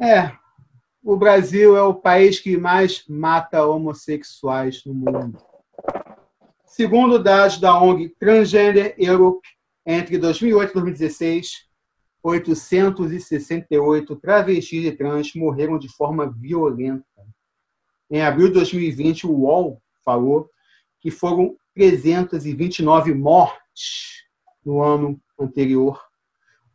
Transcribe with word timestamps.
É, 0.00 0.30
o 1.02 1.16
Brasil 1.16 1.76
é 1.76 1.82
o 1.82 1.94
país 1.94 2.38
que 2.38 2.56
mais 2.56 3.04
mata 3.08 3.64
homossexuais 3.66 4.84
no 4.84 4.94
mundo. 4.94 5.42
Segundo 6.64 7.18
dados 7.18 7.58
da 7.58 7.80
ONG 7.82 8.10
Transgender 8.20 8.94
Europe, 8.96 9.48
entre 9.84 10.18
2008 10.18 10.70
e 10.70 10.74
2016, 10.74 11.68
868 12.22 14.16
travestis 14.16 14.84
e 14.84 14.92
trans 14.92 15.34
morreram 15.34 15.78
de 15.78 15.88
forma 15.88 16.30
violenta. 16.30 17.04
Em 18.10 18.22
abril 18.22 18.48
de 18.48 18.54
2020, 18.54 19.26
o 19.26 19.32
UOL 19.32 19.82
falou 20.04 20.48
que 21.00 21.10
foram 21.10 21.56
329 21.74 23.14
mortes 23.14 24.24
no 24.64 24.82
ano 24.82 25.20
anterior, 25.38 26.00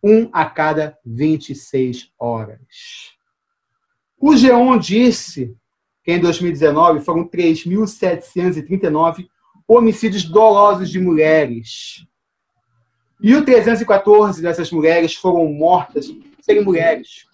um 0.03 0.29
a 0.33 0.45
cada 0.45 0.97
26 1.05 2.11
horas. 2.19 3.12
O 4.25 4.29
G1 4.29 4.79
disse 4.79 5.53
que 6.01 6.13
em 6.13 6.19
2019 6.21 7.01
foram 7.01 7.27
3.739 7.27 9.27
homicídios 9.67 10.23
dolosos 10.23 10.89
de 10.89 10.97
mulheres. 10.97 12.07
E 13.21 13.35
o 13.35 13.43
314 13.43 14.41
dessas 14.41 14.71
mulheres 14.71 15.13
foram 15.13 15.45
mortas 15.51 16.05
serem 16.39 16.63
mulheres. 16.63 17.25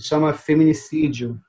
Chama 0.00 0.32
feminicídio. 0.32 1.40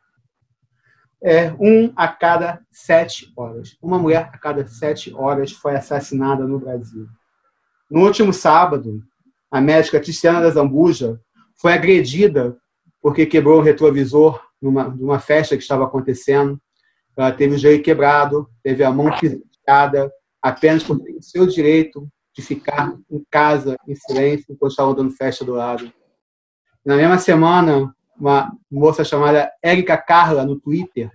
É 1.19 1.51
um 1.53 1.91
a 1.95 2.07
cada 2.07 2.61
sete 2.71 3.33
horas. 3.35 3.75
Uma 3.81 3.97
mulher 3.97 4.29
a 4.31 4.37
cada 4.37 4.67
sete 4.67 5.11
horas 5.15 5.51
foi 5.51 5.75
assassinada 5.75 6.45
no 6.45 6.59
Brasil. 6.59 7.07
No 7.89 8.05
último 8.05 8.31
sábado, 8.31 9.01
a 9.49 9.59
médica 9.59 9.99
Tiziana 9.99 10.41
da 10.41 10.51
Zambuja 10.51 11.19
foi 11.55 11.73
agredida 11.73 12.55
porque 13.05 13.27
quebrou 13.27 13.59
o 13.59 13.61
retrovisor 13.61 14.41
numa, 14.59 14.85
numa 14.85 15.19
festa 15.19 15.55
que 15.55 15.61
estava 15.61 15.83
acontecendo. 15.85 16.59
Ela 17.15 17.31
teve 17.31 17.53
o 17.53 17.57
joelho 17.59 17.83
quebrado, 17.83 18.49
teve 18.63 18.83
a 18.83 18.89
mão 18.89 19.11
pisada, 19.19 20.11
apenas 20.41 20.81
por 20.81 20.99
ter 20.99 21.15
o 21.15 21.21
seu 21.21 21.45
direito 21.45 22.09
de 22.35 22.41
ficar 22.41 22.97
em 23.11 23.23
casa, 23.29 23.77
em 23.87 23.93
silêncio, 23.93 24.47
enquanto 24.49 24.71
estava 24.71 24.95
dando 24.95 25.11
festa 25.11 25.45
do 25.45 25.53
lado. 25.53 25.93
Na 26.83 26.95
mesma 26.95 27.19
semana, 27.19 27.95
uma 28.19 28.51
moça 28.71 29.03
chamada 29.03 29.51
Érica 29.61 29.97
Carla, 29.97 30.43
no 30.43 30.59
Twitter, 30.59 31.11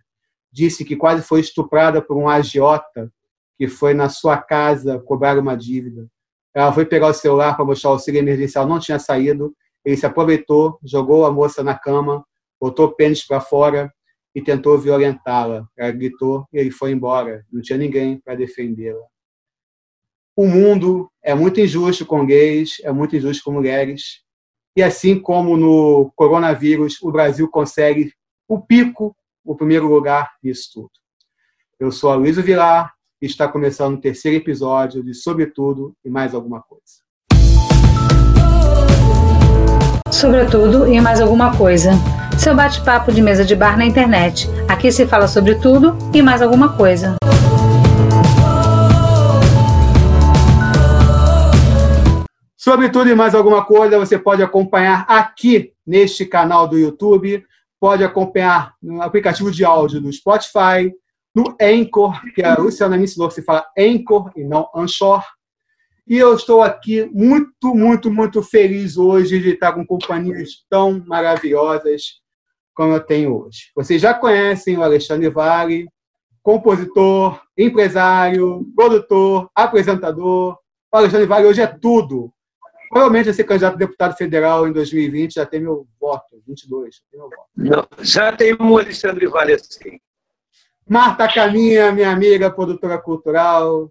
disse 0.53 0.85
que 0.85 0.95
quase 0.95 1.23
foi 1.23 1.41
estuprada 1.41 2.01
por 2.01 2.17
um 2.17 2.29
agiota 2.29 3.13
que 3.59 3.67
foi 3.67 3.95
na 3.95 4.09
sua 4.09 4.37
casa 4.37 5.01
cobrar 5.01 5.37
uma 5.37 5.57
dívida. 5.57 6.07
Ela 6.55 6.73
foi 6.73 6.87
pegar 6.87 7.09
o 7.09 7.15
celular 7.15 7.57
para 7.57 7.65
mostrar 7.65 7.91
o 7.91 7.93
auxílio 7.95 8.21
emergencial, 8.21 8.65
não 8.65 8.79
tinha 8.79 9.01
saído. 9.01 9.53
Ele 9.85 9.97
se 9.97 10.07
aproveitou, 10.07 10.79
jogou 10.85 11.25
a 11.25 11.33
moça 11.33 11.63
na 11.63 11.79
cama, 11.79 12.25
botou 12.61 12.87
o 12.87 12.93
pênis 12.93 13.27
para 13.27 13.41
fora 13.41 13.93
e 14.35 14.43
tentou 14.43 14.79
violentá-la. 14.79 15.67
Ela 15.77 15.91
gritou 15.91 16.47
e 16.53 16.59
ele 16.59 16.71
foi 16.71 16.93
embora. 16.93 17.45
Não 17.53 17.63
tinha 17.63 17.79
ninguém 17.79 18.19
para 18.19 18.35
defendê-la. 18.35 19.05
O 20.37 20.47
mundo 20.47 21.11
é 21.23 21.35
muito 21.35 21.61
injusto 21.61 22.07
com 22.07 22.25
gays, 22.25 22.81
é 22.83 22.93
muito 22.93 23.17
injusto 23.17 23.45
com 23.45 23.53
mulheres. 23.53 24.23
E 24.77 24.83
assim 24.83 25.19
como 25.19 25.57
no 25.57 26.13
coronavírus, 26.15 27.01
o 27.03 27.11
Brasil 27.11 27.49
consegue 27.49 28.13
o 28.49 28.61
pico, 28.61 29.17
o 29.45 29.55
primeiro 29.57 29.89
lugar 29.89 30.33
nisso 30.43 30.71
tudo. 30.73 30.91
Eu 31.79 31.91
sou 31.91 32.11
a 32.11 32.15
Luísa 32.15 32.43
Vilar 32.43 32.95
e 33.21 33.27
está 33.27 33.49
começando 33.49 33.97
o 33.97 34.01
terceiro 34.01 34.37
episódio 34.37 35.03
de 35.03 35.15
Sobretudo 35.15 35.95
e 36.05 36.11
Mais 36.11 36.35
Alguma 36.35 36.63
Coisa. 36.63 37.01
Sobretudo 40.11 40.89
e 40.89 41.01
mais 41.01 41.21
alguma 41.21 41.57
coisa. 41.57 41.93
Seu 42.37 42.55
bate-papo 42.55 43.13
de 43.13 43.23
mesa 43.23 43.45
de 43.45 43.55
bar 43.55 43.79
na 43.79 43.85
internet. 43.85 44.49
Aqui 44.69 44.91
se 44.91 45.07
fala 45.07 45.29
sobre 45.29 45.55
tudo 45.55 45.97
e 46.13 46.21
mais 46.21 46.43
alguma 46.43 46.77
coisa. 46.77 47.17
Sobre 52.57 52.89
tudo 52.91 53.09
e 53.09 53.15
mais 53.15 53.35
alguma 53.35 53.65
coisa, 53.65 53.99
você 53.99 54.19
pode 54.19 54.43
acompanhar 54.43 55.07
aqui 55.09 55.73
neste 55.87 56.27
canal 56.27 56.67
do 56.67 56.77
YouTube, 56.77 57.45
pode 57.81 58.03
acompanhar 58.03 58.75
no 58.83 59.01
aplicativo 59.01 59.51
de 59.51 59.65
áudio 59.65 60.01
do 60.01 60.13
Spotify, 60.13 60.93
no 61.35 61.57
Anchor, 61.61 62.21
que 62.35 62.43
a 62.43 62.57
Luciana 62.57 62.97
me 62.97 63.05
ensinou 63.05 63.29
que 63.29 63.35
se 63.35 63.43
fala 63.43 63.65
Anchor 63.79 64.31
e 64.37 64.45
não 64.45 64.69
Anchor. 64.75 65.23
E 66.11 66.19
eu 66.19 66.35
estou 66.35 66.61
aqui 66.61 67.09
muito, 67.15 67.73
muito, 67.73 68.11
muito 68.11 68.43
feliz 68.43 68.97
hoje 68.97 69.39
de 69.39 69.51
estar 69.51 69.73
com 69.73 69.87
companhias 69.87 70.67
tão 70.69 71.05
maravilhosas 71.07 72.21
como 72.75 72.95
eu 72.95 73.01
tenho 73.01 73.45
hoje. 73.45 73.71
Vocês 73.77 74.03
já 74.03 74.13
conhecem 74.13 74.77
o 74.77 74.83
Alexandre 74.83 75.29
Vale, 75.31 75.89
compositor, 76.43 77.41
empresário, 77.57 78.67
produtor, 78.75 79.49
apresentador. 79.55 80.59
O 80.93 80.97
Alexandre 80.97 81.29
Vale 81.29 81.47
hoje 81.47 81.63
é 81.63 81.69
tudo. 81.69 82.33
Provavelmente 82.89 83.27
vai 83.27 83.35
ser 83.35 83.45
candidato 83.45 83.75
a 83.75 83.79
deputado 83.79 84.17
federal 84.17 84.67
em 84.67 84.73
2020, 84.73 85.35
já 85.35 85.47
tem 85.47 85.61
meu 85.61 85.87
voto, 86.01 86.43
22. 86.45 87.03
Meu 87.13 87.31
voto. 87.31 87.47
Não, 87.57 87.87
já 88.01 88.33
tem 88.33 88.57
um 88.61 88.77
Alexandre 88.77 89.29
Vale 89.29 89.53
assim. 89.53 90.01
Marta 90.89 91.33
Caminha, 91.33 91.93
minha 91.93 92.11
amiga, 92.11 92.51
produtora 92.51 92.99
cultural, 92.99 93.89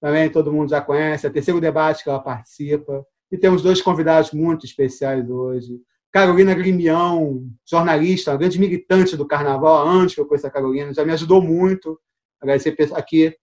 também 0.00 0.30
todo 0.30 0.52
mundo 0.52 0.70
já 0.70 0.80
conhece, 0.80 1.26
é 1.26 1.30
o 1.30 1.32
terceiro 1.32 1.60
debate 1.60 2.04
que 2.04 2.10
ela 2.10 2.20
participa. 2.20 3.04
E 3.30 3.36
temos 3.36 3.62
dois 3.62 3.82
convidados 3.82 4.32
muito 4.32 4.64
especiais 4.64 5.28
hoje. 5.28 5.80
Carolina 6.10 6.54
Grimião, 6.54 7.46
jornalista, 7.68 8.30
uma 8.30 8.38
grande 8.38 8.58
militante 8.58 9.16
do 9.16 9.26
carnaval, 9.26 9.86
antes 9.86 10.14
que 10.14 10.20
eu 10.20 10.26
conheça 10.26 10.48
a 10.48 10.50
Carolina, 10.50 10.94
já 10.94 11.04
me 11.04 11.12
ajudou 11.12 11.42
muito. 11.42 12.00
Agradecer 12.40 12.76
aqui, 12.94 13.34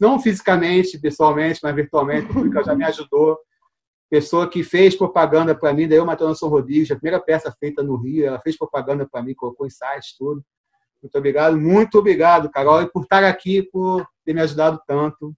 não 0.00 0.18
fisicamente, 0.18 0.98
pessoalmente, 0.98 1.60
mas 1.62 1.74
virtualmente, 1.74 2.26
porque 2.32 2.56
ela 2.56 2.64
já 2.64 2.74
me 2.74 2.84
ajudou 2.84 3.38
pessoa 4.14 4.48
que 4.48 4.62
fez 4.62 4.94
propaganda 4.94 5.56
para 5.56 5.72
mim, 5.72 5.88
daí 5.88 5.98
eu 5.98 6.06
Matheus 6.06 6.38
São 6.38 6.48
Rodrigues, 6.48 6.88
a 6.88 6.94
primeira 6.94 7.20
peça 7.20 7.52
feita 7.58 7.82
no 7.82 7.96
Rio, 7.96 8.26
ela 8.26 8.40
fez 8.40 8.56
propaganda 8.56 9.04
para 9.10 9.20
mim, 9.20 9.34
colocou 9.34 9.66
insights, 9.66 10.16
tudo. 10.16 10.40
Muito 11.02 11.18
obrigado, 11.18 11.56
muito 11.58 11.98
obrigado, 11.98 12.48
Carol, 12.48 12.86
por 12.88 13.02
estar 13.02 13.24
aqui, 13.24 13.62
por 13.62 14.06
ter 14.24 14.32
me 14.32 14.40
ajudado 14.40 14.80
tanto. 14.86 15.34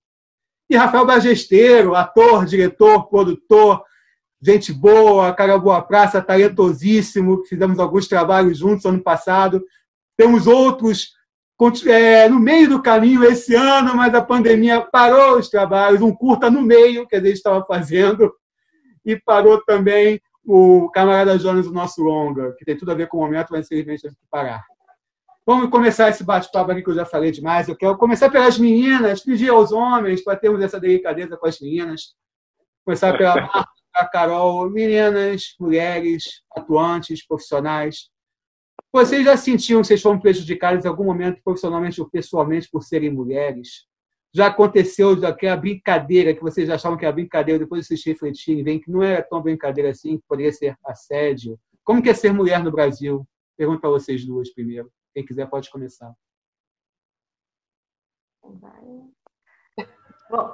E 0.68 0.76
Rafael 0.76 1.06
Bagesteiro, 1.06 1.94
ator, 1.94 2.44
diretor, 2.44 3.08
produtor, 3.08 3.82
gente 4.42 4.72
boa, 4.72 5.32
cara 5.32 5.58
boa 5.58 5.80
praça, 5.80 6.20
talentosíssimo, 6.20 7.44
fizemos 7.46 7.78
alguns 7.78 8.08
trabalhos 8.08 8.58
juntos 8.58 8.84
ano 8.84 9.02
passado. 9.02 9.64
Temos 10.16 10.46
outros 10.46 11.14
é, 11.86 12.28
no 12.28 12.38
meio 12.38 12.68
do 12.68 12.82
caminho 12.82 13.24
esse 13.24 13.54
ano, 13.54 13.94
mas 13.96 14.14
a 14.14 14.20
pandemia 14.20 14.80
parou 14.80 15.38
os 15.38 15.48
trabalhos, 15.48 16.02
um 16.02 16.14
curta 16.14 16.50
no 16.50 16.60
meio 16.60 17.06
que 17.06 17.16
a 17.16 17.20
gente 17.20 17.34
estava 17.34 17.64
fazendo 17.64 18.32
e 19.04 19.16
parou 19.16 19.62
também 19.64 20.20
o 20.44 20.90
camarada 20.90 21.38
Jonas 21.38 21.66
do 21.66 21.72
nosso 21.72 22.02
longa, 22.02 22.54
que 22.58 22.64
tem 22.64 22.76
tudo 22.76 22.92
a 22.92 22.94
ver 22.94 23.08
com 23.08 23.16
o 23.16 23.20
momento, 23.20 23.48
mas 23.50 23.66
infelizmente 23.66 24.02
teve 24.02 24.14
que 24.14 24.26
parar. 24.30 24.64
Vamos 25.48 25.70
começar 25.70 26.08
esse 26.08 26.24
bate-papo 26.24 26.72
aqui 26.72 26.82
que 26.82 26.90
eu 26.90 26.94
já 26.96 27.04
falei 27.04 27.30
demais. 27.30 27.68
Eu 27.68 27.76
quero 27.76 27.96
começar 27.96 28.28
pelas 28.28 28.58
meninas, 28.58 29.22
pedir 29.22 29.48
aos 29.48 29.70
homens 29.70 30.24
para 30.24 30.36
termos 30.36 30.60
essa 30.60 30.80
delicadeza 30.80 31.36
com 31.36 31.46
as 31.46 31.60
meninas. 31.60 32.16
Começar 32.84 33.16
pela 33.16 33.36
Marta, 33.40 33.68
a 33.94 34.06
Carol, 34.06 34.68
meninas, 34.68 35.54
mulheres, 35.60 36.42
atuantes, 36.50 37.24
profissionais. 37.24 38.10
Vocês 38.92 39.24
já 39.24 39.36
sentiam 39.36 39.82
que 39.82 39.86
vocês 39.86 40.02
foram 40.02 40.18
prejudicadas 40.18 40.84
em 40.84 40.88
algum 40.88 41.04
momento, 41.04 41.40
profissionalmente 41.44 42.00
ou 42.00 42.10
pessoalmente, 42.10 42.68
por 42.68 42.82
serem 42.82 43.10
mulheres? 43.10 43.86
já 44.34 44.48
aconteceu 44.48 45.16
daquela 45.16 45.56
brincadeira 45.56 46.34
que 46.34 46.42
vocês 46.42 46.68
achavam 46.68 46.98
que 46.98 47.06
era 47.06 47.14
brincadeira, 47.14 47.58
depois 47.58 47.86
vocês 47.86 48.04
refletirem, 48.04 48.62
veem 48.62 48.78
que 48.78 48.90
não 48.90 49.02
era 49.02 49.22
tão 49.22 49.40
brincadeira 49.40 49.88
assim, 49.88 50.18
que 50.18 50.24
poderia 50.28 50.52
ser 50.52 50.76
assédio. 50.84 51.58
Como 51.82 52.02
que 52.02 52.10
é 52.10 52.14
ser 52.14 52.34
mulher 52.34 52.62
no 52.62 52.70
Brasil? 52.70 53.26
Pergunto 53.56 53.80
para 53.80 53.88
vocês 53.88 54.26
duas 54.26 54.52
primeiro. 54.52 54.90
Quem 55.16 55.24
quiser 55.24 55.48
pode 55.48 55.70
começar. 55.70 56.14
Bom, 60.30 60.52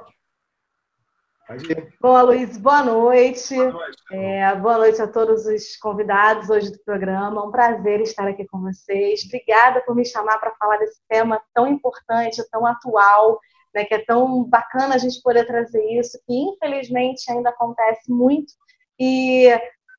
Bom, 2.00 2.22
Luiz, 2.26 2.56
boa 2.58 2.84
noite. 2.84 3.56
Boa 3.56 3.72
noite. 3.72 4.02
É, 4.12 4.54
boa 4.54 4.78
noite 4.78 5.02
a 5.02 5.08
todos 5.08 5.46
os 5.46 5.76
convidados 5.78 6.48
hoje 6.48 6.70
do 6.70 6.78
programa. 6.84 7.44
Um 7.44 7.50
prazer 7.50 8.02
estar 8.02 8.28
aqui 8.28 8.46
com 8.46 8.60
vocês. 8.60 9.24
Obrigada 9.24 9.80
por 9.80 9.96
me 9.96 10.04
chamar 10.04 10.38
para 10.38 10.54
falar 10.54 10.76
desse 10.76 11.00
tema 11.08 11.42
tão 11.52 11.66
importante, 11.66 12.48
tão 12.48 12.64
atual 12.64 13.40
né, 13.74 13.84
que 13.84 13.94
é 13.94 14.04
tão 14.04 14.44
bacana 14.44 14.94
a 14.94 14.98
gente 14.98 15.20
poder 15.22 15.44
trazer 15.44 15.84
isso, 15.98 16.22
que 16.24 16.32
infelizmente 16.32 17.28
ainda 17.32 17.50
acontece 17.50 18.12
muito 18.12 18.52
e 18.96 19.48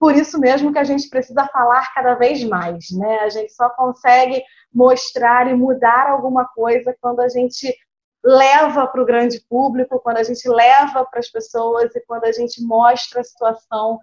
por 0.04 0.18
isso 0.18 0.38
mesmo 0.38 0.74
que 0.74 0.80
a 0.80 0.84
gente 0.84 1.08
precisa 1.08 1.48
falar 1.48 1.94
cada 1.94 2.16
vez 2.16 2.44
mais, 2.44 2.92
né? 2.92 3.20
A 3.20 3.30
gente 3.30 3.54
só 3.54 3.70
consegue 3.70 4.44
mostrar 4.74 5.50
e 5.50 5.54
mudar 5.56 6.10
alguma 6.10 6.44
coisa 6.44 6.94
quando 7.00 7.22
a 7.22 7.30
gente 7.30 7.74
leva 8.22 8.86
para 8.86 9.02
o 9.02 9.06
grande 9.06 9.40
público, 9.50 10.02
quando 10.02 10.18
a 10.18 10.24
gente 10.24 10.46
leva 10.50 11.06
para 11.06 11.22
as 11.22 11.30
pessoas 11.30 11.96
e 11.96 12.02
quando 12.06 12.26
a 12.26 12.34
gente 12.34 12.62
mostra 12.66 13.22
a 13.22 13.24
situação 13.24 13.98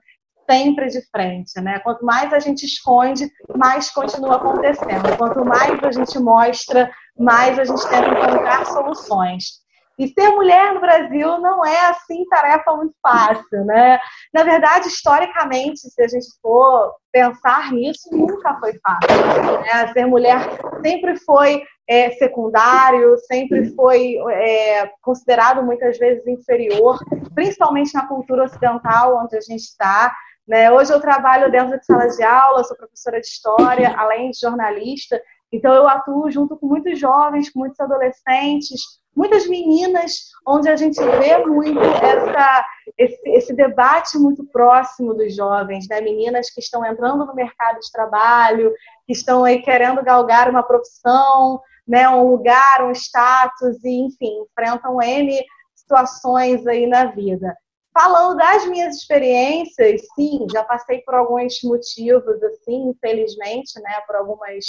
sempre 0.51 0.87
de 0.87 1.03
frente, 1.11 1.61
né? 1.61 1.81
Quanto 1.81 2.03
mais 2.03 2.33
a 2.33 2.39
gente 2.39 2.65
esconde, 2.65 3.31
mais 3.55 3.91
continua 3.91 4.37
acontecendo. 4.37 5.19
Quanto 5.19 5.45
mais 5.45 5.85
a 5.85 5.93
gente 5.93 6.19
mostra, 6.19 6.91
mais 7.15 7.59
a 7.59 7.65
gente 7.65 7.87
tenta 7.91 8.09
encontrar 8.09 8.65
soluções. 8.65 9.61
E 10.01 10.09
ser 10.09 10.31
mulher 10.31 10.73
no 10.73 10.81
Brasil 10.81 11.39
não 11.41 11.63
é 11.63 11.91
assim 11.91 12.25
tarefa 12.25 12.75
muito 12.75 12.95
fácil, 13.03 13.67
né? 13.67 14.01
Na 14.33 14.43
verdade, 14.43 14.89
historicamente, 14.89 15.79
se 15.81 16.03
a 16.03 16.09
gente 16.09 16.27
for 16.41 16.95
pensar 17.13 17.71
nisso, 17.71 18.09
nunca 18.11 18.59
foi 18.59 18.73
fácil. 18.79 19.61
Né? 19.61 19.93
Ser 19.93 20.07
mulher 20.07 20.39
sempre 20.83 21.19
foi 21.19 21.63
é, 21.87 22.13
secundário, 22.13 23.15
sempre 23.31 23.75
foi 23.75 24.17
é, 24.33 24.91
considerado 25.03 25.63
muitas 25.63 25.99
vezes 25.99 26.27
inferior, 26.27 26.99
principalmente 27.35 27.93
na 27.93 28.09
cultura 28.09 28.45
ocidental 28.45 29.23
onde 29.23 29.37
a 29.37 29.41
gente 29.43 29.65
está. 29.65 30.17
Né? 30.49 30.73
Hoje 30.73 30.95
eu 30.95 31.01
trabalho 31.01 31.53
dentro 31.53 31.79
de 31.79 31.85
sala 31.85 32.09
de 32.09 32.23
aula, 32.23 32.65
sou 32.65 32.75
professora 32.75 33.21
de 33.21 33.27
história, 33.27 33.95
além 33.99 34.31
de 34.31 34.39
jornalista, 34.41 35.21
então 35.53 35.75
eu 35.75 35.87
atuo 35.87 36.31
junto 36.31 36.57
com 36.57 36.67
muitos 36.67 36.99
jovens, 36.99 37.51
com 37.51 37.59
muitos 37.59 37.79
adolescentes, 37.81 38.81
muitas 39.15 39.47
meninas, 39.47 40.31
onde 40.47 40.69
a 40.69 40.77
gente 40.77 40.99
vê 40.99 41.39
muito 41.39 41.81
essa, 41.81 42.65
esse, 42.97 43.31
esse, 43.31 43.53
debate 43.55 44.19
muito 44.19 44.45
próximo 44.47 45.15
dos 45.15 45.35
jovens, 45.35 45.87
né? 45.89 46.01
Meninas 46.01 46.51
que 46.51 46.61
estão 46.61 46.85
entrando 46.85 47.27
no 47.27 47.35
mercado 47.35 47.79
de 47.81 47.91
trabalho, 47.93 48.73
que 49.07 49.13
estão 49.13 49.45
aí 49.45 49.63
querendo 49.63 50.03
galgar 50.03 50.49
uma 50.49 50.63
profissão, 50.63 51.61
né? 51.87 52.09
Um 52.09 52.31
lugar, 52.31 52.85
um 52.85 52.93
status, 52.93 53.85
e 53.85 54.07
enfim, 54.07 54.45
enfrentam 54.45 55.03
N 55.03 55.45
situações 55.75 56.67
aí 56.67 56.87
na 56.87 57.07
vida. 57.07 57.57
Falando 57.93 58.37
das 58.37 58.65
minhas 58.67 58.97
experiências, 58.97 60.01
sim, 60.15 60.47
já 60.53 60.63
passei 60.63 61.01
por 61.01 61.15
alguns 61.15 61.55
motivos, 61.65 62.41
assim, 62.45 62.91
infelizmente, 62.91 63.81
né? 63.81 64.01
Por 64.07 64.15
algumas 64.15 64.65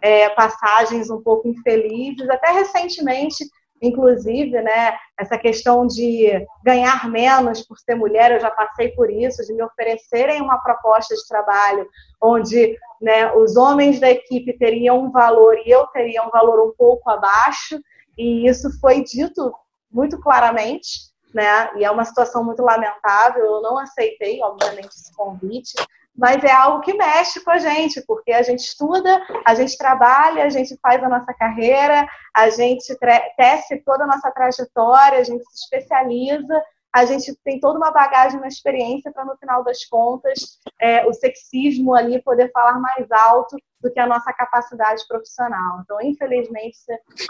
é, 0.00 0.28
passagens 0.30 1.10
um 1.10 1.20
pouco 1.20 1.48
infelizes. 1.48 2.30
Até 2.30 2.52
recentemente 2.52 3.44
inclusive, 3.80 4.60
né, 4.60 4.96
essa 5.18 5.38
questão 5.38 5.86
de 5.86 6.46
ganhar 6.62 7.08
menos 7.08 7.66
por 7.66 7.78
ser 7.78 7.94
mulher, 7.94 8.32
eu 8.32 8.40
já 8.40 8.50
passei 8.50 8.88
por 8.88 9.10
isso, 9.10 9.44
de 9.44 9.52
me 9.54 9.62
oferecerem 9.62 10.40
uma 10.40 10.58
proposta 10.58 11.14
de 11.14 11.26
trabalho 11.26 11.88
onde 12.20 12.76
né, 13.00 13.32
os 13.32 13.56
homens 13.56 13.98
da 13.98 14.10
equipe 14.10 14.58
teriam 14.58 15.04
um 15.04 15.10
valor 15.10 15.56
e 15.64 15.70
eu 15.70 15.86
teria 15.88 16.22
um 16.22 16.30
valor 16.30 16.68
um 16.68 16.72
pouco 16.76 17.08
abaixo, 17.10 17.80
e 18.16 18.46
isso 18.46 18.68
foi 18.80 19.02
dito 19.02 19.52
muito 19.90 20.20
claramente, 20.20 21.09
né, 21.32 21.70
e 21.76 21.84
é 21.84 21.90
uma 21.90 22.04
situação 22.04 22.44
muito 22.44 22.62
lamentável, 22.62 23.44
eu 23.44 23.62
não 23.62 23.78
aceitei, 23.78 24.42
obviamente, 24.42 24.88
esse 24.88 25.12
convite, 25.14 25.74
mas 26.16 26.42
é 26.44 26.52
algo 26.52 26.80
que 26.80 26.92
mexe 26.92 27.40
com 27.40 27.50
a 27.50 27.58
gente, 27.58 28.02
porque 28.06 28.32
a 28.32 28.42
gente 28.42 28.60
estuda, 28.60 29.22
a 29.44 29.54
gente 29.54 29.78
trabalha, 29.78 30.44
a 30.44 30.48
gente 30.48 30.76
faz 30.82 31.02
a 31.02 31.08
nossa 31.08 31.32
carreira, 31.32 32.06
a 32.34 32.50
gente 32.50 32.94
tece 33.36 33.78
toda 33.84 34.04
a 34.04 34.06
nossa 34.06 34.30
trajetória, 34.30 35.18
a 35.18 35.24
gente 35.24 35.44
se 35.44 35.64
especializa, 35.64 36.62
a 36.92 37.04
gente 37.04 37.34
tem 37.44 37.60
toda 37.60 37.78
uma 37.78 37.90
bagagem, 37.90 38.38
uma 38.38 38.48
experiência 38.48 39.12
para, 39.12 39.24
no 39.24 39.36
final 39.36 39.62
das 39.62 39.84
contas, 39.84 40.58
é, 40.80 41.06
o 41.06 41.12
sexismo 41.12 41.94
ali 41.94 42.20
poder 42.22 42.50
falar 42.52 42.80
mais 42.80 43.10
alto 43.10 43.56
do 43.80 43.90
que 43.90 44.00
a 44.00 44.06
nossa 44.06 44.32
capacidade 44.32 45.06
profissional. 45.06 45.80
Então, 45.82 46.00
infelizmente, 46.02 46.76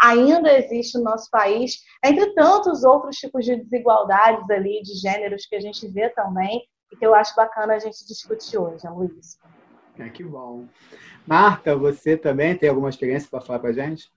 ainda 0.00 0.52
existe 0.58 0.98
no 0.98 1.04
nosso 1.04 1.30
país, 1.30 1.82
entre 2.04 2.32
tantos 2.34 2.84
outros 2.84 3.16
tipos 3.16 3.44
de 3.44 3.56
desigualdades 3.56 4.48
ali, 4.50 4.82
de 4.82 4.94
gêneros 4.94 5.46
que 5.46 5.56
a 5.56 5.60
gente 5.60 5.86
vê 5.88 6.08
também, 6.08 6.62
e 6.92 6.96
que 6.96 7.06
eu 7.06 7.14
acho 7.14 7.34
bacana 7.36 7.74
a 7.74 7.78
gente 7.78 8.04
discutir 8.06 8.58
hoje, 8.58 8.88
Luiz. 8.88 9.38
É, 9.98 10.08
que 10.08 10.24
bom. 10.24 10.66
Marta, 11.26 11.76
você 11.76 12.16
também 12.16 12.56
tem 12.56 12.68
alguma 12.68 12.88
experiência 12.88 13.28
para 13.30 13.40
falar 13.40 13.58
para 13.58 13.70
a 13.70 13.72
gente? 13.72 14.10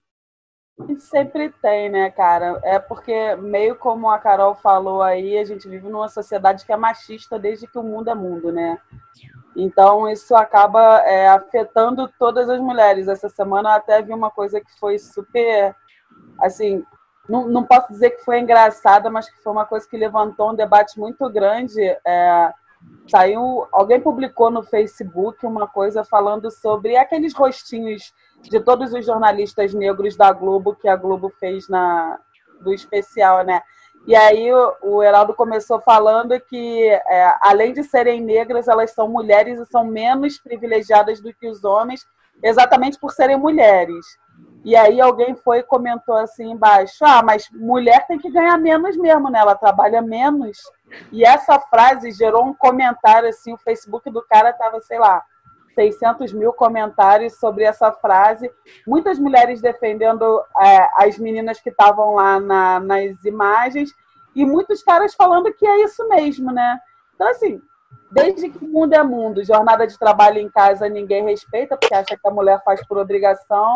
Sempre 0.97 1.49
tem, 1.61 1.87
né, 1.87 2.09
cara? 2.09 2.59
É 2.63 2.79
porque, 2.79 3.35
meio 3.35 3.75
como 3.75 4.09
a 4.09 4.17
Carol 4.17 4.55
falou 4.55 5.03
aí, 5.03 5.37
a 5.37 5.45
gente 5.45 5.67
vive 5.67 5.87
numa 5.87 6.09
sociedade 6.09 6.65
que 6.65 6.73
é 6.73 6.77
machista 6.77 7.37
desde 7.37 7.67
que 7.67 7.77
o 7.77 7.83
mundo 7.83 8.09
é 8.09 8.15
mundo, 8.15 8.51
né? 8.51 8.79
Então, 9.55 10.09
isso 10.09 10.35
acaba 10.35 10.99
é, 11.01 11.29
afetando 11.29 12.11
todas 12.17 12.49
as 12.49 12.59
mulheres. 12.59 13.07
Essa 13.07 13.29
semana 13.29 13.75
até 13.75 14.01
vi 14.01 14.13
uma 14.13 14.31
coisa 14.31 14.59
que 14.59 14.79
foi 14.79 14.97
super, 14.97 15.75
assim, 16.39 16.83
não, 17.29 17.47
não 17.47 17.63
posso 17.63 17.89
dizer 17.93 18.11
que 18.11 18.25
foi 18.25 18.39
engraçada, 18.39 19.11
mas 19.11 19.29
que 19.29 19.43
foi 19.43 19.53
uma 19.53 19.65
coisa 19.65 19.87
que 19.87 19.95
levantou 19.95 20.51
um 20.51 20.55
debate 20.55 20.99
muito 20.99 21.29
grande. 21.29 21.81
É, 22.03 22.51
saiu, 23.07 23.67
alguém 23.71 24.01
publicou 24.01 24.49
no 24.49 24.63
Facebook 24.63 25.45
uma 25.45 25.67
coisa 25.67 26.03
falando 26.03 26.49
sobre 26.49 26.97
aqueles 26.97 27.33
rostinhos 27.33 28.11
de 28.49 28.59
todos 28.59 28.93
os 28.93 29.05
jornalistas 29.05 29.73
negros 29.73 30.15
da 30.15 30.31
Globo 30.31 30.75
que 30.75 30.87
a 30.87 30.95
Globo 30.95 31.29
fez 31.39 31.67
na 31.67 32.19
do 32.61 32.73
especial, 32.73 33.43
né? 33.43 33.61
E 34.05 34.15
aí 34.15 34.51
o, 34.53 34.75
o 34.81 35.03
Heraldo 35.03 35.33
começou 35.33 35.79
falando 35.79 36.37
que, 36.39 36.89
é, 36.89 37.35
além 37.41 37.73
de 37.73 37.83
serem 37.83 38.21
negras, 38.21 38.67
elas 38.67 38.91
são 38.91 39.07
mulheres 39.07 39.59
e 39.59 39.65
são 39.65 39.85
menos 39.85 40.37
privilegiadas 40.39 41.21
do 41.21 41.33
que 41.33 41.47
os 41.47 41.63
homens, 41.63 42.05
exatamente 42.41 42.99
por 42.99 43.11
serem 43.11 43.37
mulheres. 43.37 44.05
E 44.65 44.75
aí 44.75 44.99
alguém 44.99 45.35
foi 45.35 45.59
e 45.59 45.63
comentou 45.63 46.15
assim 46.15 46.51
embaixo: 46.51 47.03
ah, 47.03 47.21
mas 47.21 47.49
mulher 47.51 48.05
tem 48.07 48.17
que 48.17 48.31
ganhar 48.31 48.57
menos 48.57 48.97
mesmo, 48.97 49.29
né? 49.29 49.39
Ela 49.39 49.55
trabalha 49.55 50.01
menos. 50.01 50.57
E 51.11 51.25
essa 51.25 51.59
frase 51.59 52.11
gerou 52.11 52.45
um 52.45 52.53
comentário 52.53 53.27
assim, 53.27 53.53
o 53.53 53.57
Facebook 53.57 54.09
do 54.09 54.21
cara 54.21 54.53
tava, 54.53 54.79
sei 54.81 54.99
lá, 54.99 55.23
600 55.73 56.33
mil 56.33 56.53
comentários 56.53 57.39
sobre 57.39 57.63
essa 57.63 57.91
frase. 57.91 58.51
Muitas 58.85 59.19
mulheres 59.19 59.61
defendendo 59.61 60.41
é, 60.59 60.89
as 61.05 61.17
meninas 61.17 61.59
que 61.59 61.69
estavam 61.69 62.15
lá 62.15 62.39
na, 62.39 62.79
nas 62.79 63.23
imagens 63.25 63.93
e 64.35 64.45
muitos 64.45 64.83
caras 64.83 65.13
falando 65.13 65.53
que 65.53 65.65
é 65.65 65.83
isso 65.83 66.07
mesmo, 66.07 66.51
né? 66.51 66.79
Então, 67.15 67.27
assim, 67.27 67.61
desde 68.11 68.49
que 68.49 68.65
mundo 68.65 68.93
é 68.93 69.03
mundo, 69.03 69.43
jornada 69.43 69.85
de 69.85 69.97
trabalho 69.97 70.39
em 70.39 70.49
casa 70.49 70.89
ninguém 70.89 71.23
respeita, 71.23 71.77
porque 71.77 71.93
acha 71.93 72.17
que 72.17 72.27
a 72.27 72.31
mulher 72.31 72.61
faz 72.63 72.85
por 72.87 72.97
obrigação 72.97 73.73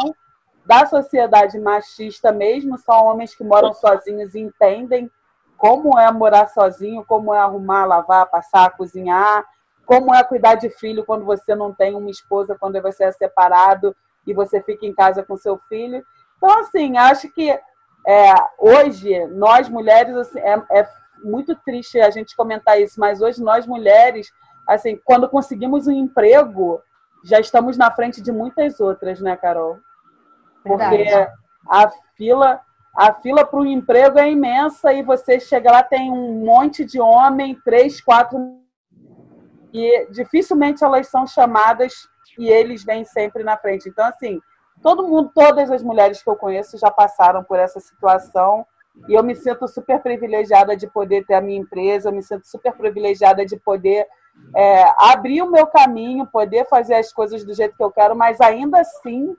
da 0.65 0.85
sociedade 0.85 1.57
machista 1.59 2.31
mesmo, 2.31 2.77
só 2.77 3.05
homens 3.05 3.33
que 3.33 3.43
moram 3.43 3.73
sozinhos 3.73 4.35
entendem 4.35 5.09
como 5.57 5.97
é 5.97 6.11
morar 6.11 6.47
sozinho, 6.49 7.03
como 7.05 7.33
é 7.33 7.39
arrumar, 7.39 7.85
lavar, 7.85 8.27
passar, 8.27 8.77
cozinhar, 8.77 9.43
como 9.87 10.13
é 10.13 10.21
cuidar 10.21 10.55
de 10.55 10.69
filho 10.69 11.05
quando 11.05 11.25
você 11.25 11.55
não 11.55 11.73
tem 11.73 11.95
uma 11.95 12.11
esposa, 12.11 12.57
quando 12.59 12.79
você 12.81 13.05
é 13.05 13.11
separado 13.11 13.95
e 14.27 14.33
você 14.33 14.61
fica 14.61 14.85
em 14.85 14.93
casa 14.93 15.23
com 15.23 15.37
seu 15.37 15.57
filho. 15.69 16.05
Então, 16.35 16.59
assim, 16.59 16.97
acho 16.97 17.31
que 17.31 17.49
é, 17.49 18.33
hoje, 18.59 19.25
nós 19.27 19.69
mulheres, 19.69 20.15
assim, 20.17 20.39
é, 20.39 20.61
é 20.71 20.87
muito 21.23 21.55
triste 21.55 21.99
a 22.01 22.09
gente 22.09 22.35
comentar 22.35 22.79
isso, 22.79 22.99
mas 22.99 23.21
hoje 23.21 23.41
nós 23.41 23.65
mulheres, 23.65 24.29
assim, 24.67 24.99
quando 25.05 25.29
conseguimos 25.29 25.87
um 25.87 25.91
emprego, 25.91 26.81
já 27.23 27.39
estamos 27.39 27.77
na 27.77 27.89
frente 27.89 28.21
de 28.21 28.31
muitas 28.31 28.81
outras, 28.81 29.21
né, 29.21 29.37
Carol? 29.37 29.79
Porque 30.63 30.97
Verdade. 30.97 31.31
a 31.69 31.89
fila 32.17 32.61
a 32.95 33.13
fila 33.13 33.45
para 33.45 33.59
o 33.59 33.65
emprego 33.65 34.17
é 34.17 34.31
imensa 34.31 34.91
e 34.91 35.03
você 35.03 35.39
chega 35.39 35.71
lá, 35.71 35.83
tem 35.83 36.11
um 36.11 36.43
monte 36.43 36.83
de 36.83 36.99
homem, 36.99 37.53
três, 37.63 38.01
quatro, 38.01 38.39
e 39.73 40.07
dificilmente 40.11 40.83
elas 40.83 41.07
são 41.07 41.25
chamadas 41.27 41.93
e 42.37 42.49
eles 42.49 42.83
vêm 42.83 43.03
sempre 43.03 43.43
na 43.43 43.57
frente. 43.57 43.89
Então, 43.89 44.05
assim, 44.05 44.39
todo 44.81 45.07
mundo, 45.07 45.31
todas 45.33 45.71
as 45.71 45.83
mulheres 45.83 46.21
que 46.21 46.29
eu 46.29 46.35
conheço 46.35 46.77
já 46.77 46.91
passaram 46.91 47.43
por 47.43 47.59
essa 47.59 47.79
situação 47.79 48.65
e 49.07 49.13
eu 49.13 49.23
me 49.23 49.35
sinto 49.35 49.67
super 49.67 50.01
privilegiada 50.01 50.75
de 50.75 50.87
poder 50.87 51.25
ter 51.25 51.35
a 51.35 51.41
minha 51.41 51.59
empresa, 51.59 52.09
eu 52.09 52.13
me 52.13 52.23
sinto 52.23 52.47
super 52.47 52.73
privilegiada 52.73 53.45
de 53.45 53.57
poder 53.57 54.07
é, 54.55 54.85
abrir 54.97 55.41
o 55.41 55.51
meu 55.51 55.67
caminho, 55.67 56.27
poder 56.27 56.65
fazer 56.67 56.95
as 56.95 57.13
coisas 57.13 57.43
do 57.43 57.53
jeito 57.53 57.75
que 57.75 57.83
eu 57.83 57.91
quero, 57.91 58.15
mas 58.15 58.41
ainda 58.41 58.79
assim 58.79 59.35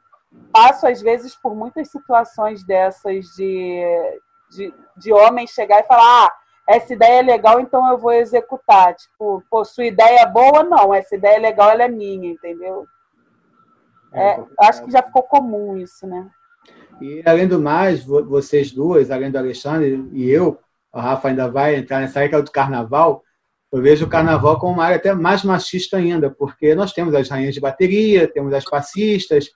passo, 0.53 0.87
às 0.87 1.01
vezes, 1.01 1.35
por 1.35 1.55
muitas 1.55 1.91
situações 1.91 2.65
dessas 2.65 3.27
de, 3.37 3.83
de, 4.51 4.75
de 4.97 5.13
homens 5.13 5.51
chegar 5.51 5.81
e 5.81 5.87
falar: 5.87 6.27
ah, 6.27 6.33
essa 6.69 6.93
ideia 6.93 7.21
é 7.21 7.23
legal, 7.23 7.59
então 7.59 7.91
eu 7.91 7.97
vou 7.97 8.13
executar. 8.13 8.95
Tipo, 8.95 9.43
pô, 9.51 9.65
sua 9.65 9.87
ideia 9.87 10.21
é 10.21 10.27
boa? 10.27 10.63
Não, 10.63 10.95
essa 10.95 11.17
ideia 11.17 11.37
é 11.37 11.41
legal, 11.41 11.71
ela 11.71 11.85
é 11.85 11.89
minha, 11.89 12.31
entendeu? 12.31 12.87
É, 14.13 14.33
é 14.33 14.45
acho 14.61 14.85
que 14.85 14.91
já 14.91 15.03
ficou 15.03 15.23
comum 15.23 15.79
isso, 15.79 16.07
né? 16.07 16.29
E, 17.01 17.23
além 17.25 17.49
do 17.49 17.59
mais, 17.59 18.05
vocês 18.05 18.71
duas, 18.71 19.11
além 19.11 19.31
do 19.31 19.39
Alexandre 19.39 20.07
e 20.13 20.29
eu, 20.29 20.61
o 20.93 21.01
Rafa 21.01 21.29
ainda 21.29 21.49
vai 21.49 21.77
entrar 21.77 22.01
nessa 22.01 22.21
área 22.21 22.43
do 22.43 22.51
carnaval, 22.51 23.23
eu 23.73 23.81
vejo 23.81 24.05
o 24.05 24.09
carnaval 24.09 24.59
como 24.59 24.75
uma 24.75 24.85
área 24.85 24.97
até 24.97 25.15
mais 25.15 25.45
machista 25.45 25.97
ainda, 25.97 26.31
porque 26.31 26.75
nós 26.75 26.93
temos 26.93 27.15
as 27.15 27.31
rainhas 27.31 27.55
de 27.55 27.61
bateria, 27.61 28.31
temos 28.31 28.53
as 28.53 28.65
passistas, 28.65 29.49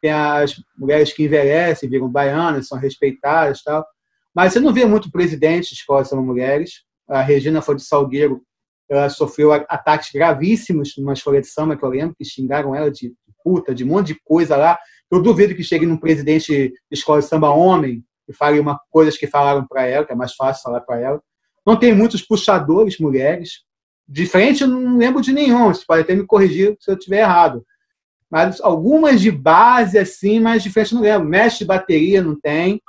tem 0.00 0.10
as 0.10 0.60
mulheres 0.76 1.12
que 1.12 1.24
envelhecem, 1.24 1.88
viram 1.88 2.08
baianas, 2.08 2.66
são 2.66 2.78
respeitadas 2.78 3.62
tal. 3.62 3.86
Mas 4.36 4.52
você 4.52 4.60
não 4.60 4.70
vê 4.70 4.84
muito 4.84 5.10
presidentes 5.10 5.70
de 5.70 5.82
são 6.04 6.22
mulheres. 6.22 6.82
A 7.08 7.22
Regina 7.22 7.62
foi 7.62 7.76
de 7.76 7.82
Salgueiro, 7.82 8.42
ela 8.86 9.08
sofreu 9.08 9.50
ataques 9.50 10.10
gravíssimos 10.12 10.92
numa 10.98 11.14
escola 11.14 11.40
de 11.40 11.46
samba, 11.46 11.74
que 11.74 11.82
eu 11.82 11.88
lembro, 11.88 12.14
que 12.14 12.24
xingaram 12.24 12.74
ela 12.74 12.90
de 12.90 13.14
puta, 13.42 13.74
de 13.74 13.82
um 13.82 13.86
monte 13.86 14.08
de 14.08 14.20
coisa 14.22 14.54
lá. 14.54 14.78
Eu 15.10 15.22
duvido 15.22 15.54
que 15.54 15.64
chegue 15.64 15.86
num 15.86 15.96
presidente 15.96 16.52
de 16.52 16.74
escola 16.92 17.20
de 17.20 17.26
samba 17.26 17.48
homem 17.48 18.04
e 18.28 18.34
fale 18.34 18.60
uma 18.60 18.78
coisas 18.90 19.16
que 19.16 19.26
falaram 19.26 19.66
para 19.66 19.86
ela, 19.86 20.04
que 20.04 20.12
é 20.12 20.16
mais 20.16 20.34
fácil 20.34 20.62
falar 20.62 20.82
para 20.82 21.00
ela. 21.00 21.22
Não 21.66 21.74
tem 21.74 21.94
muitos 21.94 22.20
puxadores 22.20 22.98
mulheres. 22.98 23.62
De 24.06 24.26
frente, 24.26 24.62
eu 24.62 24.68
não 24.68 24.98
lembro 24.98 25.22
de 25.22 25.32
nenhum. 25.32 25.68
Você 25.68 25.82
pode 25.86 26.02
até 26.02 26.14
me 26.14 26.26
corrigir 26.26 26.76
se 26.78 26.90
eu 26.90 26.94
estiver 26.94 27.20
errado. 27.20 27.64
Mas 28.30 28.60
algumas 28.60 29.18
de 29.18 29.30
base, 29.30 29.98
assim, 29.98 30.40
mas 30.40 30.62
de 30.62 30.68
frente 30.68 30.94
não 30.94 31.00
lembro. 31.00 31.26
Mestre 31.26 31.60
de 31.60 31.68
bateria 31.68 32.22
não 32.22 32.38
tem. 32.38 32.82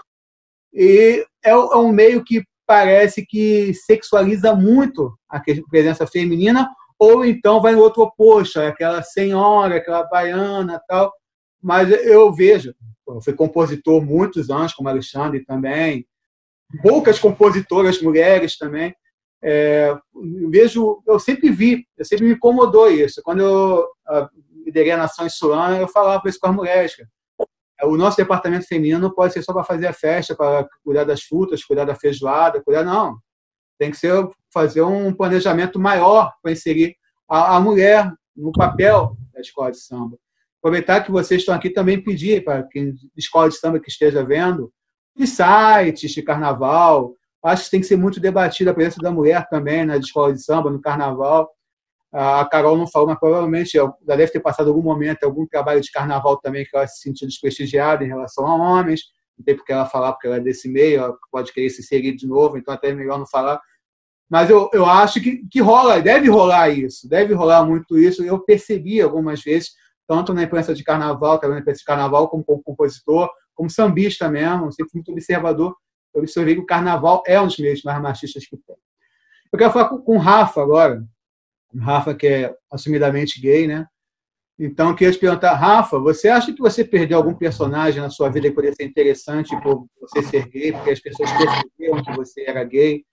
E 0.80 1.26
é, 1.44 1.50
é 1.50 1.56
um 1.56 1.92
meio 1.92 2.24
que 2.24 2.44
parece 2.68 3.26
que 3.26 3.74
sexualiza 3.74 4.54
muito 4.54 5.18
a 5.28 5.42
presença 5.68 6.06
feminina, 6.06 6.70
ou 7.00 7.26
então 7.26 7.60
vai 7.60 7.74
no 7.74 7.82
outro 7.82 8.04
oposto, 8.04 8.60
aquela 8.60 9.02
senhora, 9.02 9.78
aquela 9.78 10.04
baiana 10.04 10.80
tal. 10.88 11.12
Mas 11.60 11.90
eu 12.06 12.32
vejo, 12.32 12.76
eu 13.08 13.20
fui 13.22 13.34
compositor 13.34 14.06
muitos 14.06 14.52
anos, 14.52 14.74
como 14.74 14.88
Alexandre 14.88 15.44
também, 15.44 16.06
poucas 16.84 17.18
compositoras 17.18 18.00
mulheres 18.00 18.56
também. 18.56 18.94
É, 19.44 19.98
eu 20.14 20.50
vejo, 20.52 21.02
eu 21.08 21.20
sempre 21.20 21.50
vi, 21.50 21.88
eu 21.98 22.06
sempre 22.06 22.28
me 22.28 22.34
incomodou 22.34 22.92
isso. 22.92 23.20
Quando 23.24 23.40
eu 23.40 23.88
liderei 24.64 24.92
a 24.92 24.98
Nação 24.98 25.26
Insulana, 25.26 25.80
eu 25.80 25.88
falava 25.88 26.30
isso 26.30 26.40
com 26.40 26.50
as 26.50 26.56
mulheres. 26.56 26.96
Cara. 26.96 27.10
O 27.84 27.96
nosso 27.96 28.18
departamento 28.18 28.66
feminino 28.68 29.00
não 29.00 29.14
pode 29.14 29.34
ser 29.34 29.44
só 29.44 29.54
para 29.54 29.64
fazer 29.64 29.88
a 29.88 29.94
festa, 29.94 30.36
para 30.36 30.68
cuidar 30.84 31.04
das 31.04 31.22
frutas, 31.22 31.64
cuidar 31.64 31.86
da 31.86 31.96
feijoada, 31.96 32.62
cuidar, 32.64 32.84
não. 32.84 33.18
Tem 33.78 33.92
que 33.92 33.98
ser 33.98 34.28
fazer 34.52 34.82
um 34.82 35.14
planejamento 35.14 35.80
maior 35.80 36.34
para 36.42 36.52
inserir 36.52 36.96
a, 37.30 37.58
a 37.58 37.60
mulher 37.60 38.12
no 38.36 38.52
papel 38.52 39.16
da 39.34 39.42
escola 39.42 39.72
de 39.72 39.80
samba. 39.80 40.18
Aproveitar 40.60 41.04
que 41.04 41.12
vocês 41.12 41.42
estão 41.42 41.54
aqui 41.54 41.70
também 41.70 42.04
pedir 42.04 42.44
para 42.44 42.64
quem 42.64 42.96
escola 43.16 43.50
de 43.50 43.56
samba 43.56 43.80
que 43.80 43.90
esteja 43.90 44.24
vendo, 44.24 44.72
de 45.16 45.28
sites 45.28 46.12
de 46.12 46.22
carnaval. 46.22 47.16
Acho 47.44 47.66
que 47.66 47.72
tem 47.72 47.80
que 47.80 47.86
ser 47.86 47.98
muito 47.98 48.20
debatida 48.20 48.72
a 48.72 48.74
presença 48.74 49.00
da 49.02 49.12
mulher 49.12 49.48
também 49.50 49.86
na 49.86 49.98
escola 49.98 50.34
de 50.34 50.44
samba, 50.44 50.72
no 50.72 50.82
carnaval. 50.82 51.50
A 52.20 52.44
Carol 52.46 52.76
não 52.76 52.88
falou, 52.88 53.08
mas 53.08 53.20
provavelmente 53.20 53.74
já 53.74 53.94
deve 54.02 54.32
ter 54.32 54.40
passado 54.40 54.70
algum 54.70 54.82
momento, 54.82 55.24
algum 55.24 55.46
trabalho 55.46 55.80
de 55.80 55.92
carnaval 55.92 56.38
também 56.38 56.66
que 56.66 56.76
ela 56.76 56.88
se 56.88 57.02
sentiu 57.02 57.28
desprestigiada 57.28 58.04
em 58.04 58.08
relação 58.08 58.48
a 58.48 58.56
homens. 58.56 59.02
Não 59.38 59.46
tem 59.46 59.56
porque 59.56 59.72
ela 59.72 59.86
falar, 59.86 60.14
porque 60.14 60.26
ela 60.26 60.38
é 60.38 60.40
desse 60.40 60.68
meio, 60.68 61.00
ela 61.02 61.18
pode 61.32 61.54
querer 61.54 61.70
se 61.70 61.82
inserir 61.82 62.16
de 62.16 62.26
novo, 62.26 62.58
então 62.58 62.74
até 62.74 62.90
é 62.90 62.94
melhor 62.94 63.20
não 63.20 63.28
falar. 63.28 63.62
Mas 64.28 64.50
eu, 64.50 64.68
eu 64.74 64.84
acho 64.88 65.22
que, 65.22 65.48
que 65.48 65.62
rola, 65.62 66.02
deve 66.02 66.28
rolar 66.28 66.72
isso, 66.72 67.08
deve 67.08 67.36
rolar 67.36 67.64
muito 67.64 68.00
isso. 68.00 68.24
Eu 68.24 68.40
percebi 68.40 69.00
algumas 69.00 69.44
vezes, 69.44 69.74
tanto 70.08 70.34
na 70.34 70.42
imprensa 70.42 70.74
de 70.74 70.84
carnaval, 70.84 71.38
também 71.38 71.58
na 71.58 71.62
imprensa 71.62 71.82
de 71.82 71.86
carnaval, 71.86 72.30
como, 72.30 72.44
como 72.44 72.64
compositor, 72.64 73.30
como 73.54 73.70
sambista 73.70 74.28
mesmo, 74.28 74.72
sempre 74.72 74.96
muito 74.96 75.12
observador. 75.12 75.76
Eu 76.16 76.22
observei 76.22 76.56
que 76.56 76.62
o 76.62 76.66
carnaval 76.66 77.22
é 77.28 77.40
um 77.40 77.46
dos 77.46 77.60
meios 77.60 77.84
mais 77.84 78.02
machistas 78.02 78.44
que 78.44 78.58
tem. 78.58 78.76
Eu 79.54 79.60
quero 79.60 79.72
falar 79.72 79.90
com, 79.90 80.00
com 80.00 80.16
o 80.16 80.20
Rafa 80.20 80.64
agora. 80.64 81.06
Rafa, 81.80 82.14
que 82.14 82.28
é 82.28 82.56
assumidamente 82.72 83.40
gay, 83.40 83.68
né? 83.68 83.86
Então, 84.60 84.90
eu 84.90 84.96
queria 84.96 85.14
te 85.14 85.20
perguntar, 85.20 85.54
Rafa, 85.54 86.00
você 86.00 86.30
acha 86.30 86.52
que 86.52 86.60
você 86.60 86.84
perdeu 86.84 87.18
algum 87.18 87.36
personagem 87.36 88.02
na 88.02 88.10
sua 88.10 88.30
vida 88.30 88.50
que 88.50 88.56
poderia 88.56 88.76
ser 88.76 88.86
interessante 88.86 89.56
por 89.62 89.86
você 90.02 90.24
ser 90.24 90.48
gay, 90.48 90.72
porque 90.72 90.90
as 90.90 91.00
pessoas 91.00 91.30
perceberam 91.32 92.04
que 92.04 92.12
você 92.16 92.42
era 92.42 92.64
gay? 92.64 93.04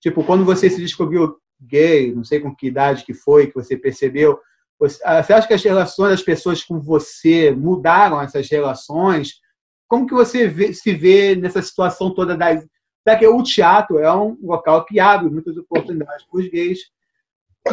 Tipo, 0.00 0.22
quando 0.22 0.44
você 0.44 0.70
se 0.70 0.80
descobriu 0.80 1.36
gay, 1.60 2.14
não 2.14 2.22
sei 2.22 2.38
com 2.38 2.54
que 2.54 2.68
idade 2.68 3.04
que 3.04 3.12
foi 3.12 3.48
que 3.48 3.54
você 3.54 3.76
percebeu, 3.76 4.38
você, 4.78 5.02
ah, 5.04 5.18
acha 5.18 5.48
que 5.48 5.54
as 5.54 5.62
relações 5.62 6.10
das 6.10 6.22
pessoas 6.22 6.62
com 6.62 6.80
você 6.80 7.50
mudaram 7.50 8.20
essas 8.20 8.48
relações? 8.48 9.40
Como 9.88 10.06
que 10.06 10.14
você 10.14 10.46
vê, 10.46 10.72
se 10.72 10.94
vê 10.94 11.34
nessa 11.34 11.60
situação 11.60 12.14
toda 12.14 12.36
da... 12.36 12.56
Será 12.56 13.18
que 13.18 13.26
o 13.26 13.42
teatro 13.42 13.98
é 13.98 14.14
um 14.14 14.38
local 14.40 14.84
que 14.84 15.00
abre 15.00 15.28
muitas 15.28 15.56
oportunidades 15.56 16.24
para 16.26 16.40
os 16.40 16.48
gays, 16.48 16.78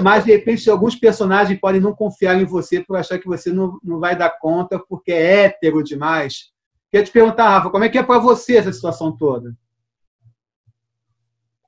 mas 0.02 0.26
de 0.26 0.32
repente 0.32 0.70
alguns 0.70 0.96
personagens 0.96 1.60
podem 1.60 1.82
não 1.82 1.96
confiar 1.96 2.36
em 2.40 2.46
você 2.46 2.84
por 2.84 2.98
achar 2.98 3.20
que 3.20 3.28
você 3.28 3.52
não, 3.52 3.80
não 3.84 4.00
vai 4.00 4.16
dar 4.16 4.38
conta 4.40 4.80
porque 4.80 5.12
é 5.12 5.46
hétero 5.46 5.84
demais. 5.84 6.52
Queria 6.92 7.06
te 7.06 7.12
perguntar, 7.12 7.50
Rafa, 7.50 7.70
como 7.70 7.84
é 7.84 7.90
que 7.90 7.98
é 7.98 8.04
para 8.04 8.20
você 8.20 8.58
essa 8.58 8.72
situação 8.72 9.16
toda? 9.16 9.54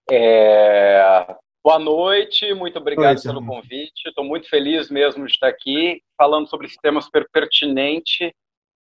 É... 0.10 1.36
Boa 1.64 1.80
noite, 1.80 2.54
muito 2.54 2.80
obrigado 2.80 3.22
pelo 3.22 3.46
convite. 3.46 4.08
Estou 4.08 4.24
muito 4.24 4.50
feliz 4.50 4.90
mesmo 4.90 5.26
de 5.26 5.34
estar 5.34 5.50
aqui 5.50 6.02
falando 6.18 6.48
sobre 6.48 6.68
esse 6.68 6.78
tema 6.82 7.02
super 7.02 7.28
pertinente. 7.30 8.34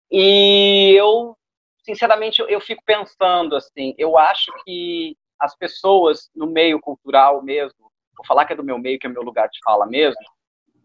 E 0.08 0.94
eu, 0.96 1.36
sinceramente, 1.84 2.40
eu 2.46 2.60
fico 2.60 2.80
pensando 2.86 3.56
assim, 3.56 3.92
eu 3.98 4.16
acho 4.16 4.52
que 4.64 5.16
as 5.40 5.56
pessoas 5.56 6.30
no 6.32 6.46
meio 6.46 6.80
cultural 6.80 7.42
mesmo, 7.42 7.85
vou 8.16 8.26
falar 8.26 8.44
que 8.44 8.52
é 8.52 8.56
do 8.56 8.64
meu 8.64 8.78
meio, 8.78 8.98
que 8.98 9.06
é 9.06 9.10
meu 9.10 9.22
lugar 9.22 9.48
de 9.48 9.58
fala 9.64 9.86
mesmo, 9.86 10.20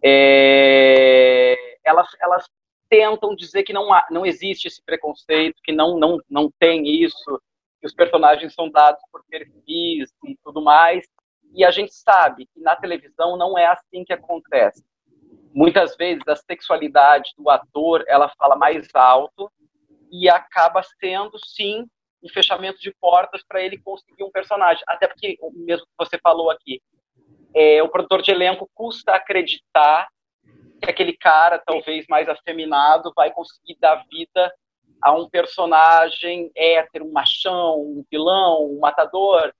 é, 0.04 1.56
elas, 1.84 2.08
elas 2.20 2.46
tentam 2.90 3.36
dizer 3.36 3.64
que 3.64 3.72
não, 3.72 3.94
há, 3.94 4.06
não 4.10 4.26
existe 4.26 4.68
esse 4.68 4.82
preconceito, 4.84 5.62
que 5.64 5.72
não, 5.72 5.98
não, 5.98 6.20
não 6.30 6.52
tem 6.60 6.86
isso, 7.04 7.42
que 7.80 7.88
os 7.88 7.94
personagens 7.94 8.54
são 8.54 8.70
dados 8.70 9.02
por 9.12 9.24
perfis 9.30 10.12
e 10.26 10.38
tudo 10.44 10.62
mais. 10.62 11.06
E 11.54 11.66
a 11.66 11.72
gente 11.72 11.94
sabe 11.94 12.48
que 12.48 12.60
na 12.60 12.76
televisão 12.76 13.38
não 13.38 13.58
é 13.58 13.66
assim 13.66 14.04
que 14.04 14.14
acontece. 14.14 14.84
Muitas 15.54 15.96
vezes 15.98 16.26
a 16.28 16.36
sexualidade 16.36 17.32
do 17.38 17.50
ator 17.50 18.04
ela 18.08 18.30
fala 18.38 18.56
mais 18.56 18.88
alto 18.94 19.52
e 20.12 20.30
acaba 20.30 20.82
sendo 21.00 21.38
sim 21.46 21.86
um 22.24 22.30
fechamento 22.30 22.80
de 22.80 22.94
portas 23.00 23.44
para 23.48 23.62
ele 23.62 23.78
conseguir 23.78 24.24
um 24.24 24.32
personagem. 24.32 24.84
Até 24.88 25.08
porque, 25.08 25.38
mesmo 25.54 25.86
que 25.86 25.94
você 25.98 26.18
falou 26.20 26.50
aqui, 26.52 26.82
é, 27.54 27.82
o 27.84 27.90
produtor 27.90 28.22
de 28.22 28.32
elenco 28.32 28.70
custa 28.74 29.14
acreditar 29.14 30.08
que 30.82 30.90
aquele 30.90 31.16
cara, 31.16 31.62
talvez 31.64 32.06
mais 32.10 32.28
afeminado, 32.28 33.14
vai 33.16 33.32
conseguir 33.32 33.78
dar 33.80 34.04
vida 34.10 34.52
a 35.02 35.12
um 35.14 35.30
personagem 35.30 36.52
hétero, 36.56 37.06
um 37.06 37.12
machão, 37.12 37.82
um 37.82 38.04
vilão, 38.10 38.66
um 38.66 38.80
matador, 38.80 39.54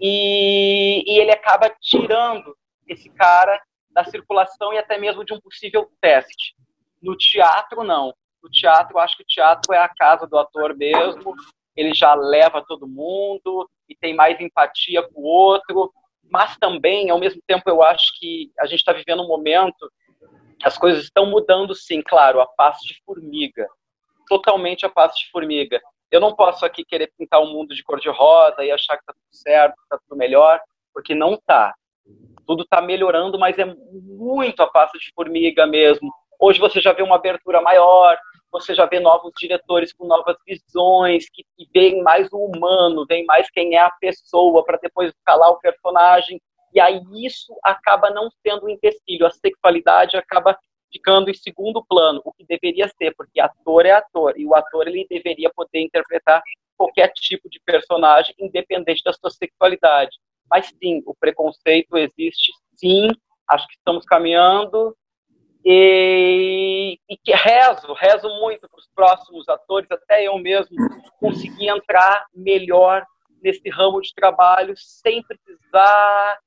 e, 0.00 1.04
e 1.06 1.18
ele 1.18 1.30
acaba 1.30 1.74
tirando 1.80 2.56
esse 2.86 3.08
cara 3.10 3.60
da 3.90 4.04
circulação 4.04 4.72
e 4.72 4.78
até 4.78 4.98
mesmo 4.98 5.24
de 5.24 5.32
um 5.32 5.40
possível 5.40 5.90
teste. 6.00 6.54
No 7.00 7.16
teatro, 7.16 7.84
não. 7.84 8.12
No 8.42 8.50
teatro, 8.50 8.98
acho 8.98 9.16
que 9.16 9.22
o 9.22 9.26
teatro 9.26 9.72
é 9.72 9.78
a 9.78 9.88
casa 9.88 10.26
do 10.26 10.36
ator 10.36 10.76
mesmo, 10.76 11.34
ele 11.76 11.94
já 11.94 12.14
leva 12.14 12.64
todo 12.66 12.86
mundo 12.86 13.68
e 13.88 13.96
tem 13.96 14.14
mais 14.14 14.38
empatia 14.40 15.02
com 15.02 15.20
o 15.20 15.24
outro, 15.24 15.92
mas 16.30 16.56
também, 16.58 17.10
ao 17.10 17.18
mesmo 17.18 17.40
tempo, 17.46 17.68
eu 17.68 17.82
acho 17.82 18.18
que 18.18 18.50
a 18.58 18.66
gente 18.66 18.78
está 18.78 18.92
vivendo 18.92 19.22
um 19.22 19.28
momento 19.28 19.90
que 20.58 20.66
as 20.66 20.78
coisas 20.78 21.04
estão 21.04 21.26
mudando, 21.26 21.74
sim, 21.74 22.02
claro, 22.02 22.40
a 22.40 22.46
passo 22.46 22.86
de 22.86 23.00
formiga 23.04 23.68
totalmente 24.28 24.84
a 24.86 24.88
passo 24.88 25.18
de 25.18 25.30
formiga. 25.30 25.80
Eu 26.10 26.20
não 26.20 26.34
posso 26.34 26.64
aqui 26.64 26.84
querer 26.84 27.12
pintar 27.18 27.40
o 27.40 27.44
um 27.44 27.52
mundo 27.52 27.74
de 27.74 27.82
cor-de-rosa 27.82 28.64
e 28.64 28.70
achar 28.70 28.96
que 28.96 29.02
está 29.02 29.12
tudo 29.12 29.36
certo, 29.36 29.74
que 29.74 29.82
está 29.82 29.98
tudo 29.98 30.18
melhor, 30.18 30.60
porque 30.92 31.14
não 31.14 31.34
está. 31.34 31.74
Tudo 32.46 32.62
está 32.62 32.80
melhorando, 32.80 33.38
mas 33.38 33.58
é 33.58 33.64
muito 33.64 34.62
a 34.62 34.66
passo 34.66 34.98
de 34.98 35.10
formiga 35.14 35.66
mesmo. 35.66 36.12
Hoje 36.46 36.60
você 36.60 36.78
já 36.78 36.92
vê 36.92 37.02
uma 37.02 37.14
abertura 37.16 37.62
maior, 37.62 38.18
você 38.52 38.74
já 38.74 38.84
vê 38.84 39.00
novos 39.00 39.32
diretores 39.34 39.94
com 39.94 40.06
novas 40.06 40.36
visões, 40.46 41.24
que, 41.30 41.42
que 41.56 41.66
veem 41.72 42.02
mais 42.02 42.30
o 42.30 42.36
humano, 42.36 43.06
veem 43.08 43.24
mais 43.24 43.50
quem 43.50 43.76
é 43.76 43.80
a 43.80 43.90
pessoa, 43.90 44.62
para 44.62 44.76
depois 44.76 45.08
escalar 45.08 45.48
o 45.52 45.58
personagem. 45.58 46.38
E 46.74 46.78
aí 46.78 47.00
isso 47.24 47.58
acaba 47.62 48.10
não 48.10 48.28
sendo 48.46 48.66
um 48.66 48.68
empecilho. 48.68 49.26
A 49.26 49.30
sexualidade 49.30 50.18
acaba 50.18 50.54
ficando 50.92 51.30
em 51.30 51.34
segundo 51.34 51.82
plano, 51.82 52.20
o 52.22 52.30
que 52.34 52.44
deveria 52.44 52.88
ser, 52.88 53.14
porque 53.16 53.40
ator 53.40 53.86
é 53.86 53.92
ator, 53.92 54.34
e 54.36 54.44
o 54.44 54.54
ator 54.54 54.86
ele 54.86 55.06
deveria 55.08 55.50
poder 55.50 55.80
interpretar 55.80 56.42
qualquer 56.76 57.10
tipo 57.14 57.48
de 57.48 57.58
personagem, 57.64 58.34
independente 58.38 59.02
da 59.02 59.14
sua 59.14 59.30
sexualidade. 59.30 60.14
Mas 60.50 60.66
sim, 60.66 61.02
o 61.06 61.14
preconceito 61.14 61.96
existe, 61.96 62.52
sim, 62.76 63.08
acho 63.48 63.66
que 63.66 63.76
estamos 63.76 64.04
caminhando, 64.04 64.94
e, 65.64 66.98
e 67.08 67.16
que 67.16 67.32
rezo, 67.32 67.92
rezo 67.94 68.28
muito 68.40 68.68
para 68.68 68.78
os 68.78 68.88
próximos 68.94 69.48
atores, 69.48 69.90
até 69.90 70.24
eu 70.24 70.36
mesmo 70.38 70.76
conseguir 71.18 71.68
entrar 71.68 72.26
melhor 72.34 73.06
nesse 73.42 73.70
ramo 73.70 74.00
de 74.00 74.12
trabalho 74.14 74.74
sem 74.76 75.22
precisar 75.22 76.38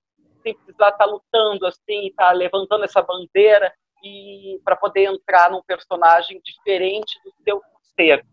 sem 0.44 0.54
precisar 0.56 0.90
estar 0.90 1.06
tá 1.06 1.06
lutando 1.06 1.66
assim, 1.66 2.08
estar 2.08 2.28
tá 2.28 2.32
levantando 2.32 2.84
essa 2.84 3.02
bandeira 3.02 3.74
e 4.04 4.62
para 4.64 4.76
poder 4.76 5.06
entrar 5.06 5.50
num 5.50 5.64
personagem 5.64 6.40
diferente 6.44 7.20
do 7.24 7.34
seu 7.44 7.62
ser. 7.96 8.24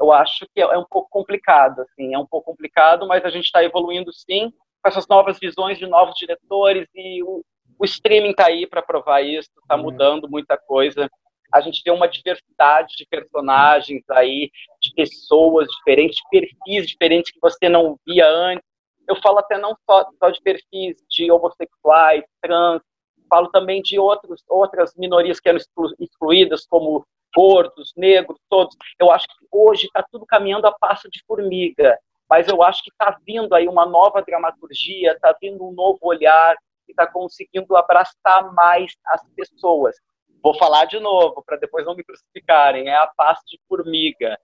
Eu 0.00 0.10
acho 0.10 0.46
que 0.54 0.60
é 0.60 0.78
um 0.78 0.84
pouco 0.84 1.08
complicado, 1.10 1.82
assim, 1.82 2.14
é 2.14 2.18
um 2.18 2.26
pouco 2.26 2.50
complicado, 2.50 3.06
mas 3.06 3.24
a 3.24 3.30
gente 3.30 3.44
está 3.44 3.62
evoluindo 3.62 4.12
sim. 4.12 4.50
com 4.82 4.88
essas 4.88 5.06
novas 5.06 5.38
visões 5.38 5.78
de 5.78 5.86
novos 5.86 6.14
diretores 6.16 6.88
e 6.94 7.22
o, 7.22 7.44
o 7.78 7.84
streaming 7.84 8.30
está 8.30 8.46
aí 8.46 8.66
para 8.66 8.82
provar 8.82 9.22
isso, 9.22 9.50
está 9.60 9.76
uhum. 9.76 9.82
mudando 9.82 10.28
muita 10.28 10.56
coisa. 10.56 11.08
A 11.52 11.60
gente 11.60 11.82
tem 11.82 11.92
uma 11.92 12.08
diversidade 12.08 12.94
de 12.96 13.06
personagens 13.06 14.02
aí, 14.10 14.50
de 14.80 14.92
pessoas 14.94 15.68
diferentes, 15.68 16.16
de 16.16 16.22
perfis 16.30 16.86
diferentes 16.86 17.32
que 17.32 17.40
você 17.40 17.68
não 17.68 17.98
via 18.06 18.28
antes. 18.28 18.64
Eu 19.06 19.16
falo 19.16 19.38
até 19.38 19.58
não 19.58 19.76
só, 19.88 20.06
só 20.18 20.30
de 20.30 20.40
perfis 20.40 20.96
de 21.08 21.30
homossexuais, 21.30 22.24
trans, 22.40 22.82
falo 23.28 23.48
também 23.50 23.82
de 23.82 23.98
outros, 23.98 24.42
outras 24.48 24.94
minorias 24.96 25.40
que 25.40 25.48
eram 25.48 25.58
excluídas, 25.98 26.66
como 26.66 27.06
gordos, 27.34 27.92
negros, 27.96 28.38
todos. 28.48 28.76
Eu 28.98 29.10
acho 29.10 29.26
que 29.26 29.46
hoje 29.50 29.86
está 29.86 30.04
tudo 30.10 30.24
caminhando 30.24 30.66
a 30.66 30.72
passo 30.72 31.10
de 31.10 31.22
formiga, 31.26 31.98
mas 32.28 32.48
eu 32.48 32.62
acho 32.62 32.82
que 32.82 32.90
está 32.90 33.18
vindo 33.26 33.54
aí 33.54 33.68
uma 33.68 33.84
nova 33.84 34.22
dramaturgia, 34.22 35.12
está 35.12 35.36
vindo 35.40 35.66
um 35.66 35.72
novo 35.72 35.98
olhar, 36.02 36.56
que 36.84 36.92
está 36.92 37.06
conseguindo 37.06 37.76
abraçar 37.76 38.52
mais 38.52 38.92
as 39.06 39.22
pessoas. 39.34 39.96
Vou 40.42 40.56
falar 40.58 40.84
de 40.84 41.00
novo, 41.00 41.42
para 41.44 41.56
depois 41.56 41.86
não 41.86 41.94
me 41.94 42.04
crucificarem, 42.04 42.88
é 42.88 42.96
a 42.96 43.06
passo 43.06 43.42
de 43.46 43.58
formiga. 43.68 44.38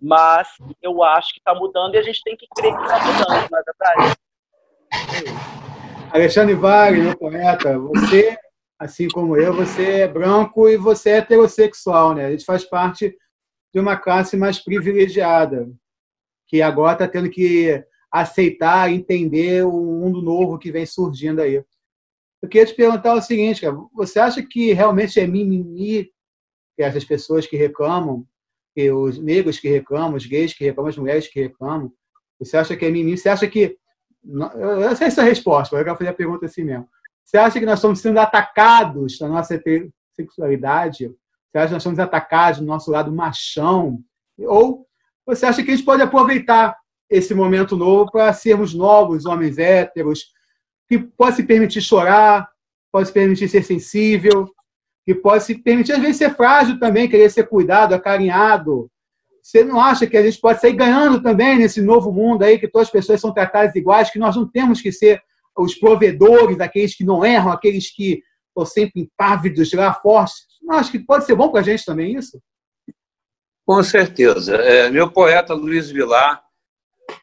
Mas 0.00 0.48
eu 0.80 1.02
acho 1.02 1.32
que 1.32 1.38
está 1.38 1.54
mudando 1.54 1.94
e 1.94 1.98
a 1.98 2.02
gente 2.02 2.22
tem 2.22 2.36
que 2.36 2.46
crer 2.56 2.74
que 2.74 2.82
está 2.82 2.98
mudando, 2.98 3.50
não 3.50 3.58
é 3.58 3.62
verdade? 3.62 4.16
Alexandre 6.12 6.54
Wagner, 6.54 7.16
poeta, 7.16 7.78
você, 7.78 8.36
assim 8.78 9.08
como 9.08 9.36
eu, 9.36 9.54
você 9.54 10.00
é 10.00 10.08
branco 10.08 10.68
e 10.68 10.76
você 10.76 11.10
é 11.10 11.16
heterossexual, 11.18 12.14
né? 12.14 12.26
A 12.26 12.30
gente 12.30 12.44
faz 12.44 12.64
parte 12.64 13.16
de 13.72 13.80
uma 13.80 13.96
classe 13.96 14.36
mais 14.36 14.58
privilegiada, 14.58 15.70
que 16.46 16.60
agora 16.60 16.92
está 16.92 17.08
tendo 17.08 17.30
que 17.30 17.82
aceitar, 18.10 18.92
entender 18.92 19.64
o 19.64 19.72
mundo 19.72 20.20
novo 20.20 20.58
que 20.58 20.70
vem 20.70 20.84
surgindo 20.84 21.40
aí. 21.40 21.64
Eu 22.42 22.48
queria 22.48 22.66
te 22.66 22.74
perguntar 22.74 23.14
o 23.14 23.22
seguinte, 23.22 23.60
cara, 23.60 23.76
você 23.94 24.18
acha 24.18 24.42
que 24.42 24.72
realmente 24.72 25.20
é 25.20 25.26
mimimi 25.26 26.10
que 26.76 26.82
essas 26.82 27.04
pessoas 27.04 27.46
que 27.46 27.56
reclamam, 27.56 28.26
que 28.74 28.90
os 28.90 29.16
negros 29.18 29.60
que 29.60 29.68
reclamam, 29.68 30.16
os 30.16 30.26
gays 30.26 30.52
que 30.52 30.64
reclamam, 30.64 30.88
as 30.90 30.96
mulheres 30.96 31.28
que 31.28 31.40
reclamam, 31.40 31.92
você 32.38 32.56
acha 32.56 32.76
que 32.76 32.84
é 32.84 32.90
mimimi? 32.90 33.16
Você 33.16 33.28
acha 33.28 33.46
que 33.46 33.78
eu 34.24 34.96
sei 34.96 35.06
essa 35.06 35.22
resposta, 35.22 35.74
mas 35.74 35.80
eu 35.80 35.84
quero 35.84 35.98
fazer 35.98 36.10
a 36.10 36.14
pergunta 36.14 36.46
assim 36.46 36.64
mesmo. 36.64 36.88
Você 37.24 37.36
acha 37.36 37.60
que 37.60 37.66
nós 37.66 37.78
estamos 37.78 38.00
sendo 38.00 38.18
atacados 38.18 39.20
na 39.20 39.28
nossa 39.28 39.60
sexualidade? 40.12 41.06
Você 41.06 41.58
acha 41.58 41.66
que 41.68 41.72
nós 41.72 41.82
estamos 41.82 41.98
atacados 42.00 42.60
no 42.60 42.66
nosso 42.66 42.90
lado 42.90 43.12
machão? 43.12 44.00
Ou 44.38 44.86
você 45.24 45.46
acha 45.46 45.62
que 45.62 45.70
a 45.70 45.76
gente 45.76 45.84
pode 45.84 46.02
aproveitar 46.02 46.76
esse 47.08 47.34
momento 47.34 47.76
novo 47.76 48.10
para 48.10 48.32
sermos 48.32 48.74
novos 48.74 49.26
homens 49.26 49.58
héteros, 49.58 50.32
que 50.88 50.98
pode 50.98 51.36
se 51.36 51.42
permitir 51.44 51.80
chorar, 51.80 52.48
pode 52.90 53.08
se 53.08 53.14
permitir 53.14 53.48
ser 53.48 53.62
sensível, 53.62 54.48
que 55.04 55.14
pode 55.14 55.44
se 55.44 55.54
permitir, 55.56 55.92
às 55.92 56.00
vezes, 56.00 56.16
ser 56.16 56.34
frágil 56.34 56.78
também, 56.78 57.08
querer 57.08 57.30
ser 57.30 57.48
cuidado, 57.48 57.94
acarinhado. 57.94 58.90
Você 59.42 59.64
não 59.64 59.80
acha 59.80 60.06
que 60.06 60.16
a 60.16 60.22
gente 60.22 60.40
pode 60.40 60.60
sair 60.60 60.74
ganhando 60.74 61.20
também 61.20 61.58
nesse 61.58 61.82
novo 61.82 62.12
mundo 62.12 62.44
aí, 62.44 62.58
que 62.58 62.68
todas 62.68 62.88
as 62.88 62.92
pessoas 62.92 63.20
são 63.20 63.32
tratadas 63.32 63.74
iguais, 63.74 64.10
que 64.10 64.18
nós 64.18 64.36
não 64.36 64.48
temos 64.48 64.80
que 64.80 64.92
ser 64.92 65.20
os 65.58 65.74
provedores, 65.74 66.60
aqueles 66.60 66.94
que 66.94 67.04
não 67.04 67.24
erram, 67.24 67.50
aqueles 67.50 67.90
que 67.94 68.22
estão 68.48 68.64
sempre 68.64 69.02
impávidos, 69.02 69.72
lá 69.72 69.92
fortes? 69.92 70.46
Não 70.62 70.76
acho 70.76 70.92
que 70.92 70.98
pode 70.98 71.24
ser 71.24 71.34
bom 71.34 71.50
para 71.50 71.60
a 71.60 71.64
gente 71.64 71.84
também 71.84 72.14
isso? 72.14 72.40
Com 73.66 73.82
certeza. 73.82 74.54
É, 74.56 74.90
meu 74.90 75.10
poeta 75.10 75.54
Luiz 75.54 75.90
Vilar, 75.90 76.41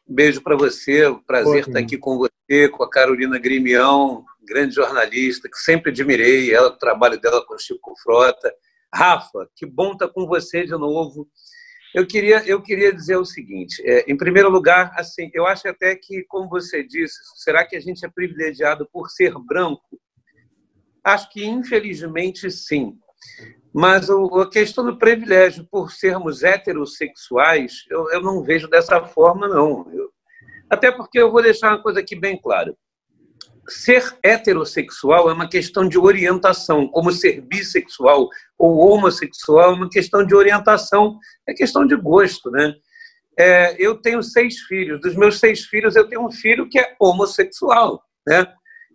beijo 0.06 0.42
para 0.42 0.56
você, 0.56 1.04
prazer 1.26 1.66
estar 1.66 1.78
aqui 1.78 1.96
com 1.96 2.18
você, 2.18 2.68
com 2.68 2.82
a 2.82 2.90
Carolina 2.90 3.38
Grimião, 3.38 4.24
grande 4.42 4.74
jornalista, 4.74 5.48
que 5.48 5.58
sempre 5.58 5.90
admirei 5.90 6.52
ela, 6.52 6.68
o 6.68 6.78
trabalho 6.78 7.20
dela 7.20 7.44
com 7.46 7.54
o 7.54 7.58
Chico 7.58 7.94
Frota. 8.02 8.52
Rafa, 8.92 9.48
que 9.54 9.64
bom 9.64 9.92
estar 9.92 10.08
com 10.08 10.26
você 10.26 10.64
de 10.64 10.72
novo. 10.72 11.28
Eu 11.94 12.06
queria, 12.06 12.44
eu 12.46 12.62
queria 12.62 12.92
dizer 12.92 13.16
o 13.16 13.24
seguinte: 13.24 13.82
é, 13.84 14.10
em 14.10 14.16
primeiro 14.16 14.48
lugar, 14.48 14.92
assim, 14.96 15.30
eu 15.32 15.46
acho 15.46 15.68
até 15.68 15.94
que, 15.96 16.24
como 16.24 16.48
você 16.48 16.82
disse, 16.82 17.16
será 17.36 17.66
que 17.66 17.76
a 17.76 17.80
gente 17.80 18.04
é 18.04 18.08
privilegiado 18.08 18.88
por 18.92 19.08
ser 19.10 19.32
branco? 19.46 20.00
Acho 21.02 21.30
que, 21.30 21.44
infelizmente, 21.44 22.50
sim. 22.50 22.98
Mas 23.72 24.10
a 24.10 24.50
questão 24.50 24.84
do 24.84 24.98
privilégio 24.98 25.66
por 25.70 25.92
sermos 25.92 26.42
heterossexuais, 26.42 27.84
eu, 27.88 28.10
eu 28.10 28.20
não 28.20 28.42
vejo 28.42 28.68
dessa 28.68 29.00
forma, 29.04 29.46
não. 29.46 29.88
Eu, 29.92 30.10
até 30.68 30.90
porque 30.90 31.18
eu 31.18 31.30
vou 31.30 31.42
deixar 31.42 31.68
uma 31.68 31.82
coisa 31.82 32.00
aqui 32.00 32.16
bem 32.16 32.40
clara. 32.40 32.74
Ser 33.68 34.16
heterossexual 34.24 35.30
é 35.30 35.32
uma 35.32 35.48
questão 35.48 35.88
de 35.88 35.98
orientação, 35.98 36.88
como 36.88 37.12
ser 37.12 37.40
bissexual 37.42 38.28
ou 38.58 38.78
homossexual 38.78 39.72
é 39.72 39.74
uma 39.74 39.88
questão 39.88 40.26
de 40.26 40.34
orientação, 40.34 41.18
é 41.46 41.54
questão 41.54 41.86
de 41.86 41.94
gosto, 41.94 42.50
né? 42.50 42.74
É, 43.38 43.76
eu 43.78 44.00
tenho 44.00 44.22
seis 44.22 44.58
filhos. 44.60 45.00
Dos 45.00 45.14
meus 45.14 45.38
seis 45.38 45.64
filhos, 45.64 45.94
eu 45.94 46.08
tenho 46.08 46.26
um 46.26 46.30
filho 46.30 46.68
que 46.68 46.78
é 46.78 46.96
homossexual, 46.98 48.02
né? 48.26 48.46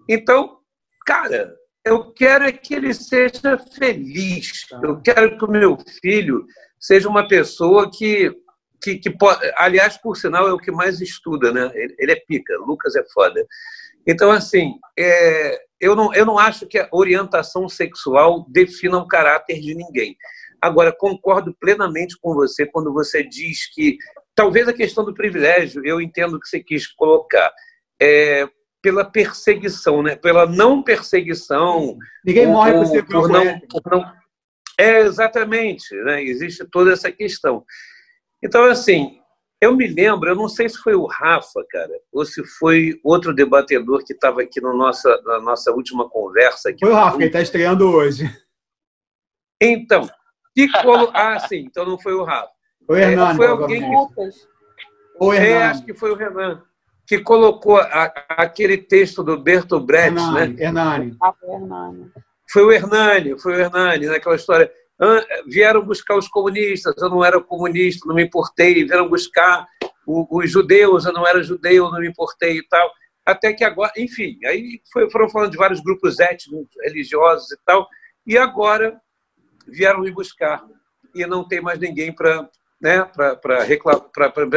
Então, 0.09 0.59
cara, 1.05 1.55
eu 1.85 2.11
quero 2.11 2.43
é 2.45 2.51
que 2.51 2.73
ele 2.73 2.93
seja 2.93 3.59
feliz. 3.77 4.65
Eu 4.81 4.99
quero 5.01 5.37
que 5.37 5.45
o 5.45 5.51
meu 5.51 5.77
filho 6.01 6.43
seja 6.79 7.07
uma 7.07 7.27
pessoa 7.27 7.91
que, 7.91 8.35
que, 8.81 8.97
que 8.97 9.09
pode, 9.11 9.39
aliás, 9.55 9.95
por 9.95 10.17
sinal, 10.17 10.47
é 10.47 10.53
o 10.53 10.57
que 10.57 10.71
mais 10.71 10.99
estuda, 10.99 11.53
né? 11.53 11.71
Ele, 11.75 12.11
é 12.11 12.15
pica, 12.27 12.57
Lucas 12.57 12.95
é 12.95 13.03
foda. 13.13 13.45
Então, 14.07 14.31
assim, 14.31 14.73
é, 14.97 15.59
eu, 15.79 15.95
não, 15.95 16.11
eu 16.13 16.25
não 16.25 16.39
acho 16.39 16.65
que 16.65 16.79
a 16.79 16.89
orientação 16.91 17.69
sexual 17.69 18.47
defina 18.49 18.97
o 18.97 19.07
caráter 19.07 19.59
de 19.59 19.75
ninguém. 19.75 20.17
Agora, 20.59 20.91
concordo 20.91 21.55
plenamente 21.59 22.17
com 22.19 22.33
você 22.33 22.65
quando 22.65 22.91
você 22.91 23.23
diz 23.23 23.71
que 23.71 23.97
talvez 24.33 24.67
a 24.67 24.73
questão 24.73 25.05
do 25.05 25.13
privilégio, 25.13 25.85
eu 25.85 26.01
entendo 26.01 26.39
que 26.39 26.47
você 26.47 26.59
quis 26.59 26.87
colocar. 26.87 27.53
É, 28.01 28.47
pela 28.85 29.03
perseguição, 29.03 30.03
né? 30.03 30.15
pela 30.15 30.45
não 30.45 30.83
perseguição. 30.83 31.97
Ninguém 32.23 32.45
morre 32.45 32.73
por 32.73 32.85
ser 32.85 33.03
por 33.03 33.27
não, 33.27 33.59
por 33.61 33.81
não... 33.91 34.13
É, 34.79 34.99
exatamente. 34.99 35.95
Né? 36.03 36.23
Existe 36.23 36.63
toda 36.69 36.93
essa 36.93 37.11
questão. 37.11 37.65
Então, 38.43 38.63
assim, 38.65 39.17
eu 39.59 39.75
me 39.75 39.87
lembro, 39.87 40.29
eu 40.29 40.35
não 40.35 40.47
sei 40.47 40.69
se 40.69 40.77
foi 40.77 40.93
o 40.93 41.07
Rafa, 41.07 41.65
cara, 41.67 41.93
ou 42.13 42.23
se 42.23 42.45
foi 42.45 42.99
outro 43.03 43.33
debatedor 43.33 44.05
que 44.05 44.13
estava 44.13 44.43
aqui 44.43 44.61
no 44.61 44.77
nossa, 44.77 45.19
na 45.25 45.41
nossa 45.41 45.71
última 45.71 46.07
conversa. 46.07 46.69
Aqui 46.69 46.85
foi 46.85 46.91
o 46.91 46.95
Rafa, 46.95 47.17
que 47.17 47.23
está 47.23 47.41
estreando 47.41 47.89
hoje. 47.89 48.23
Então, 49.59 50.07
que 50.55 50.71
colo... 50.83 51.09
ah, 51.11 51.39
sim, 51.39 51.65
então 51.65 51.87
não 51.87 51.97
foi 51.97 52.13
o 52.13 52.23
Rafa. 52.23 52.51
Foi 52.85 52.99
o 52.99 53.01
Hernani. 53.01 53.33
É, 53.33 53.35
foi 53.35 53.47
alguém 53.47 53.81
que... 53.81 55.37
É, 55.37 55.63
acho 55.63 55.83
que 55.83 55.93
foi 55.95 56.11
o 56.11 56.15
Renan 56.15 56.63
que 57.07 57.19
colocou 57.19 57.77
a, 57.77 58.05
aquele 58.29 58.77
texto 58.77 59.23
do 59.23 59.37
Bertolt 59.37 59.85
Brecht, 59.85 60.17
Hernani, 60.17 60.53
né? 60.53 60.63
Hernani. 60.63 61.17
Foi 61.19 61.49
o 61.49 61.53
Hernani. 61.53 62.11
Foi 62.49 62.63
o 62.63 62.71
Hernani, 62.71 63.39
foi 63.39 63.53
o 63.53 63.59
Hernani, 63.59 64.05
naquela 64.07 64.35
história. 64.35 64.71
Vieram 65.47 65.85
buscar 65.85 66.17
os 66.17 66.27
comunistas, 66.27 66.95
eu 66.97 67.09
não 67.09 67.23
era 67.23 67.41
comunista, 67.41 68.07
não 68.07 68.15
me 68.15 68.23
importei. 68.23 68.85
Vieram 68.85 69.09
buscar 69.09 69.67
os 70.07 70.49
judeus, 70.49 71.05
eu 71.05 71.13
não 71.13 71.27
era 71.27 71.43
judeu, 71.43 71.91
não 71.91 71.99
me 71.99 72.07
importei 72.07 72.57
e 72.57 72.67
tal. 72.67 72.89
Até 73.25 73.53
que 73.53 73.63
agora, 73.63 73.91
enfim, 73.97 74.37
aí 74.45 74.79
foram 75.11 75.29
falando 75.29 75.51
de 75.51 75.57
vários 75.57 75.81
grupos 75.81 76.19
étnicos, 76.19 76.67
religiosos 76.83 77.51
e 77.51 77.57
tal. 77.65 77.87
E 78.25 78.37
agora 78.37 78.99
vieram 79.67 80.01
me 80.01 80.11
buscar. 80.11 80.63
E 81.13 81.25
não 81.25 81.47
tem 81.47 81.61
mais 81.61 81.79
ninguém 81.79 82.13
para 82.13 82.47
né, 82.85 83.03
para 83.03 83.65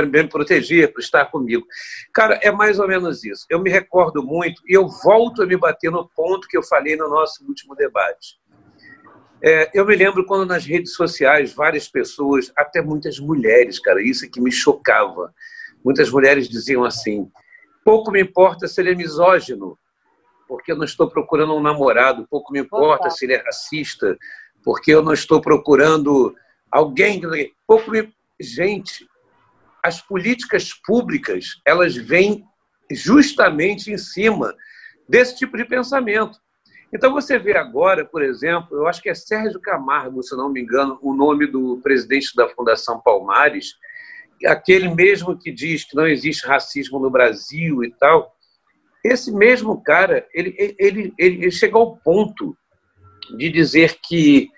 me 0.06 0.28
proteger, 0.28 0.92
para 0.92 1.00
estar 1.00 1.24
comigo. 1.24 1.66
Cara, 2.12 2.38
é 2.42 2.52
mais 2.52 2.78
ou 2.78 2.86
menos 2.86 3.24
isso. 3.24 3.46
Eu 3.48 3.58
me 3.58 3.70
recordo 3.70 4.22
muito 4.22 4.60
e 4.68 4.74
eu 4.74 4.86
volto 4.86 5.42
a 5.42 5.46
me 5.46 5.56
bater 5.56 5.90
no 5.90 6.06
ponto 6.06 6.46
que 6.46 6.58
eu 6.58 6.62
falei 6.62 6.94
no 6.94 7.08
nosso 7.08 7.42
último 7.46 7.74
debate. 7.74 8.38
É, 9.42 9.70
eu 9.72 9.86
me 9.86 9.96
lembro 9.96 10.26
quando 10.26 10.44
nas 10.44 10.66
redes 10.66 10.92
sociais 10.92 11.54
várias 11.54 11.88
pessoas, 11.88 12.52
até 12.54 12.82
muitas 12.82 13.18
mulheres, 13.18 13.78
cara, 13.78 14.02
isso 14.02 14.26
é 14.26 14.28
que 14.28 14.42
me 14.42 14.52
chocava. 14.52 15.32
Muitas 15.82 16.10
mulheres 16.10 16.50
diziam 16.50 16.84
assim: 16.84 17.30
pouco 17.82 18.10
me 18.10 18.20
importa 18.20 18.68
se 18.68 18.78
ele 18.78 18.90
é 18.90 18.94
misógino, 18.94 19.78
porque 20.46 20.72
eu 20.72 20.76
não 20.76 20.84
estou 20.84 21.08
procurando 21.08 21.54
um 21.54 21.62
namorado, 21.62 22.26
pouco 22.28 22.52
me 22.52 22.60
importa 22.60 23.08
se 23.08 23.24
ele 23.24 23.34
é 23.34 23.42
racista, 23.42 24.18
porque 24.62 24.92
eu 24.92 25.02
não 25.02 25.14
estou 25.14 25.40
procurando 25.40 26.34
alguém. 26.70 27.22
Pouco 27.66 27.90
me 27.90 28.12
gente, 28.40 29.07
as 29.83 30.01
políticas 30.01 30.72
públicas, 30.85 31.61
elas 31.66 31.96
vêm 31.96 32.44
justamente 32.90 33.92
em 33.92 33.98
cima 33.98 34.55
desse 35.09 35.37
tipo 35.37 35.57
de 35.57 35.64
pensamento. 35.64 36.38
Então 36.92 37.12
você 37.12 37.38
vê 37.38 37.57
agora, 37.57 38.05
por 38.05 38.22
exemplo, 38.22 38.77
eu 38.77 38.87
acho 38.87 39.03
que 39.03 39.11
é 39.11 39.14
Sérgio 39.14 39.61
Camargo, 39.61 40.22
se 40.22 40.35
não 40.37 40.51
me 40.51 40.62
engano, 40.62 40.98
o 41.03 41.12
nome 41.12 41.46
do 41.46 41.79
presidente 41.83 42.35
da 42.35 42.48
Fundação 42.48 43.01
Palmares, 43.01 43.74
aquele 44.46 44.88
mesmo 44.94 45.38
que 45.38 45.53
diz 45.53 45.85
que 45.85 45.96
não 45.96 46.07
existe 46.07 46.46
racismo 46.46 46.98
no 46.98 47.11
Brasil 47.11 47.85
e 47.85 47.92
tal. 47.98 48.35
esse 49.05 49.33
mesmo 49.33 49.83
cara, 49.83 50.27
ele, 50.33 50.55
ele, 50.59 50.77
ele, 50.79 51.14
ele 51.18 51.51
chegou 51.51 51.83
ao 51.83 51.96
ponto 51.98 52.57
de 53.37 53.51
dizer 53.51 53.98
que 54.03 54.48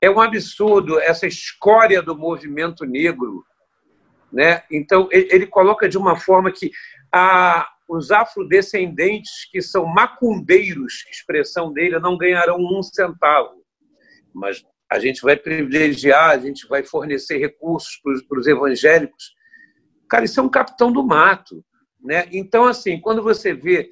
é 0.00 0.10
um 0.10 0.20
absurdo 0.20 1.00
essa 1.00 1.26
escória 1.26 2.02
do 2.02 2.16
movimento 2.16 2.84
negro. 2.84 3.44
Né? 4.32 4.62
Então, 4.70 5.08
ele, 5.10 5.46
coloca 5.46 5.88
de 5.88 5.96
uma 5.96 6.16
forma 6.16 6.52
que 6.52 6.70
a, 7.12 7.68
os 7.88 8.10
afrodescendentes, 8.10 9.48
que 9.50 9.62
são 9.62 9.86
macumbeiros, 9.86 11.04
expressão 11.10 11.72
dele, 11.72 11.98
não 11.98 12.16
ganharão 12.16 12.58
um 12.58 12.82
centavo. 12.82 13.64
Mas 14.34 14.62
a 14.90 14.98
gente 14.98 15.22
vai 15.22 15.36
privilegiar, 15.36 16.30
a 16.30 16.38
gente 16.38 16.66
vai 16.68 16.84
fornecer 16.84 17.38
recursos 17.38 17.98
para 18.28 18.38
os 18.38 18.46
evangélicos. 18.46 19.34
Cara, 20.08 20.24
isso 20.24 20.38
é 20.38 20.42
um 20.42 20.48
capitão 20.48 20.92
do 20.92 21.04
mato. 21.04 21.64
Né? 22.00 22.28
Então, 22.30 22.64
assim, 22.64 23.00
quando 23.00 23.22
você 23.22 23.52
vê 23.52 23.88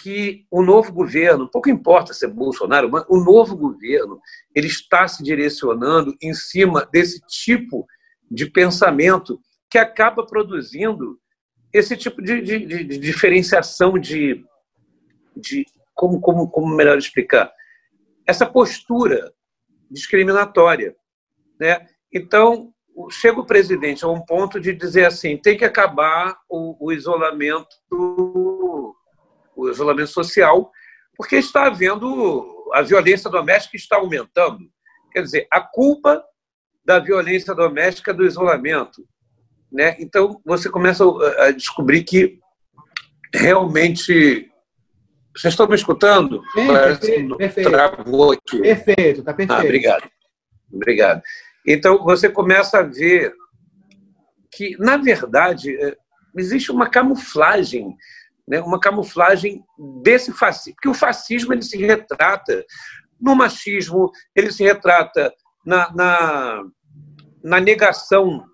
que 0.00 0.46
o 0.50 0.62
novo 0.62 0.92
governo, 0.92 1.50
pouco 1.50 1.68
importa 1.68 2.14
se 2.14 2.24
é 2.24 2.28
Bolsonaro, 2.28 2.88
mas 2.90 3.04
o 3.08 3.18
novo 3.18 3.56
governo 3.56 4.20
ele 4.54 4.68
está 4.68 5.08
se 5.08 5.22
direcionando 5.22 6.16
em 6.22 6.32
cima 6.32 6.88
desse 6.92 7.20
tipo 7.26 7.86
de 8.30 8.46
pensamento 8.46 9.40
que 9.68 9.76
acaba 9.76 10.24
produzindo 10.24 11.18
esse 11.72 11.96
tipo 11.96 12.22
de, 12.22 12.40
de, 12.40 12.64
de, 12.64 12.98
diferenciação 12.98 13.98
de, 13.98 14.44
de 15.36 15.66
como, 15.94 16.20
como, 16.20 16.48
como 16.48 16.74
melhor 16.74 16.96
explicar 16.96 17.52
essa 18.26 18.46
postura 18.46 19.32
discriminatória, 19.90 20.94
né? 21.58 21.86
Então 22.12 22.72
chega 23.10 23.40
o 23.40 23.46
presidente 23.46 24.04
a 24.04 24.08
um 24.08 24.20
ponto 24.20 24.58
de 24.58 24.72
dizer 24.72 25.04
assim 25.06 25.36
tem 25.36 25.56
que 25.56 25.64
acabar 25.64 26.36
o, 26.48 26.86
o 26.86 26.92
isolamento 26.92 27.68
o 29.58 29.70
isolamento 29.70 30.10
social 30.10 30.70
porque 31.16 31.36
está 31.36 31.66
havendo 31.66 32.70
a 32.74 32.82
violência 32.82 33.30
doméstica 33.30 33.76
está 33.76 33.96
aumentando 33.96 34.64
quer 35.12 35.22
dizer 35.22 35.46
a 35.50 35.60
culpa 35.60 36.22
da 36.84 36.98
violência 36.98 37.54
doméstica 37.54 38.14
do 38.14 38.24
isolamento 38.24 39.02
né? 39.70 39.96
Então, 39.98 40.40
você 40.44 40.70
começa 40.70 41.04
a 41.38 41.50
descobrir 41.50 42.02
que 42.02 42.38
realmente. 43.34 44.50
Vocês 45.36 45.52
estão 45.52 45.68
me 45.68 45.74
escutando? 45.74 46.42
Sim, 46.52 46.66
perfeito, 46.66 47.36
perfeito. 47.36 47.70
Travou 47.70 48.32
aqui. 48.32 48.60
Perfeito, 48.60 49.20
está 49.20 49.34
perfeito. 49.34 49.60
Ah, 49.60 49.64
obrigado. 49.64 50.10
Obrigado. 50.72 51.22
Então, 51.66 52.02
você 52.02 52.28
começa 52.28 52.78
a 52.78 52.82
ver 52.82 53.32
que, 54.50 54.76
na 54.78 54.96
verdade, 54.96 55.76
é, 55.80 55.96
existe 56.36 56.72
uma 56.72 56.88
camuflagem, 56.88 57.94
né? 58.48 58.60
uma 58.60 58.80
camuflagem 58.80 59.62
desse 60.02 60.32
fascismo. 60.32 60.74
Porque 60.76 60.88
o 60.88 60.94
fascismo 60.94 61.52
ele 61.52 61.62
se 61.62 61.76
retrata 61.76 62.64
no 63.20 63.34
machismo, 63.34 64.10
ele 64.34 64.50
se 64.50 64.64
retrata 64.64 65.32
na, 65.64 65.92
na, 65.92 66.64
na 67.42 67.60
negação 67.60 68.44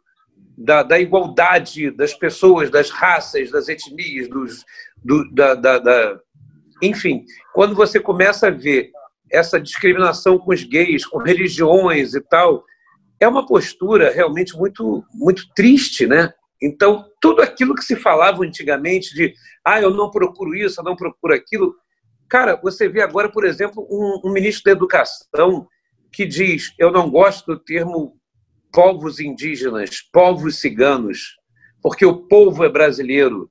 da, 0.57 0.83
da, 0.83 0.99
igualdade 0.99 1.91
das 1.91 2.15
pessoas, 2.15 2.71
das 2.71 2.91
raças, 2.91 3.51
das 3.51 3.69
etnias, 3.69 4.29
dos, 4.29 4.65
do, 5.03 5.31
da, 5.33 5.55
da, 5.55 5.79
da, 5.79 6.21
enfim, 6.83 7.25
quando 7.53 7.75
você 7.75 8.01
começa 8.01 8.49
a 8.49 8.51
ver 8.51 8.91
essa 9.31 9.61
discriminação 9.61 10.39
com 10.39 10.53
os 10.53 10.63
gays, 10.63 11.05
com 11.07 11.19
religiões 11.19 12.15
e 12.15 12.21
tal, 12.21 12.65
é 13.21 13.27
uma 13.27 13.47
postura 13.47 14.13
realmente 14.13 14.57
muito, 14.57 15.05
muito 15.13 15.43
triste, 15.55 16.07
né? 16.07 16.33
Então, 16.65 17.05
tudo 17.21 17.43
aquilo 17.43 17.75
que 17.75 17.85
se 17.85 17.95
falava 17.95 18.43
antigamente 18.43 19.15
de, 19.15 19.35
ah, 19.65 19.81
eu 19.81 19.91
não 19.91 20.11
procuro 20.11 20.55
isso, 20.55 20.81
eu 20.81 20.85
não 20.85 20.97
procuro 20.97 21.35
aquilo, 21.35 21.75
cara, 22.29 22.57
você 22.57 22.89
vê 22.89 23.03
agora, 23.03 23.31
por 23.31 23.45
exemplo, 23.45 23.87
um, 23.91 24.29
um 24.29 24.33
ministro 24.33 24.65
da 24.65 24.71
Educação 24.71 25.69
que 26.11 26.25
diz, 26.25 26.73
eu 26.79 26.91
não 26.91 27.11
gosto 27.11 27.45
do 27.55 27.59
termo 27.59 28.17
povos 28.73 29.21
indígenas, 29.21 30.01
povos 30.13 30.61
ciganos, 30.61 31.37
porque 31.83 32.07
o 32.07 32.27
povo 32.27 32.65
é 32.65 32.69
brasileiro. 32.69 33.51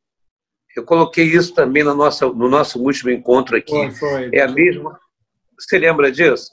Eu 0.76 0.84
coloquei 0.84 1.26
isso 1.26 1.54
também 1.54 1.84
no 1.84 1.94
nosso, 1.94 2.34
no 2.34 2.50
nosso 2.50 2.82
último 2.82 3.12
encontro 3.12 3.56
aqui. 3.56 3.92
Foi, 3.92 4.30
é 4.34 4.42
a 4.42 4.48
mesma. 4.48 5.00
Você 5.60 5.78
lembra 5.78 6.12
disso? 6.12 6.52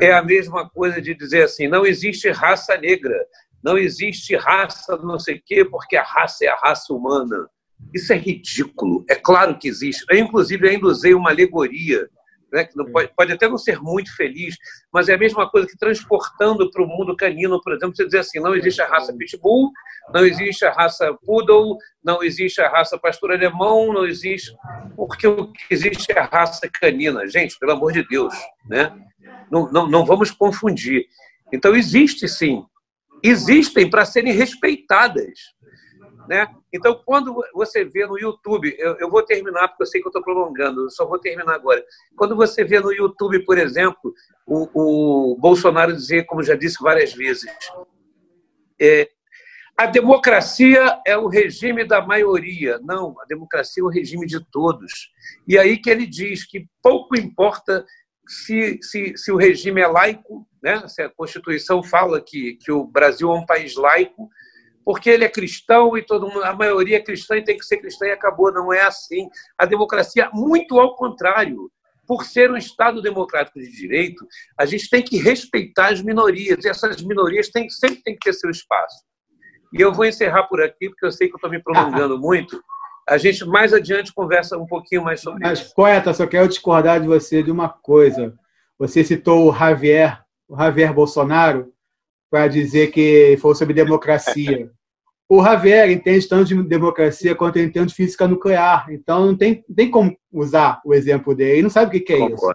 É, 0.00 0.06
é 0.06 0.12
a 0.14 0.22
mesma 0.22 0.68
coisa 0.70 1.00
de 1.00 1.14
dizer 1.14 1.42
assim: 1.42 1.68
não 1.68 1.84
existe 1.84 2.30
raça 2.30 2.76
negra, 2.78 3.14
não 3.62 3.78
existe 3.78 4.36
raça 4.36 4.96
não 4.98 5.18
sei 5.18 5.36
o 5.36 5.42
quê, 5.44 5.64
porque 5.64 5.96
a 5.96 6.02
raça 6.02 6.44
é 6.44 6.48
a 6.48 6.56
raça 6.56 6.92
humana. 6.92 7.48
Isso 7.94 8.12
é 8.12 8.16
ridículo. 8.16 9.04
É 9.08 9.14
claro 9.14 9.58
que 9.58 9.68
existe. 9.68 10.04
Eu, 10.10 10.18
inclusive, 10.18 10.68
ainda 10.68 10.86
usei 10.86 11.14
uma 11.14 11.30
alegoria 11.30 12.08
né, 12.52 12.64
que 12.64 12.74
pode, 12.92 13.12
pode, 13.16 13.32
até 13.32 13.48
não 13.48 13.56
ser 13.56 13.80
muito 13.80 14.14
feliz, 14.16 14.56
mas 14.92 15.08
é 15.08 15.14
a 15.14 15.18
mesma 15.18 15.48
coisa 15.48 15.68
que 15.68 15.78
transportando 15.78 16.70
para 16.70 16.82
o 16.82 16.86
mundo 16.86 17.16
canino, 17.16 17.60
por 17.62 17.72
exemplo, 17.72 17.94
você 17.94 18.04
dizer 18.04 18.18
assim, 18.18 18.40
não 18.40 18.54
existe 18.54 18.82
a 18.82 18.88
raça 18.88 19.14
pitbull, 19.16 19.70
não 20.12 20.24
existe 20.24 20.64
a 20.64 20.72
raça 20.72 21.16
poodle, 21.24 21.78
não 22.02 22.22
existe 22.22 22.60
a 22.60 22.68
raça 22.68 22.98
pastor 22.98 23.32
alemão, 23.32 23.92
não 23.92 24.04
existe, 24.04 24.52
porque 24.96 25.26
o 25.26 25.52
que 25.52 25.62
existe 25.70 26.10
é 26.10 26.18
a 26.18 26.24
raça 26.24 26.68
canina. 26.80 27.26
Gente, 27.28 27.56
pelo 27.58 27.72
amor 27.72 27.92
de 27.92 28.02
Deus, 28.08 28.34
né? 28.68 28.92
não, 29.50 29.70
não, 29.70 29.86
não 29.88 30.06
vamos 30.06 30.30
confundir. 30.30 31.06
Então, 31.52 31.74
existe 31.74 32.28
sim, 32.28 32.64
existem 33.22 33.88
para 33.88 34.04
serem 34.04 34.32
respeitadas. 34.32 35.38
Né? 36.28 36.46
Então, 36.72 37.02
quando 37.04 37.42
você 37.52 37.84
vê 37.84 38.06
no 38.06 38.18
YouTube, 38.18 38.74
eu, 38.78 38.96
eu 38.98 39.10
vou 39.10 39.22
terminar 39.22 39.68
porque 39.68 39.82
eu 39.82 39.86
sei 39.86 40.00
que 40.00 40.06
eu 40.06 40.10
estou 40.10 40.22
prolongando, 40.22 40.82
eu 40.84 40.90
só 40.90 41.06
vou 41.06 41.18
terminar 41.18 41.54
agora. 41.54 41.84
Quando 42.16 42.36
você 42.36 42.62
vê 42.62 42.78
no 42.78 42.92
YouTube, 42.92 43.44
por 43.44 43.58
exemplo, 43.58 44.14
o, 44.46 45.32
o 45.32 45.36
Bolsonaro 45.36 45.92
dizer, 45.92 46.26
como 46.26 46.42
já 46.42 46.54
disse 46.54 46.76
várias 46.80 47.12
vezes, 47.12 47.50
é, 48.80 49.08
a 49.76 49.86
democracia 49.86 51.00
é 51.06 51.16
o 51.16 51.26
regime 51.26 51.84
da 51.84 52.04
maioria. 52.06 52.78
Não, 52.82 53.18
a 53.20 53.24
democracia 53.24 53.82
é 53.82 53.84
o 53.84 53.88
regime 53.88 54.26
de 54.26 54.38
todos. 54.52 55.10
E 55.48 55.58
aí 55.58 55.78
que 55.78 55.88
ele 55.88 56.06
diz 56.06 56.46
que 56.46 56.66
pouco 56.82 57.18
importa 57.18 57.84
se, 58.28 58.78
se, 58.82 59.16
se 59.16 59.32
o 59.32 59.36
regime 59.36 59.80
é 59.80 59.86
laico, 59.86 60.46
né? 60.62 60.86
se 60.88 61.02
a 61.02 61.08
Constituição 61.08 61.82
fala 61.82 62.20
que, 62.20 62.54
que 62.54 62.70
o 62.70 62.84
Brasil 62.84 63.30
é 63.30 63.34
um 63.34 63.46
país 63.46 63.76
laico, 63.76 64.28
porque 64.84 65.10
ele 65.10 65.24
é 65.24 65.28
cristão 65.28 65.96
e 65.96 66.02
todo 66.02 66.26
mundo, 66.26 66.42
a 66.42 66.54
maioria 66.54 66.96
é 66.96 67.02
cristã 67.02 67.36
e 67.36 67.44
tem 67.44 67.56
que 67.56 67.64
ser 67.64 67.78
cristã 67.78 68.06
e 68.06 68.12
acabou. 68.12 68.52
Não 68.52 68.72
é 68.72 68.80
assim. 68.80 69.28
A 69.58 69.64
democracia, 69.64 70.30
muito 70.32 70.78
ao 70.80 70.96
contrário. 70.96 71.70
Por 72.06 72.24
ser 72.24 72.50
um 72.50 72.56
Estado 72.56 73.00
democrático 73.00 73.60
de 73.60 73.70
direito, 73.70 74.26
a 74.58 74.66
gente 74.66 74.90
tem 74.90 75.00
que 75.00 75.16
respeitar 75.16 75.92
as 75.92 76.02
minorias, 76.02 76.64
e 76.64 76.68
essas 76.68 77.00
minorias 77.02 77.50
têm, 77.50 77.70
sempre 77.70 78.02
têm 78.02 78.14
que 78.14 78.24
ter 78.24 78.32
seu 78.32 78.50
espaço. 78.50 79.04
E 79.72 79.80
eu 79.80 79.92
vou 79.92 80.04
encerrar 80.04 80.44
por 80.44 80.60
aqui, 80.60 80.88
porque 80.88 81.06
eu 81.06 81.12
sei 81.12 81.28
que 81.28 81.34
eu 81.34 81.36
estou 81.36 81.50
me 81.50 81.62
prolongando 81.62 82.18
muito. 82.18 82.60
A 83.08 83.16
gente 83.16 83.44
mais 83.44 83.72
adiante 83.72 84.12
conversa 84.12 84.58
um 84.58 84.66
pouquinho 84.66 85.04
mais 85.04 85.20
sobre 85.20 85.40
Mas, 85.40 85.60
isso. 85.60 85.74
Poeta, 85.74 86.12
só 86.12 86.26
quero 86.26 86.48
discordar 86.48 87.00
de 87.00 87.06
você 87.06 87.44
de 87.44 87.50
uma 87.52 87.68
coisa. 87.68 88.34
Você 88.76 89.04
citou 89.04 89.48
o 89.48 89.54
Javier, 89.54 90.20
o 90.50 90.56
Javier 90.56 90.92
Bolsonaro, 90.92 91.72
para 92.28 92.48
dizer 92.48 92.90
que 92.90 93.38
foi 93.40 93.54
sobre 93.54 93.72
democracia. 93.72 94.68
O 95.28 95.42
Javier 95.44 95.90
entende 95.90 96.28
tanto 96.28 96.46
de 96.46 96.62
democracia 96.64 97.36
quanto 97.36 97.56
ele 97.56 97.68
entende 97.68 97.86
de 97.86 97.94
física 97.94 98.26
nuclear. 98.26 98.86
Então, 98.90 99.26
não 99.26 99.36
tem, 99.36 99.64
tem 99.74 99.88
como 99.88 100.16
usar 100.32 100.80
o 100.84 100.92
exemplo 100.92 101.36
dele. 101.36 101.52
Ele 101.52 101.62
não 101.62 101.70
sabe 101.70 101.96
o 101.96 102.04
que, 102.04 102.12
é 102.12 102.26
isso. 102.26 102.52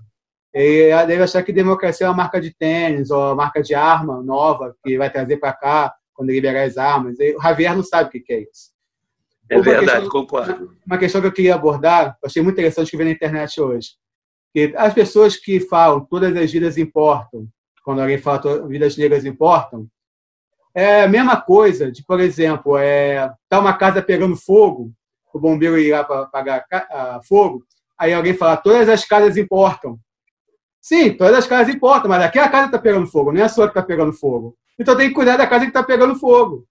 Ele 0.53 1.05
deve 1.05 1.23
achar 1.23 1.41
que 1.41 1.53
democracia 1.53 2.05
é 2.05 2.09
uma 2.09 2.17
marca 2.17 2.39
de 2.39 2.53
tênis 2.53 3.11
ou 3.11 3.17
uma 3.17 3.35
marca 3.35 3.61
de 3.61 3.73
arma 3.73 4.21
nova 4.21 4.75
que 4.83 4.97
vai 4.97 5.09
trazer 5.09 5.37
para 5.37 5.53
cá 5.53 5.95
quando 6.13 6.31
liberar 6.31 6.63
as 6.63 6.77
armas. 6.77 7.15
o 7.17 7.41
Javier 7.41 7.75
não 7.75 7.83
sabe 7.83 8.09
o 8.09 8.23
que, 8.23 8.33
é 8.33 8.41
isso. 8.41 8.75
É 9.49 9.55
uma 9.55 9.63
verdade, 9.63 10.01
questão, 10.01 10.09
concordo. 10.09 10.75
Uma 10.85 10.97
questão 10.97 11.21
que 11.21 11.27
eu 11.27 11.31
queria 11.31 11.55
abordar, 11.55 12.17
achei 12.23 12.41
muito 12.41 12.55
interessante 12.55 12.91
que 12.91 12.97
vi 12.97 13.05
na 13.05 13.11
internet 13.11 13.61
hoje. 13.61 13.91
Que 14.53 14.73
as 14.75 14.93
pessoas 14.93 15.37
que 15.37 15.61
falam 15.61 16.05
todas 16.05 16.35
as 16.35 16.51
vidas 16.51 16.77
importam, 16.77 17.47
quando 17.85 18.01
alguém 18.01 18.17
fala 18.17 18.67
vidas 18.67 18.97
negras 18.97 19.23
importam, 19.23 19.87
é 20.73 21.03
a 21.03 21.07
mesma 21.07 21.39
coisa 21.39 21.91
de, 21.91 22.03
por 22.03 22.19
exemplo, 22.19 22.77
é, 22.77 23.31
tá 23.47 23.59
uma 23.59 23.77
casa 23.77 24.01
pegando 24.01 24.35
fogo, 24.35 24.91
o 25.31 25.39
bombeiro 25.39 25.77
ir 25.77 25.91
lá 25.91 26.03
para 26.03 26.23
apagar 26.23 26.65
fogo, 27.27 27.63
aí 27.97 28.11
alguém 28.11 28.33
fala, 28.33 28.57
todas 28.57 28.89
as 28.89 29.05
casas 29.05 29.37
importam. 29.37 29.99
Sim, 30.81 31.13
todas 31.15 31.37
as 31.37 31.47
casas 31.47 31.73
importam, 31.73 32.09
mas 32.09 32.23
aqui 32.23 32.39
a 32.39 32.49
casa 32.49 32.65
está 32.65 32.79
pegando 32.79 33.07
fogo, 33.07 33.31
não 33.31 33.41
é 33.41 33.43
a 33.43 33.49
sua 33.49 33.67
que 33.67 33.71
está 33.71 33.83
pegando 33.83 34.13
fogo. 34.13 34.57
Então 34.79 34.97
tem 34.97 35.09
que 35.09 35.13
cuidar 35.13 35.37
da 35.37 35.47
casa 35.47 35.65
que 35.65 35.69
está 35.69 35.83
pegando 35.83 36.15
fogo. 36.15 36.65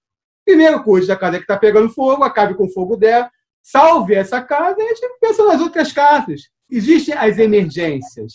Primeiro 0.44 0.82
cuide 0.82 1.06
da 1.06 1.16
casa 1.16 1.36
que 1.36 1.44
está 1.44 1.56
pegando 1.56 1.88
fogo, 1.88 2.24
acabe 2.24 2.54
com 2.54 2.64
o 2.64 2.72
fogo 2.72 2.96
dela, 2.96 3.30
salve 3.62 4.14
essa 4.14 4.42
casa 4.42 4.76
e 4.78 4.82
a 4.82 4.94
gente 4.94 5.18
pensa 5.20 5.46
nas 5.46 5.60
outras 5.60 5.92
casas. 5.92 6.42
Existem 6.68 7.14
as 7.14 7.38
emergências. 7.38 8.34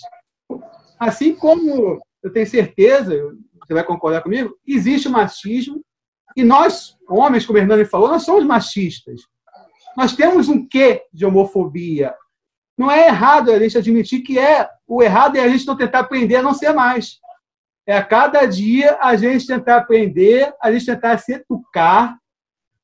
Assim 1.00 1.36
como 1.36 2.00
eu 2.23 2.32
tenho 2.32 2.47
certeza, 2.47 3.15
você 3.60 3.73
vai 3.73 3.84
concordar 3.84 4.21
comigo, 4.21 4.55
existe 4.67 5.08
machismo 5.08 5.82
e 6.36 6.43
nós, 6.43 6.97
homens, 7.08 7.45
como 7.45 7.58
o 7.58 7.62
Hernani 7.62 7.86
falou, 7.86 8.08
nós 8.08 8.23
somos 8.23 8.45
machistas. 8.45 9.21
Nós 9.97 10.15
temos 10.15 10.47
um 10.47 10.65
quê 10.65 11.03
de 11.12 11.25
homofobia. 11.25 12.13
não 12.77 12.89
é 12.89 13.08
errado 13.08 13.51
a 13.51 13.60
gente 13.60 13.77
admitir 13.77 14.21
que 14.21 14.39
é. 14.39 14.69
O 14.88 15.03
errado 15.03 15.36
é 15.36 15.41
a 15.41 15.49
gente 15.49 15.67
não 15.67 15.75
tentar 15.75 15.99
aprender 15.99 16.38
a 16.38 16.41
não 16.41 16.53
ser 16.53 16.71
mais. 16.71 17.19
É 17.86 17.97
a 17.97 18.03
cada 18.03 18.45
dia 18.45 18.97
a 19.01 19.15
gente 19.15 19.47
tentar 19.47 19.77
aprender, 19.77 20.53
a 20.62 20.71
gente 20.71 20.86
tentar 20.86 21.17
se 21.17 21.34
educar, 21.34 22.17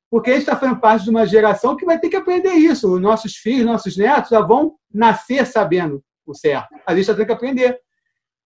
porque 0.10 0.32
a 0.32 0.34
gente 0.34 0.42
está 0.42 0.56
fazendo 0.56 0.80
parte 0.80 1.04
de 1.04 1.10
uma 1.10 1.26
geração 1.26 1.78
que 1.78 1.86
vai 1.86 2.00
ter 2.00 2.10
que 2.10 2.16
aprender 2.16 2.54
isso. 2.54 2.94
Os 2.94 3.02
nossos 3.02 3.36
filhos, 3.36 3.66
nossos 3.66 3.96
netos 3.96 4.32
já 4.32 4.42
vão 4.42 4.76
nascer 4.94 5.46
sabendo 5.46 6.04
o 6.26 6.34
certo. 6.34 6.68
A 6.86 6.96
gente 6.96 7.06
já 7.06 7.16
tem 7.16 7.26
que 7.26 7.32
aprender. 7.32 7.80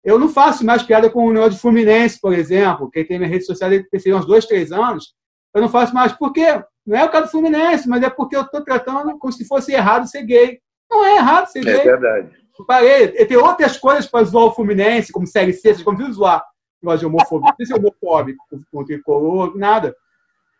Eu 0.03 0.19
não 0.19 0.27
faço 0.27 0.65
mais 0.65 0.83
piada 0.83 1.09
com 1.09 1.25
o 1.25 1.31
negócio 1.31 1.53
de 1.53 1.59
Fluminense, 1.59 2.19
por 2.19 2.33
exemplo. 2.33 2.91
Quem 2.91 3.05
tem 3.05 3.17
minha 3.17 3.29
rede 3.29 3.45
social 3.45 3.69
tem 3.69 4.13
uns 4.13 4.25
dois, 4.25 4.45
três 4.45 4.71
anos. 4.71 5.13
Eu 5.53 5.61
não 5.61 5.69
faço 5.69 5.93
mais. 5.93 6.11
Por 6.11 6.33
quê? 6.33 6.61
Não 6.85 6.97
é 6.97 7.05
o 7.05 7.09
caso 7.09 7.27
do 7.27 7.31
Fluminense, 7.31 7.87
mas 7.87 8.03
é 8.03 8.09
porque 8.09 8.35
eu 8.35 8.41
estou 8.41 8.61
tratando 8.61 9.17
como 9.17 9.31
se 9.31 9.45
fosse 9.45 9.71
errado 9.71 10.07
ser 10.07 10.23
gay. 10.23 10.59
Não 10.91 11.05
é 11.05 11.15
errado 11.15 11.47
ser 11.47 11.59
é 11.59 11.63
gay. 11.63 11.79
É 11.79 11.83
verdade. 11.83 12.29
Eu 12.59 12.65
parei. 12.65 13.07
Tem 13.07 13.37
outras 13.37 13.77
coisas 13.77 14.05
para 14.05 14.25
zoar 14.25 14.45
o 14.45 14.51
Fluminense, 14.51 15.13
como 15.13 15.25
Série 15.25 15.53
C, 15.53 15.73
vocês 15.73 15.81
vão 15.81 16.11
zoar. 16.11 16.43
Negócio 16.81 16.99
de 16.99 17.05
homofobia. 17.05 17.49
Não 17.49 17.55
sei 17.55 17.65
se 17.65 17.73
é 17.73 17.75
homofóbico 17.75 18.45
com 18.71 18.81
o 18.81 18.85
tricolor, 18.85 19.57
nada. 19.57 19.95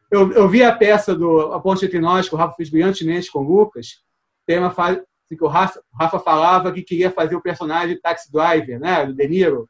Eu, 0.09 0.31
eu 0.31 0.47
vi 0.47 0.63
a 0.63 0.73
peça 0.73 1.13
do 1.13 1.53
A 1.53 1.59
Ponte 1.59 1.85
Entre 1.85 1.99
Nós, 1.99 2.29
que 2.29 2.35
o 2.35 2.37
Rafa 2.37 2.55
fez 2.55 2.69
brilhantemente 2.69 3.31
com 3.31 3.39
o 3.39 3.43
Lucas. 3.43 4.03
Tem 4.45 4.57
uma 4.57 4.71
fase 4.71 5.01
assim, 5.25 5.37
que 5.37 5.43
o 5.43 5.47
Rafa, 5.47 5.79
o 5.79 5.97
Rafa, 5.97 6.19
falava 6.19 6.71
que 6.71 6.81
queria 6.81 7.11
fazer 7.11 7.35
o 7.35 7.41
personagem 7.41 7.99
Taxi 7.99 8.31
Driver, 8.31 8.79
né? 8.79 9.05
Do 9.05 9.13
De 9.13 9.27
Niro. 9.27 9.69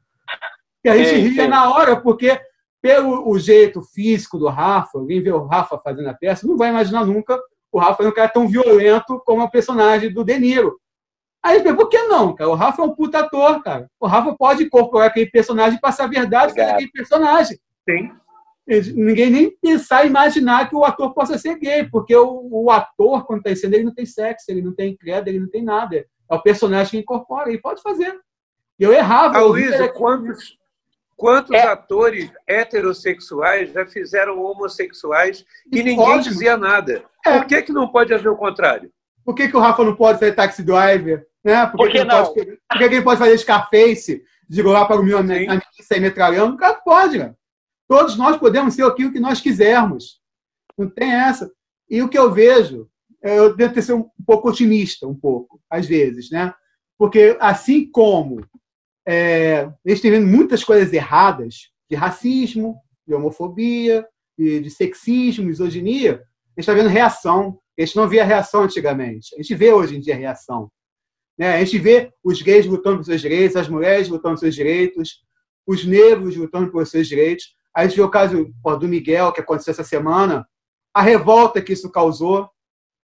E 0.83 0.89
a 0.89 0.97
gente 0.97 1.29
ria 1.29 1.47
na 1.47 1.73
hora, 1.73 1.95
porque 1.95 2.39
pelo 2.81 3.29
o 3.29 3.39
jeito 3.39 3.81
físico 3.81 4.37
do 4.37 4.49
Rafa, 4.49 4.97
alguém 4.97 5.21
vê 5.21 5.31
o 5.31 5.45
Rafa 5.45 5.77
fazendo 5.77 6.09
a 6.09 6.13
peça, 6.13 6.45
não 6.45 6.57
vai 6.57 6.69
imaginar 6.69 7.05
nunca 7.05 7.39
o 7.73 7.79
Rafa 7.79 8.03
é 8.03 8.07
um 8.07 8.11
cara 8.11 8.29
tão 8.29 8.47
violento 8.47 9.19
como 9.25 9.41
a 9.41 9.49
personagem 9.49 10.13
do 10.13 10.23
De 10.23 10.37
Niro. 10.37 10.79
Aí 11.41 11.65
eu 11.65 11.75
por 11.75 11.89
que 11.89 11.97
não, 12.03 12.33
cara? 12.35 12.49
O 12.49 12.55
Rafa 12.55 12.81
é 12.81 12.85
um 12.85 12.93
puta 12.93 13.19
ator, 13.19 13.61
cara. 13.63 13.89
O 13.99 14.05
Rafa 14.05 14.35
pode 14.37 14.63
incorporar 14.63 15.07
aquele 15.07 15.25
personagem 15.25 15.77
e 15.77 15.81
passar 15.81 16.03
a 16.03 16.07
verdade 16.07 16.51
sobre 16.51 16.63
aquele 16.63 16.91
personagem. 16.91 17.57
Sim. 17.89 18.11
Ninguém 18.65 19.29
nem 19.29 19.57
pensar, 19.61 20.05
imaginar 20.05 20.69
que 20.69 20.75
o 20.75 20.85
ator 20.85 21.13
possa 21.13 21.37
ser 21.37 21.57
gay, 21.59 21.83
porque 21.89 22.15
o, 22.15 22.47
o 22.49 22.71
ator, 22.71 23.25
quando 23.25 23.39
está 23.39 23.51
em 23.51 23.55
cena, 23.55 23.75
ele 23.75 23.83
não 23.83 23.93
tem 23.93 24.05
sexo, 24.05 24.45
ele 24.47 24.61
não 24.61 24.73
tem 24.73 24.95
credo, 24.95 25.27
ele 25.27 25.39
não 25.39 25.49
tem 25.49 25.63
nada. 25.63 25.97
É 25.97 26.35
o 26.35 26.41
personagem 26.41 26.91
que 26.91 26.97
incorpora, 26.97 27.49
ele 27.49 27.59
pode 27.59 27.81
fazer. 27.81 28.17
Eu 28.79 28.93
errava. 28.93 29.39
Luísa, 29.41 29.89
quantos, 29.89 30.57
quantos 31.15 31.51
é. 31.51 31.63
atores 31.63 32.31
heterossexuais 32.47 33.71
já 33.71 33.85
fizeram 33.85 34.41
homossexuais 34.41 35.45
e, 35.71 35.79
e 35.79 35.83
ninguém 35.83 35.97
pode, 35.97 36.29
dizia 36.29 36.57
nada? 36.57 37.03
É. 37.25 37.39
Por 37.39 37.47
que, 37.47 37.61
que 37.63 37.73
não 37.73 37.89
pode 37.89 38.13
haver 38.13 38.29
o 38.29 38.37
contrário? 38.37 38.91
Por 39.25 39.35
que, 39.35 39.47
que 39.47 39.57
o 39.57 39.59
Rafa 39.59 39.83
não 39.83 39.95
pode 39.95 40.19
fazer 40.19 40.33
taxi 40.33 40.63
driver? 40.63 41.25
Né? 41.43 41.65
Por, 41.67 41.71
que, 41.71 41.77
Por 41.77 41.91
que, 41.91 42.03
não? 42.03 42.25
Pode, 42.25 42.45
por 42.45 42.77
que, 42.77 42.89
que 42.89 42.95
ele 42.95 43.03
pode 43.03 43.19
fazer 43.19 43.37
Scarface? 43.37 44.23
De 44.49 44.61
lá 44.61 44.85
para 44.85 44.99
o 44.99 45.03
meu 45.03 45.17
amigo 45.17 45.51
sem 45.81 45.99
metralhando? 45.99 46.55
O 46.55 46.57
cara 46.57 46.75
pode, 46.75 47.17
cara. 47.17 47.35
Todos 47.93 48.17
nós 48.17 48.37
podemos 48.37 48.73
ser 48.73 48.83
aquilo 48.85 49.13
que 49.13 49.19
nós 49.19 49.39
quisermos. 49.39 50.19
Não 50.75 50.89
tem 50.89 51.13
essa. 51.13 51.51
E 51.87 52.01
o 52.01 52.09
que 52.09 52.17
eu 52.17 52.31
vejo, 52.31 52.89
eu 53.21 53.55
devo 53.55 53.71
ter 53.71 53.83
ser 53.83 53.93
um 53.93 54.09
pouco 54.25 54.49
otimista, 54.49 55.05
um 55.07 55.13
pouco, 55.13 55.61
às 55.69 55.85
vezes, 55.85 56.31
né? 56.31 56.51
Porque 56.97 57.37
assim 57.39 57.87
como 57.91 58.43
é, 59.07 59.71
gente 59.85 60.01
tem 60.01 60.09
vendo 60.09 60.25
muitas 60.25 60.63
coisas 60.63 60.91
erradas 60.91 61.69
de 61.87 61.95
racismo, 61.95 62.81
de 63.07 63.13
homofobia, 63.13 64.03
de, 64.35 64.61
de 64.61 64.71
sexismo, 64.71 65.45
misoginia, 65.45 66.13
a 66.13 66.15
gente 66.15 66.59
está 66.61 66.73
vendo 66.73 66.89
reação. 66.89 67.59
A 67.77 67.85
gente 67.85 67.95
não 67.95 68.09
via 68.09 68.25
reação 68.25 68.63
antigamente. 68.63 69.35
A 69.35 69.37
gente 69.37 69.53
vê 69.53 69.71
hoje 69.71 69.97
em 69.97 69.99
dia 69.99 70.15
reação. 70.15 70.67
Né? 71.37 71.53
A 71.53 71.63
gente 71.63 71.77
vê 71.77 72.11
os 72.23 72.41
gays 72.41 72.65
lutando 72.65 72.97
por 72.97 73.05
seus 73.05 73.21
direitos, 73.21 73.55
as 73.55 73.69
mulheres 73.69 74.09
lutando 74.09 74.33
por 74.33 74.39
seus 74.39 74.55
direitos, 74.55 75.23
os 75.67 75.85
negros 75.85 76.35
lutando 76.35 76.71
por 76.71 76.87
seus 76.87 77.07
direitos. 77.07 77.53
A 77.75 77.85
gente 77.85 77.95
vê 77.95 78.01
o 78.01 78.09
caso 78.09 78.53
pô, 78.61 78.75
do 78.75 78.87
Miguel, 78.87 79.31
que 79.31 79.41
aconteceu 79.41 79.71
essa 79.71 79.83
semana, 79.83 80.47
a 80.93 81.01
revolta 81.01 81.61
que 81.61 81.73
isso 81.73 81.91
causou. 81.91 82.49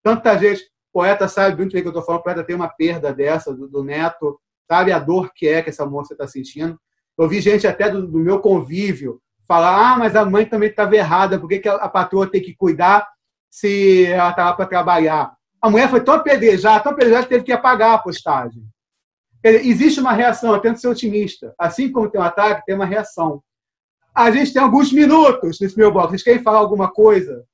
Tanta 0.02 0.36
gente, 0.38 0.62
poeta 0.92 1.26
sabe 1.26 1.56
muito 1.56 1.72
bem 1.72 1.82
que 1.82 1.88
eu 1.88 1.90
estou 1.90 2.04
falando, 2.04 2.22
poeta 2.22 2.44
tem 2.44 2.54
uma 2.54 2.68
perda 2.68 3.12
dessa, 3.12 3.54
do, 3.54 3.68
do, 3.68 3.82
neto, 3.82 4.38
sabe 4.70 4.92
a 4.92 4.98
dor 4.98 5.32
que 5.34 5.48
é 5.48 5.62
que 5.62 5.70
essa 5.70 5.86
moça 5.86 6.12
está 6.12 6.26
sentindo. 6.26 6.78
Eu 7.16 7.28
vi 7.28 7.40
gente 7.40 7.66
até 7.66 7.90
do, 7.90 8.06
do, 8.06 8.18
meu 8.18 8.40
convívio 8.40 9.20
falar: 9.46 9.92
ah, 9.92 9.96
mas 9.96 10.14
a 10.14 10.24
mãe 10.24 10.44
também 10.44 10.68
estava 10.68 10.94
errada, 10.94 11.38
por 11.38 11.48
que, 11.48 11.60
que 11.60 11.68
a, 11.68 11.74
a 11.76 11.88
patroa 11.88 12.30
tem 12.30 12.42
que 12.42 12.54
cuidar 12.54 13.08
se 13.50 14.06
ela 14.06 14.30
estava 14.30 14.56
para 14.56 14.66
trabalhar? 14.66 15.32
A 15.60 15.70
mulher 15.70 15.88
foi 15.90 16.02
tão 16.02 16.14
apedrejada, 16.14 16.84
tão 16.84 16.92
apedrejada 16.92 17.24
que 17.24 17.30
teve 17.30 17.44
que 17.44 17.52
apagar 17.52 17.94
a 17.94 17.98
postagem. 17.98 18.62
Existe 19.42 20.00
uma 20.00 20.12
reação, 20.12 20.52
eu 20.52 20.60
tento 20.60 20.80
ser 20.80 20.88
otimista. 20.88 21.54
Assim 21.58 21.90
como 21.90 22.10
tem 22.10 22.20
um 22.20 22.24
ataque, 22.24 22.64
tem 22.66 22.74
uma 22.74 22.84
reação. 22.84 23.42
A 24.18 24.32
gente 24.32 24.52
tem 24.52 24.60
alguns 24.60 24.92
minutos 24.92 25.60
nesse 25.60 25.78
meu 25.78 25.92
bloco. 25.92 26.08
Vocês 26.08 26.24
querem 26.24 26.42
falar 26.42 26.58
alguma 26.58 26.90
coisa? 26.90 27.44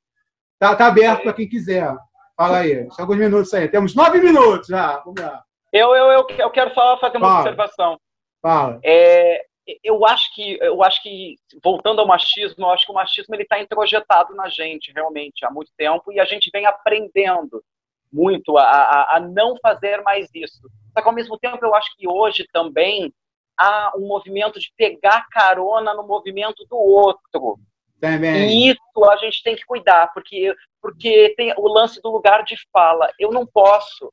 Tá, 0.58 0.74
tá 0.74 0.86
aberto 0.86 1.24
para 1.24 1.34
quem 1.34 1.46
quiser. 1.46 1.94
Fala 2.34 2.60
aí. 2.60 2.74
Tem 2.74 2.90
alguns 3.00 3.18
minutos 3.18 3.52
aí. 3.52 3.68
Temos 3.68 3.94
nove 3.94 4.18
minutos 4.18 4.68
já. 4.68 4.96
Vamos 5.00 5.20
lá. 5.20 5.44
Eu, 5.70 5.94
eu, 5.94 6.06
eu, 6.06 6.26
eu 6.38 6.50
quero 6.50 6.72
só 6.72 6.98
fazer 6.98 7.18
uma 7.18 7.28
Fala. 7.28 7.40
observação. 7.40 8.00
Fala. 8.40 8.80
É, 8.82 9.44
eu 9.82 10.06
acho 10.06 10.34
que 10.34 10.58
eu 10.58 10.82
acho 10.82 11.02
que 11.02 11.34
voltando 11.62 12.00
ao 12.00 12.06
machismo, 12.06 12.64
eu 12.64 12.70
acho 12.70 12.86
que 12.86 12.92
o 12.92 12.94
machismo 12.94 13.34
ele 13.34 13.42
está 13.42 13.60
introjetado 13.60 14.34
na 14.34 14.48
gente 14.48 14.90
realmente 14.90 15.44
há 15.44 15.50
muito 15.50 15.70
tempo 15.76 16.10
e 16.12 16.18
a 16.18 16.24
gente 16.24 16.48
vem 16.50 16.64
aprendendo 16.64 17.62
muito 18.10 18.56
a, 18.56 18.64
a, 18.64 19.16
a 19.16 19.20
não 19.20 19.54
fazer 19.60 20.00
mais 20.02 20.30
isso. 20.34 20.62
Só 20.94 21.02
que 21.02 21.08
ao 21.08 21.14
mesmo 21.14 21.38
tempo 21.38 21.58
eu 21.62 21.74
acho 21.74 21.94
que 21.94 22.08
hoje 22.08 22.46
também 22.50 23.12
há 23.58 23.92
um 23.96 24.06
movimento 24.06 24.58
de 24.58 24.72
pegar 24.76 25.26
carona 25.30 25.94
no 25.94 26.06
movimento 26.06 26.64
do 26.68 26.76
outro. 26.76 27.58
Também. 28.00 28.48
E 28.48 28.70
isso 28.70 29.04
a 29.10 29.16
gente 29.16 29.42
tem 29.42 29.56
que 29.56 29.64
cuidar, 29.64 30.12
porque, 30.12 30.54
porque 30.80 31.34
tem 31.36 31.54
o 31.56 31.68
lance 31.68 32.00
do 32.02 32.10
lugar 32.10 32.44
de 32.44 32.56
fala. 32.72 33.10
Eu 33.18 33.30
não 33.30 33.46
posso 33.46 34.10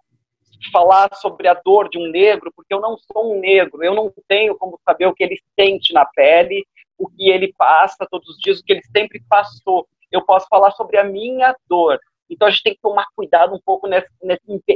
falar 0.72 1.14
sobre 1.16 1.48
a 1.48 1.54
dor 1.54 1.90
de 1.90 1.98
um 1.98 2.08
negro, 2.10 2.52
porque 2.56 2.74
eu 2.74 2.80
não 2.80 2.98
sou 2.98 3.34
um 3.34 3.40
negro, 3.40 3.84
eu 3.84 3.96
não 3.96 4.14
tenho 4.28 4.56
como 4.58 4.80
saber 4.86 5.08
o 5.08 5.14
que 5.14 5.24
ele 5.24 5.38
sente 5.60 5.94
na 5.94 6.06
pele, 6.06 6.66
o 6.98 7.10
que 7.10 7.30
ele 7.30 7.54
passa 7.58 8.08
todos 8.10 8.30
os 8.30 8.38
dias, 8.38 8.60
o 8.60 8.64
que 8.64 8.74
ele 8.74 8.84
sempre 8.96 9.22
passou. 9.28 9.88
Eu 10.12 10.22
posso 10.24 10.48
falar 10.48 10.72
sobre 10.72 10.98
a 10.98 11.04
minha 11.04 11.56
dor. 11.68 12.00
Então 12.30 12.48
a 12.48 12.52
gente 12.52 12.64
tem 12.64 12.74
que 12.76 12.82
tomar 12.82 13.06
cuidado 13.16 13.54
um 13.54 13.60
pouco 13.60 13.88
nessa, 13.88 14.08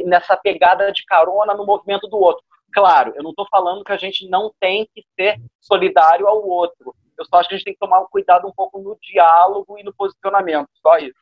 nessa 0.05 0.35
pegada 0.35 0.91
de 0.91 1.05
carona 1.05 1.53
no 1.53 1.65
movimento 1.65 2.07
do 2.07 2.17
outro. 2.17 2.43
Claro, 2.75 3.13
eu 3.15 3.23
não 3.23 3.29
estou 3.29 3.47
falando 3.49 3.85
que 3.85 3.93
a 3.93 3.97
gente 3.97 4.27
não 4.27 4.51
tem 4.59 4.85
que 4.93 5.01
ser 5.17 5.41
solidário 5.61 6.27
ao 6.27 6.45
outro. 6.45 6.93
Eu 7.17 7.23
só 7.23 7.37
acho 7.37 7.47
que 7.47 7.55
a 7.55 7.57
gente 7.57 7.63
tem 7.63 7.73
que 7.73 7.79
tomar 7.79 8.01
um 8.01 8.07
cuidado 8.07 8.45
um 8.45 8.51
pouco 8.51 8.79
no 8.79 8.97
diálogo 9.01 9.79
e 9.79 9.83
no 9.83 9.93
posicionamento, 9.93 10.67
só 10.81 10.97
isso. 10.97 11.15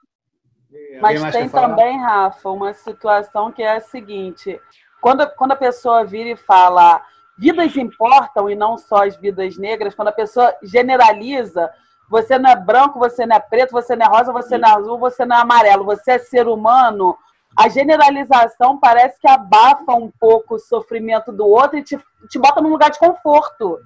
Mas 1.00 1.22
tem 1.32 1.48
também, 1.48 2.00
Rafa, 2.00 2.50
uma 2.50 2.74
situação 2.74 3.52
que 3.52 3.62
é 3.62 3.76
a 3.76 3.80
seguinte: 3.80 4.60
quando, 5.00 5.30
quando 5.36 5.52
a 5.52 5.56
pessoa 5.56 6.04
vira 6.04 6.30
e 6.30 6.36
fala 6.36 7.06
vidas 7.38 7.78
importam 7.78 8.50
e 8.50 8.56
não 8.56 8.76
só 8.76 9.06
as 9.06 9.16
vidas 9.16 9.56
negras, 9.56 9.94
quando 9.94 10.08
a 10.08 10.14
pessoa 10.14 10.56
generaliza, 10.64 11.72
você 12.10 12.40
não 12.40 12.50
é 12.50 12.56
branco, 12.56 12.98
você 12.98 13.28
não 13.28 13.36
é 13.36 13.40
preto, 13.40 13.72
você 13.72 13.96
não 13.96 14.08
é 14.08 14.10
rosa, 14.10 14.34
você 14.34 14.58
não 14.58 14.70
é 14.70 14.72
azul, 14.72 14.98
você 14.98 15.24
não 15.24 15.36
é 15.36 15.42
amarelo, 15.42 15.86
você 15.86 16.14
é 16.14 16.18
ser 16.18 16.48
humano, 16.48 17.16
a 17.56 17.70
generalização 17.70 18.80
parece 18.80 19.20
que 19.20 19.28
abafa 19.28 19.94
um 19.94 20.12
pouco 20.20 20.56
o 20.56 20.60
sofrimento 20.60 21.32
do 21.32 21.48
outro 21.48 21.78
e 21.78 21.84
te, 21.84 21.98
te 22.30 22.40
bota 22.40 22.62
num 22.62 22.70
lugar 22.70 22.90
de 22.90 23.00
conforto. 23.00 23.80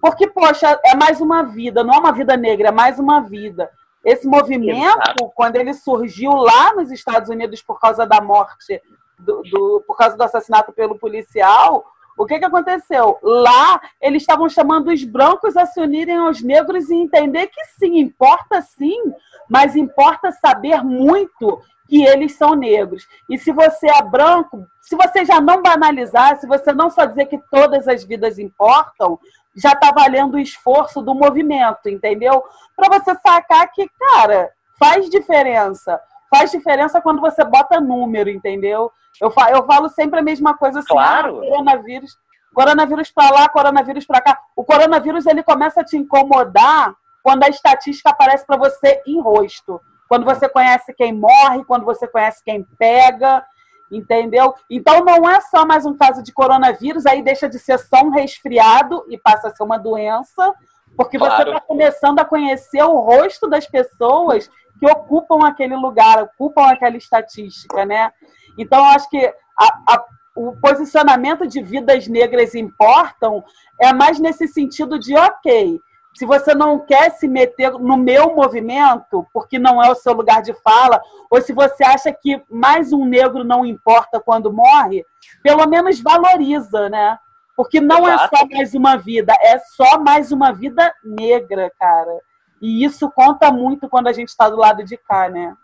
Porque, 0.00 0.28
poxa, 0.28 0.78
é 0.84 0.94
mais 0.94 1.20
uma 1.20 1.42
vida, 1.42 1.82
não 1.82 1.94
é 1.94 1.98
uma 1.98 2.12
vida 2.12 2.36
negra, 2.36 2.68
é 2.68 2.72
mais 2.72 2.98
uma 2.98 3.20
vida. 3.20 3.70
Esse 4.04 4.28
movimento, 4.28 5.30
quando 5.34 5.56
ele 5.56 5.74
surgiu 5.74 6.32
lá 6.32 6.72
nos 6.74 6.90
Estados 6.92 7.28
Unidos 7.28 7.60
por 7.60 7.80
causa 7.80 8.06
da 8.06 8.20
morte, 8.20 8.80
do, 9.18 9.42
do, 9.42 9.84
por 9.86 9.96
causa 9.96 10.16
do 10.16 10.22
assassinato 10.22 10.72
pelo 10.72 10.96
policial, 10.96 11.84
o 12.16 12.26
que, 12.26 12.38
que 12.38 12.44
aconteceu? 12.44 13.18
Lá, 13.22 13.80
eles 14.00 14.22
estavam 14.22 14.48
chamando 14.48 14.88
os 14.88 15.04
brancos 15.04 15.56
a 15.56 15.66
se 15.66 15.80
unirem 15.80 16.16
aos 16.16 16.42
negros 16.42 16.90
e 16.90 16.94
entender 16.94 17.46
que 17.46 17.64
sim, 17.78 17.98
importa 17.98 18.60
sim, 18.60 19.00
mas 19.48 19.76
importa 19.76 20.32
saber 20.32 20.82
muito 20.82 21.60
que 21.88 22.04
eles 22.04 22.34
são 22.34 22.54
negros. 22.54 23.08
E 23.28 23.38
se 23.38 23.50
você 23.50 23.88
é 23.88 24.02
branco, 24.02 24.66
se 24.82 24.94
você 24.94 25.24
já 25.24 25.40
não 25.40 25.62
banalizar, 25.62 26.38
se 26.38 26.46
você 26.46 26.72
não 26.72 26.90
só 26.90 27.06
dizer 27.06 27.26
que 27.26 27.38
todas 27.50 27.88
as 27.88 28.04
vidas 28.04 28.38
importam, 28.38 29.18
já 29.56 29.72
está 29.72 29.90
valendo 29.90 30.34
o 30.34 30.38
esforço 30.38 31.00
do 31.00 31.14
movimento, 31.14 31.88
entendeu? 31.88 32.44
Para 32.76 32.98
você 32.98 33.14
sacar 33.26 33.66
que, 33.72 33.88
cara, 33.98 34.50
faz 34.78 35.08
diferença. 35.08 35.98
Faz 36.30 36.50
diferença 36.50 37.00
quando 37.00 37.20
você 37.20 37.42
bota 37.42 37.80
número, 37.80 38.28
entendeu? 38.28 38.92
Eu 39.20 39.30
falo, 39.30 39.56
eu 39.56 39.64
falo 39.64 39.88
sempre 39.88 40.20
a 40.20 40.22
mesma 40.22 40.56
coisa 40.56 40.80
assim, 40.80 40.88
claro. 40.88 41.38
ah, 41.38 41.48
coronavírus, 41.48 42.16
coronavírus 42.54 43.10
para 43.10 43.30
lá, 43.34 43.48
coronavírus 43.48 44.06
para 44.06 44.20
cá. 44.20 44.38
O 44.54 44.62
coronavírus 44.62 45.26
ele 45.26 45.42
começa 45.42 45.80
a 45.80 45.84
te 45.84 45.96
incomodar 45.96 46.94
quando 47.22 47.42
a 47.44 47.48
estatística 47.48 48.10
aparece 48.10 48.46
para 48.46 48.58
você 48.58 49.02
em 49.06 49.20
rosto 49.20 49.80
quando 50.08 50.24
você 50.24 50.48
conhece 50.48 50.92
quem 50.94 51.12
morre, 51.12 51.64
quando 51.64 51.84
você 51.84 52.06
conhece 52.08 52.42
quem 52.44 52.66
pega. 52.78 53.44
Entendeu? 53.90 54.54
Então 54.68 55.02
não 55.02 55.28
é 55.28 55.40
só 55.40 55.64
mais 55.64 55.86
um 55.86 55.96
caso 55.96 56.22
de 56.22 56.32
coronavírus, 56.32 57.06
aí 57.06 57.22
deixa 57.22 57.48
de 57.48 57.58
ser 57.58 57.78
só 57.78 58.02
um 58.02 58.10
resfriado 58.10 59.02
e 59.08 59.16
passa 59.16 59.48
a 59.48 59.50
ser 59.50 59.62
uma 59.62 59.78
doença, 59.78 60.54
porque 60.94 61.16
claro. 61.16 61.36
você 61.36 61.48
está 61.48 61.60
começando 61.60 62.18
a 62.18 62.24
conhecer 62.24 62.82
o 62.82 63.00
rosto 63.00 63.48
das 63.48 63.66
pessoas 63.66 64.50
que 64.78 64.86
ocupam 64.86 65.46
aquele 65.46 65.74
lugar, 65.74 66.22
ocupam 66.22 66.66
aquela 66.66 66.96
estatística, 66.96 67.84
né? 67.84 68.12
Então, 68.58 68.78
eu 68.78 68.84
acho 68.86 69.08
que 69.08 69.24
a, 69.56 69.94
a, 69.94 70.04
o 70.36 70.56
posicionamento 70.60 71.46
de 71.46 71.62
vidas 71.62 72.06
negras 72.06 72.54
importam 72.54 73.42
é 73.80 73.92
mais 73.92 74.18
nesse 74.18 74.46
sentido 74.48 74.98
de, 74.98 75.16
ok, 75.16 75.80
se 76.18 76.26
você 76.26 76.52
não 76.52 76.80
quer 76.80 77.12
se 77.12 77.28
meter 77.28 77.70
no 77.74 77.96
meu 77.96 78.34
movimento, 78.34 79.24
porque 79.32 79.56
não 79.56 79.80
é 79.80 79.88
o 79.88 79.94
seu 79.94 80.12
lugar 80.12 80.42
de 80.42 80.52
fala, 80.52 81.00
ou 81.30 81.40
se 81.40 81.52
você 81.52 81.84
acha 81.84 82.12
que 82.12 82.42
mais 82.50 82.92
um 82.92 83.04
negro 83.04 83.44
não 83.44 83.64
importa 83.64 84.18
quando 84.18 84.52
morre, 84.52 85.06
pelo 85.44 85.64
menos 85.68 86.00
valoriza, 86.00 86.88
né? 86.88 87.16
Porque 87.56 87.80
não 87.80 88.08
Exato. 88.08 88.34
é 88.34 88.36
só 88.36 88.46
mais 88.48 88.74
uma 88.74 88.96
vida, 88.96 89.32
é 89.40 89.58
só 89.60 90.00
mais 90.00 90.32
uma 90.32 90.52
vida 90.52 90.92
negra, 91.04 91.70
cara. 91.78 92.20
E 92.60 92.84
isso 92.84 93.08
conta 93.12 93.52
muito 93.52 93.88
quando 93.88 94.08
a 94.08 94.12
gente 94.12 94.30
está 94.30 94.50
do 94.50 94.56
lado 94.56 94.82
de 94.82 94.96
cá, 94.96 95.28
né? 95.28 95.56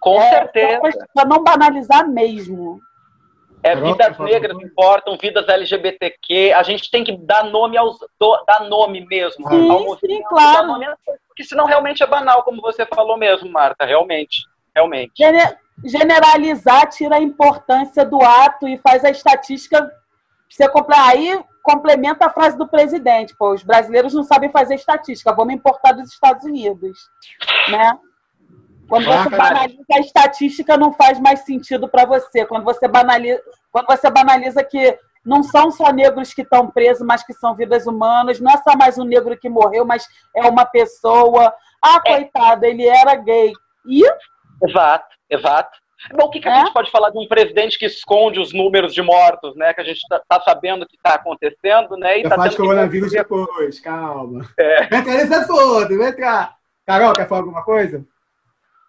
Com 0.00 0.20
é, 0.20 0.28
certeza. 0.28 1.06
Para 1.14 1.24
não 1.24 1.40
banalizar 1.40 2.08
mesmo. 2.08 2.80
É, 3.64 3.74
vidas 3.74 4.18
negras 4.18 4.58
importam, 4.60 5.16
vidas 5.16 5.48
LGBTQ. 5.48 6.52
A 6.54 6.62
gente 6.62 6.90
tem 6.90 7.02
que 7.02 7.16
dar 7.16 7.44
nome 7.44 7.78
aos. 7.78 7.98
Do, 8.20 8.44
dar 8.46 8.68
nome 8.68 9.06
mesmo. 9.06 9.48
Sim, 9.48 9.70
ao 9.70 9.98
sim, 9.98 10.22
claro. 10.28 10.66
Nome, 10.66 10.86
porque 11.26 11.44
senão 11.44 11.64
realmente 11.64 12.02
é 12.02 12.06
banal, 12.06 12.42
como 12.42 12.60
você 12.60 12.84
falou 12.84 13.16
mesmo, 13.16 13.50
Marta. 13.50 13.86
Realmente. 13.86 14.42
Realmente. 14.74 15.12
Generalizar 15.82 16.88
tira 16.90 17.16
a 17.16 17.20
importância 17.20 18.04
do 18.04 18.22
ato 18.22 18.68
e 18.68 18.76
faz 18.76 19.02
a 19.02 19.10
estatística 19.10 19.90
você 20.48 20.68
comprar. 20.68 21.08
Aí 21.08 21.42
complementa 21.62 22.26
a 22.26 22.30
frase 22.30 22.58
do 22.58 22.68
presidente, 22.68 23.34
pô, 23.34 23.54
os 23.54 23.62
brasileiros 23.62 24.12
não 24.12 24.22
sabem 24.22 24.50
fazer 24.50 24.74
estatística, 24.74 25.32
vamos 25.32 25.54
importar 25.54 25.92
dos 25.92 26.12
Estados 26.12 26.44
Unidos, 26.44 26.98
né? 27.70 27.98
Quando 28.88 29.06
você 29.06 29.30
banaliza 29.30 29.84
a 29.92 30.00
estatística, 30.00 30.76
não 30.76 30.92
faz 30.92 31.18
mais 31.18 31.40
sentido 31.40 31.88
para 31.88 32.04
você. 32.04 32.44
Quando 32.44 32.64
você 32.64 32.86
banaliza, 32.86 33.40
quando 33.72 33.86
você 33.86 34.10
banaliza 34.10 34.62
que 34.62 34.98
não 35.24 35.42
são 35.42 35.70
só 35.70 35.90
negros 35.90 36.34
que 36.34 36.42
estão 36.42 36.70
presos, 36.70 37.06
mas 37.06 37.24
que 37.24 37.32
são 37.32 37.54
vidas 37.54 37.86
humanas, 37.86 38.40
não 38.40 38.52
é 38.52 38.56
só 38.58 38.76
mais 38.76 38.98
um 38.98 39.04
negro 39.04 39.36
que 39.36 39.48
morreu, 39.48 39.84
mas 39.84 40.06
é 40.36 40.42
uma 40.48 40.66
pessoa. 40.66 41.52
Ah, 41.82 42.00
é. 42.04 42.14
coitado, 42.14 42.64
ele 42.66 42.86
era 42.86 43.14
gay. 43.16 43.52
E? 43.86 44.02
Exato, 44.62 45.16
exato. 45.30 45.84
Bom, 46.12 46.26
o 46.26 46.30
que, 46.30 46.40
que 46.40 46.48
a 46.48 46.58
gente 46.58 46.72
pode 46.74 46.90
falar 46.90 47.08
de 47.10 47.18
um 47.18 47.26
presidente 47.26 47.78
que 47.78 47.86
esconde 47.86 48.38
os 48.38 48.52
números 48.52 48.92
de 48.92 49.00
mortos, 49.00 49.56
né? 49.56 49.72
Que 49.72 49.80
a 49.80 49.84
gente 49.84 49.96
está 49.96 50.20
tá 50.28 50.40
sabendo 50.42 50.82
o 50.82 50.86
que 50.86 50.96
está 50.96 51.14
acontecendo, 51.14 51.96
né? 51.96 52.18
E 52.18 52.22
Já 52.22 52.30
tá 52.30 52.36
faz 52.36 52.54
coronavírus 52.54 53.10
que... 53.10 53.16
depois, 53.16 53.80
calma. 53.80 54.46
É. 54.58 54.86
Vai 54.88 55.00
entrar 55.00 55.14
nesse 55.14 55.34
assunto, 55.34 55.96
vai 55.96 56.08
entrar. 56.08 56.54
Carol, 56.86 57.14
quer 57.14 57.26
falar 57.26 57.40
alguma 57.40 57.64
coisa? 57.64 58.04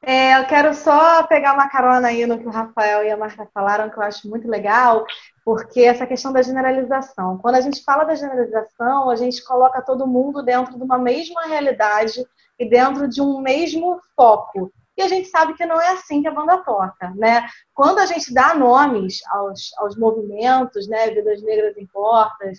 É, 0.05 0.39
eu 0.39 0.45
quero 0.45 0.73
só 0.73 1.23
pegar 1.23 1.53
uma 1.53 1.67
carona 1.67 2.09
aí 2.09 2.25
no 2.27 2.37
que 2.37 2.47
o 2.47 2.51
Rafael 2.51 3.03
e 3.03 3.09
a 3.09 3.17
Marta 3.17 3.49
falaram, 3.51 3.89
que 3.89 3.97
eu 3.97 4.03
acho 4.03 4.29
muito 4.29 4.47
legal, 4.47 5.03
porque 5.43 5.81
essa 5.81 6.05
questão 6.05 6.31
da 6.31 6.43
generalização. 6.43 7.39
Quando 7.39 7.55
a 7.55 7.61
gente 7.61 7.83
fala 7.83 8.03
da 8.03 8.13
generalização, 8.13 9.09
a 9.09 9.15
gente 9.15 9.43
coloca 9.43 9.81
todo 9.81 10.05
mundo 10.05 10.43
dentro 10.43 10.77
de 10.77 10.83
uma 10.83 10.99
mesma 10.99 11.47
realidade 11.47 12.23
e 12.59 12.69
dentro 12.69 13.07
de 13.07 13.19
um 13.19 13.41
mesmo 13.41 13.99
foco 14.15 14.71
e 14.97 15.01
a 15.01 15.07
gente 15.07 15.27
sabe 15.27 15.53
que 15.55 15.65
não 15.65 15.79
é 15.79 15.89
assim 15.89 16.21
que 16.21 16.27
a 16.27 16.33
banda 16.33 16.57
toca, 16.59 17.11
né? 17.15 17.45
Quando 17.73 17.99
a 17.99 18.05
gente 18.05 18.33
dá 18.33 18.55
nomes 18.55 19.19
aos, 19.29 19.73
aos 19.77 19.97
movimentos, 19.97 20.87
né, 20.87 21.09
Vidas 21.09 21.41
Negras 21.41 21.77
Importam, 21.77 22.51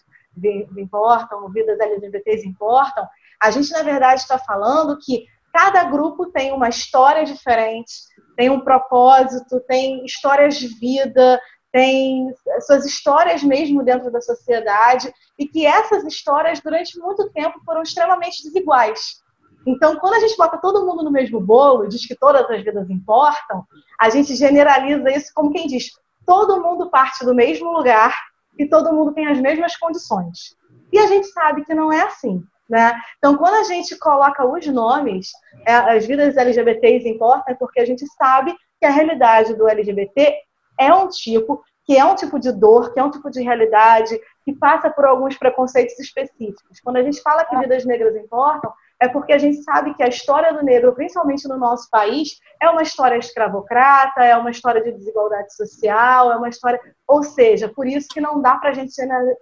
importam, 0.76 1.48
Vidas 1.50 1.80
LGBTs 1.80 2.46
Importam, 2.46 3.08
a 3.40 3.50
gente, 3.50 3.70
na 3.72 3.82
verdade, 3.82 4.20
está 4.20 4.38
falando 4.38 4.98
que 4.98 5.26
cada 5.56 5.84
grupo 5.84 6.26
tem 6.26 6.52
uma 6.52 6.68
história 6.68 7.24
diferente, 7.24 7.90
tem 8.36 8.50
um 8.50 8.60
propósito, 8.60 9.58
tem 9.66 10.04
histórias 10.04 10.58
de 10.58 10.68
vida, 10.78 11.40
tem 11.72 12.30
suas 12.60 12.84
histórias 12.84 13.42
mesmo 13.42 13.82
dentro 13.82 14.12
da 14.12 14.20
sociedade, 14.20 15.10
e 15.38 15.48
que 15.48 15.64
essas 15.64 16.04
histórias, 16.04 16.60
durante 16.60 16.98
muito 16.98 17.30
tempo, 17.30 17.58
foram 17.64 17.80
extremamente 17.80 18.42
desiguais. 18.42 19.22
Então, 19.66 19.96
quando 19.96 20.14
a 20.14 20.20
gente 20.20 20.36
bota 20.36 20.58
todo 20.58 20.84
mundo 20.84 21.02
no 21.02 21.10
mesmo 21.10 21.40
bolo 21.40 21.86
e 21.86 21.88
diz 21.88 22.06
que 22.06 22.14
todas 22.14 22.48
as 22.50 22.62
vidas 22.62 22.90
importam, 22.90 23.64
a 23.98 24.10
gente 24.10 24.34
generaliza 24.34 25.10
isso 25.10 25.32
como 25.34 25.50
quem 25.50 25.66
diz: 25.66 25.86
todo 26.26 26.62
mundo 26.62 26.90
parte 26.90 27.24
do 27.24 27.34
mesmo 27.34 27.72
lugar 27.72 28.14
e 28.58 28.68
todo 28.68 28.92
mundo 28.92 29.14
tem 29.14 29.26
as 29.26 29.40
mesmas 29.40 29.74
condições. 29.76 30.54
E 30.92 30.98
a 30.98 31.06
gente 31.06 31.28
sabe 31.28 31.64
que 31.64 31.74
não 31.74 31.90
é 31.90 32.02
assim. 32.02 32.44
Né? 32.68 33.00
Então, 33.18 33.36
quando 33.36 33.54
a 33.54 33.62
gente 33.62 33.96
coloca 33.98 34.44
os 34.44 34.66
nomes, 34.66 35.30
é, 35.66 35.72
as 35.72 36.04
vidas 36.04 36.36
LGBTs 36.36 37.08
importam, 37.08 37.54
porque 37.56 37.80
a 37.80 37.86
gente 37.86 38.04
sabe 38.16 38.54
que 38.80 38.86
a 38.86 38.90
realidade 38.90 39.54
do 39.54 39.68
LGBT 39.68 40.34
é 40.78 40.92
um 40.92 41.08
tipo, 41.08 41.62
que 41.84 41.96
é 41.96 42.04
um 42.04 42.16
tipo 42.16 42.38
de 42.40 42.52
dor, 42.52 42.92
que 42.92 42.98
é 42.98 43.04
um 43.04 43.10
tipo 43.10 43.30
de 43.30 43.40
realidade, 43.40 44.18
que 44.44 44.52
passa 44.52 44.90
por 44.90 45.04
alguns 45.04 45.36
preconceitos 45.36 45.98
específicos. 45.98 46.80
Quando 46.82 46.96
a 46.96 47.02
gente 47.02 47.22
fala 47.22 47.44
que 47.44 47.56
vidas 47.56 47.84
negras 47.84 48.16
importam, 48.16 48.72
é 49.00 49.08
porque 49.08 49.32
a 49.32 49.38
gente 49.38 49.62
sabe 49.62 49.94
que 49.94 50.02
a 50.02 50.08
história 50.08 50.52
do 50.52 50.64
negro, 50.64 50.94
principalmente 50.94 51.46
no 51.48 51.58
nosso 51.58 51.88
país, 51.90 52.40
é 52.60 52.68
uma 52.68 52.82
história 52.82 53.16
escravocrata, 53.16 54.24
é 54.24 54.36
uma 54.36 54.50
história 54.50 54.82
de 54.82 54.92
desigualdade 54.92 55.54
social, 55.54 56.32
é 56.32 56.36
uma 56.36 56.48
história. 56.48 56.80
Ou 57.06 57.22
seja, 57.22 57.68
por 57.68 57.86
isso 57.86 58.08
que 58.08 58.20
não 58.20 58.40
dá 58.40 58.56
para 58.56 58.70
a 58.70 58.74
gente 58.74 58.92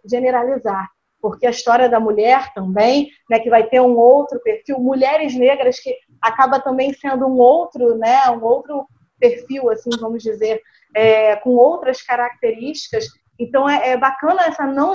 generalizar. 0.05 0.89
Porque 1.25 1.47
a 1.47 1.51
história 1.51 1.89
da 1.89 1.99
mulher 1.99 2.53
também, 2.53 3.09
né, 3.31 3.39
que 3.39 3.49
vai 3.49 3.67
ter 3.67 3.81
um 3.81 3.97
outro 3.97 4.39
perfil, 4.41 4.79
mulheres 4.79 5.35
negras 5.35 5.81
que 5.81 5.97
acaba 6.21 6.61
também 6.61 6.93
sendo 6.93 7.27
um 7.27 7.39
outro, 7.39 7.97
né, 7.97 8.29
um 8.29 8.45
outro 8.45 8.87
perfil, 9.19 9.71
assim, 9.71 9.89
vamos 9.99 10.23
dizer, 10.23 10.61
é, 10.95 11.35
com 11.37 11.53
outras 11.53 12.03
características. 12.03 13.07
Então 13.39 13.67
é, 13.67 13.93
é, 13.93 13.97
bacana 13.97 14.43
essa 14.43 14.67
não 14.67 14.93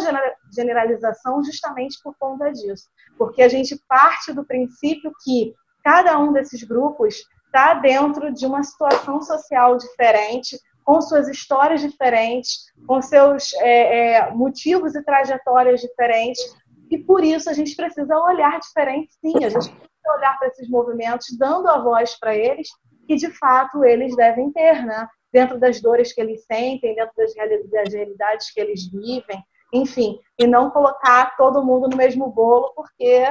generalização 0.53 1.43
justamente 1.43 1.97
por 2.03 2.13
conta 2.19 2.51
disso, 2.51 2.87
porque 3.17 3.41
a 3.41 3.49
gente 3.49 3.75
parte 3.87 4.31
do 4.31 4.45
princípio 4.45 5.11
que 5.23 5.55
cada 5.83 6.19
um 6.19 6.31
desses 6.31 6.61
grupos 6.61 7.23
está 7.47 7.73
dentro 7.73 8.31
de 8.31 8.45
uma 8.45 8.61
situação 8.61 9.19
social 9.23 9.77
diferente, 9.77 10.59
com 10.89 10.99
suas 11.03 11.27
histórias 11.27 11.81
diferentes, 11.81 12.63
com 12.87 12.99
seus 12.99 13.53
é, 13.57 14.13
é, 14.13 14.31
motivos 14.31 14.95
e 14.95 15.03
trajetórias 15.03 15.81
diferentes, 15.81 16.41
e 16.89 16.97
por 16.97 17.23
isso 17.23 17.47
a 17.47 17.53
gente 17.53 17.75
precisa 17.75 18.17
olhar 18.17 18.59
diferente, 18.59 19.13
sim, 19.21 19.35
a 19.45 19.49
gente 19.49 19.69
precisa 19.69 20.17
olhar 20.17 20.35
para 20.39 20.47
esses 20.47 20.67
movimentos, 20.67 21.27
dando 21.37 21.67
a 21.67 21.77
voz 21.77 22.17
para 22.19 22.35
eles, 22.35 22.69
que 23.05 23.17
de 23.17 23.29
fato 23.37 23.85
eles 23.85 24.15
devem 24.15 24.51
ter, 24.51 24.83
né? 24.83 25.07
dentro 25.31 25.59
das 25.59 25.79
dores 25.79 26.11
que 26.11 26.21
eles 26.21 26.43
sentem, 26.45 26.95
dentro 26.95 27.13
das 27.15 27.93
realidades 27.93 28.51
que 28.51 28.59
eles 28.59 28.89
vivem, 28.89 29.43
enfim, 29.71 30.17
e 30.39 30.47
não 30.47 30.71
colocar 30.71 31.37
todo 31.37 31.63
mundo 31.63 31.87
no 31.87 31.97
mesmo 31.97 32.31
bolo, 32.31 32.73
porque 32.75 33.27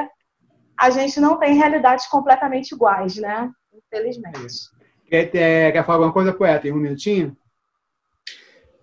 a 0.79 0.91
gente 0.91 1.19
não 1.19 1.37
tem 1.41 1.55
realidades 1.55 2.07
completamente 2.07 2.71
iguais, 2.71 3.17
né? 3.17 3.51
Infelizmente. 3.75 4.71
Quer, 5.11 5.27
quer 5.27 5.85
falar 5.85 5.97
alguma 5.97 6.13
coisa, 6.13 6.33
poeta? 6.33 6.69
Em 6.69 6.73
um 6.73 6.77
minutinho? 6.77 7.37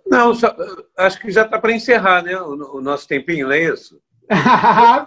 Não, 0.07 0.33
só, 0.33 0.55
acho 0.97 1.19
que 1.19 1.31
já 1.31 1.43
está 1.43 1.59
para 1.59 1.71
encerrar, 1.71 2.23
né? 2.23 2.39
O, 2.39 2.77
o, 2.77 2.81
nosso 2.81 3.07
tempinho, 3.07 3.47
não 3.47 3.53
é 3.53 3.63
isso? 3.63 3.99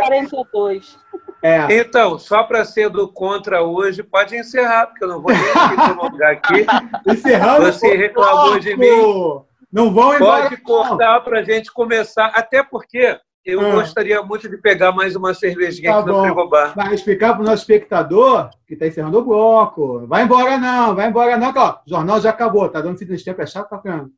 42. 0.00 0.98
É. 1.42 1.66
Então, 1.78 2.18
só 2.18 2.44
para 2.44 2.64
ser 2.64 2.88
do 2.88 3.08
contra 3.08 3.62
hoje, 3.62 4.02
pode 4.02 4.36
encerrar, 4.36 4.86
porque 4.86 5.04
eu 5.04 5.08
não 5.08 5.20
vou 5.20 5.32
nem 5.32 6.26
aqui. 6.28 6.66
Encerrando. 7.06 7.66
Você 7.66 7.96
reclamou 7.96 8.58
de 8.58 8.76
mim. 8.76 9.42
Não 9.72 9.92
vão 9.92 10.14
embora. 10.14 10.44
Pode 10.44 10.56
cortar 10.58 11.20
para 11.20 11.40
a 11.40 11.42
gente 11.42 11.72
começar, 11.72 12.26
até 12.26 12.62
porque 12.62 13.18
eu 13.44 13.60
ah. 13.60 13.72
gostaria 13.72 14.22
muito 14.22 14.48
de 14.48 14.56
pegar 14.56 14.92
mais 14.92 15.16
uma 15.16 15.34
cervejinha 15.34 15.90
tá 15.90 15.98
aqui 15.98 16.10
bom. 16.10 16.18
no 16.18 16.24
frigobar. 16.24 16.74
Vai 16.76 16.94
explicar 16.94 17.32
para 17.32 17.42
o 17.42 17.44
nosso 17.44 17.62
espectador 17.62 18.50
que 18.66 18.74
está 18.74 18.86
encerrando 18.86 19.18
o 19.18 19.24
bloco. 19.24 20.06
Vai 20.06 20.22
embora 20.22 20.56
não, 20.58 20.94
vai 20.94 21.08
embora 21.08 21.36
não, 21.36 21.52
que 21.52 21.58
ó, 21.58 21.78
o 21.84 21.90
jornal 21.90 22.20
já 22.20 22.30
acabou, 22.30 22.68
tá 22.68 22.80
dando 22.80 22.98
fim 22.98 23.04
de 23.04 23.24
tempo, 23.24 23.42
é 23.42 23.46
chato 23.46 23.68
pra 23.68 23.78
caramba. 23.78 24.10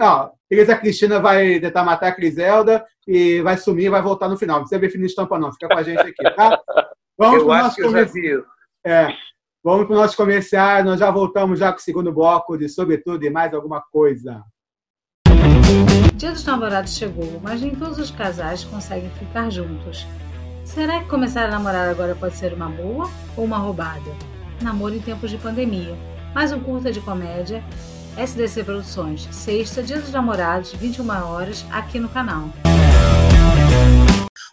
Ó, 0.00 0.30
Teresa 0.48 0.76
Cristina 0.76 1.20
vai 1.20 1.60
tentar 1.60 1.84
matar 1.84 2.08
a 2.08 2.14
Criselda 2.14 2.84
e 3.06 3.40
vai 3.40 3.56
sumir 3.56 3.86
e 3.86 3.90
vai 3.90 4.02
voltar 4.02 4.28
no 4.28 4.36
final. 4.36 4.56
Não 4.56 4.62
precisa 4.64 4.80
ver 4.80 4.90
fim 4.90 4.98
de 4.98 5.06
estampa, 5.06 5.38
não. 5.38 5.52
Fica 5.52 5.68
com 5.68 5.78
a 5.78 5.82
gente 5.82 6.00
aqui, 6.00 6.34
tá? 6.34 6.60
Vamos 7.18 7.74
que 7.74 7.82
eu 7.82 7.90
já 7.90 8.04
vi. 8.04 8.42
É. 8.84 9.08
Vamos 9.62 9.86
para 9.86 9.94
o 9.94 9.98
nosso 9.98 10.16
comercial. 10.16 10.82
Nós 10.84 11.00
já 11.00 11.10
voltamos 11.10 11.58
já 11.58 11.70
com 11.70 11.78
o 11.78 11.82
segundo 11.82 12.12
bloco 12.12 12.56
de 12.56 12.68
Sobretudo 12.68 13.24
e 13.24 13.30
mais 13.30 13.52
alguma 13.52 13.82
coisa. 13.92 14.42
Dia 16.16 16.32
dos 16.32 16.44
namorados 16.44 16.96
chegou, 16.96 17.40
mas 17.42 17.60
nem 17.60 17.74
todos 17.74 17.98
os 17.98 18.10
casais 18.10 18.64
conseguem 18.64 19.10
ficar 19.10 19.50
juntos. 19.50 20.06
Será 20.64 21.00
que 21.00 21.08
começar 21.08 21.46
a 21.46 21.50
namorar 21.50 21.88
agora 21.88 22.14
pode 22.14 22.36
ser 22.36 22.52
uma 22.52 22.68
boa 22.68 23.08
ou 23.36 23.44
uma 23.44 23.58
roubada? 23.58 24.10
Namoro 24.62 24.94
em 24.94 25.00
tempos 25.00 25.30
de 25.30 25.38
pandemia. 25.38 25.96
Mais 26.34 26.52
um 26.52 26.60
curta 26.60 26.92
de 26.92 27.00
comédia 27.00 27.62
SDC 28.16 28.64
Produções, 28.64 29.28
sexta, 29.30 29.82
dia 29.82 29.98
dos 29.98 30.12
namorados, 30.12 30.72
21 30.72 31.08
horas, 31.26 31.64
aqui 31.70 31.98
no 31.98 32.08
canal. 32.08 32.50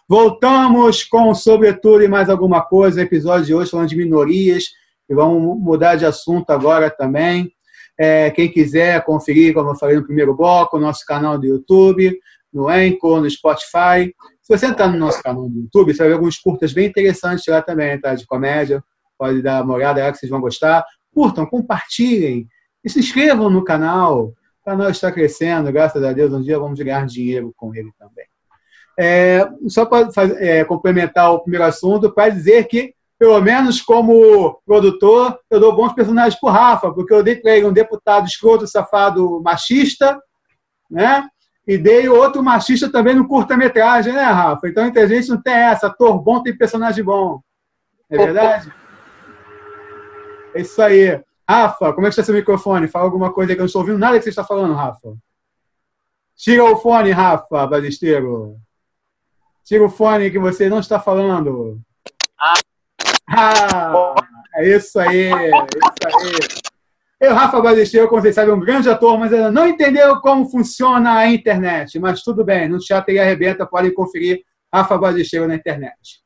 Voltamos 0.08 1.04
com 1.04 1.34
Sobretudo 1.34 2.02
e 2.02 2.08
Mais 2.08 2.30
Alguma 2.30 2.62
Coisa, 2.62 3.02
episódio 3.02 3.46
de 3.46 3.54
hoje 3.54 3.70
falando 3.70 3.88
de 3.88 3.96
minorias, 3.96 4.64
e 5.08 5.14
vamos 5.14 5.60
mudar 5.60 5.96
de 5.96 6.06
assunto 6.06 6.50
agora 6.50 6.88
também. 6.88 7.52
É, 7.98 8.30
quem 8.30 8.50
quiser 8.50 9.04
conferir, 9.04 9.52
como 9.52 9.70
eu 9.70 9.74
falei 9.74 9.96
no 9.96 10.04
primeiro 10.04 10.34
bloco, 10.34 10.78
nosso 10.78 11.04
canal 11.04 11.36
do 11.36 11.46
YouTube, 11.46 12.18
no 12.52 12.68
Anchor, 12.68 13.20
no 13.20 13.28
Spotify. 13.28 14.14
Se 14.40 14.56
você 14.56 14.66
entrar 14.66 14.88
no 14.88 14.98
nosso 14.98 15.22
canal 15.22 15.48
do 15.48 15.60
YouTube, 15.60 15.92
você 15.92 15.98
vai 15.98 16.08
ver 16.08 16.14
alguns 16.14 16.38
curtas 16.38 16.72
bem 16.72 16.86
interessantes 16.86 17.44
lá 17.48 17.60
também, 17.60 18.00
tá? 18.00 18.14
De 18.14 18.24
comédia. 18.24 18.82
Pode 19.18 19.42
dar 19.42 19.64
uma 19.64 19.74
olhada 19.74 20.02
lá 20.02 20.12
que 20.12 20.18
vocês 20.18 20.30
vão 20.30 20.40
gostar. 20.40 20.84
Curtam, 21.12 21.44
compartilhem 21.44 22.46
e 22.84 22.90
se 22.90 22.98
inscrevam 22.98 23.50
no 23.50 23.64
canal. 23.64 24.26
O 24.26 24.64
canal 24.64 24.90
está 24.90 25.10
crescendo, 25.10 25.72
graças 25.72 26.02
a 26.02 26.12
Deus. 26.12 26.32
Um 26.32 26.42
dia 26.42 26.58
vamos 26.58 26.78
ganhar 26.78 27.06
dinheiro 27.06 27.52
com 27.56 27.74
ele 27.74 27.90
também. 27.98 28.26
É, 28.98 29.48
só 29.68 29.86
para 29.86 30.08
é, 30.38 30.64
complementar 30.64 31.32
o 31.32 31.40
primeiro 31.40 31.64
assunto, 31.64 32.12
para 32.12 32.30
dizer 32.30 32.66
que 32.66 32.94
pelo 33.18 33.40
menos 33.40 33.82
como 33.82 34.60
produtor, 34.64 35.38
eu 35.50 35.58
dou 35.58 35.74
bons 35.74 35.92
personagens 35.92 36.38
para 36.38 36.48
o 36.48 36.52
Rafa, 36.52 36.92
porque 36.92 37.12
eu 37.12 37.22
dei 37.22 37.34
para 37.34 37.56
ele 37.56 37.66
um 37.66 37.72
deputado 37.72 38.26
escroto, 38.26 38.66
safado, 38.66 39.42
machista, 39.42 40.20
né? 40.88 41.28
E 41.66 41.76
dei 41.76 42.08
outro 42.08 42.42
machista 42.42 42.90
também 42.90 43.14
no 43.14 43.26
curta-metragem, 43.26 44.12
né, 44.12 44.22
Rafa? 44.22 44.68
Então, 44.68 44.84
a 44.84 45.06
gente 45.06 45.28
não 45.28 45.42
tem 45.42 45.52
essa. 45.52 45.88
Ator 45.88 46.18
bom 46.22 46.42
tem 46.42 46.56
personagem 46.56 47.04
bom. 47.04 47.40
É 48.08 48.16
verdade? 48.16 48.72
É 50.54 50.60
isso 50.60 50.80
aí. 50.80 51.20
Rafa, 51.48 51.94
como 51.94 52.06
é 52.06 52.10
que 52.10 52.12
está 52.12 52.22
seu 52.22 52.34
microfone? 52.34 52.88
Fala 52.88 53.06
alguma 53.06 53.32
coisa 53.32 53.54
que 53.54 53.58
eu 53.58 53.62
não 53.62 53.66
estou 53.66 53.80
ouvindo 53.80 53.98
nada 53.98 54.18
que 54.18 54.24
você 54.24 54.28
está 54.28 54.44
falando, 54.44 54.74
Rafa. 54.74 55.16
Tira 56.36 56.62
o 56.62 56.76
fone, 56.76 57.10
Rafa, 57.10 57.66
Balisteiro. 57.66 58.56
Tira 59.64 59.82
o 59.82 59.88
fone 59.88 60.30
que 60.30 60.38
você 60.38 60.68
não 60.68 60.78
está 60.78 61.00
falando. 61.00 61.80
Ah, 63.30 64.14
é 64.56 64.76
isso 64.76 65.00
aí, 65.00 65.32
é 65.32 65.48
isso 65.48 66.06
aí. 66.06 66.58
Eu, 67.20 67.34
Rafa 67.34 67.60
Balisteiro, 67.60 68.08
como 68.08 68.20
vocês 68.20 68.34
sabem, 68.34 68.52
é 68.52 68.54
um 68.54 68.60
grande 68.60 68.88
ator, 68.88 69.18
mas 69.18 69.32
ainda 69.32 69.50
não 69.50 69.66
entendeu 69.66 70.20
como 70.20 70.48
funciona 70.48 71.16
a 71.16 71.28
internet. 71.28 71.98
Mas 71.98 72.22
tudo 72.22 72.44
bem, 72.44 72.68
no 72.68 72.78
Teatro 72.78 73.12
e 73.12 73.18
Arrebenta 73.18 73.66
podem 73.66 73.92
conferir 73.92 74.42
Rafa 74.72 74.98
Balisteiro 74.98 75.48
na 75.48 75.54
internet. 75.54 76.20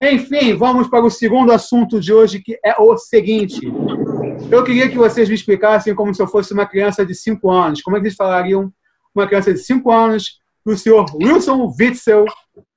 Enfim, 0.00 0.54
vamos 0.54 0.86
para 0.88 1.04
o 1.04 1.10
segundo 1.10 1.50
assunto 1.50 1.98
de 1.98 2.12
hoje, 2.12 2.40
que 2.40 2.58
é 2.62 2.76
o 2.78 2.96
seguinte. 2.98 3.72
Eu 4.50 4.64
queria 4.64 4.88
que 4.88 4.96
vocês 4.96 5.28
me 5.28 5.34
explicassem 5.34 5.94
como 5.94 6.14
se 6.14 6.22
eu 6.22 6.26
fosse 6.26 6.52
uma 6.52 6.66
criança 6.66 7.04
de 7.04 7.14
5 7.14 7.50
anos. 7.50 7.82
Como 7.82 7.96
é 7.96 8.00
que 8.00 8.06
eles 8.06 8.16
falariam 8.16 8.72
uma 9.14 9.26
criança 9.26 9.52
de 9.52 9.60
5 9.60 9.90
anos 9.90 10.40
o 10.66 10.76
senhor 10.76 11.06
Wilson 11.14 11.72
Witzel, 11.78 12.24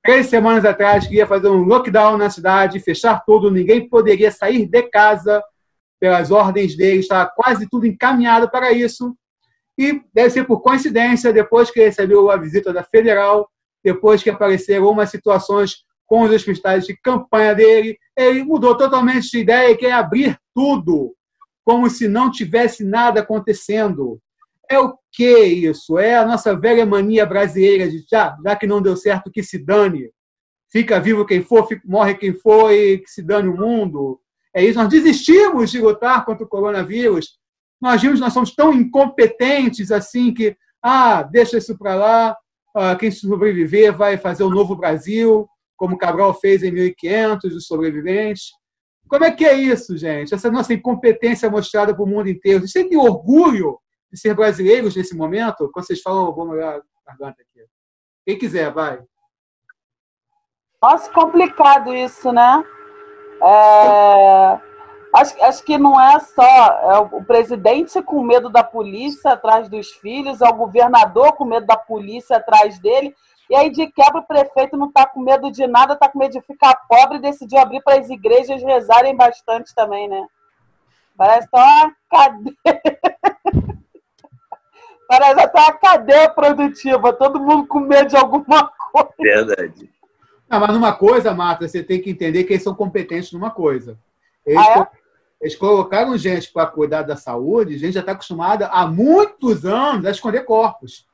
três 0.02 0.26
semanas 0.28 0.64
atrás, 0.64 1.08
que 1.08 1.16
ia 1.16 1.26
fazer 1.26 1.48
um 1.48 1.64
lockdown 1.64 2.16
na 2.16 2.30
cidade, 2.30 2.78
fechar 2.78 3.24
tudo, 3.24 3.50
ninguém 3.50 3.88
poderia 3.88 4.30
sair 4.30 4.64
de 4.64 4.82
casa 4.84 5.42
pelas 5.98 6.30
ordens 6.30 6.76
dele, 6.76 7.00
estava 7.00 7.28
quase 7.34 7.68
tudo 7.68 7.86
encaminhado 7.86 8.48
para 8.48 8.70
isso. 8.70 9.14
E 9.76 10.00
deve 10.14 10.30
ser 10.30 10.44
por 10.44 10.60
coincidência, 10.60 11.32
depois 11.32 11.70
que 11.70 11.80
recebeu 11.80 12.30
a 12.30 12.36
visita 12.36 12.72
da 12.72 12.84
federal, 12.84 13.50
depois 13.82 14.22
que 14.22 14.30
apareceram 14.30 14.88
umas 14.88 15.10
situações 15.10 15.84
com 16.06 16.22
os 16.22 16.30
hospitais 16.30 16.86
de 16.86 16.96
campanha 16.96 17.54
dele, 17.54 17.98
ele 18.16 18.44
mudou 18.44 18.76
totalmente 18.76 19.30
de 19.30 19.38
ideia 19.38 19.72
e 19.72 19.76
quer 19.76 19.92
abrir 19.92 20.38
tudo, 20.54 21.14
como 21.64 21.88
se 21.90 22.08
não 22.08 22.30
tivesse 22.30 22.84
nada 22.84 23.20
acontecendo. 23.20 24.20
É 24.70 24.78
o 24.78 24.96
que 25.12 25.44
isso? 25.44 25.98
É 25.98 26.16
a 26.16 26.26
nossa 26.26 26.56
velha 26.56 26.86
mania 26.86 27.26
brasileira 27.26 27.90
de 27.90 28.04
já, 28.10 28.36
já 28.42 28.56
que 28.56 28.66
não 28.66 28.80
deu 28.80 28.96
certo, 28.96 29.30
que 29.30 29.42
se 29.42 29.58
dane. 29.58 30.10
Fica 30.70 31.00
vivo 31.00 31.26
quem 31.26 31.42
for, 31.42 31.66
fica, 31.66 31.82
morre 31.84 32.14
quem 32.14 32.32
for 32.32 32.72
e 32.72 32.98
que 32.98 33.10
se 33.10 33.22
dane 33.22 33.48
o 33.48 33.56
mundo. 33.56 34.20
É 34.54 34.64
isso. 34.64 34.78
Nós 34.78 34.88
desistimos 34.88 35.70
de 35.70 35.80
lutar 35.80 36.24
contra 36.24 36.44
o 36.44 36.48
coronavírus. 36.48 37.38
Nós 37.80 38.00
vimos 38.00 38.20
nós 38.20 38.32
somos 38.32 38.54
tão 38.54 38.72
incompetentes 38.72 39.90
assim 39.90 40.32
que, 40.32 40.56
ah, 40.82 41.22
deixa 41.22 41.58
isso 41.58 41.76
para 41.76 41.94
lá, 41.94 42.36
ah, 42.74 42.94
quem 42.94 43.10
sobreviver 43.10 43.96
vai 43.96 44.16
fazer 44.16 44.44
o 44.44 44.50
novo 44.50 44.76
Brasil, 44.76 45.48
como 45.76 45.98
Cabral 45.98 46.34
fez 46.34 46.62
em 46.62 46.70
1500, 46.70 47.56
os 47.56 47.66
sobreviventes. 47.66 48.50
Como 49.10 49.24
é 49.24 49.32
que 49.32 49.44
é 49.44 49.54
isso, 49.54 49.96
gente? 49.96 50.32
Essa 50.32 50.48
nossa 50.52 50.72
incompetência 50.72 51.50
mostrada 51.50 51.92
para 51.92 52.04
o 52.04 52.06
mundo 52.06 52.28
inteiro. 52.28 52.68
Você 52.68 52.88
tem 52.88 52.96
orgulho 52.96 53.76
de 54.10 54.16
ser 54.16 54.34
brasileiros 54.34 54.94
nesse 54.94 55.16
momento? 55.16 55.68
Quando 55.72 55.84
vocês 55.84 56.00
falam, 56.00 56.32
vou 56.32 56.46
molhar 56.46 56.76
a 56.76 56.82
garganta 57.04 57.42
aqui. 57.42 57.66
Quem 58.24 58.38
quiser, 58.38 58.72
vai. 58.72 59.02
Nossa, 60.80 61.10
complicado 61.10 61.92
isso, 61.92 62.30
né? 62.30 62.64
É... 63.42 64.70
Acho, 65.12 65.42
acho 65.42 65.64
que 65.64 65.76
não 65.76 66.00
é 66.00 66.20
só 66.20 66.44
é 66.44 66.98
o 66.98 67.24
presidente 67.24 68.00
com 68.00 68.22
medo 68.22 68.48
da 68.48 68.62
polícia 68.62 69.32
atrás 69.32 69.68
dos 69.68 69.90
filhos, 69.90 70.40
é 70.40 70.48
o 70.48 70.54
governador 70.54 71.32
com 71.32 71.44
medo 71.44 71.66
da 71.66 71.76
polícia 71.76 72.36
atrás 72.36 72.78
dele, 72.78 73.12
e 73.50 73.56
aí 73.56 73.68
de 73.68 73.88
quebra 73.88 74.20
o 74.20 74.26
prefeito 74.26 74.76
não 74.76 74.86
está 74.86 75.04
com 75.04 75.20
medo 75.20 75.50
de 75.50 75.66
nada, 75.66 75.94
está 75.94 76.08
com 76.08 76.20
medo 76.20 76.30
de 76.30 76.40
ficar 76.42 76.72
pobre 76.88 77.18
e 77.18 77.20
decidiu 77.20 77.58
abrir 77.58 77.82
para 77.82 77.98
as 77.98 78.08
igrejas 78.08 78.62
rezarem 78.62 79.16
bastante 79.16 79.74
também, 79.74 80.08
né? 80.08 80.24
Parece 81.16 81.50
tá 81.50 81.58
uma 81.58 81.96
cadeia. 82.08 82.56
Parece 85.08 85.40
até 85.40 85.60
uma 85.60 85.72
cadeia 85.72 86.28
produtiva, 86.30 87.12
todo 87.12 87.40
mundo 87.40 87.66
com 87.66 87.80
medo 87.80 88.10
de 88.10 88.16
alguma 88.16 88.68
coisa. 88.92 89.14
Verdade. 89.18 89.90
Não, 90.48 90.60
mas 90.60 90.72
numa 90.72 90.92
coisa, 90.92 91.34
Marta, 91.34 91.66
você 91.66 91.82
tem 91.82 92.00
que 92.00 92.10
entender 92.10 92.44
que 92.44 92.52
eles 92.52 92.62
são 92.62 92.76
competentes 92.76 93.32
numa 93.32 93.50
coisa. 93.50 93.98
Eles, 94.46 94.64
ah, 94.64 94.88
é? 94.92 94.98
eles 95.40 95.56
colocaram 95.56 96.16
gente 96.16 96.52
para 96.52 96.68
cuidar 96.68 97.02
da 97.02 97.16
saúde, 97.16 97.76
gente 97.76 97.94
já 97.94 98.00
está 98.00 98.12
acostumada 98.12 98.68
há 98.68 98.86
muitos 98.86 99.64
anos 99.64 100.06
a 100.06 100.12
esconder 100.12 100.44
corpos. 100.44 101.09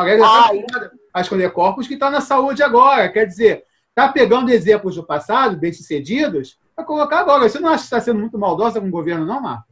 A 0.00 0.04
galera 0.04 0.18
já 0.18 0.26
está 0.26 0.46
acostumada 0.46 0.92
a 1.12 1.20
esconder 1.20 1.52
corpos 1.52 1.86
que 1.86 1.94
está 1.94 2.10
na 2.10 2.20
saúde 2.20 2.62
agora. 2.62 3.08
Quer 3.10 3.26
dizer, 3.26 3.64
está 3.88 4.08
pegando 4.08 4.50
exemplos 4.50 4.96
do 4.96 5.04
passado, 5.04 5.56
bem-sucedidos, 5.56 6.58
para 6.74 6.84
colocar 6.84 7.20
agora. 7.20 7.48
Você 7.48 7.60
não 7.60 7.68
acha 7.68 7.78
que 7.78 7.84
está 7.84 8.00
sendo 8.00 8.20
muito 8.20 8.38
maldosa 8.38 8.80
com 8.80 8.88
o 8.88 8.90
governo, 8.90 9.26
não, 9.26 9.40
Marta? 9.40 9.66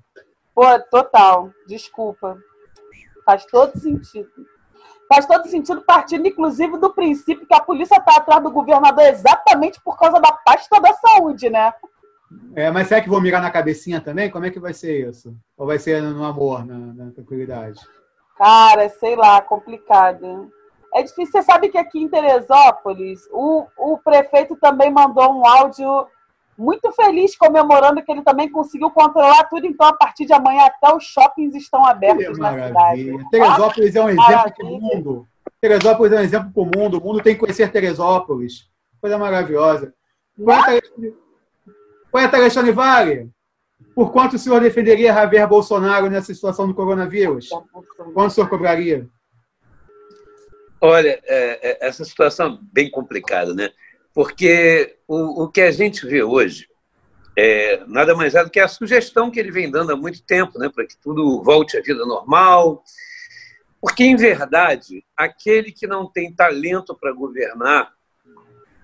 Pô, 0.54 0.64
total. 0.90 1.50
Desculpa. 1.66 2.38
Faz 3.24 3.44
todo 3.46 3.78
sentido. 3.78 4.28
Faz 5.08 5.26
todo 5.26 5.48
sentido 5.48 5.82
partindo, 5.82 6.26
inclusive, 6.26 6.78
do 6.78 6.92
princípio 6.92 7.46
que 7.46 7.54
a 7.54 7.60
polícia 7.60 7.96
está 7.96 8.16
atrás 8.16 8.42
do 8.42 8.50
governador 8.50 9.04
exatamente 9.04 9.80
por 9.82 9.98
causa 9.98 10.20
da 10.20 10.30
pasta 10.32 10.80
da 10.80 10.92
saúde, 10.92 11.50
né? 11.50 11.72
É, 12.54 12.70
mas 12.70 12.86
será 12.86 13.00
que 13.00 13.08
vou 13.08 13.20
mirar 13.20 13.42
na 13.42 13.50
cabecinha 13.50 14.00
também? 14.00 14.30
Como 14.30 14.46
é 14.46 14.50
que 14.50 14.60
vai 14.60 14.72
ser 14.72 15.08
isso? 15.08 15.36
Ou 15.56 15.66
vai 15.66 15.78
ser 15.78 16.00
no 16.00 16.24
amor, 16.24 16.64
na, 16.64 16.78
na 16.78 17.10
tranquilidade? 17.10 17.80
Cara, 18.40 18.88
sei 18.88 19.14
lá, 19.16 19.42
complicado. 19.42 20.50
É 20.94 21.02
difícil. 21.02 21.30
Você 21.30 21.42
sabe 21.42 21.68
que 21.68 21.76
aqui 21.76 22.02
em 22.02 22.08
Teresópolis, 22.08 23.28
o, 23.30 23.66
o 23.76 23.98
prefeito 23.98 24.56
também 24.56 24.90
mandou 24.90 25.30
um 25.30 25.46
áudio 25.46 26.06
muito 26.56 26.90
feliz 26.92 27.36
comemorando 27.36 28.02
que 28.02 28.10
ele 28.10 28.22
também 28.22 28.50
conseguiu 28.50 28.90
controlar 28.90 29.44
tudo. 29.44 29.66
Então, 29.66 29.86
a 29.86 29.92
partir 29.92 30.24
de 30.24 30.32
amanhã, 30.32 30.64
até 30.64 30.90
os 30.94 31.04
shoppings 31.04 31.54
estão 31.54 31.84
abertos 31.84 32.38
na 32.38 32.66
cidade. 32.66 33.28
Teresópolis 33.30 33.94
é 33.94 34.02
um 34.02 34.08
exemplo 34.08 34.54
para 34.56 34.66
o 34.66 34.80
mundo. 34.80 35.28
Teresópolis 35.60 36.12
é 36.12 36.16
um 36.16 36.24
exemplo 36.24 36.50
para 36.50 36.62
o 36.62 36.80
mundo. 36.80 36.98
O 36.98 37.04
mundo 37.04 37.22
tem 37.22 37.34
que 37.34 37.40
conhecer 37.40 37.70
Teresópolis. 37.70 38.70
Coisa 39.02 39.18
maravilhosa. 39.18 39.92
Poeta 42.10 42.38
Alexandre 42.38 42.72
Vale, 42.72 43.30
por 43.94 44.12
quanto 44.12 44.36
o 44.36 44.38
senhor 44.38 44.60
defenderia 44.60 45.12
Javier 45.12 45.48
Bolsonaro 45.48 46.08
nessa 46.08 46.32
situação 46.32 46.66
do 46.66 46.74
coronavírus? 46.74 47.48
Quanto 48.14 48.28
o 48.28 48.30
senhor 48.30 48.48
cobraria? 48.48 49.08
Olha, 50.80 51.20
é, 51.24 51.70
é, 51.70 51.86
essa 51.86 52.04
situação 52.04 52.54
é 52.54 52.58
bem 52.72 52.90
complicada, 52.90 53.52
né? 53.54 53.70
porque 54.14 54.98
o, 55.06 55.44
o 55.44 55.48
que 55.48 55.60
a 55.60 55.70
gente 55.70 56.06
vê 56.06 56.22
hoje 56.22 56.68
é 57.36 57.84
nada 57.86 58.14
mais 58.14 58.34
é 58.34 58.44
do 58.44 58.50
que 58.50 58.60
a 58.60 58.68
sugestão 58.68 59.30
que 59.30 59.38
ele 59.38 59.50
vem 59.50 59.70
dando 59.70 59.92
há 59.92 59.96
muito 59.96 60.22
tempo, 60.22 60.58
né, 60.58 60.68
para 60.68 60.86
que 60.86 60.96
tudo 61.00 61.42
volte 61.42 61.78
à 61.78 61.80
vida 61.80 62.04
normal. 62.04 62.82
Porque, 63.80 64.04
em 64.04 64.16
verdade, 64.16 65.04
aquele 65.16 65.72
que 65.72 65.86
não 65.86 66.06
tem 66.06 66.34
talento 66.34 66.94
para 66.94 67.12
governar 67.12 67.92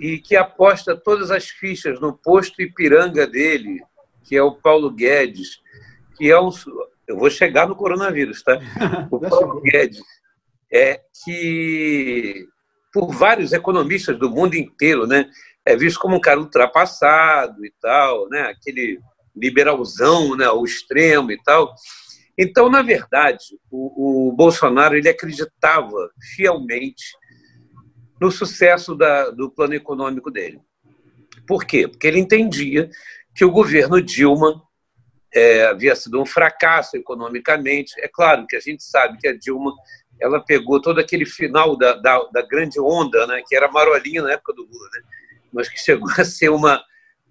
e 0.01 0.18
que 0.18 0.36
aposta 0.36 0.97
todas 0.97 1.30
as 1.30 1.49
fichas 1.49 2.01
no 2.01 2.16
posto 2.16 2.62
Ipiranga 2.62 3.26
dele, 3.26 3.82
que 4.26 4.36
é 4.36 4.42
o 4.42 4.52
Paulo 4.52 4.90
Guedes, 4.90 5.60
que 6.16 6.30
é 6.30 6.40
um. 6.40 6.50
Eu 7.06 7.16
vou 7.16 7.30
chegar 7.30 7.68
no 7.68 7.76
coronavírus, 7.76 8.42
tá? 8.42 8.58
O 9.10 9.20
Paulo 9.20 9.60
Guedes 9.60 10.02
é 10.72 11.00
que 11.24 12.46
por 12.92 13.12
vários 13.12 13.52
economistas 13.52 14.18
do 14.18 14.30
mundo 14.30 14.54
inteiro, 14.54 15.06
né? 15.06 15.30
É 15.64 15.76
visto 15.76 16.00
como 16.00 16.16
um 16.16 16.20
cara 16.20 16.40
ultrapassado 16.40 17.64
e 17.64 17.72
tal, 17.80 18.28
né? 18.28 18.42
Aquele 18.42 18.98
liberalzão, 19.34 20.36
né? 20.36 20.48
O 20.50 20.64
extremo 20.64 21.30
e 21.30 21.42
tal. 21.42 21.74
Então, 22.38 22.68
na 22.68 22.82
verdade, 22.82 23.44
o, 23.70 24.28
o 24.28 24.32
Bolsonaro 24.32 24.96
ele 24.96 25.08
acreditava 25.08 26.10
fielmente 26.34 27.04
no 28.20 28.30
sucesso 28.30 28.94
da, 28.94 29.30
do 29.30 29.50
plano 29.50 29.74
econômico 29.74 30.30
dele. 30.30 30.60
Por 31.46 31.64
quê? 31.64 31.86
Porque 31.86 32.06
ele 32.06 32.18
entendia 32.18 32.90
que 33.37 33.45
o 33.45 33.51
governo 33.51 34.01
Dilma 34.01 34.62
é, 35.32 35.66
havia 35.66 35.95
sido 35.95 36.20
um 36.20 36.24
fracasso 36.24 36.97
economicamente. 36.97 37.93
É 38.01 38.09
claro 38.09 38.47
que 38.47 38.57
a 38.57 38.61
gente 38.61 38.82
sabe 38.82 39.18
que 39.18 39.28
a 39.28 39.37
Dilma 39.37 39.74
ela 40.18 40.41
pegou 40.41 40.80
todo 40.80 40.99
aquele 40.99 41.26
final 41.26 41.76
da, 41.76 41.93
da, 41.93 42.18
da 42.32 42.41
grande 42.41 42.80
onda, 42.80 43.26
né, 43.26 43.43
que 43.47 43.55
era 43.55 43.70
marolinha 43.70 44.22
na 44.22 44.32
época 44.32 44.55
do 44.55 44.62
Lula, 44.62 44.89
né, 44.95 45.03
mas 45.53 45.68
que 45.68 45.78
chegou 45.78 46.09
a 46.16 46.24
ser 46.24 46.49
uma, 46.49 46.82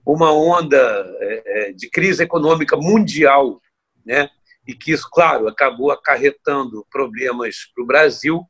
uma 0.05 0.31
onda 0.31 0.77
é, 1.19 1.69
é 1.69 1.71
de 1.71 1.89
crise 1.89 2.21
econômica 2.21 2.77
mundial, 2.77 3.59
né, 4.05 4.29
e 4.67 4.75
que 4.75 4.91
isso, 4.91 5.09
claro, 5.11 5.47
acabou 5.47 5.91
acarretando 5.91 6.85
problemas 6.91 7.71
para 7.73 7.83
o 7.83 7.87
Brasil, 7.87 8.43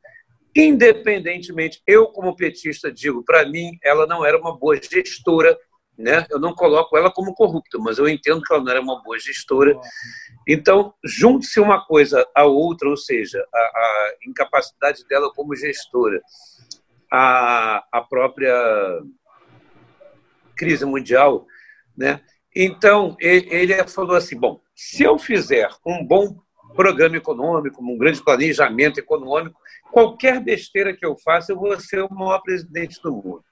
independentemente, 0.54 1.80
eu 1.86 2.08
como 2.08 2.36
petista 2.36 2.92
digo, 2.92 3.24
para 3.24 3.46
mim 3.46 3.78
ela 3.82 4.06
não 4.06 4.24
era 4.24 4.38
uma 4.38 4.54
boa 4.54 4.78
gestora, 4.78 5.56
né? 5.98 6.26
Eu 6.30 6.38
não 6.38 6.54
coloco 6.54 6.96
ela 6.96 7.10
como 7.10 7.34
corrupta, 7.34 7.78
mas 7.78 7.98
eu 7.98 8.08
entendo 8.08 8.42
que 8.42 8.52
ela 8.52 8.62
não 8.62 8.70
era 8.70 8.80
uma 8.80 9.02
boa 9.02 9.18
gestora. 9.18 9.78
Então, 10.46 10.92
junte-se 11.04 11.58
uma 11.58 11.84
coisa 11.84 12.26
à 12.34 12.44
outra, 12.44 12.88
ou 12.88 12.96
seja, 12.96 13.44
a, 13.52 13.58
a 13.58 14.12
incapacidade 14.26 15.06
dela 15.06 15.32
como 15.34 15.56
gestora, 15.56 16.20
a, 17.10 17.84
a 17.90 18.00
própria 18.02 18.54
crise 20.56 20.84
mundial, 20.84 21.46
né? 21.96 22.20
Então, 22.54 23.16
ele 23.20 23.84
falou 23.84 24.16
assim: 24.16 24.38
bom, 24.38 24.60
se 24.74 25.02
eu 25.02 25.18
fizer 25.18 25.68
um 25.84 26.04
bom 26.04 26.36
programa 26.74 27.16
econômico, 27.16 27.82
um 27.82 27.96
grande 27.96 28.22
planejamento 28.22 28.98
econômico, 28.98 29.58
qualquer 29.90 30.40
besteira 30.40 30.94
que 30.94 31.04
eu 31.04 31.16
faça, 31.16 31.52
eu 31.52 31.56
vou 31.56 31.78
ser 31.80 32.02
o 32.02 32.12
maior 32.12 32.40
presidente 32.40 33.00
do 33.02 33.12
mundo. 33.12 33.44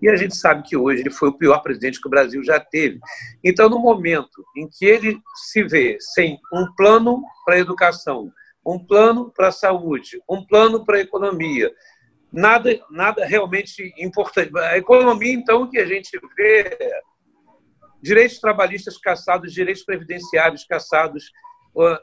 E 0.00 0.08
a 0.08 0.16
gente 0.16 0.36
sabe 0.36 0.62
que 0.62 0.76
hoje 0.76 1.02
ele 1.02 1.10
foi 1.10 1.28
o 1.28 1.38
pior 1.38 1.60
presidente 1.60 2.00
que 2.00 2.06
o 2.06 2.10
Brasil 2.10 2.42
já 2.44 2.60
teve. 2.60 2.98
Então, 3.42 3.68
no 3.68 3.78
momento 3.78 4.44
em 4.56 4.68
que 4.68 4.84
ele 4.84 5.18
se 5.34 5.62
vê 5.62 5.96
sem 6.00 6.38
um 6.52 6.66
plano 6.76 7.22
para 7.44 7.54
a 7.54 7.58
educação, 7.58 8.32
um 8.66 8.78
plano 8.78 9.30
para 9.30 9.48
a 9.48 9.52
saúde, 9.52 10.20
um 10.28 10.44
plano 10.44 10.84
para 10.84 10.98
a 10.98 11.00
economia, 11.00 11.72
nada, 12.32 12.78
nada 12.90 13.24
realmente 13.24 13.94
importante. 13.98 14.50
A 14.58 14.76
economia, 14.76 15.32
então, 15.32 15.68
que 15.68 15.78
a 15.78 15.86
gente 15.86 16.18
vê 16.36 16.76
direitos 18.02 18.38
trabalhistas 18.38 18.98
caçados, 18.98 19.52
direitos 19.52 19.84
previdenciários 19.84 20.64
caçados, 20.64 21.30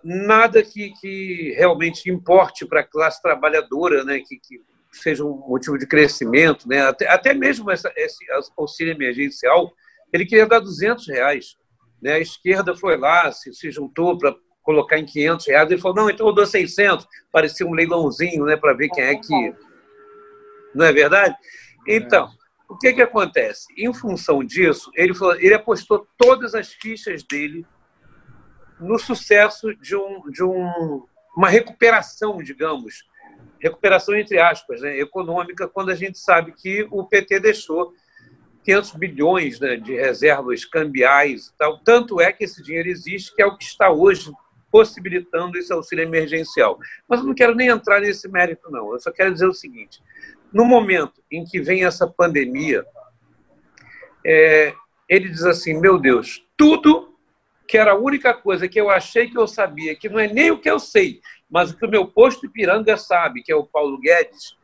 nada 0.04 0.64
que, 0.64 0.92
que 1.00 1.54
realmente 1.58 2.10
importe 2.10 2.66
para 2.66 2.82
a 2.82 2.88
classe 2.88 3.22
trabalhadora, 3.22 4.04
né, 4.04 4.20
que, 4.20 4.38
que, 4.38 4.60
seja 4.92 5.24
um 5.24 5.38
motivo 5.48 5.78
de 5.78 5.88
crescimento, 5.88 6.68
né, 6.68 6.82
até, 6.82 7.08
até 7.10 7.34
mesmo 7.34 7.72
essa, 7.72 7.92
esse 7.96 8.26
auxílio 8.58 8.94
emergencial, 8.94 9.72
ele 10.12 10.26
queria 10.26 10.46
dar 10.46 10.60
200 10.60 11.08
reais. 11.08 11.56
Né, 12.02 12.14
a 12.14 12.20
esquerda 12.20 12.76
foi 12.76 12.98
lá, 12.98 13.32
se, 13.32 13.54
se 13.54 13.72
juntou 13.72 14.18
para 14.18 14.36
colocar 14.64 14.98
em 14.98 15.06
500 15.06 15.48
reais, 15.48 15.72
ele 15.72 15.82
falou, 15.82 15.98
não, 15.98 16.10
então 16.10 16.28
eu 16.28 16.34
dou 16.34 16.46
600, 16.46 17.08
parecia 17.32 17.66
um 17.66 17.74
leilãozinho 17.74 18.46
né, 18.46 18.58
para 18.58 18.74
ver 18.74 18.90
quem 18.90 19.04
é 19.04 19.16
que... 19.16 19.56
Não 20.74 20.86
é 20.86 20.94
verdade? 20.94 21.36
Então, 21.88 22.30
o 22.70 22.78
que, 22.78 22.94
que 22.94 23.02
acontece? 23.02 23.66
Em 23.78 23.94
função 23.94 24.44
disso, 24.44 24.90
ele, 24.96 25.14
falou, 25.14 25.36
ele 25.36 25.54
apostou 25.54 26.08
todas 26.18 26.56
as 26.56 26.72
fichas 26.72 27.22
dele 27.24 27.66
no 28.80 28.98
sucesso 28.98 29.76
de, 29.76 29.96
um, 29.96 30.22
de 30.30 30.44
um, 30.44 31.06
uma 31.36 31.50
recuperação, 31.50 32.38
digamos, 32.38 33.04
recuperação 33.62 34.16
entre 34.16 34.40
aspas, 34.40 34.82
né, 34.82 35.00
econômica, 35.00 35.68
quando 35.68 35.92
a 35.92 35.96
gente 35.96 36.18
sabe 36.18 36.52
que 36.52 36.88
o 36.90 37.06
PT 37.06 37.40
deixou 37.40 37.94
500 38.64 38.92
bilhões 38.94 39.60
né, 39.60 39.76
de 39.76 39.96
reservas 39.96 40.66
cambiais 40.66 41.48
e 41.48 41.58
tal. 41.58 41.80
Tanto 41.80 42.20
é 42.20 42.32
que 42.32 42.44
esse 42.44 42.62
dinheiro 42.62 42.90
existe, 42.90 43.36
que 43.36 43.42
é 43.42 43.46
o 43.46 43.58
que 43.58 43.64
está 43.64 43.92
hoje 43.92 44.32
possibilitando 44.72 45.58
esse 45.58 45.72
auxílio 45.74 46.04
emergencial. 46.04 46.80
Mas 47.08 47.20
eu 47.20 47.26
não 47.26 47.36
quero 47.36 47.56
nem 47.56 47.68
entrar 47.68 48.02
nesse 48.02 48.28
mérito, 48.28 48.72
não. 48.72 48.94
Eu 48.94 49.00
só 49.00 49.12
quero 49.12 49.34
dizer 49.34 49.48
o 49.48 49.54
seguinte: 49.54 50.02
no 50.52 50.66
momento 50.66 51.22
em 51.30 51.44
que 51.44 51.60
vem 51.60 51.84
essa 51.84 52.08
pandemia, 52.08 52.86
é, 54.26 54.74
ele 55.10 55.30
diz 55.30 55.44
assim: 55.44 55.80
meu 55.80 55.98
Deus, 55.98 56.46
tudo 56.56 57.12
que 57.68 57.78
era 57.78 57.92
a 57.92 57.98
única 57.98 58.34
coisa 58.34 58.68
que 58.68 58.80
eu 58.80 58.90
achei 58.90 59.30
que 59.30 59.38
eu 59.38 59.48
sabia, 59.48 59.96
que 59.96 60.10
não 60.10 60.20
é 60.20 60.28
nem 60.28 60.52
o 60.52 60.60
que 60.60 60.70
eu 60.70 60.78
sei, 60.80 61.22
mas 61.52 61.70
o 61.70 61.78
que 61.78 61.86
o 61.86 61.90
meu 61.90 62.08
posto 62.08 62.46
Ipiranga 62.46 62.96
sabe, 62.96 63.44
que 63.44 63.52
é 63.52 63.56
o 63.56 63.66
Paulo 63.66 64.00
Guedes, 64.00 64.58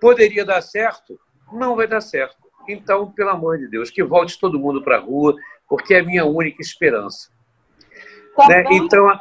poderia 0.00 0.44
dar 0.44 0.60
certo, 0.60 1.18
não 1.52 1.76
vai 1.76 1.86
dar 1.86 2.00
certo. 2.00 2.36
Então, 2.68 3.10
pelo 3.12 3.30
amor 3.30 3.56
de 3.58 3.68
Deus, 3.68 3.88
que 3.88 4.02
volte 4.02 4.38
todo 4.38 4.58
mundo 4.58 4.82
para 4.82 4.96
a 4.96 5.00
rua, 5.00 5.36
porque 5.68 5.94
é 5.94 6.00
a 6.00 6.04
minha 6.04 6.24
única 6.24 6.60
esperança. 6.60 7.30
Também, 8.36 8.64
né? 8.64 8.70
Então, 8.72 9.20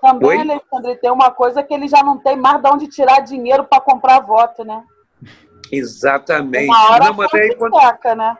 também, 0.00 0.28
Oi? 0.28 0.38
Alexandre, 0.38 0.96
tem 0.96 1.10
uma 1.10 1.32
coisa 1.32 1.62
que 1.62 1.74
ele 1.74 1.88
já 1.88 2.02
não 2.04 2.18
tem 2.18 2.36
mais 2.36 2.62
de 2.62 2.68
onde 2.68 2.86
tirar 2.86 3.20
dinheiro 3.20 3.64
para 3.64 3.80
comprar 3.80 4.20
voto, 4.20 4.64
né? 4.64 4.84
Exatamente. 5.72 6.66
Uma 6.66 6.90
hora 6.92 7.04
não, 7.06 7.14
mas 7.14 7.34
aí, 7.34 7.54
quando... 7.56 7.80
seca, 7.80 8.14
né? 8.14 8.38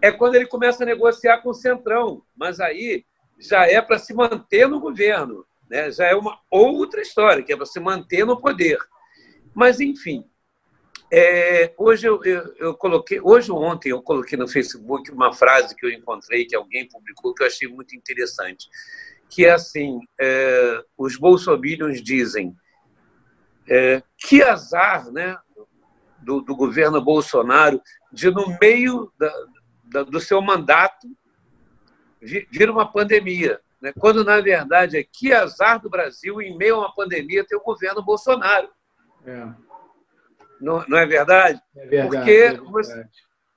É 0.00 0.12
quando 0.12 0.36
ele 0.36 0.46
começa 0.46 0.84
a 0.84 0.86
negociar 0.86 1.38
com 1.38 1.50
o 1.50 1.54
Centrão, 1.54 2.22
mas 2.36 2.60
aí 2.60 3.04
já 3.38 3.66
é 3.66 3.80
para 3.82 3.98
se 3.98 4.14
manter 4.14 4.68
no 4.68 4.78
governo, 4.78 5.44
né? 5.70 5.90
já 5.90 6.06
é 6.06 6.14
uma 6.14 6.38
outra 6.50 7.00
história, 7.00 7.42
que 7.42 7.52
é 7.52 7.64
se 7.64 7.80
manter 7.80 8.26
no 8.26 8.40
poder. 8.40 8.78
Mas, 9.54 9.80
enfim, 9.80 10.24
é, 11.12 11.72
hoje 11.78 12.06
eu, 12.06 12.22
eu, 12.24 12.54
eu, 12.58 12.74
coloquei, 12.74 13.20
hoje 13.20 13.50
ou 13.50 13.62
ontem 13.62 13.90
eu 13.90 14.02
coloquei 14.02 14.36
no 14.36 14.48
Facebook 14.48 15.10
uma 15.10 15.32
frase 15.32 15.74
que 15.74 15.86
eu 15.86 15.90
encontrei, 15.90 16.44
que 16.44 16.54
alguém 16.54 16.88
publicou, 16.88 17.34
que 17.34 17.42
eu 17.42 17.46
achei 17.46 17.68
muito 17.68 17.96
interessante 17.96 18.68
que 19.30 19.46
é 19.46 19.52
assim, 19.52 20.00
é, 20.20 20.84
os 20.98 21.16
bolsominions 21.16 22.02
dizem 22.02 22.54
é, 23.68 24.02
que 24.18 24.42
azar 24.42 25.10
né, 25.12 25.38
do, 26.18 26.40
do, 26.40 26.56
governo 26.56 27.00
Bolsonaro 27.00 27.80
de, 28.12 28.28
no 28.30 28.58
meio 28.60 29.10
da, 29.16 29.32
da, 29.84 30.02
do 30.02 30.20
seu 30.20 30.42
mandato, 30.42 31.06
vir 32.20 32.68
uma 32.68 32.90
pandemia. 32.90 33.60
Né, 33.80 33.92
quando, 33.98 34.24
na 34.24 34.40
verdade, 34.40 34.98
é 34.98 35.04
que 35.04 35.32
azar 35.32 35.80
do 35.80 35.88
Brasil, 35.88 36.40
em 36.40 36.56
meio 36.56 36.76
a 36.76 36.78
uma 36.80 36.94
pandemia, 36.94 37.44
ter 37.44 37.56
o 37.56 37.62
governo 37.62 38.02
Bolsonaro. 38.02 38.68
É. 39.24 39.48
Não, 40.60 40.84
não, 40.86 40.98
é 40.98 41.06
verdade? 41.06 41.60
É 41.74 41.86
verdade. 41.86 42.16
Porque, 42.16 42.30
é 42.30 42.50
verdade. 42.52 43.10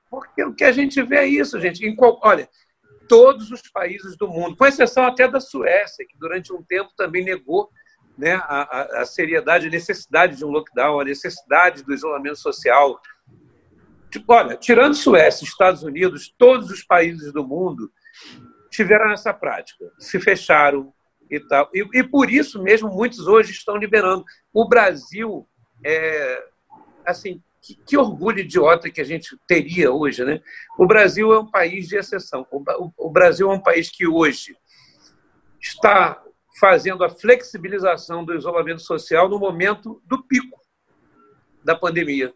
porque 0.09 0.43
o 0.43 0.53
que 0.53 0.63
a 0.63 0.71
gente 0.71 1.01
vê 1.01 1.17
é 1.17 1.27
isso, 1.27 1.59
gente. 1.59 1.85
Em 1.85 1.93
qual, 1.93 2.19
olha, 2.23 2.47
todos 3.09 3.51
os 3.51 3.61
países 3.63 4.15
do 4.15 4.27
mundo, 4.27 4.55
com 4.55 4.65
exceção 4.65 5.05
até 5.05 5.27
da 5.27 5.41
Suécia, 5.41 6.05
que 6.07 6.17
durante 6.17 6.53
um 6.53 6.63
tempo 6.63 6.91
também 6.95 7.25
negou 7.25 7.69
né, 8.17 8.35
a, 8.35 9.01
a, 9.01 9.05
seriedade, 9.05 9.67
a 9.67 9.71
necessidade 9.71 10.37
de 10.37 10.45
um 10.45 10.49
lockdown, 10.49 10.99
a 10.99 11.05
necessidade 11.05 11.83
do 11.83 11.93
isolamento 11.93 12.37
social. 12.37 12.99
Tipo, 14.09 14.33
olha, 14.33 14.55
tirando 14.55 14.93
Suécia, 14.93 15.43
Estados 15.43 15.83
Unidos, 15.83 16.33
todos 16.37 16.69
os 16.69 16.83
países 16.83 17.33
do 17.33 17.45
mundo 17.45 17.91
tiveram 18.73 19.11
essa 19.11 19.31
prática, 19.33 19.85
se 19.99 20.19
fecharam 20.19 20.91
e 21.29 21.39
tal. 21.39 21.69
E, 21.73 21.85
e 21.93 22.03
por 22.03 22.29
isso 22.29 22.61
mesmo 22.61 22.89
muitos 22.89 23.27
hoje 23.27 23.51
estão 23.51 23.77
liberando. 23.77 24.25
O 24.51 24.67
Brasil, 24.67 25.47
é, 25.85 26.43
assim, 27.05 27.41
que, 27.61 27.75
que, 27.75 27.97
orgulho 27.97 28.39
idiota 28.39 28.89
que 28.89 28.99
a 28.99 29.05
gente 29.05 29.37
teria 29.47 29.91
hoje, 29.91 30.25
né? 30.25 30.41
O 30.77 30.87
Brasil 30.87 31.31
é 31.31 31.39
um 31.39 31.49
país 31.49 31.87
de 31.87 31.97
exceção. 31.97 32.45
O, 32.51 32.63
o, 32.83 33.07
o 33.07 33.09
Brasil 33.11 33.49
é 33.49 33.53
um 33.53 33.61
país 33.61 33.89
que 33.89 34.07
hoje 34.07 34.57
está 35.61 36.21
fazendo 36.59 37.03
a 37.03 37.09
flexibilização 37.09 38.25
do 38.25 38.35
isolamento 38.35 38.81
social 38.81 39.29
no 39.29 39.39
momento 39.39 40.01
do 40.05 40.21
pico 40.23 40.59
da 41.63 41.75
pandemia. 41.75 42.33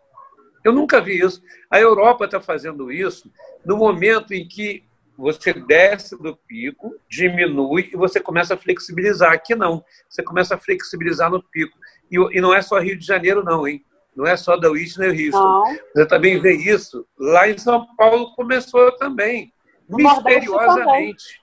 Eu 0.63 0.71
nunca 0.71 1.01
vi 1.01 1.19
isso. 1.19 1.41
A 1.69 1.79
Europa 1.79 2.25
está 2.25 2.39
fazendo 2.39 2.91
isso 2.91 3.31
no 3.65 3.75
momento 3.75 4.33
em 4.33 4.47
que 4.47 4.86
você 5.17 5.53
desce 5.53 6.15
do 6.21 6.35
pico, 6.35 6.95
diminui 7.09 7.89
e 7.91 7.97
você 7.97 8.19
começa 8.19 8.53
a 8.53 8.57
flexibilizar. 8.57 9.31
Aqui 9.31 9.55
não. 9.55 9.83
Você 10.07 10.21
começa 10.21 10.55
a 10.55 10.57
flexibilizar 10.57 11.31
no 11.31 11.41
pico. 11.41 11.77
E, 12.11 12.17
e 12.37 12.41
não 12.41 12.53
é 12.53 12.61
só 12.61 12.79
Rio 12.79 12.97
de 12.97 13.05
Janeiro, 13.05 13.43
não, 13.43 13.67
hein? 13.67 13.83
não 14.17 14.25
é 14.25 14.35
só 14.35 14.57
da 14.57 14.69
Whitney 14.71 15.09
Houston. 15.09 15.37
Não. 15.37 15.77
Você 15.93 16.05
também 16.07 16.41
vê 16.41 16.55
isso. 16.55 17.07
Lá 17.19 17.47
em 17.47 17.57
São 17.57 17.85
Paulo 17.95 18.33
começou 18.35 18.91
também, 18.97 19.53
no 19.87 19.97
misteriosamente. 19.97 21.39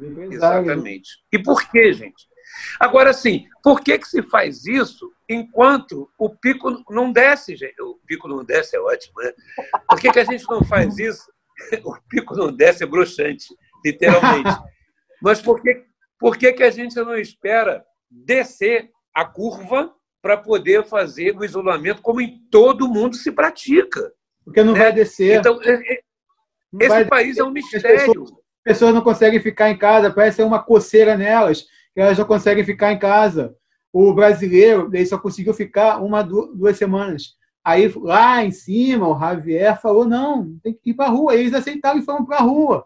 Também. 0.00 0.32
Exatamente. 0.32 1.10
E 1.30 1.38
por 1.38 1.62
quê, 1.70 1.92
gente? 1.92 2.26
Agora, 2.80 3.12
sim, 3.12 3.46
por 3.62 3.80
que, 3.80 3.98
que 3.98 4.08
se 4.08 4.22
faz 4.22 4.64
isso 4.66 5.12
enquanto 5.28 6.10
o 6.18 6.30
pico 6.30 6.82
não 6.90 7.12
desce, 7.12 7.54
gente? 7.54 7.80
O 7.82 7.98
pico 8.06 8.26
não 8.26 8.42
desce 8.42 8.74
é 8.74 8.80
ótimo, 8.80 9.20
né? 9.20 9.32
Por 9.88 10.00
que, 10.00 10.10
que 10.10 10.18
a 10.18 10.24
gente 10.24 10.44
não 10.48 10.64
faz 10.64 10.98
isso? 10.98 11.30
O 11.84 11.96
pico 12.08 12.34
não 12.34 12.52
desce 12.52 12.84
é 12.84 12.86
bruxante, 12.86 13.46
literalmente. 13.84 14.50
Mas 15.22 15.40
por 15.40 15.62
que, 15.62 15.84
Por 16.18 16.36
que, 16.36 16.52
que 16.52 16.62
a 16.62 16.70
gente 16.70 16.96
não 16.96 17.16
espera 17.16 17.84
descer 18.10 18.90
a 19.14 19.24
curva 19.24 19.92
para 20.20 20.36
poder 20.36 20.84
fazer 20.84 21.36
o 21.36 21.44
isolamento 21.44 22.02
como 22.02 22.20
em 22.20 22.38
todo 22.50 22.88
mundo 22.88 23.16
se 23.16 23.30
pratica? 23.30 24.12
Porque 24.44 24.62
não 24.62 24.72
né? 24.72 24.80
vai 24.80 24.92
descer. 24.92 25.38
Então, 25.38 25.60
é, 25.62 25.72
é, 25.72 26.00
esse 26.80 26.88
vai 26.88 27.04
país 27.04 27.28
descer. 27.28 27.42
é 27.42 27.44
um 27.44 27.50
mistério. 27.50 27.96
As 27.96 28.06
pessoas, 28.06 28.30
pessoas, 28.64 28.94
não 28.94 29.02
conseguem 29.02 29.40
ficar 29.40 29.70
em 29.70 29.78
casa, 29.78 30.12
parece 30.12 30.36
ser 30.36 30.42
uma 30.42 30.62
coceira 30.62 31.16
nelas, 31.16 31.62
que 31.94 32.00
elas 32.00 32.18
não 32.18 32.24
conseguem 32.24 32.64
ficar 32.64 32.92
em 32.92 32.98
casa. 32.98 33.54
O 33.92 34.12
brasileiro 34.14 34.90
ele 34.92 35.06
só 35.06 35.18
conseguiu 35.18 35.52
ficar 35.52 35.98
uma, 35.98 36.22
duas 36.22 36.78
semanas. 36.78 37.36
Aí 37.64 37.92
lá 37.96 38.44
em 38.44 38.50
cima, 38.50 39.08
o 39.08 39.18
Javier 39.18 39.80
falou: 39.80 40.04
não, 40.04 40.58
tem 40.62 40.72
que 40.74 40.90
ir 40.90 40.94
para 40.94 41.06
a 41.06 41.10
rua. 41.10 41.34
Eles 41.34 41.54
aceitaram 41.54 41.98
e 41.98 42.04
foram 42.04 42.24
para 42.24 42.38
a 42.38 42.42
rua. 42.42 42.84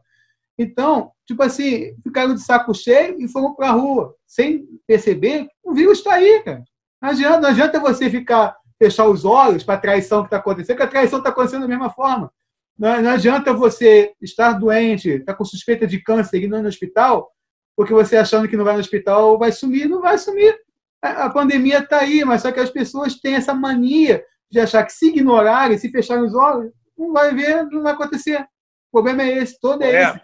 Então, 0.58 1.12
tipo 1.26 1.42
assim, 1.42 1.94
ficaram 2.02 2.34
de 2.34 2.40
saco 2.40 2.74
cheio 2.74 3.20
e 3.20 3.28
foram 3.28 3.54
para 3.54 3.68
a 3.68 3.72
rua, 3.72 4.14
sem 4.26 4.66
perceber 4.86 5.48
o 5.62 5.74
vírus 5.74 5.98
está 5.98 6.14
aí, 6.14 6.42
cara. 6.42 6.64
Não 7.00 7.10
adianta, 7.10 7.40
não 7.40 7.48
adianta 7.50 7.80
você 7.80 8.08
ficar, 8.08 8.56
fechar 8.78 9.06
os 9.06 9.24
olhos 9.24 9.62
para 9.62 9.74
a 9.74 9.80
traição 9.80 10.22
que 10.22 10.28
está 10.28 10.38
acontecendo, 10.38 10.76
porque 10.76 10.88
a 10.88 10.90
traição 10.90 11.18
está 11.18 11.30
acontecendo 11.30 11.62
da 11.62 11.68
mesma 11.68 11.90
forma. 11.90 12.32
Não, 12.78 13.02
não, 13.02 13.10
adianta 13.10 13.52
você 13.52 14.12
estar 14.20 14.52
doente, 14.52 15.10
estar 15.10 15.32
tá 15.32 15.34
com 15.34 15.44
suspeita 15.44 15.86
de 15.86 16.02
câncer 16.02 16.42
e 16.42 16.48
não 16.48 16.58
ir 16.58 16.62
no 16.62 16.68
hospital, 16.68 17.30
porque 17.76 17.92
você 17.92 18.16
achando 18.16 18.48
que 18.48 18.56
não 18.56 18.64
vai 18.64 18.74
no 18.74 18.80
hospital 18.80 19.38
vai 19.38 19.52
sumir, 19.52 19.88
não 19.88 20.00
vai 20.00 20.16
sumir. 20.16 20.56
A 21.02 21.28
pandemia 21.28 21.78
está 21.78 22.00
aí, 22.00 22.24
mas 22.24 22.42
só 22.42 22.50
que 22.50 22.60
as 22.60 22.70
pessoas 22.70 23.14
têm 23.16 23.34
essa 23.34 23.54
mania 23.54 24.24
de 24.51 24.61
achar 24.61 24.84
que 24.84 24.92
se 24.92 25.09
ignorarem, 25.09 25.78
se 25.78 25.90
fecharem 25.90 26.24
os 26.24 26.34
olhos, 26.34 26.72
não 26.97 27.12
vai 27.12 27.34
ver, 27.34 27.64
não 27.66 27.82
vai 27.82 27.92
acontecer. 27.92 28.40
O 28.40 28.92
problema 28.92 29.22
é 29.22 29.38
esse, 29.38 29.59
todo 29.61 29.82
é 29.82 30.03
esse. 30.03 30.20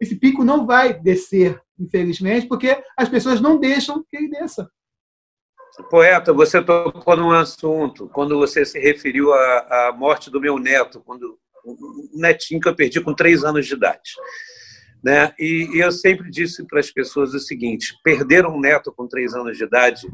Esse 0.00 0.16
pico 0.16 0.44
não 0.44 0.66
vai 0.66 0.92
descer, 0.92 1.60
infelizmente, 1.78 2.46
porque 2.46 2.82
as 2.96 3.08
pessoas 3.08 3.40
não 3.40 3.58
deixam 3.58 4.04
que 4.10 4.16
ele 4.16 4.28
desça. 4.28 4.68
Poeta, 5.90 6.32
você 6.32 6.62
tocou 6.62 7.16
num 7.16 7.32
assunto, 7.32 8.08
quando 8.08 8.36
você 8.38 8.64
se 8.64 8.78
referiu 8.78 9.32
à, 9.32 9.88
à 9.88 9.92
morte 9.92 10.30
do 10.30 10.40
meu 10.40 10.58
neto, 10.58 11.02
quando 11.04 11.38
um 11.66 12.08
netinho 12.14 12.60
que 12.60 12.68
eu 12.68 12.74
perdi 12.74 13.00
com 13.00 13.14
três 13.14 13.44
anos 13.44 13.66
de 13.66 13.74
idade. 13.74 14.12
Né? 15.02 15.32
E, 15.38 15.68
e 15.74 15.80
eu 15.80 15.92
sempre 15.92 16.30
disse 16.30 16.64
para 16.66 16.80
as 16.80 16.90
pessoas 16.90 17.34
o 17.34 17.40
seguinte: 17.40 17.94
perder 18.02 18.46
um 18.46 18.58
neto 18.58 18.92
com 18.92 19.06
três 19.06 19.34
anos 19.34 19.56
de 19.58 19.64
idade, 19.64 20.08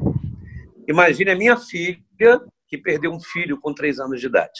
imagine 0.87 1.31
a 1.31 1.35
minha 1.35 1.57
filha 1.57 2.41
que 2.67 2.77
perdeu 2.77 3.11
um 3.11 3.19
filho 3.19 3.59
com 3.59 3.73
três 3.73 3.99
anos 3.99 4.19
de 4.19 4.27
idade. 4.27 4.59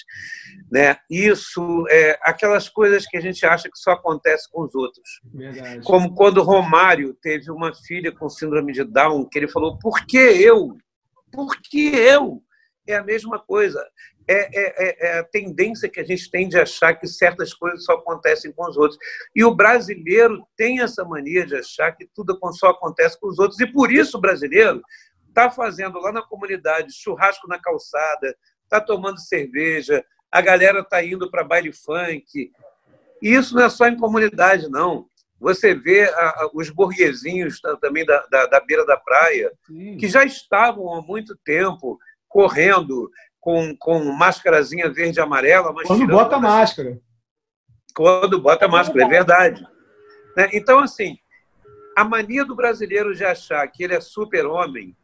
Né? 0.71 0.95
Isso 1.09 1.85
é 1.89 2.17
aquelas 2.21 2.69
coisas 2.69 3.05
que 3.07 3.17
a 3.17 3.21
gente 3.21 3.45
acha 3.45 3.69
que 3.69 3.77
só 3.77 3.91
acontece 3.91 4.49
com 4.51 4.63
os 4.63 4.75
outros. 4.75 5.21
Verdade. 5.33 5.83
Como 5.83 6.13
quando 6.13 6.43
Romário 6.43 7.13
teve 7.21 7.51
uma 7.51 7.73
filha 7.73 8.11
com 8.11 8.29
síndrome 8.29 8.73
de 8.73 8.83
Down, 8.83 9.27
que 9.29 9.39
ele 9.39 9.47
falou: 9.47 9.77
por 9.79 10.05
que 10.05 10.17
eu? 10.17 10.77
Por 11.31 11.55
que 11.61 11.95
eu? 11.95 12.41
É 12.87 12.95
a 12.95 13.03
mesma 13.03 13.39
coisa. 13.39 13.83
É, 14.27 14.35
é, 14.35 14.73
é, 14.77 15.07
é, 15.07 15.19
a 15.19 15.23
tendência 15.23 15.89
que 15.89 15.99
a 15.99 16.03
gente 16.03 16.31
tem 16.31 16.47
de 16.47 16.57
achar 16.57 16.93
que 16.93 17.07
certas 17.07 17.53
coisas 17.53 17.83
só 17.83 17.93
acontecem 17.93 18.53
com 18.53 18.69
os 18.69 18.77
outros. 18.77 18.97
E 19.35 19.43
o 19.43 19.53
brasileiro 19.53 20.45
tem 20.55 20.81
essa 20.81 21.03
mania 21.03 21.45
de 21.45 21.55
achar 21.55 21.91
que 21.91 22.07
tudo 22.13 22.37
só 22.53 22.69
acontece 22.69 23.19
com 23.19 23.27
os 23.27 23.39
outros. 23.39 23.59
E 23.59 23.67
por 23.67 23.91
isso 23.91 24.17
o 24.17 24.21
brasileiro 24.21 24.81
está 25.33 25.49
fazendo 25.49 25.99
lá 25.99 26.11
na 26.11 26.21
comunidade 26.21 26.93
churrasco 26.93 27.47
na 27.47 27.59
calçada, 27.59 28.35
está 28.63 28.79
tomando 28.79 29.19
cerveja, 29.19 30.05
a 30.31 30.39
galera 30.39 30.79
está 30.79 31.03
indo 31.03 31.29
para 31.29 31.43
baile 31.43 31.73
funk. 31.73 32.51
E 33.21 33.33
isso 33.33 33.55
não 33.55 33.63
é 33.63 33.69
só 33.69 33.87
em 33.87 33.97
comunidade, 33.97 34.69
não. 34.69 35.07
Você 35.39 35.73
vê 35.73 36.03
a, 36.03 36.29
a, 36.29 36.49
os 36.53 36.69
burguesinhos 36.69 37.59
também 37.81 38.05
da, 38.05 38.25
da, 38.27 38.45
da 38.45 38.59
beira 38.59 38.85
da 38.85 38.95
praia, 38.95 39.51
Sim. 39.65 39.97
que 39.97 40.07
já 40.07 40.23
estavam 40.23 40.93
há 40.93 41.01
muito 41.01 41.35
tempo 41.43 41.99
correndo 42.29 43.09
com, 43.41 43.75
com 43.77 44.03
máscarazinha 44.13 44.89
verde 44.89 45.19
e 45.19 45.21
amarela. 45.21 45.73
Mas 45.73 45.87
Quando 45.87 46.07
bota 46.07 46.39
máscara. 46.39 46.99
Quando 47.95 48.39
bota 48.39 48.67
máscara, 48.67 49.03
é 49.03 49.07
verdade. 49.07 49.67
Né? 50.35 50.49
Então, 50.53 50.79
assim, 50.79 51.17
a 51.95 52.03
mania 52.03 52.45
do 52.45 52.55
brasileiro 52.55 53.13
de 53.13 53.23
achar 53.23 53.67
que 53.67 53.83
ele 53.83 53.93
é 53.93 54.01
super-homem 54.01 54.95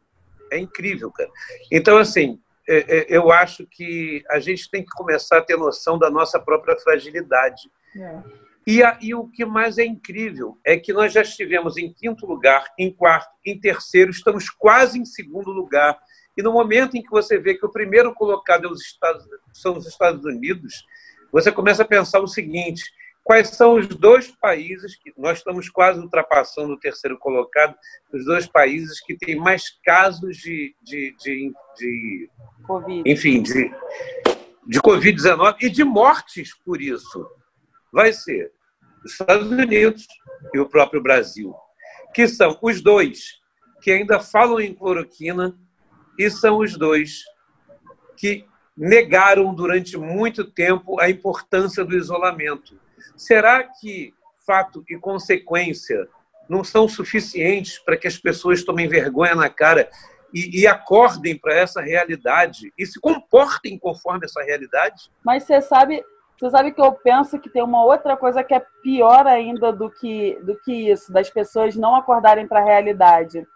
é 0.50 0.58
incrível, 0.58 1.10
cara. 1.10 1.30
Então, 1.70 1.98
assim, 1.98 2.40
é, 2.68 2.98
é, 2.98 3.06
eu 3.08 3.32
acho 3.32 3.66
que 3.66 4.22
a 4.30 4.38
gente 4.38 4.70
tem 4.70 4.82
que 4.82 4.90
começar 4.90 5.38
a 5.38 5.42
ter 5.42 5.56
noção 5.56 5.98
da 5.98 6.10
nossa 6.10 6.38
própria 6.38 6.78
fragilidade. 6.78 7.70
É. 7.96 8.22
E, 8.66 8.82
a, 8.82 8.98
e, 9.00 9.14
o 9.14 9.26
que 9.26 9.44
mais 9.44 9.78
é 9.78 9.84
incrível 9.84 10.58
é 10.64 10.76
que 10.76 10.92
nós 10.92 11.12
já 11.12 11.22
estivemos 11.22 11.76
em 11.76 11.92
quinto 11.92 12.26
lugar, 12.26 12.66
em 12.78 12.92
quarto, 12.92 13.30
em 13.44 13.58
terceiro, 13.58 14.10
estamos 14.10 14.48
quase 14.50 14.98
em 14.98 15.04
segundo 15.04 15.50
lugar. 15.50 15.98
E 16.36 16.42
no 16.42 16.52
momento 16.52 16.96
em 16.96 17.02
que 17.02 17.10
você 17.10 17.38
vê 17.38 17.54
que 17.54 17.66
o 17.66 17.72
primeiro 17.72 18.14
colocado 18.14 18.66
é 18.66 18.70
os 18.70 18.80
Estados, 18.82 19.26
são 19.52 19.76
os 19.76 19.86
Estados 19.86 20.24
Unidos, 20.24 20.84
você 21.32 21.50
começa 21.50 21.82
a 21.82 21.86
pensar 21.86 22.20
o 22.20 22.28
seguinte: 22.28 22.82
quais 23.22 23.48
são 23.48 23.74
os 23.74 23.86
dois 23.86 24.28
países 24.28 24.96
que 24.96 25.12
nós 25.16 25.38
estamos 25.38 25.68
quase 25.68 26.00
ultrapassando 26.00 26.72
o 26.72 26.78
terceiro 26.78 27.18
colocado, 27.18 27.74
os 28.12 28.24
dois 28.24 28.46
países 28.46 29.00
que 29.00 29.16
têm 29.16 29.36
mais 29.36 29.70
casos 29.84 30.36
de, 30.36 30.74
de, 30.82 31.14
de, 31.18 31.52
de 31.76 32.30
COVID. 32.66 33.02
enfim, 33.10 33.42
de, 33.42 33.70
de 34.66 34.80
Covid-19 34.80 35.56
e 35.62 35.70
de 35.70 35.84
mortes 35.84 36.54
por 36.64 36.80
isso. 36.80 37.28
Vai 37.92 38.12
ser 38.12 38.52
os 39.04 39.12
Estados 39.12 39.50
Unidos 39.50 40.06
e 40.54 40.58
o 40.58 40.68
próprio 40.68 41.02
Brasil, 41.02 41.54
que 42.14 42.26
são 42.28 42.58
os 42.62 42.80
dois 42.82 43.40
que 43.80 43.90
ainda 43.90 44.20
falam 44.20 44.60
em 44.60 44.74
cloroquina 44.74 45.56
e 46.18 46.30
são 46.30 46.58
os 46.58 46.76
dois 46.76 47.22
que 48.16 48.44
negaram 48.76 49.54
durante 49.54 49.96
muito 49.96 50.44
tempo 50.44 51.00
a 51.00 51.08
importância 51.08 51.84
do 51.84 51.96
isolamento. 51.96 52.78
Será 53.16 53.62
que 53.64 54.12
fato 54.46 54.82
e 54.88 54.96
consequência 54.98 56.08
não 56.48 56.64
são 56.64 56.88
suficientes 56.88 57.78
para 57.78 57.96
que 57.96 58.08
as 58.08 58.18
pessoas 58.18 58.64
tomem 58.64 58.88
vergonha 58.88 59.34
na 59.34 59.48
cara 59.48 59.88
e, 60.34 60.62
e 60.62 60.66
acordem 60.66 61.38
para 61.38 61.54
essa 61.54 61.80
realidade 61.80 62.72
e 62.76 62.84
se 62.84 63.00
comportem 63.00 63.78
conforme 63.78 64.24
essa 64.24 64.42
realidade? 64.42 65.10
Mas 65.24 65.44
você 65.44 65.60
sabe, 65.60 66.04
você 66.38 66.50
sabe 66.50 66.72
que 66.72 66.80
eu 66.80 66.92
penso 66.92 67.38
que 67.38 67.48
tem 67.48 67.62
uma 67.62 67.84
outra 67.84 68.16
coisa 68.16 68.42
que 68.42 68.54
é 68.54 68.64
pior 68.82 69.26
ainda 69.26 69.72
do 69.72 69.90
que, 69.90 70.38
do 70.42 70.56
que 70.62 70.90
isso, 70.90 71.12
das 71.12 71.30
pessoas 71.30 71.76
não 71.76 71.94
acordarem 71.94 72.48
para 72.48 72.60
a 72.60 72.64
realidade. 72.64 73.46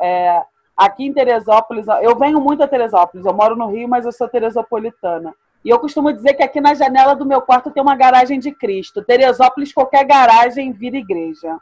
É, 0.00 0.42
aqui 0.76 1.04
em 1.04 1.12
Teresópolis, 1.12 1.86
eu 2.02 2.16
venho 2.16 2.40
muito 2.40 2.62
a 2.62 2.68
Teresópolis, 2.68 3.26
eu 3.26 3.34
moro 3.34 3.56
no 3.56 3.70
Rio, 3.70 3.88
mas 3.88 4.04
eu 4.04 4.12
sou 4.12 4.28
teresopolitana. 4.28 5.34
E 5.66 5.68
eu 5.68 5.80
costumo 5.80 6.12
dizer 6.12 6.34
que 6.34 6.44
aqui 6.44 6.60
na 6.60 6.74
janela 6.74 7.16
do 7.16 7.26
meu 7.26 7.42
quarto 7.42 7.72
tem 7.72 7.82
uma 7.82 7.96
garagem 7.96 8.38
de 8.38 8.52
Cristo. 8.52 9.02
Teresópolis, 9.02 9.72
qualquer 9.72 10.04
garagem 10.04 10.70
vira 10.70 10.96
igreja. 10.96 11.58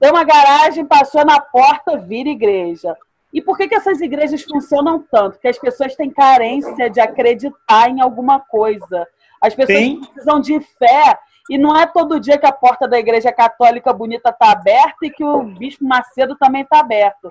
Tem 0.00 0.10
uma 0.10 0.24
garagem, 0.24 0.86
passou 0.86 1.22
na 1.22 1.38
porta, 1.38 1.98
vira 1.98 2.30
igreja. 2.30 2.96
E 3.30 3.42
por 3.42 3.58
que, 3.58 3.68
que 3.68 3.74
essas 3.74 4.00
igrejas 4.00 4.42
funcionam 4.42 5.04
tanto? 5.12 5.32
Porque 5.32 5.48
as 5.48 5.58
pessoas 5.58 5.94
têm 5.94 6.08
carência 6.08 6.88
de 6.88 6.98
acreditar 6.98 7.90
em 7.90 8.00
alguma 8.00 8.40
coisa. 8.40 9.06
As 9.38 9.54
pessoas 9.54 9.78
Sim. 9.80 10.00
precisam 10.00 10.40
de 10.40 10.58
fé. 10.60 11.18
E 11.50 11.58
não 11.58 11.76
é 11.76 11.84
todo 11.84 12.18
dia 12.18 12.38
que 12.38 12.46
a 12.46 12.52
porta 12.52 12.88
da 12.88 12.98
igreja 12.98 13.30
católica 13.30 13.92
bonita 13.92 14.30
está 14.30 14.50
aberta 14.50 15.04
e 15.04 15.10
que 15.10 15.22
o 15.22 15.42
Bispo 15.42 15.84
Macedo 15.84 16.36
também 16.36 16.62
está 16.62 16.80
aberto. 16.80 17.30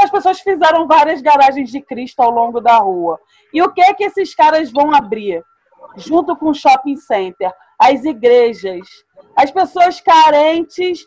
As 0.00 0.10
pessoas 0.10 0.40
fizeram 0.40 0.86
várias 0.86 1.20
garagens 1.20 1.70
de 1.70 1.80
Cristo 1.80 2.20
ao 2.20 2.30
longo 2.30 2.60
da 2.60 2.78
rua. 2.78 3.20
E 3.52 3.62
o 3.62 3.70
que 3.70 3.82
é 3.82 3.92
que 3.92 4.04
esses 4.04 4.34
caras 4.34 4.70
vão 4.72 4.94
abrir? 4.94 5.44
Junto 5.96 6.34
com 6.36 6.50
o 6.50 6.54
shopping 6.54 6.96
center, 6.96 7.52
as 7.78 8.04
igrejas, 8.04 8.86
as 9.36 9.50
pessoas 9.50 10.00
carentes 10.00 11.06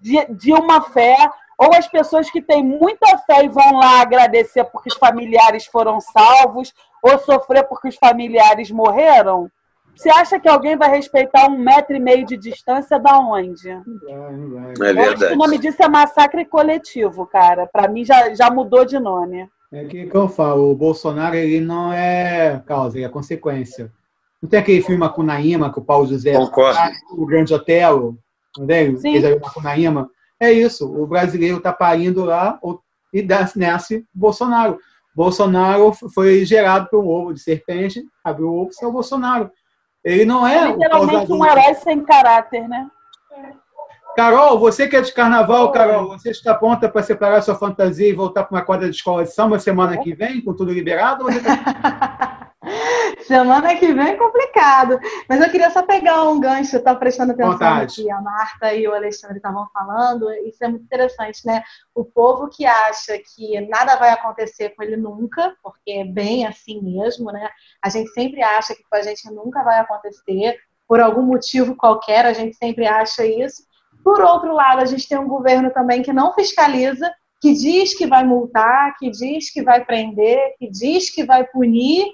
de, 0.00 0.24
de 0.26 0.52
uma 0.52 0.82
fé, 0.82 1.16
ou 1.58 1.74
as 1.74 1.88
pessoas 1.88 2.30
que 2.30 2.42
têm 2.42 2.62
muita 2.62 3.16
fé 3.18 3.44
e 3.44 3.48
vão 3.48 3.72
lá 3.72 4.00
agradecer 4.02 4.64
porque 4.64 4.90
os 4.90 4.96
familiares 4.96 5.66
foram 5.66 6.00
salvos, 6.00 6.74
ou 7.02 7.18
sofrer 7.18 7.66
porque 7.66 7.88
os 7.88 7.96
familiares 7.96 8.70
morreram? 8.70 9.50
Você 9.96 10.10
acha 10.10 10.38
que 10.38 10.48
alguém 10.48 10.76
vai 10.76 10.90
respeitar 10.90 11.46
um 11.46 11.58
metro 11.58 11.96
e 11.96 12.00
meio 12.00 12.26
de 12.26 12.36
distância 12.36 12.98
da 12.98 13.18
onde? 13.18 13.68
Não 14.06 14.70
É 14.70 14.92
verdade. 14.92 15.24
o 15.32 15.36
nome 15.36 15.58
disso 15.58 15.82
é 15.82 15.88
massacre 15.88 16.44
coletivo, 16.44 17.26
cara. 17.26 17.66
Para 17.66 17.88
mim 17.88 18.04
já, 18.04 18.34
já 18.34 18.50
mudou 18.50 18.84
de 18.84 18.98
nome. 18.98 19.48
É 19.72 19.84
que, 19.84 20.06
que 20.06 20.14
eu 20.14 20.28
falo, 20.28 20.70
o 20.70 20.76
Bolsonaro 20.76 21.34
ele 21.34 21.60
não 21.60 21.92
é 21.92 22.62
causa, 22.66 22.96
ele 22.96 23.06
é 23.06 23.08
consequência. 23.08 23.90
Não 24.40 24.48
tem 24.48 24.60
aquele 24.60 24.82
filme 24.82 24.98
Macunaíma 24.98 25.72
que 25.72 25.78
o 25.78 25.84
Paulo 25.84 26.06
José 26.06 26.34
Concordo. 26.34 26.78
o 27.12 27.26
Grande 27.26 27.54
Otelo, 27.54 28.18
entendeu? 28.56 28.98
Sim. 28.98 29.14
Ele 29.14 29.38
Macunaíma. 29.40 30.10
É 30.38 30.52
isso, 30.52 30.86
o 30.86 31.06
brasileiro 31.06 31.56
está 31.56 31.72
parindo 31.72 32.24
lá 32.24 32.60
e 33.12 33.26
nasce 33.56 34.04
Bolsonaro. 34.14 34.78
Bolsonaro 35.14 35.92
foi 36.14 36.44
gerado 36.44 36.88
por 36.90 37.02
um 37.02 37.08
ovo 37.08 37.32
de 37.32 37.40
serpente, 37.40 38.04
abriu 38.22 38.48
o 38.48 38.62
ovo, 38.62 38.70
é 38.80 38.86
o 38.86 38.92
Bolsonaro. 38.92 39.50
Ele 40.06 40.24
não 40.24 40.46
é. 40.46 40.70
Literalmente 40.70 41.32
um 41.32 41.44
herói 41.44 41.74
sem 41.74 42.00
caráter, 42.04 42.68
né? 42.68 42.88
Carol, 44.16 44.58
você 44.58 44.88
que 44.88 44.96
é 44.96 45.02
de 45.02 45.12
carnaval, 45.12 45.70
Carol, 45.72 46.08
você 46.08 46.30
está 46.30 46.54
pronta 46.54 46.88
para 46.88 47.02
separar 47.02 47.42
sua 47.42 47.54
fantasia 47.54 48.08
e 48.08 48.14
voltar 48.14 48.44
para 48.44 48.56
uma 48.56 48.64
quadra 48.64 48.88
de 48.88 48.96
escola 48.96 49.24
de 49.24 49.30
samba 49.30 49.58
semana 49.58 49.98
que 49.98 50.14
vem, 50.14 50.40
com 50.40 50.54
tudo 50.54 50.72
liberado? 50.72 51.26
Tá- 51.26 52.50
semana 53.26 53.76
que 53.76 53.92
vem 53.92 54.08
é 54.08 54.16
complicado. 54.16 54.98
Mas 55.28 55.42
eu 55.42 55.50
queria 55.50 55.68
só 55.68 55.82
pegar 55.82 56.24
um 56.30 56.40
gancho, 56.40 56.78
estou 56.78 56.96
prestando 56.96 57.32
atenção 57.32 57.52
Vontade. 57.52 57.94
que 57.94 58.10
a 58.10 58.18
Marta 58.22 58.72
e 58.72 58.88
o 58.88 58.94
Alexandre 58.94 59.36
estavam 59.36 59.68
falando. 59.70 60.32
Isso 60.46 60.64
é 60.64 60.68
muito 60.68 60.84
interessante, 60.84 61.44
né? 61.44 61.62
O 61.94 62.02
povo 62.02 62.48
que 62.48 62.64
acha 62.64 63.18
que 63.18 63.60
nada 63.68 63.96
vai 63.96 64.10
acontecer 64.12 64.70
com 64.70 64.82
ele 64.82 64.96
nunca, 64.96 65.54
porque 65.62 65.90
é 65.90 66.04
bem 66.04 66.46
assim 66.46 66.80
mesmo, 66.80 67.30
né? 67.30 67.50
A 67.84 67.90
gente 67.90 68.08
sempre 68.12 68.42
acha 68.42 68.74
que 68.74 68.82
com 68.88 68.96
a 68.96 69.02
gente 69.02 69.30
nunca 69.30 69.62
vai 69.62 69.78
acontecer, 69.78 70.56
por 70.88 71.00
algum 71.00 71.22
motivo 71.22 71.76
qualquer, 71.76 72.24
a 72.24 72.32
gente 72.32 72.56
sempre 72.56 72.86
acha 72.86 73.26
isso. 73.26 73.62
Por 74.06 74.20
outro 74.20 74.54
lado, 74.54 74.82
a 74.82 74.84
gente 74.84 75.08
tem 75.08 75.18
um 75.18 75.26
governo 75.26 75.68
também 75.72 76.00
que 76.00 76.12
não 76.12 76.32
fiscaliza, 76.32 77.12
que 77.40 77.52
diz 77.52 77.92
que 77.92 78.06
vai 78.06 78.22
multar, 78.24 78.94
que 78.96 79.10
diz 79.10 79.52
que 79.52 79.64
vai 79.64 79.84
prender, 79.84 80.54
que 80.60 80.70
diz 80.70 81.12
que 81.12 81.24
vai 81.24 81.44
punir 81.44 82.06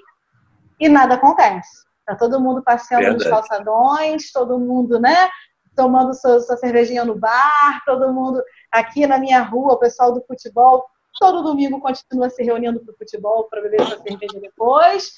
e 0.79 0.89
nada 0.89 1.13
acontece. 1.13 1.69
Tá 2.03 2.15
todo 2.15 2.41
mundo 2.41 2.63
passeando 2.63 3.03
Verdade. 3.03 3.29
nos 3.29 3.31
calçadões, 3.31 4.31
todo 4.31 4.57
mundo, 4.57 4.99
né, 4.99 5.29
tomando 5.75 6.15
sua, 6.15 6.39
sua 6.39 6.57
cervejinha 6.57 7.05
no 7.05 7.13
bar, 7.13 7.83
todo 7.85 8.11
mundo 8.11 8.41
aqui 8.71 9.05
na 9.05 9.19
minha 9.19 9.43
rua, 9.43 9.73
o 9.73 9.79
pessoal 9.79 10.11
do 10.11 10.25
futebol, 10.25 10.83
todo 11.19 11.43
domingo 11.43 11.79
continua 11.79 12.27
se 12.31 12.41
reunindo 12.41 12.83
para 12.83 12.91
o 12.91 12.97
futebol 12.97 13.47
para 13.51 13.61
beber 13.61 13.85
sua 13.85 13.99
cerveja 13.99 14.39
depois. 14.41 15.11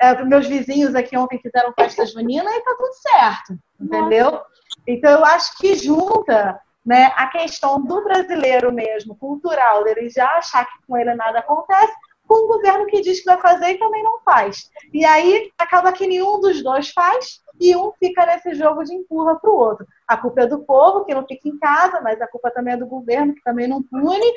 É, 0.00 0.24
meus 0.24 0.46
vizinhos 0.46 0.94
aqui 0.94 1.16
ontem 1.16 1.40
fizeram 1.40 1.72
festa 1.72 2.06
junina 2.06 2.50
e 2.50 2.60
tá 2.60 2.74
tudo 2.76 2.92
certo, 2.94 3.58
entendeu? 3.80 4.30
Nossa. 4.32 4.46
Então, 4.86 5.10
eu 5.10 5.24
acho 5.24 5.56
que 5.58 5.74
junta 5.74 6.60
né, 6.84 7.12
a 7.16 7.26
questão 7.26 7.82
do 7.82 8.02
brasileiro 8.02 8.72
mesmo, 8.72 9.14
cultural, 9.16 9.84
dele 9.84 10.08
já 10.08 10.26
achar 10.36 10.64
que 10.64 10.86
com 10.86 10.96
ele 10.96 11.14
nada 11.14 11.40
acontece, 11.40 11.92
com 12.26 12.44
um 12.44 12.48
governo 12.48 12.86
que 12.86 13.00
diz 13.00 13.20
que 13.20 13.26
vai 13.26 13.40
fazer 13.40 13.72
e 13.72 13.78
também 13.78 14.02
não 14.02 14.20
faz. 14.20 14.70
E 14.92 15.04
aí 15.04 15.50
acaba 15.58 15.92
que 15.92 16.06
nenhum 16.06 16.40
dos 16.40 16.62
dois 16.62 16.90
faz 16.90 17.40
e 17.58 17.74
um 17.74 17.92
fica 17.98 18.24
nesse 18.26 18.54
jogo 18.54 18.84
de 18.84 18.94
empurra 18.94 19.36
para 19.36 19.50
o 19.50 19.56
outro. 19.56 19.86
A 20.06 20.16
culpa 20.16 20.42
é 20.42 20.46
do 20.46 20.60
povo, 20.60 21.04
que 21.04 21.14
não 21.14 21.26
fica 21.26 21.48
em 21.48 21.58
casa, 21.58 22.00
mas 22.00 22.20
a 22.20 22.28
culpa 22.28 22.50
também 22.50 22.74
é 22.74 22.76
do 22.76 22.86
governo, 22.86 23.34
que 23.34 23.42
também 23.42 23.66
não 23.66 23.82
pune. 23.82 24.32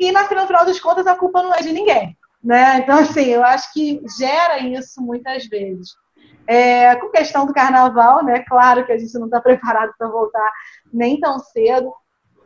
E 0.00 0.10
no 0.10 0.18
final 0.26 0.64
das 0.64 0.80
contas, 0.80 1.06
a 1.06 1.14
culpa 1.14 1.42
não 1.42 1.54
é 1.54 1.60
de 1.60 1.72
ninguém. 1.72 2.16
Né? 2.46 2.78
Então, 2.78 3.00
assim, 3.00 3.24
eu 3.24 3.42
acho 3.42 3.72
que 3.72 4.00
gera 4.16 4.60
isso 4.60 5.02
muitas 5.02 5.46
vezes. 5.46 5.96
É, 6.46 6.94
com 6.94 7.10
questão 7.10 7.44
do 7.44 7.52
carnaval, 7.52 8.24
né? 8.24 8.44
Claro 8.44 8.86
que 8.86 8.92
a 8.92 8.98
gente 8.98 9.12
não 9.18 9.24
está 9.24 9.40
preparado 9.40 9.92
para 9.98 10.06
voltar 10.06 10.48
nem 10.92 11.18
tão 11.18 11.40
cedo. 11.40 11.92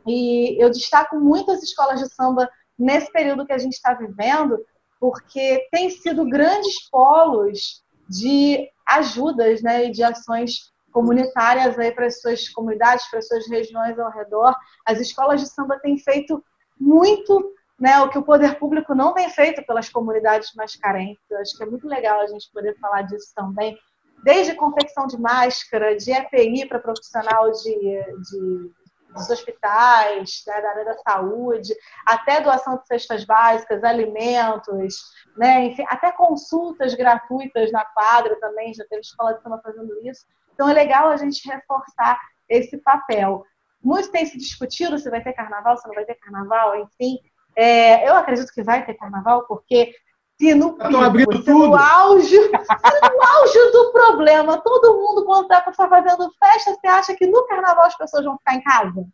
E 0.07 0.57
eu 0.59 0.71
destaco 0.71 1.21
muito 1.21 1.51
as 1.51 1.63
escolas 1.63 2.01
de 2.01 2.09
samba 2.15 2.49
nesse 2.79 3.13
período 3.13 3.45
que 3.45 3.53
a 3.53 3.59
gente 3.59 3.75
está 3.75 3.93
vivendo, 3.93 4.59
porque 4.99 5.69
tem 5.71 5.91
sido 5.91 6.25
grandes 6.25 6.89
polos 6.89 7.85
de 8.09 8.71
ajudas 8.87 9.61
né, 9.61 9.85
e 9.85 9.91
de 9.91 10.03
ações 10.03 10.73
comunitárias 10.91 11.75
para 11.95 12.07
as 12.07 12.23
suas 12.23 12.49
comunidades, 12.49 13.07
para 13.11 13.19
as 13.19 13.29
suas 13.29 13.47
regiões 13.51 13.99
ao 13.99 14.11
redor. 14.11 14.57
As 14.87 14.99
escolas 14.99 15.43
de 15.43 15.49
samba 15.49 15.79
têm 15.79 15.99
feito 15.99 16.43
muito 16.81 17.53
né, 17.81 17.99
o 18.01 18.11
que 18.11 18.19
o 18.19 18.23
poder 18.23 18.59
público 18.59 18.95
não 18.95 19.15
tem 19.15 19.31
feito 19.31 19.65
pelas 19.65 19.89
comunidades 19.89 20.53
mais 20.55 20.77
carentes. 20.77 21.25
Eu 21.31 21.39
acho 21.39 21.57
que 21.57 21.63
é 21.63 21.67
muito 21.67 21.89
legal 21.89 22.21
a 22.21 22.27
gente 22.27 22.53
poder 22.53 22.79
falar 22.79 23.03
disso 23.03 23.33
também. 23.35 23.77
Desde 24.23 24.55
confecção 24.55 25.07
de 25.07 25.19
máscara, 25.19 25.97
de 25.97 26.13
EPI 26.13 26.67
para 26.69 26.79
profissional 26.79 27.51
de, 27.51 27.73
de, 27.73 28.71
dos 29.15 29.31
hospitais, 29.31 30.43
né, 30.47 30.61
da 30.61 30.69
área 30.69 30.85
da 30.85 30.99
saúde, 30.99 31.75
até 32.05 32.43
doação 32.43 32.77
de 32.77 32.87
cestas 32.87 33.25
básicas, 33.25 33.83
alimentos, 33.83 35.01
né, 35.39 35.65
enfim, 35.65 35.85
até 35.89 36.13
consultas 36.13 36.95
gratuitas 36.95 37.73
na 37.73 37.83
quadra 37.87 38.39
também, 38.41 38.75
já 38.75 38.85
teve 38.85 39.01
escola 39.01 39.33
de 39.33 39.43
samba 39.43 39.59
fazendo 39.65 39.91
isso. 40.07 40.27
Então 40.53 40.69
é 40.69 40.75
legal 40.75 41.09
a 41.09 41.17
gente 41.17 41.49
reforçar 41.49 42.21
esse 42.47 42.77
papel. 42.77 43.43
Muito 43.83 44.11
tem 44.11 44.27
se 44.27 44.37
discutido 44.37 44.99
se 44.99 45.09
vai 45.09 45.23
ter 45.23 45.33
carnaval, 45.33 45.79
se 45.79 45.89
não 45.89 45.95
vai 45.95 46.05
ter 46.05 46.17
carnaval, 46.17 46.79
enfim. 46.81 47.19
É, 47.61 48.09
eu 48.09 48.17
acredito 48.17 48.51
que 48.55 48.63
vai 48.63 48.87
ter 48.87 48.95
carnaval, 48.95 49.45
porque 49.47 49.93
se 50.41 50.55
no, 50.55 50.73
pico, 50.73 51.43
se 51.43 51.53
no 51.53 51.77
auge, 51.77 52.29
se 52.31 52.49
no 52.49 53.23
auge 53.23 53.73
do 53.73 53.93
problema, 53.93 54.57
todo 54.63 54.97
mundo 54.97 55.27
quando 55.27 55.43
está 55.43 55.71
fazendo 55.71 56.33
festa, 56.43 56.73
você 56.73 56.87
acha 56.87 57.15
que 57.15 57.27
no 57.27 57.47
carnaval 57.47 57.85
as 57.85 57.99
pessoas 57.99 58.25
vão 58.25 58.39
ficar 58.39 58.55
em 58.55 58.63
casa? 58.63 59.07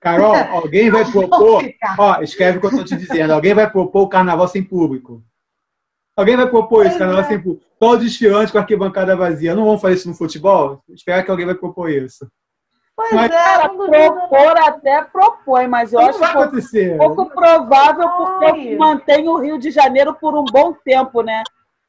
Carol, 0.00 0.34
alguém 0.50 0.90
vai 0.90 1.04
propor. 1.04 1.62
Ó, 1.98 2.22
escreve 2.22 2.56
o 2.56 2.60
que 2.62 2.66
eu 2.68 2.70
estou 2.70 2.84
te 2.86 2.96
dizendo. 2.96 3.34
Alguém 3.34 3.52
vai 3.52 3.70
propor 3.70 4.04
o 4.04 4.08
carnaval 4.08 4.48
sem 4.48 4.64
público. 4.64 5.22
Alguém 6.16 6.38
vai 6.38 6.48
propor 6.48 6.86
isso, 6.86 6.98
carnaval 6.98 7.24
é. 7.24 7.28
sem 7.28 7.38
público. 7.38 7.66
Todos 7.78 8.06
desfilantes 8.06 8.50
com 8.50 8.56
a 8.56 8.62
arquibancada 8.62 9.14
vazia. 9.14 9.54
Não 9.54 9.66
vamos 9.66 9.82
fazer 9.82 9.96
isso 9.96 10.08
no 10.08 10.14
futebol? 10.14 10.82
Espero 10.88 11.22
que 11.22 11.30
alguém 11.30 11.44
vai 11.44 11.54
propor 11.54 11.90
isso. 11.90 12.26
Pois 12.96 13.12
mas, 13.12 13.30
é, 13.30 13.34
cara, 13.34 13.68
propor 13.70 14.58
até 14.58 15.02
propõe, 15.04 15.66
mas 15.66 15.92
eu 15.92 16.00
acho 16.00 16.18
pouco, 16.18 16.56
pouco 16.98 17.34
provável 17.34 18.08
porque 18.08 18.76
mantém 18.76 19.26
o 19.28 19.38
Rio 19.38 19.58
de 19.58 19.70
Janeiro 19.70 20.14
por 20.14 20.36
um 20.36 20.44
bom 20.44 20.74
tempo, 20.84 21.22
né? 21.22 21.42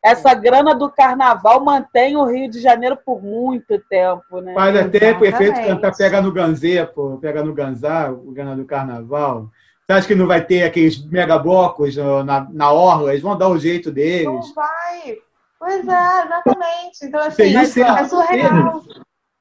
Essa 0.03 0.33
grana 0.33 0.73
do 0.73 0.89
carnaval 0.89 1.63
mantém 1.63 2.15
o 2.15 2.25
Rio 2.25 2.49
de 2.49 2.59
Janeiro 2.59 2.97
por 3.05 3.21
muito 3.21 3.77
tempo, 3.87 4.41
né? 4.41 4.53
Faz 4.53 4.75
até 4.75 5.13
o 5.13 5.25
efeito 5.25 5.61
cantar 5.61 5.95
pega 5.95 6.21
no 6.21 6.31
ganzê, 6.31 6.85
pô, 6.85 7.17
pega 7.17 7.43
no 7.43 7.53
ganzar, 7.53 8.11
o 8.11 8.31
grana 8.31 8.55
do 8.55 8.65
carnaval. 8.65 9.49
Você 9.85 9.93
acha 9.93 10.07
que 10.07 10.15
não 10.15 10.25
vai 10.25 10.43
ter 10.43 10.63
aqueles 10.63 11.05
mega 11.05 11.37
blocos 11.37 11.97
na, 11.97 12.47
na 12.49 12.71
orla? 12.71 13.11
Eles 13.11 13.21
vão 13.21 13.37
dar 13.37 13.49
o 13.49 13.59
jeito 13.59 13.91
deles. 13.91 14.25
Não 14.25 14.53
vai. 14.55 15.17
Pois 15.59 15.87
é, 15.87 16.23
exatamente. 16.25 17.03
Então, 17.03 17.19
assim, 17.19 17.55
é, 17.55 17.61
é 17.61 18.07
surreal. 18.07 18.81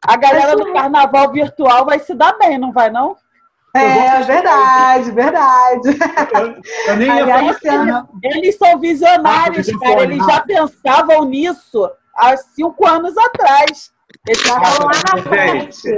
A 0.07 0.17
galera 0.17 0.57
do 0.57 0.73
carnaval 0.73 1.31
virtual 1.31 1.85
vai 1.85 1.99
se 1.99 2.15
dar 2.15 2.37
bem, 2.39 2.59
não 2.59 2.73
vai, 2.73 2.91
não? 2.91 3.17
É, 3.77 4.23
verdade, 4.23 5.11
verdade. 5.13 5.89
Eu, 6.35 6.63
eu 6.89 6.97
nem 6.97 7.07
ia 7.07 7.27
falar 7.27 7.51
assim, 7.51 8.09
Eles 8.23 8.57
são 8.57 8.79
visionários, 8.81 9.69
ah, 9.69 9.79
cara. 9.79 10.03
Eles 10.03 10.27
já 10.27 10.41
pensavam 10.41 11.25
nisso 11.25 11.89
há 12.17 12.37
cinco 12.37 12.87
anos 12.87 13.17
atrás. 13.17 13.93
Eles 14.27 14.41
estavam 14.41 14.87
lá 14.87 14.93
na 15.15 15.23
frente. 15.23 15.89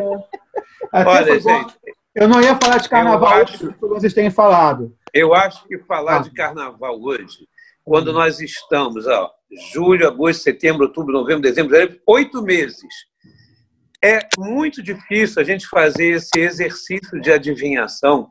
Olha, 0.92 1.40
gente. 1.40 1.74
Eu 2.14 2.28
não 2.28 2.42
ia 2.42 2.55
falar 2.57 2.76
de 2.76 2.90
carnaval 2.90 3.40
acho, 3.40 3.72
que 3.72 3.80
vocês 3.80 4.12
têm 4.12 4.30
falado. 4.30 4.94
Eu 5.14 5.32
acho 5.32 5.66
que 5.66 5.78
falar 5.78 6.16
ah. 6.16 6.22
de 6.22 6.30
carnaval 6.30 7.00
hoje, 7.00 7.48
quando 7.82 8.12
nós 8.12 8.38
estamos, 8.38 9.07
ó, 9.07 9.30
julho, 9.72 10.07
agosto, 10.07 10.42
setembro, 10.42 10.86
outubro, 10.86 11.14
novembro, 11.14 11.40
dezembro, 11.40 11.74
oito 12.07 12.42
meses 12.42 13.11
é 14.03 14.18
muito 14.36 14.82
difícil 14.82 15.40
a 15.40 15.44
gente 15.44 15.66
fazer 15.68 16.16
esse 16.16 16.38
exercício 16.38 17.20
de 17.20 17.30
adivinhação 17.30 18.30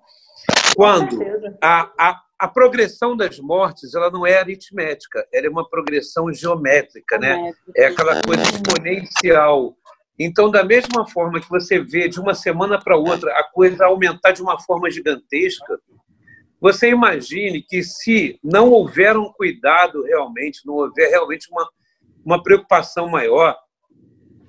quando 0.76 1.20
a, 1.62 1.90
a, 1.98 2.22
a 2.40 2.48
progressão 2.48 3.16
das 3.16 3.40
mortes 3.40 3.94
ela 3.94 4.10
não 4.10 4.26
é 4.26 4.38
aritmética, 4.38 5.26
ela 5.34 5.48
é 5.48 5.50
uma 5.50 5.68
progressão 5.68 6.32
geométrica, 6.34 7.18
né? 7.18 7.54
É 7.76 7.86
aquela 7.86 8.22
coisa 8.22 8.44
exponencial. 8.44 9.78
Então, 10.20 10.52
da 10.52 10.64
mesma 10.64 11.08
forma 11.08 11.40
que 11.40 11.50
você 11.50 11.80
vê 11.80 12.08
de 12.08 12.20
uma 12.20 12.34
semana 12.34 12.80
para 12.80 12.98
outra 12.98 13.32
a 13.40 13.44
coisa 13.44 13.86
aumentar 13.86 14.32
de 14.32 14.42
uma 14.42 14.60
forma 14.60 14.90
gigantesca, 14.90 15.80
você 16.60 16.90
imagine 16.90 17.64
que 17.64 17.82
se 17.82 18.40
não 18.44 18.70
houver 18.70 19.18
um 19.18 19.32
cuidado 19.32 20.04
realmente, 20.04 20.66
não 20.66 20.76
houver 20.76 21.10
realmente 21.10 21.50
uma, 21.52 21.68
uma 22.24 22.44
preocupação 22.44 23.10
maior, 23.10 23.58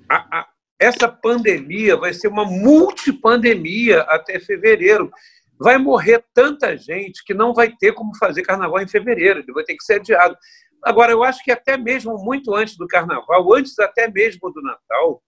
a, 0.08 0.40
a, 0.40 0.46
essa 0.82 1.08
pandemia 1.08 1.96
vai 1.96 2.12
ser 2.12 2.26
uma 2.26 2.44
multipandemia 2.44 4.00
até 4.02 4.40
fevereiro. 4.40 5.10
Vai 5.58 5.78
morrer 5.78 6.24
tanta 6.34 6.76
gente 6.76 7.24
que 7.24 7.32
não 7.32 7.54
vai 7.54 7.72
ter 7.76 7.92
como 7.92 8.16
fazer 8.16 8.42
carnaval 8.42 8.80
em 8.80 8.88
fevereiro, 8.88 9.38
ele 9.38 9.52
vai 9.52 9.62
ter 9.62 9.76
que 9.76 9.84
ser 9.84 9.94
adiado. 9.94 10.36
Agora, 10.82 11.12
eu 11.12 11.22
acho 11.22 11.42
que 11.44 11.52
até 11.52 11.76
mesmo 11.76 12.18
muito 12.18 12.52
antes 12.52 12.76
do 12.76 12.88
carnaval, 12.88 13.54
antes 13.54 13.78
até 13.78 14.10
mesmo 14.10 14.50
do 14.50 14.60
Natal, 14.60 15.22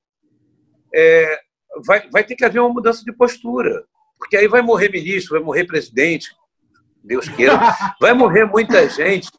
é, 0.92 1.38
vai, 1.86 2.10
vai 2.10 2.24
ter 2.24 2.34
que 2.34 2.44
haver 2.44 2.58
uma 2.58 2.74
mudança 2.74 3.04
de 3.04 3.12
postura. 3.12 3.84
Porque 4.18 4.36
aí 4.36 4.48
vai 4.48 4.60
morrer 4.60 4.90
ministro, 4.90 5.36
vai 5.36 5.42
morrer 5.42 5.64
presidente, 5.66 6.34
Deus 7.04 7.28
queira, 7.28 7.56
vai 8.00 8.12
morrer 8.12 8.44
muita 8.44 8.88
gente 8.88 9.30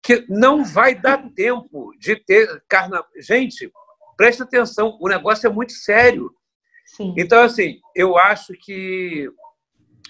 que 0.00 0.24
não 0.28 0.64
vai 0.64 0.94
dar 0.94 1.28
tempo 1.34 1.90
de 1.98 2.14
ter 2.14 2.62
carnaval. 2.68 3.08
Gente, 3.18 3.72
preste 4.16 4.42
atenção, 4.42 4.96
o 5.00 5.08
negócio 5.08 5.46
é 5.46 5.50
muito 5.50 5.72
sério. 5.72 6.30
Sim. 6.86 7.14
Então, 7.16 7.42
assim, 7.42 7.80
eu 7.94 8.16
acho 8.16 8.52
que 8.54 9.28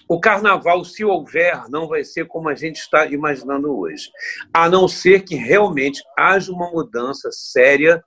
o 0.07 0.19
carnaval, 0.19 0.85
se 0.85 1.03
houver, 1.03 1.63
não 1.69 1.87
vai 1.87 2.03
ser 2.03 2.27
como 2.27 2.47
a 2.47 2.55
gente 2.55 2.77
está 2.77 3.05
imaginando 3.07 3.75
hoje. 3.77 4.09
A 4.53 4.69
não 4.69 4.87
ser 4.87 5.23
que 5.23 5.35
realmente 5.35 6.01
haja 6.17 6.51
uma 6.51 6.71
mudança 6.71 7.29
séria 7.31 8.01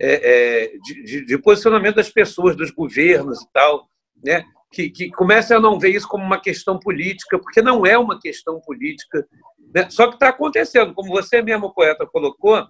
é, 0.00 0.64
é, 0.64 0.72
de, 1.04 1.24
de, 1.24 1.38
posicionamento 1.38 1.96
das 1.96 2.10
pessoas, 2.10 2.56
dos 2.56 2.70
governos 2.70 3.40
e 3.40 3.52
tal. 3.52 3.88
Né? 4.24 4.44
que, 4.72 4.88
que 4.90 5.10
comecem 5.10 5.56
a 5.56 5.60
não 5.60 5.78
ver 5.78 5.90
isso 5.90 6.08
como 6.08 6.24
uma 6.24 6.40
questão 6.40 6.78
política, 6.78 7.38
porque 7.38 7.60
não 7.60 7.84
é 7.84 7.96
uma 7.96 8.18
questão 8.18 8.58
política. 8.60 9.26
Né? 9.74 9.88
Só 9.90 10.08
que 10.08 10.14
está 10.14 10.30
acontecendo, 10.30 10.94
como 10.94 11.10
você 11.10 11.42
mesmo, 11.42 11.72
poeta, 11.74 12.06
colocou, 12.06 12.66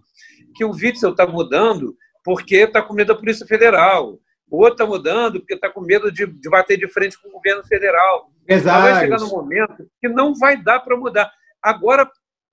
que 0.55 0.65
o 0.65 0.73
Witzel 0.73 1.13
está 1.13 1.27
mudando 1.27 1.97
porque 2.25 2.57
está 2.57 2.83
com 2.83 2.95
medo 2.95 3.09
da 3.09 3.19
Polícia 3.19 3.47
Federal. 3.47 4.19
O 4.51 4.59
outro 4.59 4.75
está 4.75 4.87
mudando 4.87 5.41
porque 5.41 5.55
está 5.55 5.71
com 5.71 5.81
medo 5.81 6.13
de, 6.13 6.27
de, 6.27 6.51
bater 6.51 6.77
de 6.77 6.89
frente 6.89 7.21
com 7.21 7.29
o 7.29 7.33
governo 7.33 7.65
federal. 7.65 8.31
Exato. 8.47 8.83
vai 8.83 9.01
chegar 9.01 9.19
num 9.19 9.31
momento 9.31 9.87
que 10.01 10.09
não 10.09 10.35
vai 10.35 10.63
dar 10.63 10.81
para 10.81 10.97
mudar. 10.97 11.31
Agora, 11.63 12.11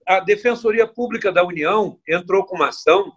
a 0.07 0.19
Defensoria 0.19 0.87
Pública 0.87 1.31
da 1.31 1.43
União 1.45 1.99
entrou 2.07 2.45
com 2.45 2.55
uma 2.55 2.69
ação 2.69 3.11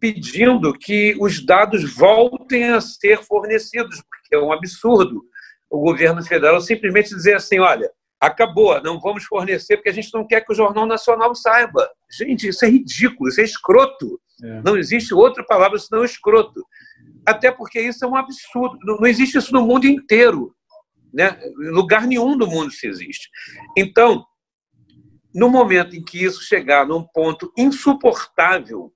pedindo 0.00 0.72
que 0.72 1.14
os 1.20 1.44
dados 1.44 1.94
voltem 1.94 2.70
a 2.70 2.80
ser 2.80 3.22
fornecidos, 3.22 4.02
porque 4.02 4.34
é 4.34 4.38
um 4.38 4.52
absurdo 4.52 5.22
o 5.72 5.80
governo 5.80 6.22
federal 6.22 6.60
simplesmente 6.60 7.14
dizer 7.14 7.36
assim: 7.36 7.58
olha, 7.58 7.90
acabou, 8.20 8.80
não 8.82 9.00
vamos 9.00 9.24
fornecer 9.24 9.76
porque 9.76 9.88
a 9.88 9.94
gente 9.94 10.12
não 10.12 10.26
quer 10.26 10.42
que 10.42 10.52
o 10.52 10.54
Jornal 10.54 10.86
Nacional 10.86 11.34
saiba. 11.34 11.88
Gente, 12.10 12.48
isso 12.48 12.64
é 12.64 12.68
ridículo, 12.68 13.30
isso 13.30 13.40
é 13.40 13.44
escroto. 13.44 14.20
É. 14.42 14.62
Não 14.62 14.76
existe 14.76 15.14
outra 15.14 15.44
palavra 15.44 15.78
senão 15.78 16.04
escroto. 16.04 16.64
Até 17.26 17.50
porque 17.50 17.80
isso 17.80 18.04
é 18.04 18.08
um 18.08 18.16
absurdo. 18.16 18.78
Não 18.84 19.06
existe 19.06 19.38
isso 19.38 19.52
no 19.52 19.64
mundo 19.64 19.86
inteiro. 19.86 20.54
Né? 21.12 21.38
Lugar 21.56 22.06
nenhum 22.06 22.36
do 22.36 22.46
mundo 22.46 22.70
se 22.70 22.86
existe. 22.86 23.28
Então, 23.76 24.24
no 25.34 25.48
momento 25.48 25.94
em 25.94 26.02
que 26.02 26.24
isso 26.24 26.42
chegar 26.42 26.86
num 26.86 27.04
ponto 27.04 27.52
insuportável, 27.56 28.92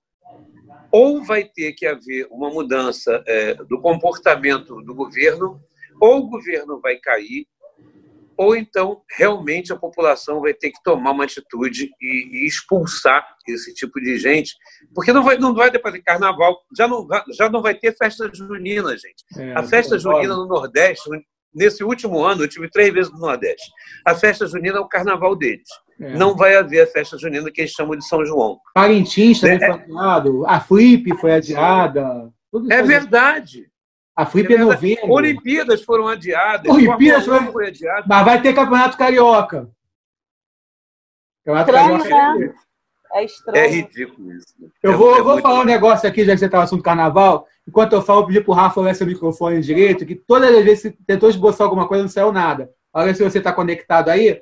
ou 0.90 1.24
vai 1.24 1.44
ter 1.44 1.72
que 1.72 1.86
haver 1.86 2.26
uma 2.30 2.50
mudança 2.50 3.22
é, 3.26 3.54
do 3.54 3.80
comportamento 3.80 4.82
do 4.82 4.94
governo, 4.94 5.60
ou 6.00 6.18
o 6.18 6.28
governo 6.28 6.80
vai 6.80 6.96
cair, 6.96 7.46
ou 8.36 8.56
então 8.56 9.02
realmente 9.16 9.72
a 9.72 9.76
população 9.76 10.40
vai 10.40 10.52
ter 10.52 10.70
que 10.70 10.82
tomar 10.82 11.12
uma 11.12 11.24
atitude 11.24 11.90
e, 12.00 12.42
e 12.42 12.46
expulsar 12.46 13.26
esse 13.48 13.72
tipo 13.74 14.00
de 14.00 14.18
gente, 14.18 14.54
porque 14.94 15.12
não 15.12 15.22
vai, 15.22 15.38
não 15.38 15.54
vai 15.54 15.70
depois 15.70 15.94
de 15.94 16.02
carnaval, 16.02 16.58
já 16.76 16.86
não, 16.86 17.06
já 17.36 17.48
não 17.48 17.62
vai 17.62 17.74
ter 17.74 17.96
festa 17.96 18.30
junina, 18.32 18.90
gente. 18.92 19.24
É, 19.38 19.54
a 19.54 19.62
festa 19.62 19.98
junina 19.98 20.34
no 20.34 20.46
Nordeste, 20.46 21.08
nesse 21.54 21.82
último 21.82 22.22
ano, 22.24 22.44
eu 22.44 22.48
tive 22.48 22.68
três 22.70 22.92
vezes 22.92 23.12
no 23.12 23.18
Nordeste. 23.18 23.70
A 24.04 24.14
festa 24.14 24.46
junina 24.46 24.78
é 24.78 24.80
o 24.80 24.88
carnaval 24.88 25.34
deles. 25.36 25.68
É. 26.00 26.14
Não 26.14 26.36
vai 26.36 26.54
haver 26.56 26.82
a 26.82 26.86
festa 26.86 27.16
junina 27.16 27.50
que 27.50 27.62
eles 27.62 27.70
chamam 27.70 27.96
de 27.96 28.06
São 28.06 28.24
João. 28.24 28.58
Parintins 28.74 29.40
também 29.40 29.56
é. 29.56 29.66
foi 29.66 29.80
adiado, 29.80 30.46
a 30.46 30.60
Flip 30.60 31.16
foi 31.18 31.32
adiada. 31.32 32.30
é 32.70 32.82
verdade. 32.82 33.66
A 34.16 34.24
Flip 34.24 34.54
é 34.54 34.58
novembro. 34.58 35.12
Olimpíadas 35.12 35.82
foram 35.82 36.08
adiadas. 36.08 36.72
Olimpíadas 36.72 37.26
foi... 37.26 37.52
foi 37.52 37.68
adiada. 37.68 38.04
Mas 38.08 38.24
vai 38.24 38.40
ter 38.40 38.54
Campeonato 38.54 38.96
Carioca. 38.96 39.68
Campeonato 41.44 41.70
Carioca 41.70 42.34
né? 42.38 42.54
é, 43.12 43.24
estranho. 43.24 43.64
É 43.64 43.68
ridículo 43.68 44.32
isso. 44.32 44.54
Eu 44.82 44.92
é, 44.92 44.96
vou, 44.96 45.18
é 45.18 45.22
vou 45.22 45.38
falar 45.42 45.60
um 45.60 45.64
negócio 45.64 46.08
aqui, 46.08 46.24
já 46.24 46.32
que 46.32 46.38
você 46.38 46.46
estava 46.46 46.64
assunto 46.64 46.82
carnaval. 46.82 47.46
Enquanto 47.68 47.92
eu 47.92 48.00
falo, 48.00 48.22
eu 48.22 48.26
pedi 48.26 48.40
para 48.40 48.50
o 48.50 48.54
Rafa 48.54 48.80
olhar 48.80 48.94
seu 48.94 49.06
microfone 49.06 49.60
direito, 49.60 50.06
que 50.06 50.14
todas 50.14 50.48
as 50.56 50.64
vezes 50.64 50.94
que 50.94 51.04
tentou 51.04 51.28
esboçar 51.28 51.66
alguma 51.66 51.86
coisa, 51.86 52.02
não 52.02 52.08
saiu 52.08 52.32
nada. 52.32 52.70
Olha 52.94 53.14
se 53.14 53.22
você 53.22 53.36
está 53.36 53.52
conectado 53.52 54.08
aí. 54.08 54.40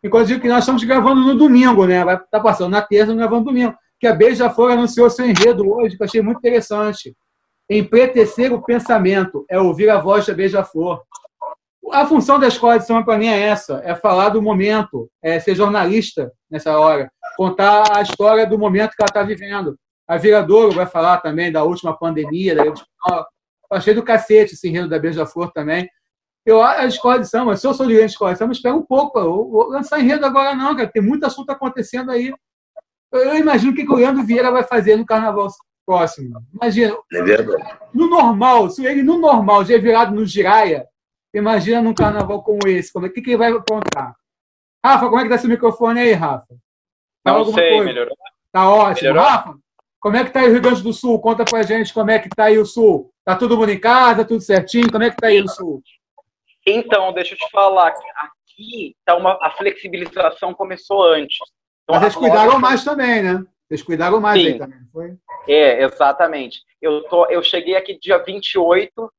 Enquanto 0.00 0.28
digo 0.28 0.40
que 0.40 0.48
nós 0.48 0.60
estamos 0.60 0.84
gravando 0.84 1.20
no 1.22 1.34
domingo, 1.34 1.86
né? 1.86 2.04
Vai 2.04 2.14
estar 2.14 2.26
tá 2.30 2.40
passando 2.40 2.70
na 2.70 2.82
terça, 2.82 3.12
gravando 3.12 3.40
no 3.40 3.46
domingo. 3.46 3.74
Que 3.98 4.06
a 4.06 4.14
Beija-Flor 4.14 4.72
anunciou 4.72 5.10
seu 5.10 5.26
enredo 5.26 5.68
hoje, 5.68 5.96
que 5.96 6.02
eu 6.02 6.06
achei 6.06 6.22
muito 6.22 6.38
interessante. 6.38 7.16
Empretecer 7.74 8.52
o 8.52 8.62
pensamento 8.62 9.46
é 9.48 9.58
ouvir 9.58 9.88
a 9.88 9.98
voz 9.98 10.26
da 10.26 10.34
beija-flor. 10.34 11.02
A 11.90 12.06
função 12.06 12.38
da 12.38 12.46
escola 12.46 12.78
de 12.78 12.86
samba, 12.86 13.02
para 13.02 13.18
mim, 13.18 13.28
é 13.28 13.40
essa: 13.40 13.80
é 13.82 13.94
falar 13.94 14.28
do 14.28 14.42
momento, 14.42 15.08
é 15.22 15.40
ser 15.40 15.54
jornalista 15.54 16.30
nessa 16.50 16.78
hora, 16.78 17.10
contar 17.34 17.96
a 17.96 18.02
história 18.02 18.46
do 18.46 18.58
momento 18.58 18.90
que 18.90 19.02
ela 19.02 19.08
está 19.08 19.22
vivendo. 19.22 19.74
A 20.06 20.18
Viradouro 20.18 20.72
vai 20.72 20.84
falar 20.84 21.22
também 21.22 21.50
da 21.50 21.64
última 21.64 21.96
pandemia, 21.96 22.54
da 22.54 22.64
Achei 23.70 23.94
do 23.94 24.02
cacete 24.02 24.52
esse 24.52 24.68
enredo 24.68 24.90
da 24.90 24.98
Beija-Flor 24.98 25.50
também. 25.50 25.88
Eu, 26.44 26.62
a 26.62 26.84
escola 26.84 27.20
de 27.20 27.26
samba, 27.26 27.56
se 27.56 27.66
eu 27.66 27.72
sou 27.72 27.86
de 27.86 27.94
escola 27.94 28.34
de 28.34 28.38
samba, 28.38 28.52
espera 28.52 28.74
um 28.74 28.84
pouco. 28.84 29.18
Eu 29.18 29.48
vou 29.48 29.68
lançar 29.70 29.98
enredo 29.98 30.26
agora, 30.26 30.54
não, 30.54 30.76
cara. 30.76 30.90
Tem 30.92 31.00
muito 31.02 31.24
assunto 31.24 31.48
acontecendo 31.48 32.10
aí. 32.10 32.34
Eu 33.10 33.34
imagino 33.36 33.72
o 33.72 33.74
que 33.74 33.90
o 33.90 33.94
Leandro 33.94 34.24
Vieira 34.24 34.50
vai 34.50 34.62
fazer 34.62 34.96
no 34.96 35.06
carnaval 35.06 35.48
próximo. 35.86 36.40
Imagina. 36.54 36.96
É 37.12 37.22
verdade. 37.22 37.78
No 37.92 38.08
normal, 38.08 38.70
se 38.70 38.84
ele 38.84 39.02
no 39.02 39.18
normal 39.18 39.64
já 39.64 39.74
é 39.74 39.78
virado 39.78 40.14
no 40.14 40.24
giraia, 40.24 40.86
imagina 41.34 41.82
num 41.82 41.94
carnaval 41.94 42.42
como 42.42 42.60
esse. 42.66 42.92
Como, 42.92 43.06
o 43.06 43.12
que, 43.12 43.20
que 43.20 43.30
ele 43.30 43.36
vai 43.38 43.52
aprontar? 43.52 44.14
Rafa, 44.84 45.08
como 45.08 45.20
é 45.20 45.22
que 45.22 45.28
tá 45.28 45.34
esse 45.36 45.48
microfone 45.48 46.00
aí, 46.00 46.12
Rafa? 46.12 46.46
Fala 47.26 47.38
Não 47.38 47.52
sei, 47.52 47.70
coisa. 47.70 47.84
melhorou. 47.84 48.16
Tá 48.50 48.68
ótimo. 48.68 49.08
Melhorou? 49.08 49.22
Rafa, 49.30 49.58
como 50.00 50.16
é 50.16 50.24
que 50.24 50.30
tá 50.30 50.40
aí 50.40 50.48
o 50.48 50.52
Rio 50.52 50.62
Grande 50.62 50.82
do 50.82 50.92
Sul? 50.92 51.20
Conta 51.20 51.44
pra 51.44 51.62
gente 51.62 51.94
como 51.94 52.10
é 52.10 52.18
que 52.18 52.28
tá 52.28 52.44
aí 52.44 52.58
o 52.58 52.66
Sul. 52.66 53.12
Tá 53.24 53.36
todo 53.36 53.56
mundo 53.56 53.70
em 53.70 53.78
casa, 53.78 54.24
tudo 54.24 54.40
certinho? 54.40 54.90
Como 54.90 55.04
é 55.04 55.10
que 55.10 55.16
tá 55.16 55.28
aí 55.28 55.40
o 55.40 55.48
Sul? 55.48 55.80
Então, 56.66 57.12
deixa 57.12 57.34
eu 57.34 57.38
te 57.38 57.50
falar. 57.50 57.88
Aqui 57.88 58.96
tá 59.04 59.14
uma, 59.16 59.38
a 59.40 59.50
flexibilização 59.52 60.52
começou 60.54 61.02
antes. 61.04 61.36
Então, 61.84 61.94
Mas 61.94 62.02
eles 62.02 62.16
cuidaram 62.16 62.58
mais 62.58 62.84
também, 62.84 63.22
né? 63.22 63.44
Vocês 63.72 63.82
cuidaram 63.82 64.20
mais 64.20 64.38
Sim. 64.38 64.48
aí 64.48 64.58
também, 64.58 64.80
foi? 64.92 65.16
É, 65.48 65.82
exatamente. 65.82 66.62
Eu, 66.78 67.04
tô, 67.04 67.24
eu 67.28 67.42
cheguei 67.42 67.74
aqui 67.74 67.98
dia 67.98 68.18
28 68.18 69.10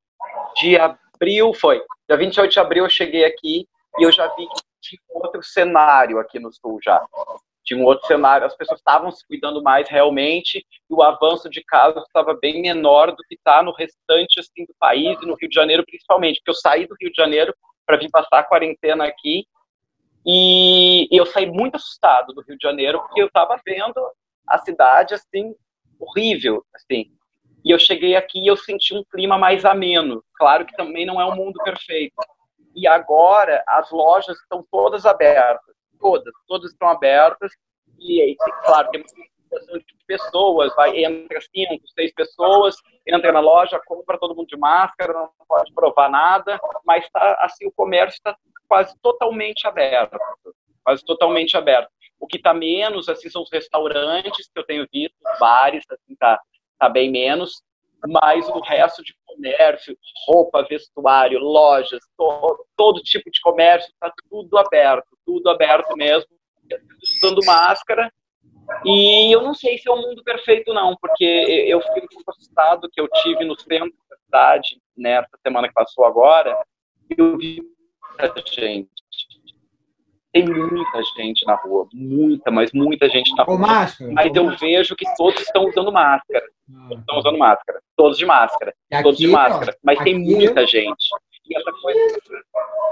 de 0.58 0.78
abril, 0.78 1.56
foi. 1.56 1.82
Dia 2.08 2.16
28 2.16 2.51
de 2.51 2.60
abril 2.60 2.84
eu 2.84 2.89
cheguei 2.89 3.26
aqui 3.26 3.68
e 3.97 4.04
eu 4.04 4.12
já 4.12 4.28
vi 4.36 4.45
que 4.45 4.62
tinha 4.80 5.01
outro 5.10 5.41
cenário 5.41 6.20
aqui 6.20 6.39
no 6.39 6.54
Sul 6.54 6.78
já. 6.84 7.04
Tinha 7.66 7.80
um 7.80 7.84
outro 7.84 8.06
cenário, 8.06 8.45
as 8.45 8.56
pessoas 8.56 8.80
estavam 8.80 9.12
se 9.12 9.26
cuidando 9.26 9.64
mais 9.64 9.89
realmente 9.89 10.64
e 10.88 10.93
o 10.93 11.01
avanço 11.01 11.49
de 11.49 11.64
casos 11.64 12.04
estava 12.04 12.38
bem 12.39 12.62
menor 12.62 13.08
do 13.08 13.24
que 13.28 13.34
está 13.34 13.64
no 13.64 13.72
restante 13.72 14.39
assim, 14.39 14.66
do 14.68 14.76
país 14.80 15.20
e 15.20 15.26
no 15.26 15.34
Rio 15.34 15.49
de 15.49 15.56
Janeiro 15.56 15.84
principalmente, 15.84 16.38
porque 16.38 16.51
eu 16.51 16.62
saí 16.62 16.86
do 16.86 16.95
Rio 17.01 17.10
de 17.10 17.18
Janeiro 17.18 17.56
para 17.88 17.97
vir 17.97 18.12
passar 18.12 18.41
a 18.41 18.43
quarentena 18.43 19.04
aqui 19.04 19.47
e 20.24 21.08
eu 21.12 21.26
saí 21.26 21.47
muito 21.47 21.76
assustado 21.76 22.34
do 22.34 22.43
Rio 22.43 22.56
de 22.56 22.62
Janeiro 22.62 22.99
porque 22.99 23.20
eu 23.20 23.28
estava 23.28 23.60
vendo 23.66 23.99
a 24.48 24.58
cidade 24.58 25.14
assim 25.14 25.56
horrível, 26.00 26.66
assim. 26.74 27.12
E 27.64 27.72
eu 27.72 27.80
cheguei 27.80 28.16
aqui 28.16 28.39
e 28.39 28.48
eu 28.48 28.58
senti 28.58 28.94
um 28.94 29.04
clima 29.06 29.38
mais 29.38 29.64
ameno. 29.64 30.24
Claro 30.36 30.66
que 30.66 30.76
também 30.76 31.06
não 31.06 31.20
é 31.20 31.26
um 31.26 31.36
mundo 31.36 31.62
perfeito. 31.64 32.16
E 32.76 32.88
agora 32.88 33.64
as 33.68 33.89
lojas 33.91 34.38
estão 34.39 34.66
todas 34.70 35.06
abertas, 35.06 35.76
todas, 36.00 36.34
todas 36.48 36.72
estão 36.72 36.89
abertas. 36.89 37.54
E 38.00 38.22
aí, 38.22 38.36
claro, 38.66 38.89
uma 39.70 39.80
de 39.80 39.86
pessoas, 40.08 40.74
vai 40.76 41.04
entra 41.04 41.39
cinco, 41.41 41.88
seis 41.94 42.14
pessoas, 42.14 42.76
entra 43.08 43.32
na 43.32 43.39
loja, 43.39 43.80
compra 43.86 44.18
todo 44.18 44.36
mundo 44.36 44.48
de 44.48 44.58
máscara, 44.58 45.14
não 45.14 45.30
pode 45.48 45.72
provar 45.74 46.10
nada, 46.10 46.60
mas 46.86 47.08
tá, 47.10 47.38
assim 47.41 47.68
o 47.68 47.72
comércio 47.72 48.18
está 48.18 48.36
quase 48.68 48.96
totalmente 49.02 49.68
aberto, 49.68 50.18
quase 50.84 51.06
totalmente 51.06 51.56
aberto. 51.56 51.91
O 52.24 52.28
que 52.28 52.38
está 52.38 52.54
menos, 52.54 53.10
assim, 53.10 53.30
são 53.30 53.42
os 53.44 53.52
restaurantes 53.52 54.48
que 54.48 54.58
eu 54.58 54.66
tenho 54.66 54.88
visto, 54.90 55.14
bares, 55.42 55.84
assim, 55.92 56.16
tá, 56.16 56.40
tá 56.80 56.88
bem 56.88 57.12
menos, 57.12 57.62
mas 58.08 58.48
o 58.48 58.62
resto 58.62 59.04
de 59.04 59.14
comércio, 59.26 59.98
roupa, 60.26 60.64
vestuário, 60.64 61.38
lojas, 61.38 62.00
to, 62.18 62.66
todo 62.78 63.02
tipo 63.02 63.30
de 63.30 63.42
comércio, 63.42 63.90
está 63.92 64.10
tudo 64.30 64.58
aberto, 64.58 65.06
tudo 65.26 65.50
aberto 65.50 65.98
mesmo, 65.98 66.30
usando 67.04 67.46
máscara. 67.46 68.10
E 68.86 69.30
eu 69.30 69.42
não 69.42 69.54
sei 69.54 69.78
se 69.78 69.90
é 69.90 69.92
o 69.92 69.96
um 69.96 70.02
mundo 70.02 70.24
perfeito, 70.24 70.74
não, 70.74 70.96
porque 71.02 71.26
eu 71.26 71.82
fiquei 71.82 72.04
muito 72.10 72.24
assustado 72.30 72.90
que 72.90 73.02
eu 73.02 73.10
tive 73.22 73.44
no 73.44 73.60
centro 73.60 73.94
da 74.10 74.16
cidade, 74.16 74.82
nessa 74.96 75.38
semana 75.46 75.68
que 75.68 75.74
passou 75.74 76.06
agora, 76.06 76.58
eu 77.18 77.38
vi 77.38 77.62
muita 78.18 78.34
gente 78.50 78.88
tem 80.34 80.50
muita 80.50 81.04
gente 81.16 81.46
na 81.46 81.54
rua, 81.54 81.88
muita, 81.94 82.50
mas 82.50 82.72
muita 82.74 83.08
gente 83.08 83.34
na 83.36 83.44
rua. 83.44 83.60
Máscara, 83.60 84.12
mas 84.12 84.36
eu 84.36 84.50
vejo 84.58 84.96
que 84.96 85.06
todos 85.16 85.40
estão 85.40 85.66
usando 85.66 85.92
máscara. 85.92 86.44
Todos 86.90 87.00
estão 87.00 87.20
usando 87.20 87.38
máscara. 87.38 87.80
Todos 87.96 88.18
de 88.18 88.26
máscara. 88.26 88.74
Aqui, 88.92 89.04
todos 89.04 89.20
de 89.20 89.28
máscara. 89.28 89.78
Mas 89.84 90.00
aqui... 90.00 90.06
tem 90.06 90.20
muita 90.20 90.66
gente. 90.66 91.06
E 91.46 91.56
essa 91.56 91.72
coisa. 91.72 92.00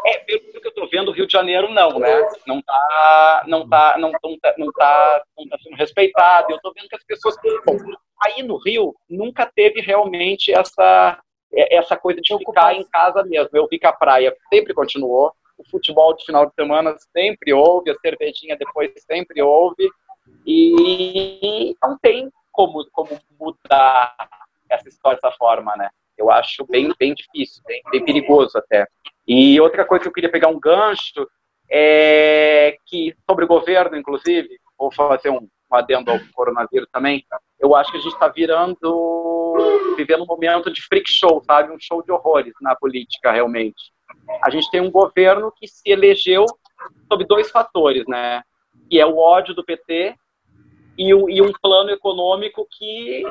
É, 0.06 0.18
pelo 0.20 0.62
que 0.62 0.68
eu 0.68 0.70
estou 0.70 0.90
vendo, 0.90 1.10
o 1.10 1.12
Rio 1.12 1.26
de 1.26 1.34
Janeiro 1.34 1.70
não, 1.74 1.98
né? 1.98 2.14
Não 2.46 2.60
está 2.60 3.44
não 3.48 3.68
tá, 3.68 3.96
não, 3.98 4.12
não 4.12 4.40
tá, 4.40 4.54
não 4.58 4.72
tá, 4.72 5.24
não 5.36 5.48
tá 5.48 5.58
sendo 5.64 5.78
respeitado. 5.78 6.52
Eu 6.52 6.58
estou 6.58 6.72
vendo 6.76 6.90
que 6.90 6.96
as 6.96 7.04
pessoas. 7.04 7.36
Bom, 7.66 7.76
aí 8.24 8.44
no 8.44 8.58
Rio 8.58 8.94
nunca 9.10 9.48
teve 9.48 9.82
realmente 9.82 10.54
essa, 10.54 11.20
essa 11.52 11.98
coisa 11.98 12.22
de 12.22 12.38
ficar 12.38 12.76
em 12.76 12.88
casa 12.88 13.24
mesmo. 13.24 13.50
Eu 13.54 13.68
vi 13.68 13.80
que 13.80 13.88
a 13.88 13.94
praia 13.94 14.36
sempre 14.54 14.76
continuou 14.76 15.34
o 15.62 15.70
futebol 15.70 16.16
de 16.16 16.26
final 16.26 16.46
de 16.46 16.54
semana 16.54 16.96
sempre 17.16 17.54
houve, 17.54 17.92
a 17.92 17.96
cervejinha 18.00 18.58
depois 18.58 18.92
sempre 19.10 19.42
houve, 19.42 19.90
e 20.46 21.76
não 21.82 21.98
tem 22.00 22.30
como, 22.52 22.86
como 22.92 23.10
mudar 23.40 24.16
essa 24.70 24.90
história 24.90 25.20
dessa 25.22 25.36
forma, 25.38 25.76
né? 25.76 25.90
Eu 26.18 26.30
acho 26.30 26.66
bem, 26.66 26.92
bem 27.00 27.14
difícil, 27.14 27.62
bem, 27.66 27.82
bem 27.92 28.04
perigoso 28.04 28.58
até. 28.58 28.88
E 29.28 29.60
outra 29.60 29.86
coisa 29.86 30.04
que 30.04 30.10
eu 30.10 30.14
queria 30.14 30.32
pegar 30.32 30.50
um 30.50 30.60
gancho 30.60 31.28
é 31.70 32.78
que, 32.86 33.16
sobre 33.30 33.46
o 33.46 33.48
governo, 33.48 33.98
inclusive, 33.98 34.60
vou 34.78 34.92
fazer 34.92 35.30
um, 35.30 35.48
um 35.72 35.76
adendo 35.76 36.12
ao 36.12 36.20
coronavírus 36.34 36.90
também, 36.92 37.26
eu 37.60 37.76
acho 37.76 37.92
que 37.92 37.98
a 37.98 38.02
gente 38.02 38.14
está 38.14 38.28
virando, 38.28 39.94
vivendo 39.96 40.24
um 40.24 40.28
momento 40.28 40.72
de 40.72 40.82
freak 40.82 41.10
show, 41.10 41.42
sabe? 41.46 41.72
Um 41.72 41.80
show 41.80 42.04
de 42.04 42.12
horrores 42.12 42.54
na 42.62 42.76
política, 42.76 43.32
realmente. 43.32 43.92
A 44.44 44.50
gente 44.50 44.70
tem 44.72 44.82
um 44.82 44.92
governo 44.92 45.52
que 45.52 45.68
se 45.68 45.90
elegeu 45.90 46.46
sob 47.08 47.26
dois 47.26 47.52
fatores, 47.52 48.06
né? 48.08 48.44
Que 48.90 49.00
é 49.00 49.06
o 49.06 49.18
ódio 49.18 49.54
do 49.54 49.64
PT 49.64 50.16
e, 50.98 51.14
o, 51.14 51.30
e 51.30 51.42
um 51.42 51.52
plano 51.62 51.90
econômico 51.90 52.68
que 52.78 53.24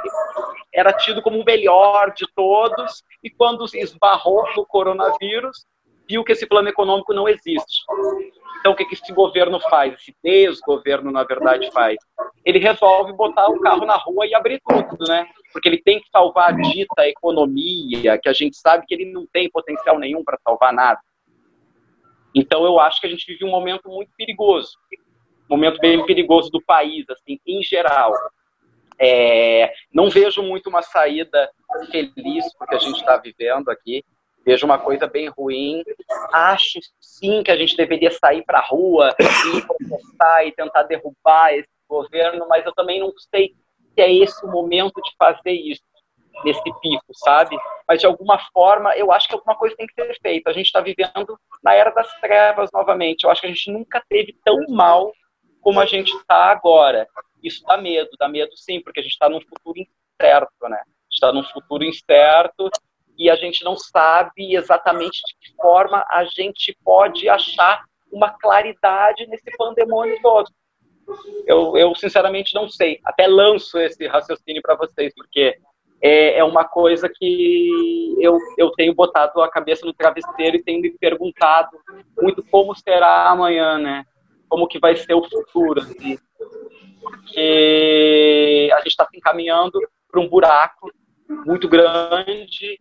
era 0.72 0.92
tido 0.92 1.22
como 1.22 1.40
o 1.40 1.44
melhor 1.44 2.12
de 2.12 2.26
todos, 2.34 3.02
e 3.22 3.30
quando 3.30 3.64
esbarrou 3.74 4.44
no 4.56 4.64
coronavírus, 4.64 5.66
viu 6.08 6.24
que 6.24 6.32
esse 6.32 6.46
plano 6.46 6.68
econômico 6.68 7.12
não 7.12 7.28
existe. 7.28 7.84
Então, 8.58 8.72
o 8.72 8.76
que, 8.76 8.84
que 8.84 8.94
esse 8.94 9.12
governo 9.12 9.60
faz? 9.60 9.94
Esse 9.94 10.14
desgoverno, 10.22 11.10
na 11.10 11.24
verdade, 11.24 11.70
faz? 11.70 11.96
Ele 12.44 12.58
resolve 12.58 13.12
botar 13.12 13.48
o 13.48 13.60
carro 13.60 13.86
na 13.86 13.96
rua 13.96 14.26
e 14.26 14.34
abrir 14.34 14.60
tudo, 14.66 15.06
né? 15.06 15.26
Porque 15.52 15.68
ele 15.68 15.82
tem 15.82 16.00
que 16.00 16.08
salvar 16.10 16.50
a 16.50 16.52
dita 16.52 17.08
economia, 17.08 18.18
que 18.18 18.28
a 18.28 18.32
gente 18.32 18.56
sabe 18.56 18.86
que 18.86 18.94
ele 18.94 19.12
não 19.12 19.26
tem 19.26 19.50
potencial 19.50 19.98
nenhum 19.98 20.22
para 20.22 20.38
salvar 20.44 20.72
nada. 20.72 21.00
Então, 22.34 22.64
eu 22.64 22.78
acho 22.78 23.00
que 23.00 23.06
a 23.06 23.10
gente 23.10 23.26
vive 23.26 23.44
um 23.44 23.50
momento 23.50 23.88
muito 23.88 24.10
perigoso 24.16 24.72
momento 25.50 25.80
bem 25.80 26.06
perigoso 26.06 26.48
do 26.48 26.62
país, 26.62 27.04
assim, 27.10 27.40
em 27.44 27.60
geral. 27.60 28.14
É, 28.96 29.72
não 29.92 30.08
vejo 30.08 30.42
muito 30.42 30.68
uma 30.68 30.82
saída 30.82 31.50
feliz 31.90 32.54
porque 32.56 32.76
a 32.76 32.78
gente 32.78 33.00
está 33.00 33.16
vivendo 33.16 33.68
aqui. 33.68 34.04
Vejo 34.46 34.64
uma 34.64 34.78
coisa 34.78 35.06
bem 35.08 35.28
ruim. 35.28 35.82
Acho 36.32 36.78
sim 37.00 37.42
que 37.42 37.50
a 37.50 37.56
gente 37.56 37.76
deveria 37.76 38.12
sair 38.12 38.44
para 38.44 38.60
a 38.60 38.64
rua 38.64 39.14
e 39.18 39.60
protestar 39.62 40.46
e 40.46 40.52
tentar 40.52 40.84
derrubar 40.84 41.52
esse 41.52 41.68
governo, 41.88 42.46
mas 42.48 42.64
eu 42.64 42.72
também 42.72 43.00
não 43.00 43.12
sei 43.34 43.52
se 43.94 44.00
é 44.00 44.12
esse 44.12 44.44
o 44.44 44.50
momento 44.50 45.00
de 45.02 45.10
fazer 45.18 45.52
isso 45.52 45.82
nesse 46.44 46.62
pico, 46.80 47.04
sabe? 47.12 47.56
Mas 47.86 48.00
de 48.00 48.06
alguma 48.06 48.38
forma, 48.52 48.96
eu 48.96 49.12
acho 49.12 49.28
que 49.28 49.34
alguma 49.34 49.56
coisa 49.56 49.76
tem 49.76 49.86
que 49.86 49.94
ser 49.94 50.16
feita. 50.22 50.50
A 50.50 50.52
gente 50.52 50.66
está 50.66 50.80
vivendo 50.80 51.38
na 51.62 51.74
era 51.74 51.90
das 51.90 52.10
trevas 52.20 52.70
novamente. 52.72 53.24
Eu 53.24 53.30
acho 53.30 53.40
que 53.40 53.46
a 53.46 53.50
gente 53.50 53.70
nunca 53.70 54.02
teve 54.08 54.34
tão 54.44 54.56
mal 54.68 55.12
como 55.60 55.80
a 55.80 55.86
gente 55.86 56.10
está 56.16 56.50
agora. 56.50 57.06
Isso 57.42 57.62
dá 57.66 57.76
medo, 57.76 58.10
dá 58.18 58.28
medo 58.28 58.56
sim, 58.56 58.80
porque 58.80 59.00
a 59.00 59.02
gente 59.02 59.12
está 59.12 59.28
num 59.28 59.40
futuro 59.40 59.78
incerto, 59.78 60.68
né? 60.68 60.82
está 61.10 61.32
num 61.32 61.42
futuro 61.44 61.84
incerto 61.84 62.70
e 63.18 63.28
a 63.28 63.34
gente 63.34 63.64
não 63.64 63.76
sabe 63.76 64.54
exatamente 64.54 65.20
de 65.26 65.34
que 65.40 65.56
forma 65.56 66.06
a 66.08 66.24
gente 66.24 66.76
pode 66.82 67.28
achar 67.28 67.84
uma 68.10 68.30
claridade 68.30 69.26
nesse 69.26 69.50
pandemônio 69.56 70.18
todo. 70.22 70.50
Eu, 71.46 71.76
eu 71.76 71.94
sinceramente 71.94 72.54
não 72.54 72.68
sei. 72.68 73.00
Até 73.04 73.26
lanço 73.26 73.78
esse 73.78 74.06
raciocínio 74.06 74.62
para 74.62 74.76
vocês, 74.76 75.12
porque 75.14 75.56
é, 76.02 76.38
é, 76.38 76.44
uma 76.44 76.64
coisa 76.64 77.08
que 77.08 78.14
eu, 78.20 78.38
eu 78.56 78.70
tenho 78.72 78.94
botado 78.94 79.40
a 79.42 79.50
cabeça 79.50 79.84
no 79.84 79.92
travesseiro 79.92 80.56
e 80.56 80.62
tenho 80.62 80.80
me 80.80 80.90
perguntado 80.98 81.76
muito 82.20 82.42
como 82.50 82.74
será 82.74 83.28
amanhã, 83.28 83.78
né? 83.78 84.04
como 84.50 84.66
que 84.66 84.80
vai 84.80 84.96
ser 84.96 85.14
o 85.14 85.22
futuro. 85.22 85.80
Assim. 85.80 86.18
Porque 87.00 88.68
a 88.74 88.78
gente 88.78 88.88
está 88.88 89.06
se 89.08 89.16
encaminhando 89.16 89.78
para 90.10 90.20
um 90.20 90.28
buraco 90.28 90.90
muito 91.46 91.68
grande 91.68 92.78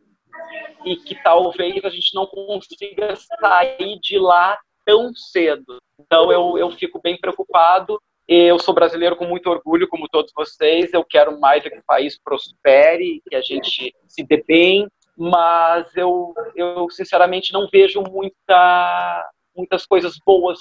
e 0.84 0.96
que 0.96 1.16
talvez 1.24 1.86
a 1.86 1.90
gente 1.90 2.16
não 2.16 2.26
consiga 2.26 3.16
sair 3.16 4.00
de 4.02 4.18
lá 4.18 4.58
tão 4.84 5.14
cedo. 5.14 5.78
Então 6.00 6.32
eu, 6.32 6.58
eu 6.58 6.72
fico 6.72 7.00
bem 7.00 7.18
preocupado. 7.18 8.02
Eu 8.32 8.60
sou 8.60 8.76
brasileiro 8.76 9.16
com 9.16 9.26
muito 9.26 9.50
orgulho, 9.50 9.88
como 9.88 10.08
todos 10.08 10.32
vocês. 10.36 10.94
Eu 10.94 11.04
quero 11.04 11.40
mais 11.40 11.64
que 11.64 11.80
o 11.80 11.84
país 11.84 12.16
prospere, 12.24 13.24
que 13.28 13.36
a 13.36 13.42
gente 13.42 13.92
se 14.08 14.24
dê 14.24 14.44
bem, 14.48 14.88
mas 15.18 15.98
eu, 15.98 16.36
eu 16.56 16.88
sinceramente 16.92 17.52
não 17.52 17.68
vejo 17.68 18.04
muita, 18.04 19.32
muitas 19.58 19.84
coisas 19.84 20.20
boas 20.24 20.60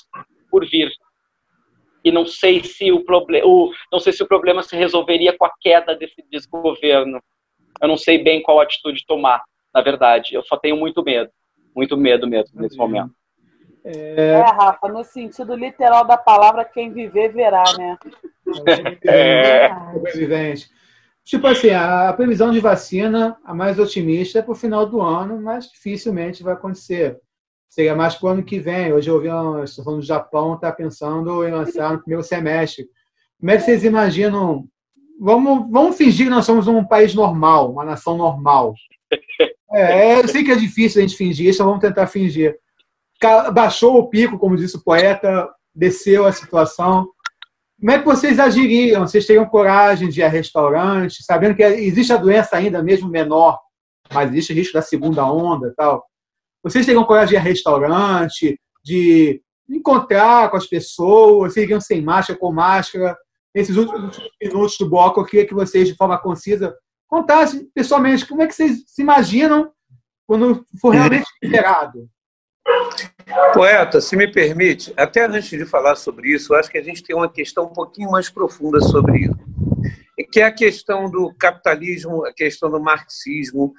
por 0.50 0.66
vir. 0.66 0.90
E 2.02 2.10
não 2.10 2.24
sei 2.24 2.64
se 2.64 2.90
o 2.90 3.04
problema, 3.04 3.46
não 3.92 4.00
sei 4.00 4.14
se 4.14 4.22
o 4.22 4.26
problema 4.26 4.62
se 4.62 4.74
resolveria 4.74 5.36
com 5.36 5.44
a 5.44 5.52
queda 5.60 5.94
desse 5.94 6.24
desgoverno. 6.30 7.20
Eu 7.82 7.88
não 7.88 7.98
sei 7.98 8.16
bem 8.16 8.42
qual 8.42 8.60
atitude 8.60 9.04
tomar, 9.04 9.42
na 9.74 9.82
verdade. 9.82 10.34
Eu 10.34 10.42
só 10.42 10.56
tenho 10.56 10.78
muito 10.78 11.02
medo, 11.02 11.30
muito 11.76 11.98
medo 11.98 12.26
mesmo 12.26 12.58
nesse 12.62 12.78
momento. 12.78 13.12
É... 13.88 14.32
é, 14.32 14.40
Rafa, 14.42 14.88
no 14.88 15.02
sentido 15.02 15.54
literal 15.54 16.04
da 16.04 16.16
palavra, 16.16 16.64
quem 16.64 16.92
viver 16.92 17.32
verá, 17.32 17.64
né? 17.76 17.98
É. 19.04 19.68
Sobrevivente. 19.92 20.70
Tipo 21.24 21.46
assim, 21.46 21.70
a 21.70 22.12
previsão 22.14 22.50
de 22.50 22.60
vacina, 22.60 23.36
a 23.44 23.54
mais 23.54 23.78
otimista, 23.78 24.38
é 24.38 24.42
para 24.42 24.52
o 24.52 24.54
final 24.54 24.86
do 24.86 25.00
ano, 25.00 25.40
mas 25.40 25.70
dificilmente 25.70 26.42
vai 26.42 26.54
acontecer 26.54 27.20
seria 27.68 27.94
mais 27.94 28.14
para 28.14 28.26
o 28.26 28.30
ano 28.30 28.42
que 28.42 28.58
vem. 28.58 28.92
Hoje 28.92 29.10
eu 29.10 29.14
ouvi 29.14 29.28
uma 29.28 29.66
situação 29.66 29.96
do 29.96 30.02
Japão, 30.02 30.54
está 30.54 30.72
pensando 30.72 31.46
em 31.46 31.50
lançar 31.50 31.92
no 31.92 32.00
primeiro 32.00 32.22
semestre. 32.22 32.88
Como 33.38 33.50
é 33.50 33.56
que 33.56 33.62
vocês 33.62 33.84
imaginam? 33.84 34.66
Vamos, 35.20 35.70
vamos 35.70 35.96
fingir 35.96 36.26
que 36.26 36.30
nós 36.30 36.46
somos 36.46 36.66
um 36.68 36.84
país 36.84 37.14
normal, 37.14 37.72
uma 37.72 37.84
nação 37.84 38.16
normal. 38.16 38.74
É, 39.70 40.18
eu 40.18 40.26
sei 40.26 40.42
que 40.42 40.50
é 40.50 40.56
difícil 40.56 40.98
a 40.98 41.06
gente 41.06 41.16
fingir 41.16 41.48
isso, 41.48 41.62
vamos 41.62 41.80
tentar 41.80 42.06
fingir. 42.06 42.58
Baixou 43.52 43.98
o 43.98 44.08
pico, 44.08 44.38
como 44.38 44.56
disse 44.56 44.76
o 44.76 44.82
poeta, 44.82 45.48
desceu 45.74 46.26
a 46.26 46.32
situação. 46.32 47.08
Como 47.78 47.92
é 47.92 47.98
que 47.98 48.04
vocês 48.04 48.38
agiriam? 48.38 49.06
Vocês 49.06 49.26
teriam 49.26 49.46
coragem 49.46 50.08
de 50.08 50.20
ir 50.20 50.24
a 50.24 50.28
restaurante, 50.28 51.22
sabendo 51.22 51.54
que 51.54 51.62
existe 51.62 52.12
a 52.12 52.16
doença 52.16 52.56
ainda, 52.56 52.82
mesmo 52.82 53.08
menor, 53.08 53.58
mas 54.12 54.30
existe 54.30 54.52
risco 54.52 54.74
da 54.74 54.82
segunda 54.82 55.24
onda 55.24 55.72
tal. 55.76 56.04
Vocês 56.62 56.84
teriam 56.84 57.04
coragem 57.04 57.28
de 57.28 57.34
ir 57.34 57.38
a 57.38 57.42
restaurante, 57.42 58.60
de 58.84 59.40
encontrar 59.68 60.50
com 60.50 60.56
as 60.56 60.66
pessoas, 60.66 61.52
vocês 61.52 61.64
iriam 61.64 61.80
sem 61.80 62.02
máscara, 62.02 62.38
com 62.38 62.52
máscara. 62.52 63.16
Nesses 63.54 63.76
últimos 63.76 64.18
minutos 64.40 64.76
do 64.78 64.88
bloco, 64.88 65.20
eu 65.20 65.24
queria 65.24 65.46
que 65.46 65.54
vocês, 65.54 65.88
de 65.88 65.94
forma 65.94 66.18
concisa, 66.18 66.74
contassem 67.08 67.68
pessoalmente 67.74 68.26
como 68.26 68.42
é 68.42 68.46
que 68.46 68.54
vocês 68.54 68.82
se 68.86 69.02
imaginam 69.02 69.70
quando 70.26 70.64
for 70.80 70.90
realmente 70.90 71.26
liberado. 71.42 72.08
Poeta, 73.52 74.00
se 74.00 74.16
me 74.16 74.26
permite, 74.30 74.92
até 74.96 75.26
antes 75.26 75.50
de 75.50 75.64
falar 75.64 75.96
sobre 75.96 76.34
isso, 76.34 76.54
acho 76.54 76.70
que 76.70 76.78
a 76.78 76.82
gente 76.82 77.02
tem 77.02 77.14
uma 77.14 77.30
questão 77.30 77.64
um 77.64 77.72
pouquinho 77.72 78.10
mais 78.10 78.30
profunda 78.30 78.80
sobre 78.80 79.18
isso, 79.18 79.38
que 80.32 80.40
é 80.40 80.44
a 80.44 80.52
questão 80.52 81.10
do 81.10 81.32
capitalismo, 81.34 82.24
a 82.24 82.32
questão 82.32 82.70
do 82.70 82.80
marxismo, 82.80 83.74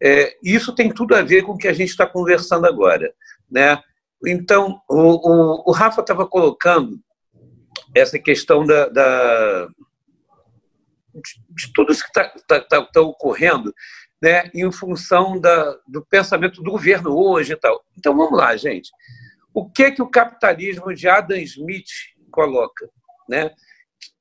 é, 0.00 0.36
isso 0.42 0.74
tem 0.74 0.92
tudo 0.92 1.14
a 1.14 1.22
ver 1.22 1.42
com 1.42 1.52
o 1.52 1.58
que 1.58 1.68
a 1.68 1.72
gente 1.72 1.90
está 1.90 2.06
conversando 2.06 2.66
agora. 2.66 3.12
Né? 3.50 3.80
Então, 4.26 4.80
o, 4.88 4.96
o, 4.96 5.70
o 5.70 5.72
Rafa 5.72 6.00
estava 6.00 6.26
colocando 6.26 6.98
essa 7.94 8.18
questão 8.18 8.64
da, 8.64 8.88
da 8.88 9.68
de, 11.14 11.42
de, 11.50 11.72
tudo 11.72 11.92
isso 11.92 12.02
que 12.02 12.08
está 12.08 12.28
tá, 12.46 12.60
tá, 12.60 12.84
tá 12.84 13.00
ocorrendo 13.00 13.72
né, 14.22 14.50
em 14.54 14.70
função 14.72 15.40
da, 15.40 15.78
do 15.86 16.04
pensamento 16.04 16.62
do 16.62 16.70
governo 16.70 17.16
hoje 17.16 17.52
e 17.52 17.56
tal. 17.56 17.84
Então, 17.96 18.16
vamos 18.16 18.38
lá, 18.38 18.56
gente. 18.56 18.90
O 19.54 19.68
que 19.68 19.84
é 19.84 19.90
que 19.90 20.02
o 20.02 20.10
capitalismo 20.10 20.94
de 20.94 21.08
Adam 21.08 21.38
Smith 21.38 21.88
coloca? 22.30 22.88
Né? 23.28 23.50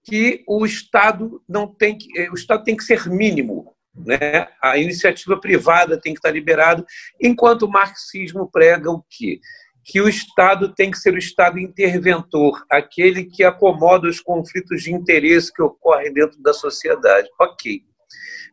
Que 0.04 0.44
o 0.48 0.66
Estado 0.66 1.44
não 1.48 1.68
tem 1.68 1.98
que, 1.98 2.30
o 2.30 2.34
Estado 2.34 2.64
tem 2.64 2.76
que 2.76 2.84
ser 2.84 3.08
mínimo 3.10 3.78
né? 4.06 4.48
A 4.62 4.78
iniciativa 4.78 5.40
privada 5.40 6.00
tem 6.00 6.14
que 6.14 6.20
estar 6.20 6.32
liberado, 6.32 6.86
enquanto 7.22 7.64
o 7.64 7.70
marxismo 7.70 8.50
prega 8.50 8.92
o 8.92 9.04
quê? 9.10 9.40
Que 9.84 10.02
o 10.02 10.10
Estado 10.10 10.74
tem 10.74 10.92
que 10.92 11.00
ser 11.00 11.14
o 11.14 11.18
Estado 11.18 11.60
interventor, 11.60 12.64
aquele 12.70 13.24
que 13.26 13.44
acomoda 13.44 14.08
os 14.08 14.20
conflitos 14.20 14.84
de 14.84 14.94
interesse 14.94 15.52
que 15.52 15.62
ocorrem 15.62 16.14
dentro 16.14 16.42
da 16.42 16.54
sociedade. 16.54 17.28
Ok. 17.40 17.82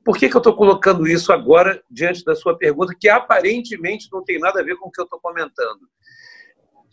Por 0.05 0.17
que, 0.17 0.29
que 0.29 0.37
eu 0.37 0.39
estou 0.39 0.55
colocando 0.55 1.07
isso 1.07 1.33
agora 1.33 1.83
diante 1.91 2.25
da 2.25 2.35
sua 2.35 2.57
pergunta, 2.57 2.95
que 2.99 3.09
aparentemente 3.09 4.09
não 4.13 4.23
tem 4.23 4.39
nada 4.39 4.61
a 4.61 4.63
ver 4.63 4.77
com 4.77 4.89
o 4.89 4.91
que 4.91 5.01
eu 5.01 5.05
estou 5.05 5.21
comentando? 5.21 5.81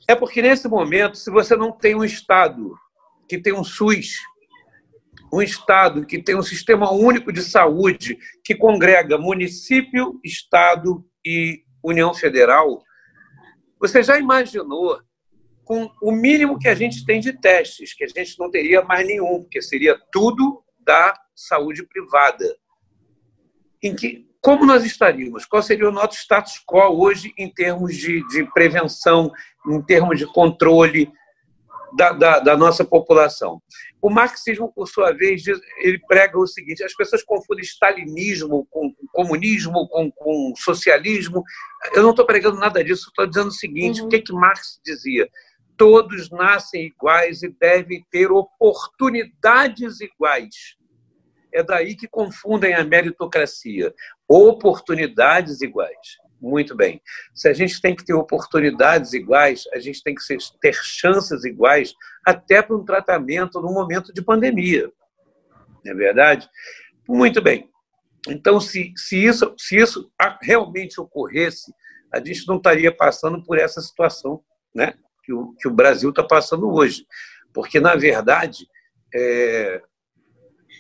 É 0.08 0.16
porque 0.16 0.42
nesse 0.42 0.68
momento, 0.68 1.18
se 1.18 1.30
você 1.30 1.56
não 1.56 1.72
tem 1.72 1.96
um 1.96 2.04
Estado 2.04 2.74
que 3.28 3.38
tem 3.38 3.54
um 3.54 3.64
SUS, 3.64 4.16
um 5.32 5.42
Estado 5.42 6.06
que 6.06 6.22
tem 6.22 6.36
um 6.36 6.42
sistema 6.42 6.92
único 6.92 7.32
de 7.32 7.42
saúde 7.42 8.18
que 8.44 8.56
congrega 8.56 9.18
município, 9.18 10.20
Estado 10.24 11.06
e 11.26 11.64
União 11.84 12.14
Federal, 12.14 12.84
você 13.80 14.04
já 14.04 14.20
imaginou 14.20 15.02
com 15.64 15.90
o 16.02 16.12
mínimo 16.12 16.60
que 16.60 16.68
a 16.68 16.76
gente 16.76 17.06
tem 17.06 17.20
de 17.20 17.34
testes, 17.34 17.94
que 17.94 18.04
a 18.04 18.08
gente 18.08 18.38
não 18.38 18.52
teria 18.52 18.82
mais 18.82 19.08
nenhum, 19.08 19.42
porque 19.42 19.62
seria 19.62 19.98
tudo 20.12 20.64
da 20.84 21.14
saúde 21.36 21.86
privada. 21.86 22.56
Em 23.82 23.96
que 23.96 24.32
como 24.42 24.66
nós 24.66 24.84
estaríamos? 24.84 25.46
Qual 25.46 25.62
seria 25.62 25.88
o 25.88 25.92
nosso 25.92 26.18
status 26.18 26.60
quo 26.66 27.00
hoje 27.00 27.32
em 27.38 27.48
termos 27.48 27.96
de, 27.96 28.26
de 28.30 28.44
prevenção, 28.52 29.32
em 29.68 29.80
termos 29.84 30.18
de 30.18 30.26
controle 30.26 31.12
da, 31.96 32.12
da, 32.12 32.40
da, 32.40 32.58
nossa 32.58 32.84
população? 32.84 33.62
O 34.02 34.10
marxismo, 34.10 34.74
por 34.74 34.88
sua 34.88 35.12
vez, 35.12 35.44
ele 35.78 36.00
prega 36.08 36.40
o 36.40 36.48
seguinte: 36.48 36.84
as 36.84 36.96
pessoas 36.96 37.24
confundem 37.24 37.64
stalinismo 37.64 38.68
com 38.72 38.92
comunismo, 39.14 39.88
com, 39.88 40.10
com 40.12 40.54
socialismo. 40.58 41.44
Eu 41.94 42.02
não 42.02 42.10
estou 42.10 42.26
pregando 42.26 42.58
nada 42.58 42.84
disso, 42.84 43.10
estou 43.10 43.28
dizendo 43.28 43.50
o 43.50 43.54
seguinte: 43.54 44.02
uhum. 44.02 44.08
o 44.08 44.10
que, 44.10 44.22
que 44.22 44.34
Marx 44.34 44.82
dizia? 44.84 45.30
Todos 45.82 46.30
nascem 46.30 46.86
iguais 46.86 47.42
e 47.42 47.50
devem 47.50 48.06
ter 48.12 48.32
oportunidades 48.32 50.00
iguais. 50.00 50.78
É 51.52 51.64
daí 51.64 51.96
que 51.96 52.08
confundem 52.08 52.76
a 52.76 52.84
meritocracia. 52.84 53.92
Oportunidades 54.28 55.60
iguais. 55.60 56.20
Muito 56.40 56.76
bem. 56.76 57.02
Se 57.34 57.50
a 57.50 57.54
gente 57.54 57.82
tem 57.82 57.96
que 57.96 58.06
ter 58.06 58.14
oportunidades 58.14 59.14
iguais, 59.14 59.64
a 59.74 59.80
gente 59.80 60.04
tem 60.04 60.14
que 60.14 60.22
ter 60.62 60.76
chances 60.84 61.44
iguais, 61.46 61.96
até 62.24 62.62
para 62.62 62.78
um 62.78 62.86
tratamento 62.86 63.60
no 63.60 63.74
momento 63.74 64.14
de 64.14 64.22
pandemia. 64.22 64.88
Não 65.84 65.94
é 65.94 65.96
verdade? 65.96 66.48
Muito 67.10 67.42
bem. 67.42 67.72
Então, 68.28 68.60
se, 68.60 68.94
se, 68.96 69.18
isso, 69.18 69.56
se 69.58 69.78
isso 69.78 70.12
realmente 70.44 71.02
ocorresse, 71.02 71.74
a 72.14 72.24
gente 72.24 72.48
não 72.48 72.58
estaria 72.58 72.96
passando 72.96 73.44
por 73.44 73.58
essa 73.58 73.82
situação 73.82 74.44
né, 74.76 74.94
que, 75.32 75.34
o, 75.34 75.54
que 75.58 75.68
o 75.68 75.74
Brasil 75.74 76.10
está 76.10 76.24
passando 76.24 76.70
hoje. 76.70 77.06
Porque, 77.54 77.80
na 77.80 77.96
verdade, 77.96 78.68
é, 79.16 79.82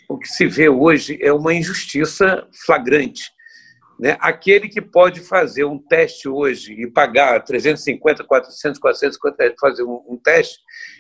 o 0.10 0.18
que 0.18 0.28
se 0.28 0.45
vê 0.45 0.68
hoje 0.68 1.18
é 1.22 1.32
uma 1.32 1.54
injustiça 1.54 2.47
flagrante. 2.66 3.32
Né? 3.99 4.18
Aquele 4.20 4.68
que 4.68 4.82
pode 4.82 5.22
fazer 5.22 5.64
um 5.64 5.78
teste 5.78 6.28
hoje 6.28 6.74
e 6.74 6.89
pagar 6.89 7.43
350, 7.43 8.24
400, 8.24 8.80
450 8.80 9.56
fazer 9.60 9.84
um, 9.84 10.04
um 10.08 10.18
teste, 10.18 10.58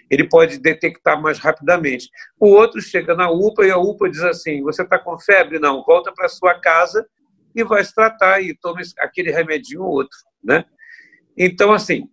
ele 0.09 0.29
pode 0.29 0.59
detectar 0.59 1.19
mais 1.19 1.39
rapidamente. 1.39 2.09
O 2.39 2.49
outro 2.49 2.79
chega 2.79 3.15
na 3.15 3.29
UPA 3.29 3.65
e 3.65 3.71
a 3.71 3.77
UPA 3.77 4.09
diz 4.09 4.21
assim: 4.21 4.61
você 4.61 4.83
está 4.83 4.99
com 4.99 5.17
febre? 5.17 5.57
Não, 5.57 5.83
volta 5.83 6.13
para 6.13 6.29
sua 6.29 6.59
casa 6.59 7.05
e 7.55 7.63
vai 7.63 7.83
se 7.83 7.93
tratar 7.93 8.41
e 8.41 8.55
toma 8.55 8.81
aquele 8.99 9.31
remedinho 9.31 9.81
ou 9.81 9.89
outro. 9.89 10.17
Né? 10.43 10.63
Então, 11.35 11.73
assim, 11.73 12.07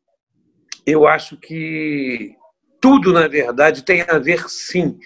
eu 0.91 1.07
acho 1.07 1.37
que 1.37 2.35
tudo, 2.81 3.13
na 3.13 3.29
verdade, 3.29 3.85
tem 3.85 4.03
a 4.03 4.19
ver, 4.19 4.49
sim, 4.49 4.99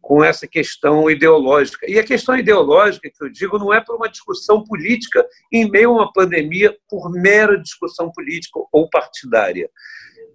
com 0.00 0.22
essa 0.22 0.46
questão 0.46 1.10
ideológica. 1.10 1.90
E 1.90 1.98
a 1.98 2.04
questão 2.04 2.36
ideológica, 2.36 3.08
que 3.08 3.24
eu 3.24 3.30
digo, 3.30 3.58
não 3.58 3.72
é 3.72 3.80
por 3.80 3.96
uma 3.96 4.08
discussão 4.08 4.62
política 4.62 5.26
em 5.50 5.70
meio 5.70 5.90
a 5.90 5.92
uma 5.92 6.12
pandemia 6.12 6.76
por 6.88 7.10
mera 7.10 7.58
discussão 7.58 8.10
política 8.10 8.60
ou 8.70 8.88
partidária, 8.90 9.70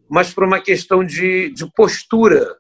mas 0.09 0.33
por 0.33 0.43
uma 0.43 0.59
questão 0.59 1.03
de, 1.03 1.49
de 1.51 1.69
postura. 1.73 2.55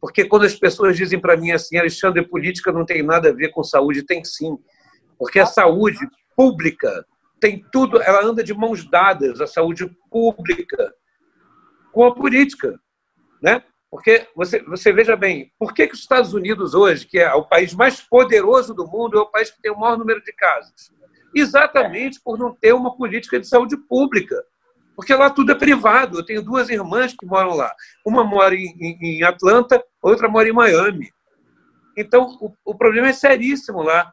Porque 0.00 0.24
quando 0.24 0.46
as 0.46 0.54
pessoas 0.54 0.96
dizem 0.96 1.20
para 1.20 1.36
mim 1.36 1.52
assim, 1.52 1.76
Alexandre, 1.76 2.26
política 2.26 2.72
não 2.72 2.84
tem 2.84 3.02
nada 3.02 3.28
a 3.28 3.34
ver 3.34 3.50
com 3.50 3.62
saúde, 3.62 4.06
tem 4.06 4.24
sim. 4.24 4.56
Porque 5.18 5.38
a 5.38 5.46
saúde 5.46 5.98
pública 6.36 7.04
tem 7.40 7.64
tudo, 7.72 8.00
ela 8.02 8.24
anda 8.24 8.42
de 8.42 8.54
mãos 8.54 8.88
dadas, 8.88 9.40
a 9.40 9.46
saúde 9.46 9.88
pública, 10.10 10.92
com 11.92 12.04
a 12.04 12.14
política. 12.14 12.78
Né? 13.42 13.62
Porque 13.90 14.28
você, 14.34 14.62
você 14.62 14.92
veja 14.92 15.16
bem, 15.16 15.52
por 15.58 15.72
que, 15.72 15.86
que 15.86 15.94
os 15.94 16.00
Estados 16.00 16.34
Unidos 16.34 16.74
hoje, 16.74 17.06
que 17.06 17.18
é 17.18 17.32
o 17.32 17.44
país 17.44 17.74
mais 17.74 18.00
poderoso 18.00 18.74
do 18.74 18.86
mundo, 18.86 19.18
é 19.18 19.20
o 19.20 19.30
país 19.30 19.50
que 19.50 19.62
tem 19.62 19.72
o 19.72 19.78
maior 19.78 19.96
número 19.96 20.22
de 20.22 20.32
casos? 20.32 20.92
Exatamente 21.34 22.20
por 22.22 22.38
não 22.38 22.54
ter 22.54 22.72
uma 22.72 22.96
política 22.96 23.40
de 23.40 23.46
saúde 23.46 23.76
pública. 23.76 24.36
Porque 24.94 25.14
lá 25.14 25.30
tudo 25.30 25.52
é 25.52 25.54
privado. 25.54 26.18
Eu 26.18 26.24
tenho 26.24 26.42
duas 26.42 26.68
irmãs 26.68 27.14
que 27.18 27.24
moram 27.24 27.54
lá. 27.54 27.72
Uma 28.04 28.24
mora 28.24 28.54
em, 28.54 28.74
em 28.80 29.22
Atlanta, 29.22 29.82
outra 30.02 30.28
mora 30.28 30.48
em 30.48 30.52
Miami. 30.52 31.10
Então, 31.96 32.36
o, 32.40 32.52
o 32.64 32.74
problema 32.76 33.08
é 33.08 33.12
seríssimo 33.12 33.82
lá. 33.82 34.12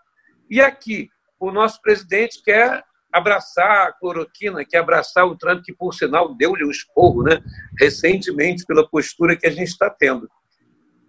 E 0.49 0.61
aqui, 0.61 1.09
o 1.39 1.51
nosso 1.51 1.82
presidente 1.82 2.41
quer 2.43 2.84
abraçar 3.16 3.88
a 3.88 3.93
cloroquina, 3.93 4.66
que 4.66 4.76
é 4.76 4.80
abraçar 4.80 5.26
o 5.26 5.38
Trump, 5.38 5.63
que, 5.63 5.74
por 5.74 5.93
sinal, 5.93 6.36
deu-lhe 6.36 6.66
um 6.66 6.70
esporro 6.70 7.24
né, 7.24 7.41
recentemente 7.80 8.66
pela 8.66 8.88
postura 8.88 9.38
que 9.38 9.47
a 9.47 9.49
gente 9.49 9.70
está 9.70 9.89
tendo. 9.89 10.30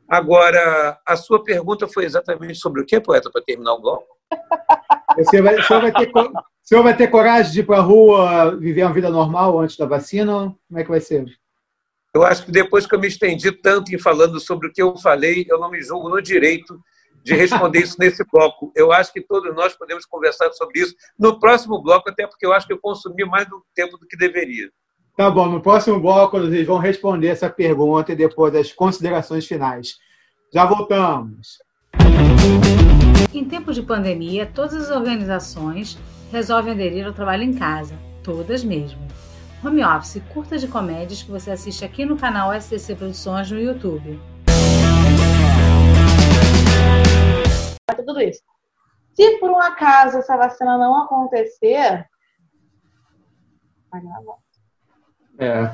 Agora, 0.09 0.96
a 1.04 1.16
sua 1.16 1.42
pergunta 1.42 1.88
foi 1.88 2.04
exatamente 2.04 2.54
sobre 2.54 2.80
o 2.80 2.86
que, 2.86 3.00
poeta, 3.00 3.28
para 3.28 3.42
terminar 3.42 3.74
o 3.74 3.80
bloco? 3.80 4.07
Você 5.16 5.42
vai, 5.42 5.57
o, 5.57 5.62
senhor 5.64 5.82
vai 5.82 5.92
ter, 5.92 6.11
o 6.16 6.42
senhor 6.62 6.82
vai 6.84 6.96
ter 6.96 7.09
coragem 7.09 7.52
de 7.52 7.61
ir 7.61 7.66
para 7.66 7.78
a 7.78 7.82
rua 7.82 8.57
viver 8.57 8.84
uma 8.84 8.92
vida 8.92 9.11
normal 9.11 9.59
antes 9.59 9.76
da 9.76 9.86
vacina? 9.86 10.54
Como 10.68 10.78
é 10.78 10.84
que 10.84 10.90
vai 10.90 11.00
ser? 11.00 11.26
Eu 12.14 12.22
acho 12.22 12.44
que 12.44 12.52
depois 12.52 12.86
que 12.86 12.94
eu 12.94 13.00
me 13.00 13.09
estendi 13.09 13.50
tanto 13.50 13.92
em 13.92 13.98
falando 13.98 14.38
sobre 14.38 14.68
o 14.68 14.72
que 14.72 14.80
eu 14.80 14.96
falei, 14.96 15.44
eu 15.48 15.59
não 15.59 15.70
me 15.70 15.82
julgo 15.82 16.09
no 16.09 16.22
direito 16.22 16.80
de 17.26 17.34
responder 17.34 17.80
isso 17.80 17.96
nesse 17.98 18.24
bloco. 18.32 18.70
Eu 18.74 18.92
acho 18.92 19.12
que 19.12 19.20
todos 19.20 19.52
nós 19.54 19.74
podemos 19.74 20.06
conversar 20.06 20.52
sobre 20.52 20.80
isso 20.80 20.94
no 21.18 21.40
próximo 21.40 21.82
bloco, 21.82 22.08
até 22.08 22.24
porque 22.24 22.46
eu 22.46 22.52
acho 22.52 22.68
que 22.68 22.72
eu 22.72 22.78
consumi 22.78 23.24
mais 23.24 23.48
do 23.48 23.60
tempo 23.74 23.98
do 23.98 24.06
que 24.06 24.16
deveria. 24.16 24.70
Tá 25.16 25.28
bom, 25.28 25.48
no 25.48 25.60
próximo 25.60 25.98
bloco 25.98 26.38
vocês 26.38 26.64
vão 26.64 26.78
responder 26.78 27.28
essa 27.28 27.50
pergunta 27.50 28.12
e 28.12 28.16
depois 28.16 28.54
as 28.54 28.72
considerações 28.72 29.44
finais. 29.44 29.96
Já 30.54 30.64
voltamos. 30.66 31.58
Em 33.34 33.44
tempos 33.44 33.74
de 33.74 33.82
pandemia, 33.82 34.46
todas 34.46 34.74
as 34.74 34.96
organizações 34.96 35.98
resolvem 36.30 36.74
aderir 36.74 37.06
ao 37.06 37.12
trabalho 37.12 37.42
em 37.42 37.54
casa, 37.54 37.98
todas 38.22 38.62
mesmo. 38.62 39.00
Home 39.64 39.84
Office, 39.84 40.22
curtas 40.32 40.60
de 40.60 40.68
comédias 40.68 41.24
que 41.24 41.30
você 41.30 41.50
assiste 41.50 41.84
aqui 41.84 42.04
no 42.04 42.16
canal 42.16 42.52
STC 42.52 42.94
Produções 42.94 43.50
no 43.50 43.58
YouTube. 43.58 44.20
Tudo 48.16 48.22
isso. 48.22 48.40
Se 49.14 49.38
por 49.38 49.50
um 49.50 49.60
acaso 49.60 50.18
essa 50.18 50.36
vacina 50.36 50.78
não 50.78 51.02
acontecer, 51.02 52.06
é. 55.38 55.70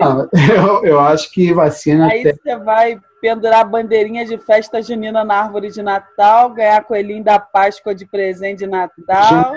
Ah, 0.00 0.26
eu, 0.54 0.84
eu 0.84 1.00
acho 1.00 1.32
que 1.32 1.52
vacina. 1.52 2.08
Aí 2.08 2.22
você 2.24 2.56
vai 2.56 3.00
pendurar 3.20 3.68
bandeirinha 3.68 4.24
de 4.24 4.36
festa 4.38 4.82
junina 4.82 5.24
na 5.24 5.42
árvore 5.42 5.70
de 5.70 5.82
Natal, 5.82 6.50
ganhar 6.50 6.84
coelhinho 6.84 7.22
da 7.24 7.38
Páscoa 7.38 7.94
de 7.94 8.04
presente 8.06 8.60
de 8.60 8.66
Natal. 8.66 9.54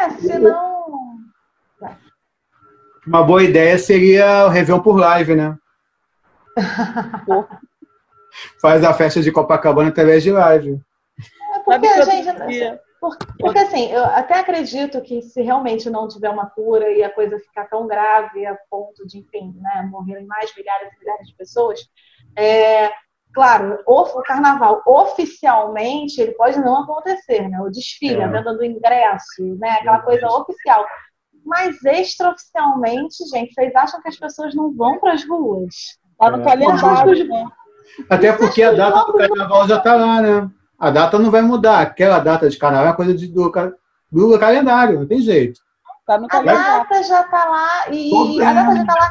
É, 0.00 0.10
senão. 0.18 1.18
Uma 3.06 3.22
boa 3.22 3.42
ideia 3.42 3.78
seria 3.78 4.46
o 4.46 4.48
Réveillon 4.48 4.80
por 4.80 4.98
live, 4.98 5.34
né? 5.34 5.56
Faz 8.60 8.84
a 8.84 8.92
festa 8.94 9.20
de 9.20 9.32
Copacabana 9.32 9.88
através 9.88 10.22
de 10.22 10.30
live. 10.30 10.80
É 11.54 11.58
porque, 11.60 12.02
gente, 12.02 12.78
porque 13.38 13.58
assim, 13.58 13.90
eu 13.90 14.04
até 14.04 14.40
acredito 14.40 15.00
que 15.02 15.22
se 15.22 15.42
realmente 15.42 15.90
não 15.90 16.08
tiver 16.08 16.30
uma 16.30 16.46
cura 16.46 16.90
e 16.90 17.02
a 17.02 17.10
coisa 17.10 17.38
ficar 17.38 17.66
tão 17.66 17.86
grave 17.86 18.46
a 18.46 18.56
ponto 18.70 19.06
de, 19.06 19.18
enfim, 19.18 19.54
né, 19.60 19.86
morrerem 19.90 20.26
mais 20.26 20.54
milhares 20.56 20.92
e 20.92 21.00
milhares 21.00 21.28
de 21.28 21.36
pessoas, 21.36 21.80
é, 22.36 22.90
claro, 23.32 23.78
o, 23.86 24.22
carnaval 24.22 24.82
oficialmente 24.86 26.20
ele 26.20 26.32
pode 26.32 26.58
não 26.60 26.82
acontecer, 26.82 27.48
né? 27.48 27.60
O 27.60 27.70
desfile, 27.70 28.20
é. 28.20 28.24
a 28.24 28.28
venda 28.28 28.54
do 28.54 28.64
ingresso, 28.64 29.42
né? 29.58 29.70
Aquela 29.70 30.00
coisa 30.00 30.26
oficial. 30.28 30.86
Mas 31.44 31.84
extraoficialmente, 31.84 33.16
gente, 33.30 33.52
vocês 33.52 33.74
acham 33.74 34.00
que 34.00 34.08
as 34.08 34.16
pessoas 34.16 34.54
não 34.54 34.74
vão 34.74 34.98
para 34.98 35.12
as 35.12 35.28
ruas? 35.28 35.98
Tá 36.18 36.30
no 36.30 36.40
é. 36.40 36.44
calendário? 36.44 37.26
Até 38.08 38.32
porque 38.32 38.62
a 38.62 38.72
data 38.72 39.06
do 39.06 39.18
carnaval 39.18 39.68
já 39.68 39.76
está 39.78 39.94
lá, 39.94 40.20
né? 40.20 40.50
A 40.78 40.90
data 40.90 41.18
não 41.18 41.30
vai 41.30 41.42
mudar. 41.42 41.80
Aquela 41.80 42.18
data 42.18 42.48
de 42.48 42.56
carnaval 42.56 42.92
é 42.92 42.96
coisa 42.96 43.14
de, 43.14 43.26
do, 43.26 43.52
do 44.10 44.38
calendário, 44.38 45.00
não 45.00 45.06
tem 45.06 45.20
jeito. 45.20 45.60
Tá 46.06 46.16
a 46.16 46.42
data 46.42 47.02
já 47.02 47.22
está 47.22 47.44
lá 47.46 47.88
e 47.90 48.42
a 48.42 48.52
data 48.52 48.74
já 48.76 48.82
está 48.82 48.94
lá. 48.94 49.10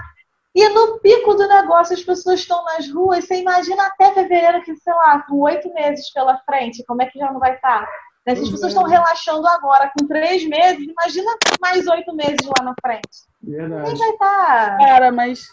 E 0.55 0.69
no 0.69 0.99
pico 0.99 1.33
do 1.33 1.47
negócio, 1.47 1.95
as 1.95 2.03
pessoas 2.03 2.39
estão 2.39 2.63
nas 2.65 2.87
ruas. 2.91 3.25
Você 3.25 3.41
imagina 3.41 3.87
até 3.87 4.13
fevereiro, 4.13 4.61
que, 4.63 4.75
sei 4.75 4.93
lá, 4.93 5.23
com 5.27 5.39
oito 5.39 5.73
meses 5.73 6.11
pela 6.13 6.37
frente, 6.45 6.83
como 6.85 7.01
é 7.01 7.07
que 7.07 7.17
já 7.17 7.31
não 7.31 7.39
vai 7.39 7.55
estar? 7.55 7.81
Tá? 7.81 7.87
Né? 8.27 8.35
Se 8.35 8.43
as 8.43 8.49
pessoas 8.49 8.73
estão 8.73 8.87
relaxando 8.87 9.47
agora 9.47 9.91
com 9.97 10.07
três 10.07 10.47
meses, 10.47 10.87
imagina 10.87 11.31
mais 11.59 11.87
oito 11.87 12.15
meses 12.15 12.37
lá 12.45 12.63
na 12.63 12.73
frente. 12.81 13.09
Verdade. 13.41 13.89
Quem 13.89 13.97
vai 13.97 14.09
estar? 14.09 14.77
Tá? 14.77 14.85
Cara, 14.85 15.11
mas, 15.11 15.47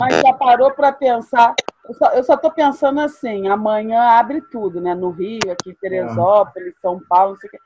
mas 0.00 0.20
já 0.20 0.32
parou 0.34 0.72
para 0.72 0.92
pensar 0.92 1.54
eu 1.88 1.94
só, 1.94 2.06
eu 2.10 2.24
só 2.24 2.36
tô 2.36 2.50
pensando 2.50 3.00
assim, 3.00 3.48
amanhã 3.48 4.00
abre 4.00 4.40
tudo, 4.40 4.80
né? 4.80 4.94
No 4.94 5.10
Rio, 5.10 5.50
aqui 5.50 5.70
em 5.70 5.74
Teresópolis, 5.74 6.74
São 6.80 7.00
Paulo, 7.08 7.32
não 7.32 7.38
sei 7.38 7.48
o 7.48 7.50
quê. 7.50 7.58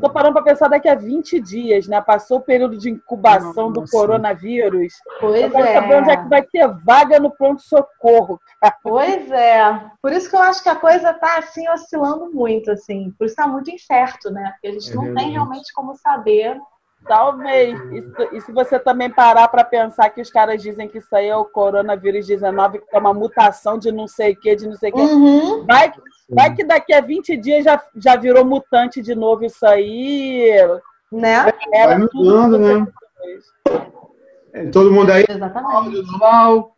Tô 0.00 0.10
parando 0.10 0.34
para 0.34 0.42
pensar 0.42 0.68
daqui 0.68 0.88
a 0.88 0.94
20 0.94 1.40
dias, 1.40 1.86
né? 1.86 2.00
Passou 2.00 2.38
o 2.38 2.42
período 2.42 2.76
de 2.76 2.90
incubação 2.90 3.70
Nossa. 3.70 3.80
do 3.80 3.90
coronavírus. 3.90 4.94
Pois 5.20 5.42
eu 5.42 5.50
quero 5.50 5.66
é. 5.66 5.74
saber 5.74 5.94
onde 5.96 6.10
é 6.10 6.16
que 6.16 6.28
vai 6.28 6.42
ter 6.42 6.66
vaga 6.84 7.20
no 7.20 7.30
pronto-socorro, 7.30 8.40
Pois 8.82 9.30
é. 9.30 9.80
Por 10.00 10.12
isso 10.12 10.28
que 10.28 10.36
eu 10.36 10.40
acho 10.40 10.62
que 10.62 10.68
a 10.68 10.76
coisa 10.76 11.12
tá 11.12 11.38
assim 11.38 11.68
oscilando 11.68 12.32
muito, 12.32 12.70
assim. 12.70 13.12
Por 13.18 13.26
isso 13.26 13.36
tá 13.36 13.46
muito 13.46 13.70
incerto, 13.70 14.30
né? 14.30 14.52
Porque 14.52 14.68
a 14.68 14.72
gente 14.72 14.90
é 14.90 14.94
não 14.94 15.04
verdade. 15.04 15.26
tem 15.26 15.32
realmente 15.34 15.72
como 15.72 15.94
saber. 15.96 16.58
Talvez. 17.06 17.78
E, 18.32 18.40
se 18.40 18.50
você 18.50 18.78
também 18.78 19.10
parar 19.10 19.48
para 19.48 19.62
pensar 19.62 20.08
que 20.10 20.20
os 20.20 20.30
caras 20.30 20.62
dizem 20.62 20.88
que 20.88 20.98
isso 20.98 21.14
aí 21.14 21.28
é 21.28 21.36
o 21.36 21.44
coronavírus 21.44 22.26
19, 22.26 22.78
que 22.78 22.96
é 22.96 22.98
uma 22.98 23.12
mutação 23.12 23.78
de 23.78 23.92
não 23.92 24.08
sei 24.08 24.32
o 24.32 24.36
que, 24.36 24.56
de 24.56 24.66
não 24.66 24.76
sei 24.76 24.90
o 24.90 24.94
que. 24.94 25.00
Uhum. 25.00 25.66
Vai, 25.66 25.92
vai 26.30 26.54
que 26.54 26.64
daqui 26.64 26.94
a 26.94 27.00
20 27.00 27.36
dias 27.36 27.64
já, 27.64 27.82
já 27.96 28.16
virou 28.16 28.44
mutante 28.44 29.02
de 29.02 29.14
novo 29.14 29.44
isso 29.44 29.64
aí. 29.66 30.56
Né? 31.12 31.52
Era 31.72 31.98
vai 31.98 32.08
mudando, 32.12 32.58
né? 32.58 32.86
É, 34.52 34.66
todo 34.66 34.90
mundo 34.90 35.10
aí? 35.10 35.24
Exatamente. 35.28 36.02
Normal. 36.02 36.74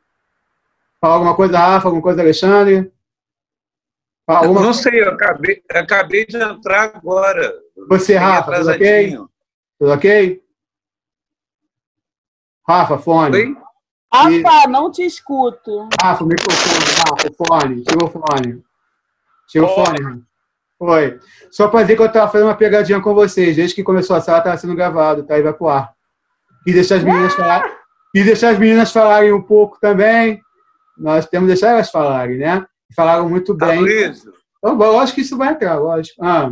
Fala 1.01 1.15
alguma 1.15 1.37
coisa, 1.37 1.59
Rafa, 1.59 1.87
alguma 1.87 2.03
coisa, 2.03 2.23
Alexandre? 2.23 2.93
Fala 4.27 4.41
alguma... 4.41 4.61
Não 4.61 4.73
sei, 4.73 5.03
eu 5.03 5.11
acabei, 5.11 5.63
acabei 5.71 6.27
de 6.27 6.37
entrar 6.37 6.91
agora. 6.97 7.55
Você, 7.89 8.17
Rafa, 8.17 8.53
tudo 8.57 8.71
ok? 8.71 9.19
Tudo 9.79 9.93
ok? 9.93 10.43
Rafa, 12.69 12.99
fone. 12.99 13.37
Oi? 13.37 13.57
Rafa, 14.13 14.31
e... 14.31 14.67
não 14.69 14.91
te 14.91 15.03
escuto. 15.03 15.89
Rafa, 16.01 16.25
microfone, 16.25 16.85
Rafa, 17.09 17.31
fone. 17.37 17.85
Chegou 17.89 18.09
o 18.09 18.11
fone. 18.11 18.65
Chegou 19.49 19.71
o 19.71 19.75
fone, 19.75 20.03
Rafa. 20.03 20.23
Oi. 20.79 21.21
Só 21.51 21.69
para 21.69 21.83
dizer 21.83 21.97
que 21.97 22.03
eu 22.03 22.07
estava 22.07 22.31
fazendo 22.31 22.49
uma 22.49 22.57
pegadinha 22.57 23.01
com 23.01 23.15
vocês. 23.15 23.57
Desde 23.57 23.75
que 23.75 23.83
começou 23.83 24.17
a 24.17 24.21
sala, 24.21 24.39
estava 24.39 24.57
sendo 24.57 24.75
gravado, 24.75 25.23
tá? 25.23 25.39
E 25.39 25.43
vai 25.43 25.53
pro 25.53 25.69
ar. 25.69 25.95
E 26.67 26.73
deixar 26.73 26.97
as 26.97 27.05
meninas 27.05 27.33
ah! 27.35 27.37
falar. 27.37 27.77
E 28.15 28.25
deixar 28.25 28.51
as 28.51 28.59
meninas 28.59 28.93
falarem 28.93 29.33
um 29.33 29.43
pouco 29.43 29.79
também 29.81 30.43
nós 30.97 31.27
temos 31.27 31.49
que 31.49 31.55
deixar 31.55 31.73
elas 31.73 31.91
falarem, 31.91 32.39
né? 32.39 32.65
Falaram 32.95 33.29
muito 33.29 33.55
bem. 33.55 33.79
Aloysio. 33.79 34.33
Então, 34.59 34.75
lógico 34.77 35.17
que 35.17 35.21
isso 35.21 35.37
vai 35.37 35.53
entrar, 35.53 35.79
lógico. 35.79 36.25
Ah, 36.25 36.51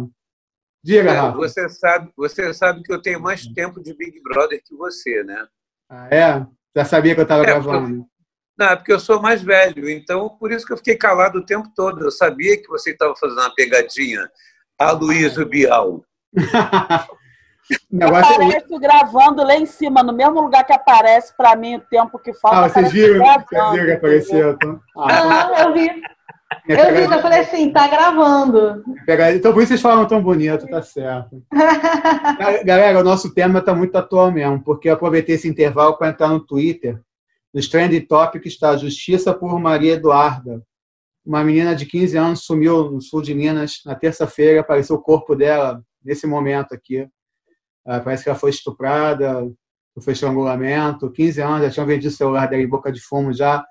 diga, 0.84 1.10
é, 1.10 1.14
Rafa. 1.14 1.38
Você 1.38 1.68
sabe, 1.68 2.10
você 2.16 2.52
sabe 2.52 2.82
que 2.82 2.92
eu 2.92 3.00
tenho 3.00 3.20
mais 3.20 3.46
tempo 3.46 3.82
de 3.82 3.96
Big 3.96 4.20
Brother 4.22 4.62
que 4.62 4.76
você, 4.76 5.24
né? 5.24 5.46
Ah, 5.90 6.08
é? 6.10 6.46
Já 6.76 6.84
sabia 6.84 7.14
que 7.14 7.20
eu 7.20 7.24
estava 7.24 7.42
é, 7.42 7.46
gravando. 7.46 7.86
Porque, 7.86 8.10
não, 8.58 8.66
é 8.66 8.76
porque 8.76 8.92
eu 8.92 9.00
sou 9.00 9.20
mais 9.20 9.42
velho, 9.42 9.88
então 9.88 10.28
por 10.28 10.52
isso 10.52 10.66
que 10.66 10.72
eu 10.72 10.76
fiquei 10.76 10.96
calado 10.96 11.38
o 11.38 11.46
tempo 11.46 11.68
todo. 11.74 12.04
Eu 12.04 12.10
sabia 12.10 12.60
que 12.60 12.68
você 12.68 12.90
estava 12.90 13.16
fazendo 13.16 13.40
uma 13.40 13.54
pegadinha. 13.54 14.30
Aloysio 14.78 15.46
Bial. 15.46 16.04
Negócio 17.90 18.34
aparece 18.34 18.74
é... 18.74 18.78
gravando 18.78 19.42
lá 19.42 19.56
em 19.56 19.64
cima, 19.64 20.02
no 20.02 20.12
mesmo 20.12 20.40
lugar 20.40 20.64
que 20.64 20.72
aparece 20.72 21.34
para 21.34 21.56
mim 21.56 21.76
o 21.76 21.80
tempo 21.80 22.18
que 22.18 22.34
falta. 22.34 22.58
Ah, 22.58 22.68
vocês 22.68 22.92
viram? 22.92 23.24
Vocês 23.24 23.70
viram 23.72 23.86
que 23.86 23.92
apareceu? 23.92 24.50
Então... 24.52 24.80
Ah, 24.98 25.50
ah, 25.54 25.62
eu 25.62 25.72
vi. 25.72 26.02
Eu 26.66 26.94
vi, 26.94 27.02
eu 27.02 27.20
falei 27.20 27.40
assim, 27.40 27.70
tá 27.70 27.86
gravando. 27.88 28.82
Então 29.34 29.52
por 29.52 29.62
isso 29.62 29.68
vocês 29.68 29.82
falam 29.82 30.06
tão 30.06 30.22
bonito, 30.22 30.66
tá 30.66 30.80
certo. 30.80 31.42
Galera, 32.64 33.00
o 33.00 33.04
nosso 33.04 33.34
tema 33.34 33.60
tá 33.60 33.74
muito 33.74 33.94
atual 33.96 34.32
mesmo, 34.32 34.62
porque 34.62 34.88
eu 34.88 34.94
aproveitei 34.94 35.34
esse 35.34 35.46
intervalo 35.46 35.98
para 35.98 36.08
entrar 36.08 36.28
no 36.28 36.40
Twitter, 36.40 36.98
nos 37.52 37.68
Trending 37.68 38.00
Topics 38.06 38.52
está 38.52 38.76
Justiça 38.76 39.34
por 39.34 39.60
Maria 39.60 39.92
Eduarda. 39.92 40.62
Uma 41.24 41.44
menina 41.44 41.74
de 41.76 41.86
15 41.86 42.16
anos 42.16 42.44
sumiu 42.44 42.90
no 42.90 43.00
sul 43.00 43.22
de 43.22 43.34
Minas 43.34 43.80
na 43.84 43.94
terça-feira, 43.94 44.60
apareceu 44.60 44.96
o 44.96 45.02
corpo 45.02 45.36
dela 45.36 45.82
nesse 46.02 46.26
momento 46.26 46.74
aqui. 46.74 47.02
Uh, 47.86 48.02
parece 48.02 48.24
que 48.24 48.30
ela 48.30 48.38
foi 48.38 48.50
estuprada, 48.50 49.48
foi 50.00 50.14
estrangulamento, 50.14 51.10
15 51.10 51.40
anos, 51.40 51.62
já 51.62 51.70
tinham 51.70 51.86
vendido 51.86 52.12
o 52.12 52.16
celular 52.16 52.48
dela 52.48 52.62
em 52.62 52.68
boca 52.68 52.90
de 52.90 53.00
fumo 53.00 53.32
já, 53.32 53.64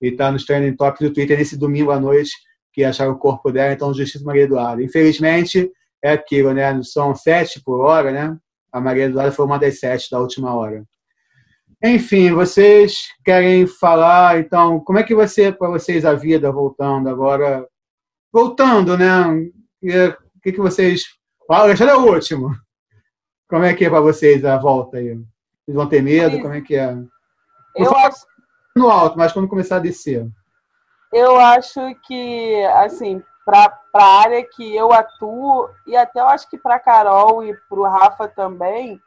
e 0.00 0.08
está 0.08 0.30
nos 0.30 0.44
trending 0.44 0.76
topics 0.76 1.08
do 1.08 1.14
Twitter 1.14 1.38
nesse 1.38 1.56
domingo 1.56 1.90
à 1.90 2.00
noite, 2.00 2.32
que 2.72 2.84
acharam 2.84 3.12
o 3.12 3.18
corpo 3.18 3.50
dela, 3.50 3.72
então 3.72 3.92
Justiça 3.92 4.24
Maria 4.24 4.44
Eduarda. 4.44 4.82
Infelizmente, 4.82 5.70
é 6.02 6.12
aquilo, 6.12 6.52
né? 6.52 6.82
São 6.82 7.14
sete 7.14 7.62
por 7.62 7.80
hora, 7.80 8.10
né? 8.10 8.36
A 8.72 8.80
Maria 8.80 9.04
Eduarda 9.04 9.32
foi 9.32 9.44
uma 9.44 9.58
das 9.58 9.78
sete 9.78 10.10
da 10.10 10.18
última 10.20 10.54
hora. 10.54 10.84
Enfim, 11.82 12.30
vocês 12.32 13.08
querem 13.24 13.66
falar, 13.66 14.38
então, 14.38 14.80
como 14.80 14.98
é 14.98 15.02
que 15.02 15.14
vai 15.14 15.26
ser 15.26 15.56
para 15.56 15.70
vocês 15.70 16.04
a 16.04 16.14
vida 16.14 16.52
voltando 16.52 17.08
agora? 17.08 17.66
Voltando, 18.32 18.98
né? 18.98 19.26
O 19.26 20.40
que, 20.42 20.52
que 20.52 20.60
vocês. 20.60 21.02
O 21.48 21.54
é 21.54 21.96
o 21.96 22.12
último. 22.12 22.54
Como 23.48 23.64
é 23.64 23.74
que 23.74 23.84
é 23.84 23.90
para 23.90 24.00
vocês 24.00 24.44
a 24.44 24.56
volta 24.58 24.98
aí? 24.98 25.14
Vocês 25.64 25.74
vão 25.74 25.88
ter 25.88 26.02
medo? 26.02 26.40
Como 26.40 26.54
é 26.54 26.60
que 26.60 26.76
é? 26.76 26.96
Eu 27.74 27.96
acho... 27.96 28.24
No 28.74 28.90
alto, 28.90 29.18
mas 29.18 29.32
quando 29.32 29.48
começar 29.48 29.76
a 29.76 29.80
descer. 29.80 30.26
Eu 31.12 31.38
acho 31.40 31.80
que, 32.06 32.64
assim, 32.74 33.22
para 33.44 33.80
a 33.94 34.20
área 34.20 34.44
que 34.44 34.76
eu 34.76 34.92
atuo, 34.92 35.68
e 35.86 35.96
até 35.96 36.20
eu 36.20 36.28
acho 36.28 36.48
que 36.48 36.56
para 36.56 36.78
Carol 36.78 37.44
e 37.44 37.56
para 37.68 37.80
o 37.80 37.84
Rafa 37.84 38.28
também, 38.28 39.00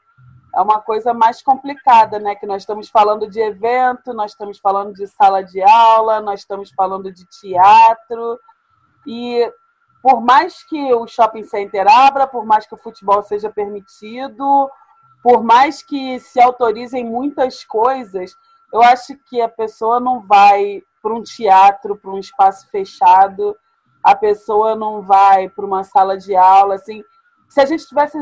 é 0.56 0.62
uma 0.62 0.82
coisa 0.82 1.14
mais 1.14 1.42
complicada, 1.42 2.20
né? 2.20 2.36
Que 2.36 2.46
nós 2.46 2.62
estamos 2.62 2.90
falando 2.90 3.28
de 3.28 3.40
evento, 3.40 4.14
nós 4.14 4.32
estamos 4.32 4.60
falando 4.60 4.94
de 4.94 5.08
sala 5.08 5.42
de 5.42 5.62
aula, 5.64 6.22
nós 6.22 6.42
estamos 6.42 6.72
falando 6.72 7.12
de 7.12 7.26
teatro, 7.26 8.40
e 9.08 9.52
por 10.02 10.22
mais 10.22 10.64
que 10.64 10.94
o 10.94 11.08
shopping 11.08 11.46
center 11.46 11.88
abra, 11.88 12.28
por 12.28 12.46
mais 12.46 12.68
que 12.68 12.76
o 12.76 12.78
futebol 12.78 13.24
seja 13.24 13.50
permitido, 13.50 14.70
por 15.24 15.42
mais 15.42 15.82
que 15.82 16.20
se 16.20 16.42
autorizem 16.42 17.06
muitas 17.06 17.64
coisas, 17.64 18.36
eu 18.74 18.82
acho 18.82 19.16
que 19.30 19.40
a 19.40 19.48
pessoa 19.48 20.00
não 20.00 20.20
vai 20.20 20.82
para 21.02 21.14
um 21.14 21.22
teatro, 21.22 21.96
para 21.96 22.10
um 22.10 22.18
espaço 22.18 22.68
fechado, 22.72 23.56
a 24.04 24.16
pessoa 24.16 24.76
não 24.76 25.04
vai 25.04 25.48
para 25.48 25.66
uma 25.66 25.84
sala 25.84 26.18
de 26.18 26.36
aula, 26.36 26.76
assim. 26.76 27.04
Se 27.48 27.62
a 27.62 27.66
gente 27.66 27.86
tivesse 27.86 28.18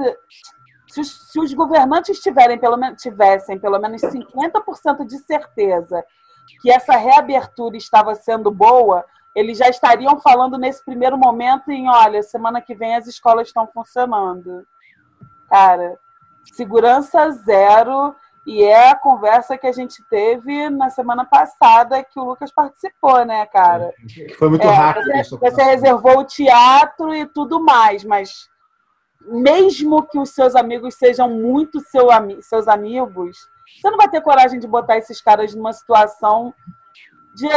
se 0.90 1.00
os, 1.00 1.32
se 1.32 1.40
os 1.40 1.54
governantes 1.54 2.20
tiverem 2.20 2.60
pelo 2.60 2.76
menos 2.76 3.02
tivessem 3.02 3.58
pelo 3.58 3.80
menos 3.80 4.02
50% 4.02 5.06
de 5.08 5.20
certeza 5.20 6.04
que 6.62 6.70
essa 6.70 6.98
reabertura 6.98 7.78
estava 7.78 8.14
sendo 8.14 8.52
boa, 8.52 9.06
eles 9.34 9.58
já 9.58 9.70
estariam 9.70 10.20
falando 10.20 10.58
nesse 10.58 10.84
primeiro 10.84 11.18
momento 11.18 11.72
em, 11.72 11.90
olha, 11.90 12.22
semana 12.22 12.62
que 12.62 12.76
vem 12.76 12.96
as 12.96 13.08
escolas 13.08 13.48
estão 13.48 13.66
funcionando. 13.68 14.68
Cara, 15.50 15.98
segurança 16.54 17.32
zero 17.32 18.14
e 18.46 18.64
é 18.64 18.90
a 18.90 18.96
conversa 18.96 19.58
que 19.58 19.68
a 19.68 19.72
gente 19.72 20.04
teve 20.10 20.70
na 20.70 20.90
semana 20.90 21.24
passada 21.26 22.04
que 22.04 22.20
o 22.20 22.24
Lucas 22.24 22.52
participou, 22.52 23.24
né, 23.24 23.46
cara? 23.46 23.94
Foi 24.38 24.50
muito 24.50 24.66
é, 24.66 24.72
rápido. 24.72 25.06
Você, 25.06 25.38
você 25.38 25.64
reservou 25.64 26.20
o 26.20 26.26
teatro 26.26 27.14
e 27.14 27.26
tudo 27.26 27.64
mais, 27.64 28.04
mas 28.04 28.50
mesmo 29.22 30.04
que 30.04 30.18
os 30.18 30.32
seus 30.32 30.56
amigos 30.56 30.96
sejam 30.96 31.30
muito 31.30 31.80
seu, 31.80 32.08
seus 32.42 32.68
amigos, 32.68 33.38
você 33.80 33.90
não 33.90 33.98
vai 33.98 34.10
ter 34.10 34.22
coragem 34.22 34.60
de 34.60 34.68
botar 34.68 34.98
esses 34.98 35.22
caras 35.22 35.54
numa 35.54 35.74
situação 35.74 36.54
de 37.36 37.48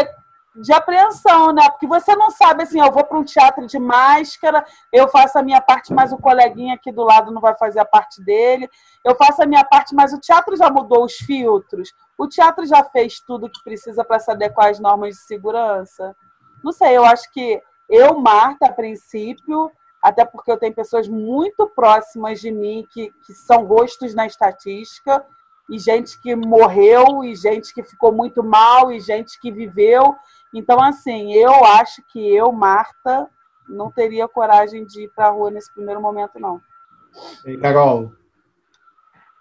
de 0.55 0.73
apreensão, 0.73 1.53
né? 1.53 1.69
Porque 1.69 1.87
você 1.87 2.15
não 2.15 2.31
sabe 2.31 2.63
assim, 2.63 2.81
eu 2.81 2.93
vou 2.93 3.05
para 3.05 3.19
um 3.19 3.25
teatro 3.25 3.67
de 3.67 3.79
máscara, 3.79 4.65
eu 4.93 5.09
faço 5.09 5.39
a 5.39 5.43
minha 5.43 5.61
parte, 5.61 5.93
mas 5.93 6.13
o 6.13 6.19
coleguinha 6.19 6.75
aqui 6.75 6.93
do 6.93 7.03
lado 7.03 7.33
não 7.33 7.41
vai 7.41 7.57
fazer 7.57 7.81
a 7.81 7.85
parte 7.85 8.23
dele. 8.23 8.71
Eu 9.05 9.17
faço 9.17 9.43
a 9.43 9.47
minha 9.47 9.65
parte, 9.65 9.95
mas 9.95 10.13
o 10.13 10.21
teatro 10.21 10.57
já 10.57 10.71
mudou 10.71 11.05
os 11.05 11.15
filtros. 11.17 11.93
O 12.17 12.29
teatro 12.29 12.65
já 12.67 12.85
fez 12.85 13.21
tudo 13.21 13.51
que 13.51 13.63
precisa 13.65 14.05
para 14.05 14.19
se 14.19 14.31
adequar 14.31 14.71
às 14.71 14.79
normas 14.79 15.17
de 15.17 15.23
segurança. 15.23 16.15
Não 16.63 16.73
sei, 16.73 16.97
eu 16.97 17.05
acho 17.05 17.31
que 17.33 17.61
eu, 17.89 18.19
Marta, 18.19 18.67
a 18.67 18.73
princípio, 18.73 19.71
até 20.01 20.25
porque 20.25 20.51
eu 20.51 20.57
tenho 20.57 20.75
pessoas 20.75 21.09
muito 21.09 21.67
próximas 21.69 22.41
de 22.41 22.51
mim 22.51 22.87
que, 22.93 23.11
que 23.27 23.33
são 23.35 23.65
rostos 23.65 24.15
na 24.15 24.27
estatística, 24.27 25.25
e 25.71 25.79
gente 25.79 26.21
que 26.21 26.37
morreu, 26.37 27.25
e 27.25 27.35
gente 27.35 27.73
que 27.73 27.83
ficou 27.83 28.13
muito 28.13 28.43
mal, 28.43 28.93
e 28.93 29.01
gente 29.01 29.41
que 29.41 29.51
viveu. 29.51 30.15
Então, 30.55 30.81
assim, 30.81 31.33
eu 31.33 31.65
acho 31.65 32.01
que 32.13 32.35
eu, 32.35 32.53
Marta, 32.53 33.29
não 33.69 33.91
teria 33.91 34.29
coragem 34.29 34.87
de 34.87 35.05
ir 35.05 35.11
para 35.15 35.27
a 35.27 35.31
rua 35.31 35.51
nesse 35.51 35.73
primeiro 35.75 36.01
momento, 36.01 36.39
não. 36.39 36.61
E 37.45 37.57
Carol? 37.59 38.13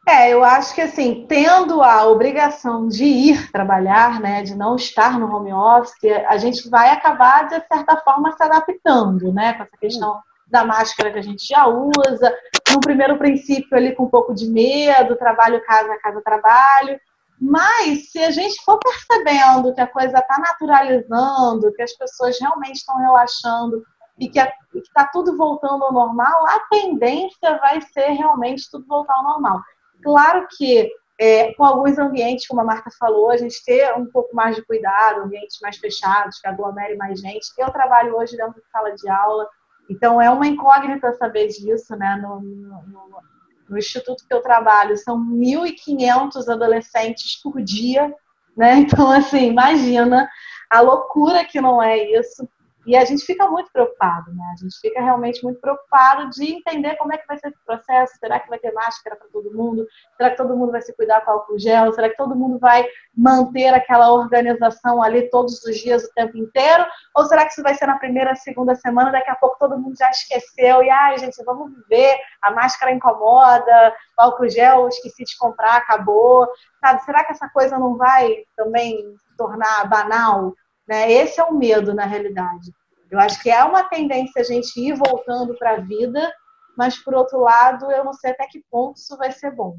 É, 0.07 0.33
eu 0.33 0.43
acho 0.43 0.75
que 0.75 0.81
assim, 0.81 1.25
tendo 1.29 1.81
a 1.81 2.05
obrigação 2.07 2.89
de 2.89 3.05
ir 3.05 3.51
trabalhar, 3.51 4.19
né, 4.19 4.43
de 4.43 4.53
não 4.53 4.75
estar 4.75 5.17
no 5.17 5.33
home 5.33 5.53
office, 5.53 5.95
a 6.27 6.35
gente 6.35 6.69
vai 6.69 6.89
acabar, 6.89 7.47
de 7.47 7.61
certa 7.67 7.95
forma, 7.97 8.33
se 8.33 8.43
adaptando, 8.43 9.31
né, 9.31 9.53
com 9.53 9.63
essa 9.63 9.77
questão 9.77 10.19
da 10.45 10.65
máscara 10.65 11.11
que 11.11 11.19
a 11.19 11.23
gente 11.23 11.47
já 11.47 11.67
usa, 11.67 12.35
no 12.73 12.81
primeiro 12.81 13.17
princípio 13.17 13.77
ali 13.77 13.95
com 13.95 14.03
um 14.03 14.09
pouco 14.09 14.33
de 14.33 14.49
medo, 14.49 15.15
trabalho, 15.15 15.63
casa, 15.63 15.97
casa, 15.99 16.21
trabalho, 16.21 16.99
mas 17.43 18.09
se 18.09 18.19
a 18.19 18.31
gente 18.31 18.63
for 18.63 18.79
percebendo 18.79 19.73
que 19.73 19.81
a 19.81 19.87
coisa 19.87 20.17
está 20.17 20.39
naturalizando, 20.39 21.73
que 21.73 21.81
as 21.81 21.91
pessoas 21.91 22.39
realmente 22.39 22.77
estão 22.77 22.97
relaxando, 22.97 23.83
e 24.17 24.29
que 24.29 24.39
está 24.75 25.07
tudo 25.07 25.35
voltando 25.35 25.83
ao 25.83 25.91
normal, 25.91 26.47
a 26.47 26.59
tendência 26.69 27.57
vai 27.57 27.81
ser 27.81 28.11
realmente 28.11 28.71
tudo 28.71 28.85
voltar 28.87 29.13
ao 29.17 29.23
normal. 29.23 29.59
Claro 30.01 30.47
que 30.55 30.89
é, 31.19 31.53
com 31.55 31.65
alguns 31.65 31.97
ambientes, 31.97 32.47
como 32.47 32.61
a 32.61 32.63
Marta 32.63 32.89
falou, 32.97 33.29
a 33.29 33.37
gente 33.37 33.61
ter 33.65 33.93
um 33.97 34.05
pouco 34.05 34.33
mais 34.33 34.55
de 34.55 34.65
cuidado, 34.65 35.23
ambientes 35.23 35.59
mais 35.61 35.77
fechados, 35.77 36.39
que 36.39 36.47
aglomere 36.47 36.95
mais 36.95 37.19
gente. 37.19 37.45
Eu 37.57 37.71
trabalho 37.71 38.15
hoje 38.15 38.37
dentro 38.37 38.61
de 38.61 38.69
sala 38.69 38.95
de 38.95 39.09
aula, 39.09 39.47
então 39.89 40.21
é 40.21 40.29
uma 40.29 40.47
incógnita 40.47 41.11
saber 41.17 41.47
disso, 41.47 41.93
né? 41.97 42.17
No, 42.21 42.39
no, 42.39 42.87
no 42.87 43.32
instituto 43.71 44.25
que 44.27 44.33
eu 44.33 44.41
trabalho, 44.41 44.97
são 44.97 45.17
1.500 45.17 46.47
adolescentes 46.49 47.41
por 47.41 47.61
dia, 47.61 48.13
né? 48.55 48.75
Então, 48.77 49.11
assim, 49.11 49.47
imagina 49.47 50.29
a 50.69 50.81
loucura 50.81 51.45
que 51.45 51.61
não 51.61 51.81
é 51.81 51.97
isso. 52.19 52.47
E 52.85 52.97
a 52.97 53.05
gente 53.05 53.25
fica 53.25 53.49
muito 53.49 53.71
preocupado, 53.71 54.33
né? 54.33 54.43
A 54.53 54.61
gente 54.61 54.77
fica 54.79 55.01
realmente 55.01 55.41
muito 55.43 55.59
preocupado 55.59 56.29
de 56.31 56.53
entender 56.53 56.95
como 56.97 57.13
é 57.13 57.17
que 57.17 57.27
vai 57.27 57.37
ser 57.37 57.47
esse 57.47 57.63
processo. 57.65 58.13
Será 58.19 58.39
que 58.39 58.49
vai 58.49 58.59
ter 58.59 58.73
máscara 58.73 59.15
para 59.15 59.27
todo 59.29 59.53
mundo? 59.53 59.87
Será 60.17 60.31
que 60.31 60.37
todo 60.37 60.55
mundo 60.55 60.71
vai 60.71 60.81
se 60.81 60.93
cuidar 60.93 61.21
com 61.21 61.31
álcool 61.31 61.57
gel? 61.57 61.93
Será 61.93 62.09
que 62.09 62.17
todo 62.17 62.35
mundo 62.35 62.59
vai 62.59 62.85
manter 63.15 63.73
aquela 63.73 64.11
organização 64.11 65.01
ali 65.01 65.29
todos 65.29 65.63
os 65.63 65.77
dias, 65.77 66.03
o 66.03 66.13
tempo 66.13 66.37
inteiro? 66.37 66.85
Ou 67.15 67.25
será 67.25 67.45
que 67.45 67.53
isso 67.53 67.63
vai 67.63 67.73
ser 67.73 67.85
na 67.85 67.97
primeira, 67.97 68.35
segunda 68.35 68.75
semana? 68.75 69.11
Daqui 69.11 69.29
a 69.29 69.35
pouco 69.35 69.57
todo 69.57 69.79
mundo 69.79 69.95
já 69.97 70.09
esqueceu 70.09 70.83
e, 70.83 70.89
ai, 70.89 71.17
gente, 71.17 71.41
vamos 71.45 71.71
viver. 71.73 72.17
A 72.41 72.51
máscara 72.51 72.91
incomoda, 72.91 73.95
o 74.17 74.21
álcool 74.21 74.49
gel 74.49 74.89
esqueci 74.89 75.23
de 75.23 75.37
comprar, 75.37 75.77
acabou. 75.77 76.47
Sabe? 76.81 77.01
Será 77.03 77.23
que 77.23 77.31
essa 77.31 77.47
coisa 77.47 77.79
não 77.79 77.95
vai 77.95 78.43
também 78.57 79.15
tornar 79.37 79.87
banal? 79.89 80.53
Né? 80.87 81.11
Esse 81.11 81.39
é 81.39 81.43
o 81.43 81.53
medo, 81.53 81.93
na 81.93 82.05
realidade. 82.05 82.71
Eu 83.09 83.19
acho 83.19 83.41
que 83.41 83.49
é 83.49 83.63
uma 83.63 83.83
tendência 83.83 84.41
a 84.41 84.43
gente 84.43 84.79
ir 84.79 84.95
voltando 84.95 85.55
para 85.55 85.75
a 85.75 85.79
vida, 85.79 86.33
mas, 86.77 86.97
por 86.97 87.13
outro 87.13 87.39
lado, 87.39 87.91
eu 87.91 88.03
não 88.03 88.13
sei 88.13 88.31
até 88.31 88.47
que 88.47 88.63
ponto 88.71 88.97
isso 88.97 89.15
vai 89.17 89.31
ser 89.31 89.51
bom, 89.51 89.77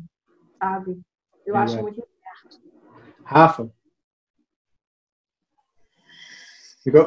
sabe? 0.59 1.01
Eu 1.44 1.56
é 1.56 1.59
acho 1.59 1.82
muito 1.82 1.97
certo. 1.97 2.62
Rafa? 3.24 3.70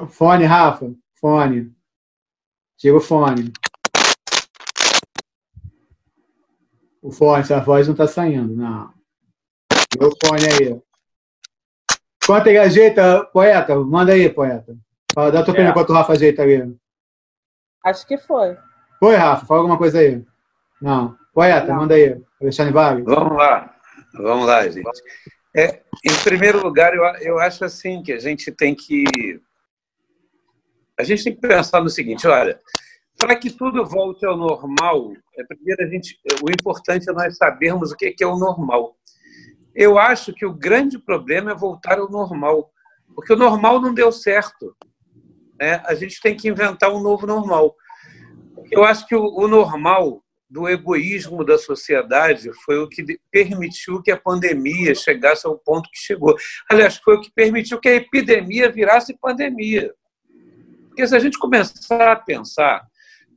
Fone, 0.09 0.43
Rafa. 0.45 0.93
Fone. 1.19 1.75
Tira 2.77 2.97
o 2.97 3.01
fone. 3.01 3.53
O 7.01 7.11
fone, 7.11 7.53
a 7.53 7.59
voz 7.59 7.87
não 7.87 7.93
está 7.93 8.07
saindo, 8.07 8.55
não. 8.55 8.93
O 9.99 10.27
fone 10.27 10.45
aí. 10.45 10.86
Quanto 12.27 12.47
ele 12.47 12.57
ajeita, 12.57 13.23
poeta? 13.31 13.73
Manda 13.77 14.11
aí, 14.11 14.29
poeta. 14.29 14.75
Fala, 15.13 15.31
dá 15.31 15.39
a 15.39 15.43
tua 15.43 15.53
opinião 15.53 15.71
é. 15.71 15.73
quanto 15.73 15.91
o 15.91 15.93
Rafa 15.93 16.11
ajeita 16.11 16.43
ali. 16.43 16.75
Acho 17.85 18.05
que 18.05 18.17
foi. 18.17 18.57
Foi, 18.99 19.15
Rafa? 19.15 19.45
Fala 19.45 19.61
alguma 19.61 19.77
coisa 19.77 19.99
aí. 19.99 20.21
Não. 20.81 21.15
Poeta, 21.33 21.67
Não. 21.67 21.77
manda 21.77 21.95
aí. 21.95 22.21
Alexandre 22.41 22.73
Vale. 22.73 23.01
Vamos 23.03 23.37
lá. 23.37 23.73
Vamos 24.13 24.45
lá, 24.45 24.67
gente. 24.67 24.85
É, 25.55 25.81
em 26.03 26.23
primeiro 26.25 26.61
lugar, 26.61 26.93
eu, 26.93 27.03
eu 27.21 27.39
acho 27.39 27.63
assim 27.63 28.03
que 28.03 28.11
a 28.11 28.19
gente 28.19 28.51
tem 28.51 28.75
que. 28.75 29.05
A 30.99 31.03
gente 31.03 31.23
tem 31.23 31.33
que 31.33 31.39
pensar 31.39 31.81
no 31.81 31.89
seguinte: 31.89 32.27
olha, 32.27 32.59
para 33.17 33.37
que 33.37 33.49
tudo 33.49 33.85
volte 33.85 34.25
ao 34.25 34.35
normal, 34.35 35.13
é, 35.37 35.45
primeiro 35.45 35.81
a 35.81 35.87
gente, 35.87 36.19
o 36.43 36.51
importante 36.51 37.09
é 37.09 37.13
nós 37.13 37.37
sabermos 37.37 37.93
o 37.93 37.95
que 37.95 38.15
é 38.19 38.27
o 38.27 38.37
normal. 38.37 38.97
Eu 39.77 39.99
acho 39.99 40.33
que 40.33 40.43
o 40.43 40.51
grande 40.51 40.97
problema 40.97 41.51
é 41.51 41.55
voltar 41.55 41.99
ao 41.99 42.09
normal, 42.09 42.73
porque 43.13 43.31
o 43.31 43.37
normal 43.37 43.79
não 43.79 43.93
deu 43.93 44.11
certo. 44.11 44.75
Né? 45.59 45.83
A 45.85 45.93
gente 45.93 46.19
tem 46.19 46.35
que 46.35 46.49
inventar 46.49 46.91
um 46.91 46.99
novo 46.99 47.27
normal. 47.27 47.75
Eu 48.71 48.83
acho 48.83 49.05
que 49.05 49.15
o, 49.15 49.47
normal 49.47 50.23
do 50.49 50.67
egoísmo 50.67 51.45
da 51.45 51.59
sociedade 51.59 52.49
foi 52.65 52.79
o 52.79 52.89
que 52.89 53.19
permitiu 53.29 54.01
que 54.01 54.09
a 54.09 54.19
pandemia 54.19 54.95
chegasse 54.95 55.45
ao 55.45 55.59
ponto 55.59 55.91
que 55.91 55.99
chegou. 55.99 56.35
Aliás, 56.67 56.97
foi 56.97 57.15
o 57.17 57.21
que 57.21 57.31
permitiu 57.31 57.79
que 57.79 57.87
a 57.87 57.95
epidemia 57.95 58.71
virasse 58.71 59.15
pandemia. 59.21 59.93
Porque 60.87 61.07
se 61.07 61.15
a 61.15 61.19
gente 61.19 61.37
começar 61.37 62.11
a 62.11 62.15
pensar, 62.15 62.83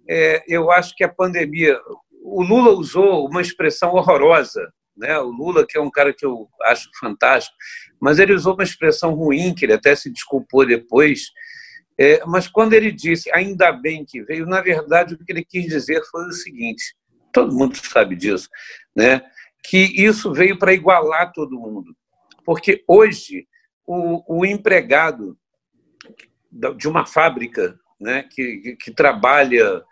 é, 0.09 0.43
eu 0.49 0.71
acho 0.71 0.97
que 0.97 1.05
a 1.05 1.09
pandemia. 1.09 1.79
O 2.23 2.43
Lula 2.43 2.71
usou 2.71 3.29
uma 3.29 3.43
expressão 3.43 3.93
horrorosa 3.93 4.73
né? 5.01 5.19
O 5.19 5.31
Lula, 5.31 5.67
que 5.67 5.77
é 5.77 5.81
um 5.81 5.91
cara 5.91 6.13
que 6.13 6.25
eu 6.25 6.49
acho 6.63 6.89
fantástico, 7.01 7.57
mas 8.01 8.19
ele 8.19 8.35
usou 8.35 8.55
uma 8.55 8.63
expressão 8.63 9.15
ruim, 9.15 9.55
que 9.55 9.65
ele 9.65 9.73
até 9.73 9.95
se 9.97 10.11
desculpou 10.11 10.67
depois. 10.67 11.31
É, 11.99 12.23
mas 12.27 12.47
quando 12.47 12.75
ele 12.75 12.93
disse, 12.93 13.31
ainda 13.35 13.73
bem 13.73 14.05
que 14.05 14.23
veio, 14.23 14.47
na 14.47 14.61
verdade, 14.61 15.15
o 15.15 15.19
que 15.19 15.33
ele 15.33 15.45
quis 15.45 15.67
dizer 15.67 16.03
foi 16.11 16.27
o 16.27 16.33
seguinte: 16.33 16.95
todo 17.33 17.55
mundo 17.55 17.77
sabe 17.77 18.15
disso, 18.15 18.49
né? 18.95 19.23
que 19.63 19.79
isso 19.79 20.33
veio 20.33 20.59
para 20.59 20.73
igualar 20.73 21.33
todo 21.33 21.59
mundo. 21.59 21.95
Porque 22.45 22.83
hoje, 22.87 23.47
o, 23.87 24.41
o 24.41 24.45
empregado 24.45 25.37
de 26.77 26.89
uma 26.89 27.07
fábrica 27.07 27.79
né, 28.01 28.25
que, 28.25 28.77
que 28.81 28.91
trabalha 28.91 29.85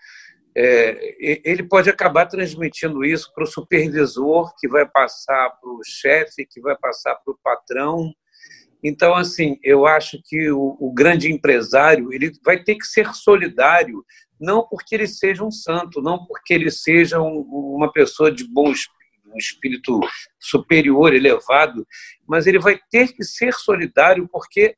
é, 0.60 1.14
ele 1.48 1.62
pode 1.62 1.88
acabar 1.88 2.26
transmitindo 2.26 3.04
isso 3.04 3.32
para 3.32 3.44
o 3.44 3.46
supervisor, 3.46 4.52
que 4.58 4.66
vai 4.66 4.84
passar 4.84 5.50
para 5.50 5.70
o 5.70 5.80
chefe, 5.84 6.44
que 6.44 6.60
vai 6.60 6.76
passar 6.76 7.14
para 7.14 7.32
o 7.32 7.38
patrão. 7.44 8.12
Então, 8.82 9.14
assim, 9.14 9.56
eu 9.62 9.86
acho 9.86 10.20
que 10.24 10.50
o, 10.50 10.76
o, 10.80 10.92
grande 10.92 11.30
empresário 11.30 12.12
ele 12.12 12.32
vai 12.44 12.60
ter 12.60 12.74
que 12.74 12.84
ser 12.84 13.14
solidário, 13.14 14.04
não 14.40 14.66
porque 14.66 14.96
ele 14.96 15.06
seja 15.06 15.44
um 15.44 15.50
santo, 15.50 16.02
não 16.02 16.26
porque 16.26 16.54
ele 16.54 16.72
seja 16.72 17.20
um, 17.20 17.38
uma 17.76 17.92
pessoa 17.92 18.32
de 18.32 18.42
bom 18.42 18.72
espírito, 18.72 18.98
um 19.32 19.38
espírito 19.38 20.00
superior, 20.40 21.14
elevado, 21.14 21.86
mas 22.26 22.48
ele 22.48 22.58
vai 22.58 22.80
ter 22.90 23.12
que 23.12 23.22
ser 23.22 23.54
solidário 23.54 24.28
porque 24.28 24.74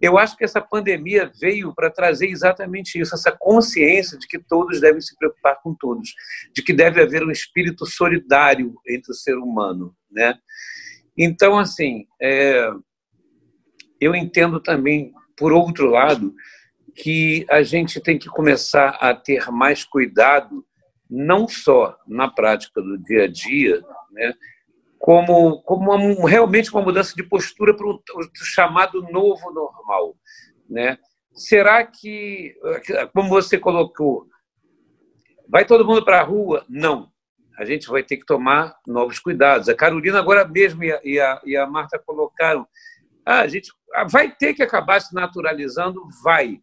eu 0.00 0.16
acho 0.16 0.36
que 0.36 0.44
essa 0.44 0.60
pandemia 0.60 1.30
veio 1.40 1.74
para 1.74 1.90
trazer 1.90 2.28
exatamente 2.28 2.98
isso, 2.98 3.14
essa 3.14 3.30
consciência 3.30 4.16
de 4.18 4.26
que 4.26 4.38
todos 4.38 4.80
devem 4.80 5.00
se 5.00 5.16
preocupar 5.16 5.60
com 5.62 5.74
todos, 5.74 6.14
de 6.54 6.62
que 6.62 6.72
deve 6.72 7.02
haver 7.02 7.22
um 7.22 7.30
espírito 7.30 7.84
solidário 7.84 8.74
entre 8.88 9.12
o 9.12 9.14
ser 9.14 9.36
humano, 9.36 9.94
né? 10.10 10.38
Então, 11.16 11.58
assim, 11.58 12.06
é, 12.20 12.70
eu 14.00 14.14
entendo 14.14 14.58
também, 14.58 15.12
por 15.36 15.52
outro 15.52 15.90
lado, 15.90 16.34
que 16.96 17.44
a 17.50 17.62
gente 17.62 18.00
tem 18.00 18.18
que 18.18 18.28
começar 18.28 18.90
a 19.00 19.14
ter 19.14 19.50
mais 19.50 19.84
cuidado, 19.84 20.64
não 21.08 21.46
só 21.46 21.96
na 22.06 22.28
prática 22.28 22.80
do 22.80 22.96
dia 22.96 23.24
a 23.24 23.28
dia, 23.28 23.82
né, 24.12 24.32
como, 25.00 25.62
como 25.62 25.90
uma, 25.90 26.28
realmente 26.28 26.70
uma 26.70 26.82
mudança 26.82 27.14
de 27.16 27.22
postura 27.22 27.74
para 27.74 27.86
o 27.86 28.02
chamado 28.34 29.00
novo 29.10 29.50
normal. 29.50 30.14
Né? 30.68 30.98
Será 31.32 31.82
que, 31.86 32.54
como 33.14 33.30
você 33.30 33.58
colocou, 33.58 34.26
vai 35.48 35.64
todo 35.64 35.86
mundo 35.86 36.04
para 36.04 36.20
a 36.20 36.22
rua? 36.22 36.66
Não. 36.68 37.10
A 37.58 37.64
gente 37.64 37.88
vai 37.88 38.02
ter 38.02 38.18
que 38.18 38.26
tomar 38.26 38.76
novos 38.86 39.18
cuidados. 39.18 39.70
A 39.70 39.74
Carolina 39.74 40.18
agora 40.18 40.46
mesmo 40.46 40.84
e 40.84 40.92
a, 40.92 41.00
e 41.02 41.18
a, 41.18 41.40
e 41.46 41.56
a 41.56 41.66
Marta 41.66 41.98
colocaram. 41.98 42.66
Ah, 43.24 43.40
a 43.40 43.48
gente 43.48 43.72
vai 44.10 44.30
ter 44.30 44.52
que 44.52 44.62
acabar 44.62 45.00
se 45.00 45.14
naturalizando? 45.14 46.02
Vai. 46.22 46.60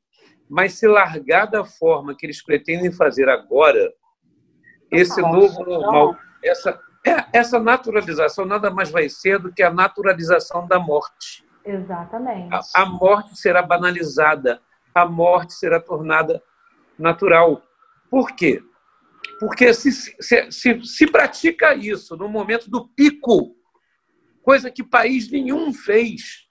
Mas 0.48 0.74
se 0.74 0.88
largar 0.88 1.48
da 1.48 1.66
forma 1.66 2.16
que 2.16 2.26
eles 2.26 2.44
pretendem 2.44 2.92
fazer 2.92 3.30
agora, 3.30 3.92
esse 4.92 5.20
novo 5.22 5.66
normal, 5.66 6.16
essa 6.44 6.80
essa 7.34 7.60
naturalização 7.60 8.46
nada 8.46 8.70
mais 8.70 8.90
vai 8.90 9.10
ser 9.10 9.40
do 9.40 9.52
que 9.52 9.64
a 9.64 9.72
naturalização 9.72 10.68
da 10.68 10.80
morte. 10.80 11.46
Exatamente. 11.64 12.54
A, 12.54 12.84
a 12.84 12.86
morte 12.86 13.38
será 13.38 13.62
banalizada, 13.62 14.62
a 14.94 15.06
morte 15.06 15.54
será 15.54 15.80
tornada 15.80 16.42
natural. 16.98 17.62
Por 18.10 18.32
quê? 18.32 18.64
Porque 19.40 19.74
se, 19.74 19.92
se, 19.92 20.52
se, 20.52 20.84
se 20.84 21.08
pratica 21.08 21.76
isso 21.76 22.16
no 22.16 22.28
momento 22.28 22.70
do 22.70 22.88
pico, 22.88 23.56
coisa 24.42 24.72
que 24.72 24.84
país 24.84 25.30
nenhum 25.30 25.74
fez, 25.74 26.48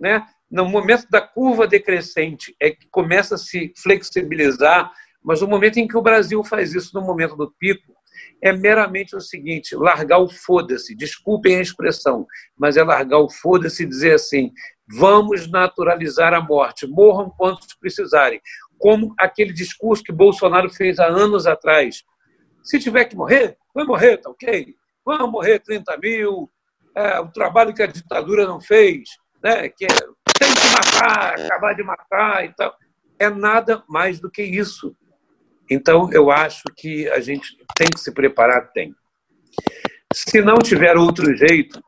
né? 0.00 0.26
no 0.50 0.66
momento 0.66 1.06
da 1.10 1.20
curva 1.20 1.66
decrescente, 1.66 2.56
é 2.60 2.70
que 2.70 2.88
começa 2.88 3.34
a 3.34 3.38
se 3.38 3.72
flexibilizar, 3.76 4.90
mas 5.22 5.42
no 5.42 5.48
momento 5.48 5.76
em 5.78 5.86
que 5.86 5.96
o 5.96 6.02
Brasil 6.02 6.42
faz 6.42 6.74
isso 6.74 6.98
no 6.98 7.06
momento 7.06 7.36
do 7.36 7.52
pico, 7.58 7.94
é 8.42 8.52
meramente 8.52 9.16
o 9.16 9.20
seguinte: 9.20 9.74
largar 9.74 10.18
o 10.18 10.28
foda-se, 10.28 10.94
desculpem 10.94 11.56
a 11.56 11.60
expressão, 11.60 12.26
mas 12.56 12.76
é 12.76 12.82
largar 12.82 13.18
o 13.18 13.30
foda-se 13.30 13.82
e 13.82 13.86
dizer 13.86 14.14
assim: 14.14 14.52
vamos 14.88 15.50
naturalizar 15.50 16.32
a 16.32 16.40
morte, 16.40 16.86
morram 16.86 17.30
quantos 17.30 17.74
precisarem. 17.74 18.40
Como 18.78 19.14
aquele 19.18 19.52
discurso 19.52 20.02
que 20.02 20.12
Bolsonaro 20.12 20.70
fez 20.70 20.98
há 20.98 21.06
anos 21.06 21.46
atrás. 21.46 22.04
Se 22.62 22.78
tiver 22.78 23.06
que 23.06 23.16
morrer, 23.16 23.56
vai 23.74 23.84
morrer, 23.84 24.18
tá 24.18 24.30
ok? 24.30 24.74
Vão 25.04 25.30
morrer 25.30 25.58
30 25.60 25.96
mil, 25.98 26.50
é, 26.94 27.20
o 27.20 27.28
trabalho 27.28 27.72
que 27.72 27.82
a 27.82 27.86
ditadura 27.86 28.46
não 28.46 28.60
fez, 28.60 29.08
né? 29.42 29.68
que 29.68 29.84
é, 29.84 29.88
tem 30.38 30.52
que 30.52 30.68
matar, 30.72 31.34
acabar 31.40 31.74
de 31.74 31.82
matar 31.82 32.44
e 32.44 32.54
tal. 32.54 32.74
é 33.18 33.30
nada 33.30 33.82
mais 33.88 34.20
do 34.20 34.30
que 34.30 34.42
isso. 34.42 34.94
Então, 35.70 36.10
eu 36.12 36.30
acho 36.30 36.62
que 36.76 37.08
a 37.10 37.20
gente 37.20 37.56
tem 37.76 37.88
que 37.88 38.00
se 38.00 38.12
preparar, 38.12 38.72
tem. 38.72 38.94
Se 40.12 40.40
não 40.40 40.56
tiver 40.56 40.96
outro 40.96 41.36
jeito, 41.36 41.82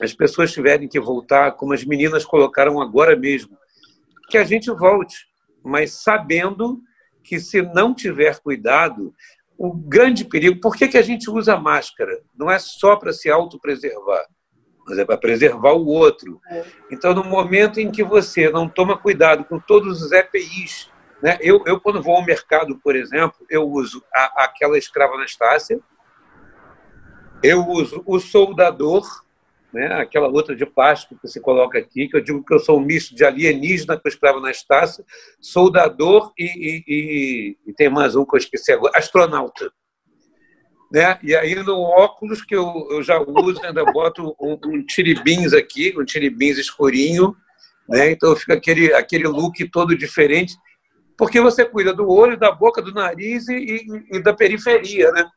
as 0.00 0.12
pessoas 0.12 0.52
tiverem 0.52 0.88
que 0.88 0.98
voltar, 0.98 1.52
como 1.52 1.72
as 1.72 1.84
meninas 1.84 2.24
colocaram 2.24 2.80
agora 2.80 3.16
mesmo, 3.16 3.56
que 4.28 4.38
a 4.38 4.44
gente 4.44 4.70
volte, 4.70 5.26
mas 5.62 6.02
sabendo 6.02 6.80
que 7.22 7.38
se 7.38 7.62
não 7.62 7.94
tiver 7.94 8.40
cuidado, 8.40 9.14
o 9.56 9.72
grande 9.72 10.24
perigo. 10.24 10.60
Por 10.60 10.74
que, 10.74 10.88
que 10.88 10.98
a 10.98 11.02
gente 11.02 11.30
usa 11.30 11.56
máscara? 11.56 12.20
Não 12.36 12.50
é 12.50 12.58
só 12.58 12.96
para 12.96 13.12
se 13.12 13.30
autopreservar, 13.30 14.26
mas 14.86 14.98
é 14.98 15.04
para 15.04 15.16
preservar 15.16 15.72
o 15.72 15.86
outro. 15.86 16.40
É. 16.50 16.64
Então, 16.90 17.14
no 17.14 17.22
momento 17.22 17.78
em 17.78 17.90
que 17.90 18.02
você 18.02 18.50
não 18.50 18.68
toma 18.68 18.98
cuidado 18.98 19.44
com 19.44 19.60
todos 19.60 20.02
os 20.02 20.10
EPIs, 20.10 20.90
né? 21.22 21.38
eu, 21.40 21.62
eu 21.66 21.80
quando 21.80 22.02
vou 22.02 22.16
ao 22.16 22.24
mercado, 22.24 22.76
por 22.82 22.96
exemplo, 22.96 23.46
eu 23.48 23.62
uso 23.62 24.02
a, 24.12 24.44
aquela 24.44 24.76
escrava 24.76 25.14
Anastácia, 25.14 25.78
eu 27.42 27.64
uso 27.68 28.02
o 28.04 28.18
soldador, 28.18 29.06
né? 29.72 29.86
aquela 29.94 30.28
outra 30.28 30.56
de 30.56 30.66
plástico 30.66 31.14
que 31.14 31.28
você 31.28 31.38
coloca 31.38 31.78
aqui, 31.78 32.08
que 32.08 32.16
eu 32.16 32.20
digo 32.20 32.44
que 32.44 32.52
eu 32.52 32.58
sou 32.58 32.78
um 32.78 32.82
misto 32.84 33.14
de 33.14 33.24
alienígena 33.24 33.96
com 33.96 34.08
escravo 34.08 34.38
Anastácia, 34.38 35.04
soldador 35.40 36.32
e, 36.36 36.44
e, 36.44 36.84
e, 36.88 37.58
e, 37.68 37.72
tem 37.72 37.88
mais 37.88 38.16
um 38.16 38.24
que 38.24 38.34
eu 38.34 38.38
esqueci 38.38 38.72
agora, 38.72 38.98
astronauta. 38.98 39.72
Né? 40.90 41.18
E 41.22 41.36
aí 41.36 41.54
no 41.54 41.80
óculos 41.80 42.42
que 42.42 42.54
eu, 42.54 42.88
eu 42.90 43.02
já 43.02 43.18
uso, 43.20 43.64
ainda 43.64 43.84
boto 43.84 44.34
um, 44.40 44.58
um 44.66 44.84
tiribins 44.84 45.52
aqui, 45.52 45.94
um 45.96 46.04
tiribins 46.04 46.58
escurinho, 46.58 47.34
né? 47.88 48.10
então 48.10 48.34
fica 48.34 48.54
aquele, 48.54 48.92
aquele 48.92 49.28
look 49.28 49.68
todo 49.70 49.96
diferente, 49.96 50.54
porque 51.16 51.40
você 51.40 51.64
cuida 51.64 51.92
do 51.92 52.08
olho, 52.08 52.36
da 52.36 52.50
boca, 52.50 52.82
do 52.82 52.92
nariz 52.92 53.48
e, 53.48 53.86
e 54.10 54.22
da 54.22 54.32
periferia, 54.32 55.10
né? 55.12 55.28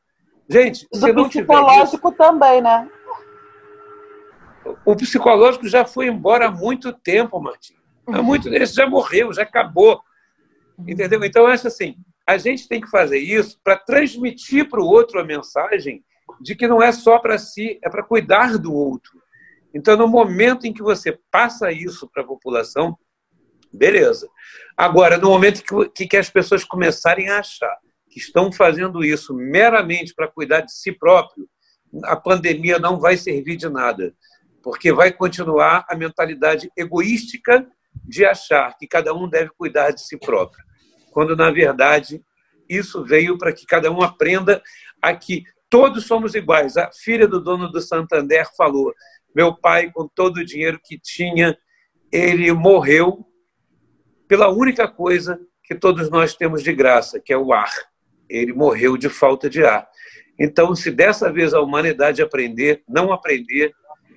Gente, 0.49 0.88
do 0.91 0.99
se 0.99 1.14
não 1.14 1.27
psicológico 1.27 2.10
isso, 2.10 2.18
também, 2.18 2.61
né? 2.61 2.89
O 4.85 4.95
psicológico 4.95 5.68
já 5.68 5.85
foi 5.85 6.07
embora 6.07 6.47
há 6.47 6.52
muito 6.52 6.93
tempo, 6.93 7.39
Martim. 7.39 7.76
Há 8.07 8.22
muito 8.22 8.49
esse 8.53 8.73
já 8.73 8.88
morreu, 8.88 9.34
já 9.34 9.43
acabou. 9.43 10.02
Entendeu? 10.88 11.23
Então, 11.23 11.47
acho 11.47 11.68
assim, 11.68 11.95
a 12.27 12.38
gente 12.38 12.68
tem 12.68 12.81
que 12.81 12.89
fazer 12.89 13.19
isso 13.19 13.60
para 13.64 13.77
transmitir 13.77 14.69
para 14.69 14.81
o 14.81 14.85
outro 14.85 15.19
a 15.19 15.23
mensagem 15.23 16.03
de 16.41 16.56
que 16.56 16.68
não 16.68 16.81
é 16.81 16.91
só 16.91 17.19
para 17.19 17.38
si, 17.38 17.80
é 17.84 17.89
para 17.89 18.03
cuidar 18.03 18.57
do 18.57 18.73
outro. 18.73 19.22
Então, 19.73 19.97
no 19.97 20.07
momento 20.07 20.65
em 20.65 20.73
que 20.73 20.81
você 20.81 21.18
passa 21.31 21.72
isso 21.72 22.10
para 22.11 22.23
a 22.23 22.26
população, 22.26 22.97
beleza. 23.76 24.27
Agora, 24.76 25.18
no 25.18 25.30
momento 25.30 25.64
que, 25.93 26.07
que 26.07 26.18
as 26.18 26.30
pessoas 26.30 26.64
começarem 26.64 27.30
a 27.30 27.39
achar 27.39 27.77
que 28.10 28.19
estão 28.19 28.52
fazendo 28.52 29.03
isso 29.03 29.34
meramente 29.34 30.14
para 30.14 30.27
cuidar 30.27 30.61
de 30.61 30.73
si 30.73 30.91
próprio, 30.91 31.47
a 32.03 32.15
pandemia 32.15 32.80
não 32.80 32.99
vai 32.99 33.18
servir 33.18 33.56
de 33.56 33.69
nada 33.69 34.14
porque 34.65 34.91
vai 34.91 35.11
continuar 35.11 35.85
a 35.88 35.95
mentalidade 35.95 36.72
egoística 36.76 37.68
de 38.03 38.26
achar 38.26 38.76
que 38.76 38.88
cada 38.88 39.14
um 39.14 39.30
deve 39.30 39.52
cuidar 39.56 39.91
de 39.91 40.02
si 40.02 40.18
próprio, 40.18 40.65
quando 41.11 41.35
na 41.35 41.52
verdade 41.52 42.19
isso 42.68 43.06
veio 43.06 43.38
para 43.38 43.53
que 43.53 43.64
cada 43.64 43.91
um 43.91 44.02
aprenda 44.02 44.64
a 44.99 45.15
que 45.15 45.43
todos 45.69 46.07
somos 46.07 46.34
iguais. 46.34 46.77
A 46.77 46.91
filha 46.91 47.27
do 47.27 47.39
dono 47.39 47.72
do 47.72 47.80
Santander 47.80 48.47
falou: 48.57 48.91
meu 49.35 49.56
pai, 49.56 49.91
com 49.91 50.07
todo 50.07 50.38
o 50.38 50.45
dinheiro 50.45 50.80
que 50.84 50.97
tinha, 50.97 51.56
ele 52.11 52.52
morreu 52.52 53.23
pela 54.27 54.49
única 54.49 54.88
coisa 54.88 55.39
que 55.64 55.76
todos 55.76 56.10
nós 56.10 56.35
temos 56.35 56.64
de 56.64 56.73
graça, 56.73 57.19
que 57.19 57.34
é 57.34 57.38
o 57.38 57.53
ar. 57.53 57.72
Ele 58.30 58.53
morreu 58.53 58.97
de 58.97 59.10
falta 59.10 59.49
de 59.49 59.64
ar. 59.64 59.88
Então, 60.39 60.76
se 60.76 60.91
dessa 60.91 61.31
vez 61.31 61.53
a 61.53 61.61
humanidade 61.61 62.22
aprender, 62.22 62.84
não 62.88 63.11
aprender, 63.11 63.73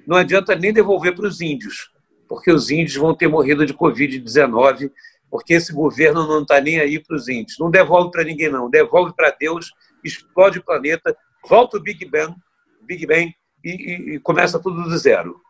não 0.07 0.17
adianta 0.17 0.55
nem 0.55 0.73
devolver 0.73 1.15
para 1.15 1.27
os 1.27 1.41
índios, 1.41 1.91
porque 2.29 2.51
os 2.51 2.71
índios 2.71 2.97
vão 2.97 3.15
ter 3.15 3.29
morrido 3.29 3.65
de 3.65 3.75
Covid-19, 3.75 4.91
porque 5.31 5.55
esse 5.55 5.73
governo 5.73 6.27
não 6.27 6.43
está 6.43 6.61
nem 6.61 6.81
aí 6.81 6.99
para 6.99 7.17
os 7.17 7.29
índios. 7.29 7.59
Não 7.59 7.71
devolve 7.71 8.11
para 8.11 8.25
ninguém, 8.25 8.51
não. 8.51 8.69
Devolve 8.69 9.15
para 9.15 9.31
Deus, 9.31 9.71
explode 10.03 10.59
o 10.59 10.65
planeta, 10.65 11.17
volta 11.47 11.77
o 11.77 11.83
Big 11.83 12.05
Bang, 12.07 12.35
Big 12.83 13.07
Bang 13.07 13.33
e, 13.65 13.71
e, 13.71 14.15
e 14.15 14.21
começa 14.21 14.59
tudo 14.59 14.83
do 14.83 14.99
zero. 14.99 15.41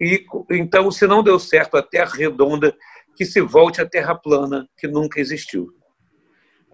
E, 0.00 0.24
então, 0.50 0.90
se 0.90 1.06
não 1.06 1.22
deu 1.22 1.38
certo 1.38 1.76
a 1.76 1.82
Terra 1.82 2.12
redonda, 2.14 2.74
que 3.20 3.26
se 3.26 3.38
volte 3.42 3.82
à 3.82 3.86
Terra 3.86 4.14
plana, 4.14 4.66
que 4.78 4.88
nunca 4.88 5.20
existiu. 5.20 5.68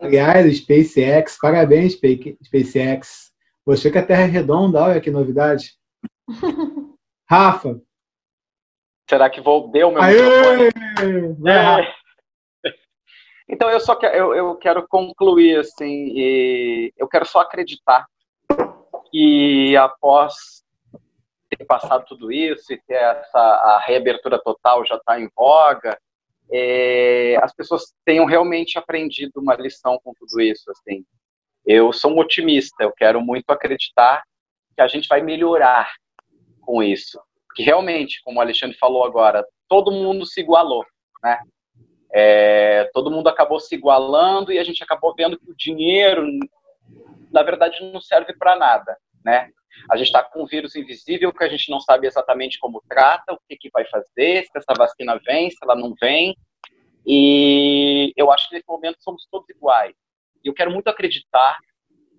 Aliás, 0.01 0.59
SpaceX, 0.59 1.37
parabéns, 1.41 1.99
SpaceX. 2.45 3.33
Você 3.65 3.91
que 3.91 3.99
a 3.99 4.07
Terra 4.07 4.23
é 4.23 4.27
redonda, 4.27 4.81
olha 4.81 5.01
que 5.01 5.11
novidade. 5.11 5.73
Rafa. 7.29 7.81
Será 9.11 9.29
que 9.29 9.41
vou 9.41 9.73
deu 9.73 9.91
meu 9.91 10.01
Aê! 10.01 10.71
microfone? 10.71 11.51
É. 11.51 11.97
Então 13.49 13.71
eu 13.71 13.79
só 13.79 13.95
quero, 13.95 14.17
eu, 14.17 14.35
eu 14.35 14.57
quero 14.57 14.87
concluir 14.89 15.61
assim, 15.61 16.91
eu 16.97 17.07
quero 17.07 17.25
só 17.25 17.41
acreditar 17.41 18.05
que 19.11 19.77
após 19.77 20.35
ter 21.49 21.65
passado 21.65 22.05
tudo 22.07 22.33
isso 22.33 22.73
e 22.73 22.83
ter 22.83 22.95
essa 22.95 23.39
a 23.39 23.79
reabertura 23.87 24.37
total 24.43 24.85
já 24.85 24.97
está 24.97 25.21
em 25.21 25.29
voga, 25.35 25.97
é, 26.53 27.37
as 27.43 27.55
pessoas 27.55 27.95
tenham 28.05 28.25
realmente 28.25 28.79
aprendido 28.79 29.41
uma 29.41 29.55
lição 29.55 29.99
com 30.03 30.13
tudo 30.15 30.41
isso. 30.41 30.71
Assim, 30.71 31.05
eu 31.65 31.93
sou 31.93 32.13
um 32.13 32.19
otimista, 32.19 32.85
eu 32.85 32.93
quero 32.93 33.21
muito 33.21 33.51
acreditar 33.51 34.23
que 34.75 34.81
a 34.81 34.87
gente 34.87 35.09
vai 35.09 35.23
melhorar 35.23 35.93
com 36.61 36.83
isso. 36.83 37.21
Porque 37.47 37.63
realmente, 37.63 38.21
como 38.23 38.39
o 38.39 38.43
Alexandre 38.43 38.77
falou 38.77 39.05
agora, 39.05 39.47
todo 39.69 39.91
mundo 39.91 40.27
se 40.27 40.41
igualou, 40.41 40.85
né? 41.23 41.39
É, 42.13 42.89
todo 42.95 43.11
mundo 43.11 43.29
acabou 43.29 43.59
se 43.59 43.75
igualando 43.75 44.53
e 44.53 44.59
a 44.59 44.65
gente 44.65 44.83
acabou 44.83 45.15
vendo 45.15 45.39
que 45.39 45.51
o 45.51 45.57
dinheiro, 45.57 46.25
na 47.33 47.43
verdade, 47.43 47.83
não 47.93 48.01
serve 48.01 48.33
para 48.35 48.57
nada, 48.57 48.97
né? 49.27 49.51
A 49.91 49.97
gente 49.97 50.07
está 50.07 50.23
com 50.23 50.45
um 50.45 50.47
vírus 50.47 50.77
invisível 50.77 51.33
que 51.33 51.45
a 51.45 51.49
gente 51.49 51.69
não 51.69 51.81
sabe 51.81 52.07
exatamente 52.07 52.59
como 52.59 52.83
trata, 52.89 53.35
o 53.35 53.39
que, 53.49 53.57
que 53.57 53.71
vai 53.71 53.85
fazer, 53.87 54.45
se 54.45 54.57
essa 54.57 54.73
vacina 54.79 55.21
vem, 55.27 55.51
se 55.51 55.59
ela 55.63 55.75
não 55.75 55.95
vem. 56.01 56.35
E 57.05 58.13
eu 58.17 58.33
acho 58.33 58.49
que 58.49 58.55
nesse 58.55 58.67
momento 58.69 58.99
somos 59.01 59.27
todos 59.31 59.49
iguais. 59.51 59.95
E 60.43 60.49
eu 60.49 60.55
quero 60.55 60.71
muito 60.71 60.89
acreditar 60.89 61.59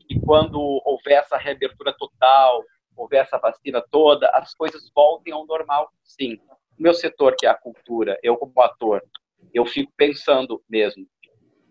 que 0.08 0.20
quando 0.20 0.60
houver 0.86 1.20
essa 1.20 1.38
reabertura 1.38 1.94
total, 1.98 2.64
houver 2.96 3.22
essa 3.24 3.38
vacina 3.38 3.84
toda, 3.90 4.30
as 4.30 4.54
coisas 4.54 4.92
voltem 4.94 5.34
ao 5.34 5.46
normal, 5.46 5.90
sim. 6.04 6.36
O 6.78 6.84
meu 6.84 6.94
setor, 6.94 7.36
que 7.38 7.46
é 7.46 7.50
a 7.50 7.58
cultura, 7.58 8.20
eu 8.22 8.38
como 8.38 8.62
ator, 8.62 9.02
eu 9.54 9.66
fico 9.66 9.92
pensando 9.98 10.62
mesmo, 10.70 11.06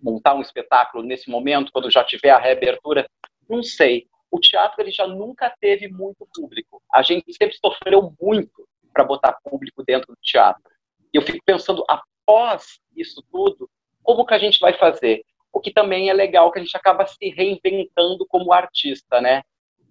montar 0.03 0.35
um 0.35 0.41
espetáculo 0.41 1.05
nesse 1.05 1.31
momento, 1.31 1.73
quando 1.73 1.91
já 1.91 2.03
tiver 2.03 2.31
a 2.31 2.39
reabertura, 2.39 3.07
não 3.49 3.63
sei. 3.63 4.07
O 4.31 4.39
teatro 4.39 4.81
ele 4.83 4.91
já 4.91 5.07
nunca 5.07 5.55
teve 5.61 5.89
muito 5.89 6.27
público. 6.35 6.83
A 6.93 7.03
gente 7.03 7.33
sempre 7.33 7.57
sofreu 7.57 8.15
muito 8.21 8.69
para 8.93 9.05
botar 9.05 9.39
público 9.45 9.85
dentro 9.85 10.09
do 10.09 10.19
teatro. 10.23 10.63
E 11.13 11.17
eu 11.17 11.23
fico 11.23 11.39
pensando, 11.45 11.85
após 11.89 12.79
isso 12.97 13.23
tudo, 13.31 13.69
como 14.03 14.27
que 14.27 14.35
a 14.35 14.39
gente 14.39 14.59
vai 14.59 14.73
fazer? 14.73 15.23
O 15.53 15.61
que 15.61 15.73
também 15.73 16.11
é 16.11 16.13
legal, 16.13 16.51
que 16.51 16.59
a 16.59 16.63
gente 16.63 16.77
acaba 16.77 17.07
se 17.07 17.29
reinventando 17.31 18.27
como 18.27 18.53
artista, 18.53 19.21
né? 19.21 19.43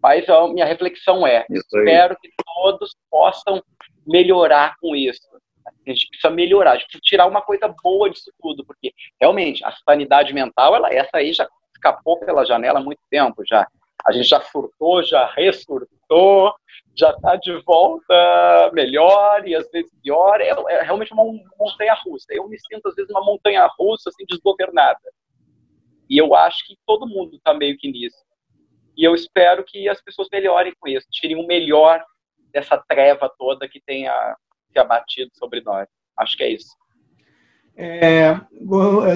Mas 0.01 0.29
a 0.29 0.47
minha 0.47 0.65
reflexão 0.65 1.25
é: 1.25 1.45
espero 1.49 2.15
que 2.19 2.29
todos 2.43 2.95
possam 3.09 3.63
melhorar 4.05 4.75
com 4.79 4.95
isso. 4.95 5.27
A 5.65 5.89
gente 5.89 6.07
precisa 6.09 6.29
melhorar, 6.29 6.71
a 6.71 6.75
gente 6.75 6.85
precisa 6.85 7.01
tirar 7.03 7.25
uma 7.25 7.41
coisa 7.41 7.73
boa 7.81 8.09
disso 8.09 8.31
tudo, 8.39 8.63
porque 8.63 8.93
realmente 9.19 9.65
a 9.65 9.71
sanidade 9.87 10.31
mental, 10.31 10.75
ela, 10.75 10.93
essa 10.93 11.17
aí 11.17 11.33
já 11.33 11.47
escapou 11.73 12.19
pela 12.19 12.45
janela 12.45 12.79
há 12.79 12.83
muito 12.83 13.01
tempo 13.09 13.43
já. 13.47 13.67
A 14.03 14.11
gente 14.11 14.27
já 14.27 14.41
surtou, 14.41 15.03
já 15.03 15.25
ressurtou, 15.33 16.53
já 16.95 17.11
está 17.11 17.35
de 17.35 17.53
volta 17.63 18.71
melhor 18.73 19.47
e 19.47 19.55
às 19.55 19.69
vezes 19.71 19.91
pior. 20.03 20.39
É, 20.41 20.49
é 20.49 20.81
realmente 20.83 21.13
uma 21.13 21.23
montanha 21.59 21.95
russa. 22.05 22.27
Eu 22.29 22.47
me 22.47 22.57
sinto 22.59 22.87
às 22.87 22.95
vezes 22.95 23.09
uma 23.11 23.23
montanha 23.23 23.67
russa 23.77 24.09
assim 24.09 24.25
desgovernada. 24.27 24.99
E 26.09 26.17
eu 26.17 26.35
acho 26.35 26.65
que 26.67 26.77
todo 26.85 27.07
mundo 27.07 27.35
está 27.35 27.53
meio 27.53 27.77
que 27.77 27.91
nisso. 27.91 28.23
E 28.97 29.03
eu 29.03 29.13
espero 29.13 29.63
que 29.63 29.89
as 29.89 30.01
pessoas 30.01 30.27
melhorem 30.31 30.73
com 30.79 30.87
isso, 30.87 31.07
tirem 31.11 31.35
o 31.35 31.47
melhor 31.47 32.03
dessa 32.51 32.77
treva 32.87 33.29
toda 33.37 33.67
que 33.67 33.81
tenha 33.85 34.35
se 34.71 34.79
abatido 34.79 35.31
sobre 35.33 35.61
nós. 35.61 35.87
Acho 36.17 36.37
que 36.37 36.43
é 36.43 36.51
isso. 36.51 36.73
É, 37.77 38.39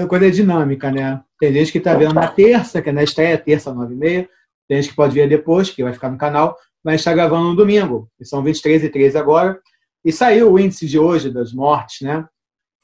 coisa 0.10 0.28
é 0.28 0.32
dinâmica, 0.32 0.92
né? 0.92 1.24
Tem 1.40 1.54
gente 1.54 1.72
que 1.72 1.78
está 1.78 1.96
vendo 1.96 2.14
na 2.14 2.28
terça, 2.28 2.82
que 2.82 2.90
é 2.90 2.92
na 2.92 3.04
estreia, 3.04 3.38
terça, 3.38 3.74
nove 3.74 3.94
e 3.94 3.98
meia. 3.98 4.30
Tem 4.70 4.80
gente 4.80 4.92
que 4.92 4.96
pode 4.96 5.16
ver 5.16 5.28
depois, 5.28 5.72
que 5.72 5.84
vai 5.84 5.92
ficar 5.92 6.12
no 6.12 6.18
canal, 6.18 6.56
mas 6.84 7.02
está 7.02 7.12
gravando 7.12 7.50
no 7.50 7.56
domingo. 7.56 8.08
São 8.22 8.44
23 8.44 8.84
e 8.84 8.90
13 8.90 9.18
agora. 9.18 9.60
E 10.06 10.14
saiu 10.14 10.54
o 10.54 10.60
índice 10.60 10.86
de 10.86 11.00
hoje 11.00 11.32
das 11.32 11.52
mortes, 11.52 12.02
né? 12.02 12.26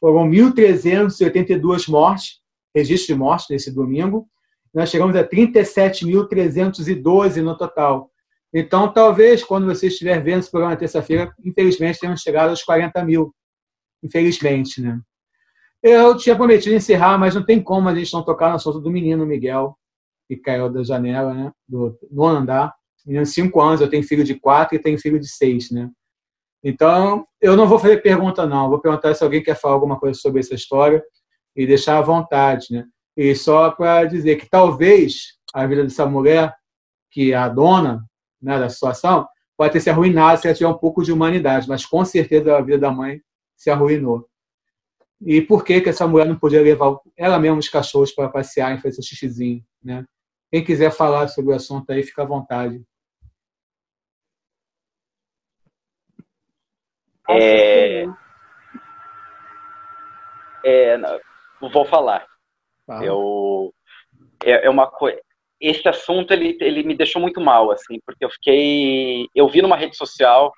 Foram 0.01 0.27
1.382 0.29 1.87
mortes 1.87 2.43
registro 2.75 3.13
de 3.13 3.19
mortes 3.19 3.47
nesse 3.49 3.71
domingo. 3.71 4.27
Nós 4.73 4.89
chegamos 4.89 5.15
a 5.15 5.23
37.312 5.23 7.41
no 7.41 7.55
total. 7.57 8.11
Então, 8.53 8.91
talvez, 8.91 9.41
quando 9.43 9.65
você 9.65 9.87
estiver 9.87 10.21
vendo 10.21 10.39
esse 10.39 10.51
programa 10.51 10.73
na 10.73 10.79
terça-feira, 10.79 11.33
infelizmente, 11.43 11.99
tenhamos 11.99 12.21
chegado 12.21 12.49
aos 12.49 12.61
40 12.63 13.03
mil. 13.05 13.33
Infelizmente, 14.03 14.81
né? 14.81 14.99
Eu 15.81 16.17
tinha 16.17 16.35
prometido 16.35 16.75
encerrar, 16.75 17.17
mas 17.17 17.33
não 17.35 17.45
tem 17.45 17.61
como 17.61 17.87
a 17.87 17.95
gente 17.95 18.11
não 18.11 18.23
tocar 18.23 18.49
no 18.49 18.55
assunto 18.55 18.81
do 18.81 18.91
menino 18.91 19.25
Miguel, 19.25 19.77
que 20.27 20.35
caiu 20.35 20.69
da 20.69 20.83
janela, 20.83 21.33
né? 21.33 21.51
Do 21.67 21.97
nono 22.11 22.39
andar. 22.39 22.73
Menino 23.05 23.25
5 23.25 23.61
anos, 23.61 23.81
eu 23.81 23.89
tenho 23.89 24.03
filho 24.03 24.23
de 24.23 24.35
4 24.35 24.75
e 24.75 24.79
tenho 24.79 24.99
filho 24.99 25.19
de 25.19 25.27
6, 25.27 25.71
né? 25.71 25.89
Então, 26.63 27.27
eu 27.39 27.55
não 27.55 27.67
vou 27.67 27.77
fazer 27.77 28.01
pergunta, 28.01 28.47
não. 28.47 28.69
Vou 28.69 28.79
perguntar 28.79 29.13
se 29.13 29.23
alguém 29.23 29.43
quer 29.43 29.55
falar 29.55 29.75
alguma 29.75 29.99
coisa 29.99 30.19
sobre 30.19 30.39
essa 30.39 30.55
história 30.55 31.03
e 31.55 31.67
deixar 31.67 31.99
à 31.99 32.01
vontade, 32.01 32.67
né? 32.71 32.85
E 33.15 33.35
só 33.35 33.69
para 33.71 34.05
dizer 34.05 34.37
que 34.37 34.49
talvez 34.49 35.35
a 35.53 35.65
vida 35.65 35.83
dessa 35.83 36.05
mulher, 36.05 36.53
que 37.11 37.31
é 37.31 37.35
a 37.35 37.47
dona 37.47 38.03
né, 38.41 38.59
da 38.59 38.67
situação, 38.67 39.27
pode 39.55 39.73
ter 39.73 39.79
se 39.79 39.89
arruinado 39.89 40.41
se 40.41 40.47
ela 40.47 40.55
tiver 40.55 40.67
um 40.67 40.77
pouco 40.77 41.03
de 41.03 41.11
humanidade, 41.11 41.67
mas 41.67 41.85
com 41.85 42.03
certeza 42.03 42.57
a 42.57 42.61
vida 42.61 42.79
da 42.79 42.91
mãe 42.91 43.21
se 43.55 43.69
arruinou. 43.69 44.27
E 45.21 45.41
por 45.41 45.63
que, 45.63 45.79
que 45.79 45.89
essa 45.89 46.07
mulher 46.07 46.27
não 46.27 46.37
podia 46.37 46.61
levar 46.61 46.97
ela 47.15 47.39
mesma 47.39 47.59
os 47.59 47.69
cachorros 47.69 48.11
para 48.11 48.27
passear 48.27 48.75
e 48.75 48.81
fazer 48.81 48.95
seu 48.95 49.03
xixizinho? 49.03 49.63
Né? 49.83 50.03
Quem 50.55 50.63
quiser 50.63 50.89
falar 50.89 51.27
sobre 51.27 51.51
o 51.51 51.55
assunto 51.57 51.89
aí, 51.89 52.01
fica 52.01 52.21
à 52.21 52.25
vontade. 52.25 52.81
É, 57.29 58.05
é, 60.63 60.97
vou 61.59 61.83
falar. 61.83 62.25
Eu, 63.03 63.73
é, 64.45 64.67
é 64.67 64.69
uma 64.69 64.87
coisa. 64.89 65.19
Esse 65.59 65.89
assunto 65.89 66.31
ele, 66.31 66.57
ele 66.61 66.83
me 66.83 66.95
deixou 66.95 67.21
muito 67.21 67.41
mal, 67.41 67.69
assim, 67.69 67.99
porque 68.05 68.23
eu 68.23 68.29
fiquei. 68.29 69.27
Eu 69.35 69.49
vi 69.49 69.61
numa 69.61 69.75
rede 69.75 69.97
social 69.97 70.53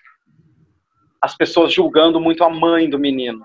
as 1.19 1.35
pessoas 1.35 1.73
julgando 1.73 2.21
muito 2.21 2.43
a 2.43 2.51
mãe 2.51 2.87
do 2.87 2.99
menino. 2.99 3.43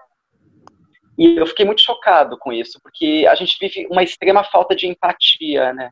E 1.17 1.35
eu 1.35 1.47
fiquei 1.47 1.65
muito 1.65 1.81
chocado 1.81 2.37
com 2.37 2.53
isso, 2.53 2.79
porque 2.83 3.27
a 3.27 3.35
gente 3.35 3.57
vive 3.59 3.87
uma 3.91 4.03
extrema 4.03 4.45
falta 4.45 4.77
de 4.77 4.87
empatia, 4.87 5.73
né? 5.73 5.89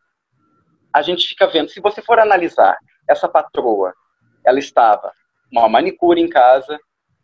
A 0.92 1.02
gente 1.02 1.28
fica 1.28 1.46
vendo, 1.46 1.70
se 1.70 1.80
você 1.80 2.02
for 2.02 2.18
analisar, 2.18 2.76
essa 3.08 3.28
patroa, 3.28 3.94
ela 4.44 4.58
estava 4.58 5.12
uma 5.50 5.68
manicure 5.68 6.20
em 6.20 6.28
casa, 6.28 6.78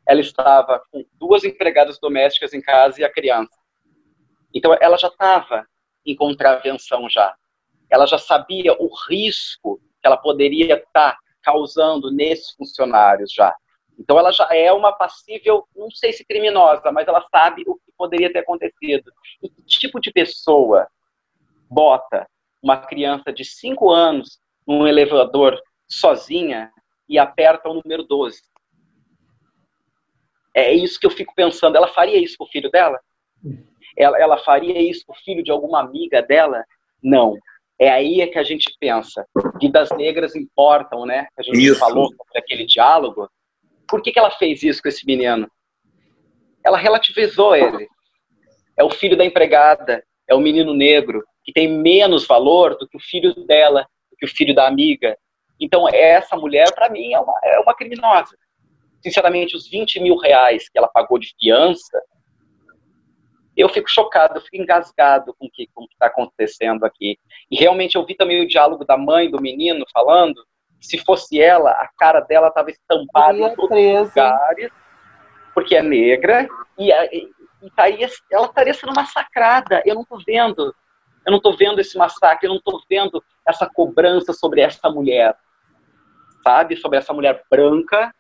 ela 0.07 0.21
estava 0.21 0.83
com 0.91 1.05
duas 1.15 1.45
empregadas 1.45 1.99
domésticas 1.99 2.53
em 2.53 2.61
casa 2.61 3.01
e 3.01 3.05
a 3.05 3.13
criança. 3.13 3.57
Então, 4.55 4.77
ela 4.81 4.97
já 4.97 5.09
estava 5.09 5.67
em 6.05 6.15
contravenção 6.15 7.09
já. 7.09 7.35
Ela 7.91 8.07
já 8.07 8.19
sabia 8.19 8.73
o 8.75 8.89
risco 9.09 9.81
que 10.01 10.07
ela 10.07 10.17
poderia 10.17 10.75
estar 10.75 11.13
tá 11.13 11.19
causando 11.43 12.11
nesses 12.11 12.53
funcionários 12.53 13.33
já. 13.33 13.55
Então, 13.99 14.19
ela 14.19 14.33
já 14.33 14.49
é 14.51 14.73
uma 14.73 14.93
passível, 14.93 15.67
não 15.75 15.91
sei 15.91 16.13
se 16.13 16.25
criminosa, 16.25 16.93
mas 16.93 17.09
ela 17.09 17.27
sabe 17.31 17.63
o 17.67 17.77
que 17.77 17.93
poderia 17.97 18.33
ter 18.33 18.41
acontecido. 18.41 19.11
E 19.43 19.49
que 19.49 19.63
tipo 19.63 20.01
de 20.01 20.13
pessoa 20.13 20.87
bota 21.71 22.27
uma 22.67 22.77
criança 22.77 23.33
de 23.33 23.45
5 23.45 23.91
anos 23.91 24.41
num 24.67 24.89
elevador 24.89 25.57
sozinha 25.89 26.73
e 27.09 27.17
aperta 27.17 27.69
o 27.69 27.75
número 27.75 28.03
12? 28.03 28.43
É 30.53 30.73
isso 30.73 30.99
que 30.99 31.07
eu 31.07 31.11
fico 31.11 31.33
pensando. 31.35 31.77
Ela 31.77 31.87
faria 31.87 32.19
isso 32.19 32.37
com 32.37 32.45
o 32.45 32.49
filho 32.49 32.69
dela? 32.71 32.99
ela, 33.97 34.21
ela 34.21 34.39
faria 34.39 34.81
isso 34.83 35.05
com 35.07 35.13
o 35.13 35.17
filho 35.17 35.45
de 35.45 35.51
alguma 35.51 35.81
amiga 35.81 36.21
dela? 36.23 36.65
Não. 37.03 37.35
É 37.79 37.89
aí 37.89 38.27
que 38.27 38.39
a 38.39 38.43
gente 38.43 38.75
pensa. 38.81 39.25
Vidas 39.61 39.91
negras 39.93 40.35
importam, 40.35 41.07
né? 41.07 41.29
A 41.39 41.43
gente 41.43 41.63
isso. 41.63 41.79
falou 41.79 42.09
sobre 42.09 42.39
aquele 42.39 42.67
diálogo. 42.67 43.29
Por 43.89 44.03
que, 44.03 44.11
que 44.11 44.19
ela 44.19 44.31
fez 44.31 44.63
isso 44.63 44.83
com 44.83 44.89
esse 44.89 45.07
menino? 45.07 45.49
Ela 46.65 46.79
relativizou 46.79 47.55
ele. 47.55 47.87
É 48.77 48.83
o 48.83 48.91
filho 48.91 49.17
da 49.17 49.25
empregada, 49.25 50.03
é 50.29 50.35
o 50.35 50.41
menino 50.41 50.75
negro, 50.75 51.25
que 51.47 51.53
tem 51.53 51.69
menos 51.69 52.27
valor 52.27 52.77
do 52.77 52.87
que 52.87 52.99
o 52.99 53.01
filho 53.01 53.33
dela, 53.47 53.89
do 54.11 54.17
que 54.19 54.27
o 54.27 54.29
filho 54.29 54.55
da 54.55 54.67
amiga. 54.67 55.17
Então, 55.59 55.89
essa 55.89 56.37
mulher, 56.37 56.75
para 56.75 56.91
mim, 56.91 57.15
é 57.15 57.21
uma, 57.21 57.35
é 57.43 57.61
uma 57.61 57.75
criminosa. 57.75 58.37
Sinceramente, 59.03 59.57
os 59.57 59.67
20 59.69 60.01
mil 60.01 60.17
reais 60.17 60.69
que 60.69 60.77
ela 60.77 60.89
pagou 60.89 61.19
de 61.19 61.33
fiança 61.41 62.03
eu 63.57 63.69
fico 63.71 63.89
chocado, 63.89 64.37
eu 64.37 64.43
fico 64.43 64.57
engasgado 64.57 65.35
com 65.39 65.47
o 65.47 65.51
que 65.51 65.69
está 65.91 66.07
acontecendo 66.07 66.85
aqui. 66.85 67.19
E 67.51 67.57
realmente 67.57 67.97
eu 67.97 68.05
vi 68.05 68.15
também 68.15 68.43
o 68.43 68.49
diálogo 68.49 68.85
da 68.85 68.99
mãe 68.99 69.31
do 69.31 69.41
menino 69.41 69.85
falando, 69.93 70.45
se 70.79 70.99
fosse 70.99 71.41
ela, 71.41 71.71
a 71.71 71.89
cara 71.97 72.21
dela 72.21 72.49
estava 72.49 72.71
estampada 72.71 73.39
em 73.39 73.55
todos 73.55 73.69
presa. 73.69 74.03
os 74.03 74.09
lugares, 74.09 74.71
porque 75.55 75.75
é 75.75 75.83
negra, 75.83 76.47
e, 76.79 76.93
e, 76.93 77.31
e 77.63 77.67
estaria, 77.67 78.09
ela 78.31 78.47
estaria 78.47 78.75
sendo 78.75 78.95
massacrada. 78.95 79.83
Eu 79.87 79.95
não 79.95 80.03
estou 80.03 80.19
vendo, 80.25 80.75
eu 81.27 81.33
não 81.33 81.39
estou 81.39 81.57
vendo 81.57 81.81
esse 81.81 81.99
massacre, 81.99 82.47
eu 82.47 82.51
não 82.51 82.59
estou 82.59 82.81
vendo 82.89 83.23
essa 83.45 83.67
cobrança 83.69 84.33
sobre 84.33 84.61
essa 84.61 84.89
mulher, 84.89 85.37
sabe? 86.45 86.77
Sobre 86.77 86.99
essa 86.99 87.13
mulher 87.13 87.43
branca, 87.51 88.15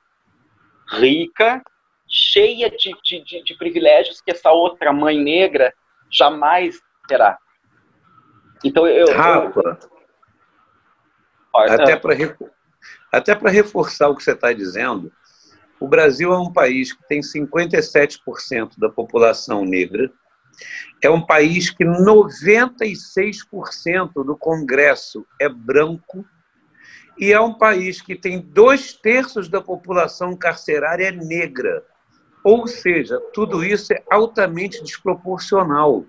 rica, 0.89 1.63
cheia 2.09 2.69
de, 2.69 2.93
de, 3.03 3.23
de, 3.23 3.45
de 3.45 3.55
privilégios 3.57 4.21
que 4.21 4.33
essa 4.33 4.51
outra 4.51 4.93
mãe 4.93 5.23
negra 5.23 5.73
jamais 6.11 6.81
terá. 7.07 7.39
Então 8.65 8.87
eu. 8.89 9.07
Rafa, 9.15 9.61
eu... 9.61 9.79
até 11.55 11.97
para 11.97 12.15
até 13.13 13.35
para 13.35 13.51
reforçar 13.51 14.09
o 14.09 14.17
que 14.17 14.23
você 14.23 14.33
está 14.33 14.53
dizendo, 14.53 15.13
o 15.79 15.87
Brasil 15.87 16.33
é 16.33 16.39
um 16.39 16.53
país 16.53 16.93
que 16.93 17.07
tem 17.07 17.21
57% 17.21 18.79
da 18.79 18.89
população 18.89 19.65
negra, 19.65 20.11
é 21.03 21.11
um 21.11 21.25
país 21.25 21.71
que 21.71 21.85
96% 21.85 24.25
do 24.25 24.37
Congresso 24.37 25.27
é 25.41 25.49
branco 25.49 26.25
e 27.19 27.33
é 27.33 27.41
um 27.41 27.55
país 27.55 28.01
que 28.01 28.15
tem 28.15 28.41
dois 28.41 28.93
terços 28.93 29.49
da 29.49 29.61
população 29.61 30.37
carcerária 30.37 31.11
negra. 31.11 31.83
Ou 32.45 32.67
seja, 32.67 33.19
tudo 33.33 33.65
isso 33.65 33.93
é 33.93 34.03
altamente 34.11 34.83
desproporcional. 34.83 36.05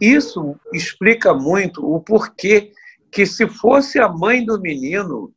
Isso 0.00 0.58
explica 0.72 1.32
muito 1.32 1.84
o 1.84 2.00
porquê 2.00 2.72
que, 3.10 3.24
se 3.24 3.48
fosse 3.48 3.98
a 3.98 4.08
mãe 4.08 4.44
do 4.44 4.60
menino, 4.60 5.32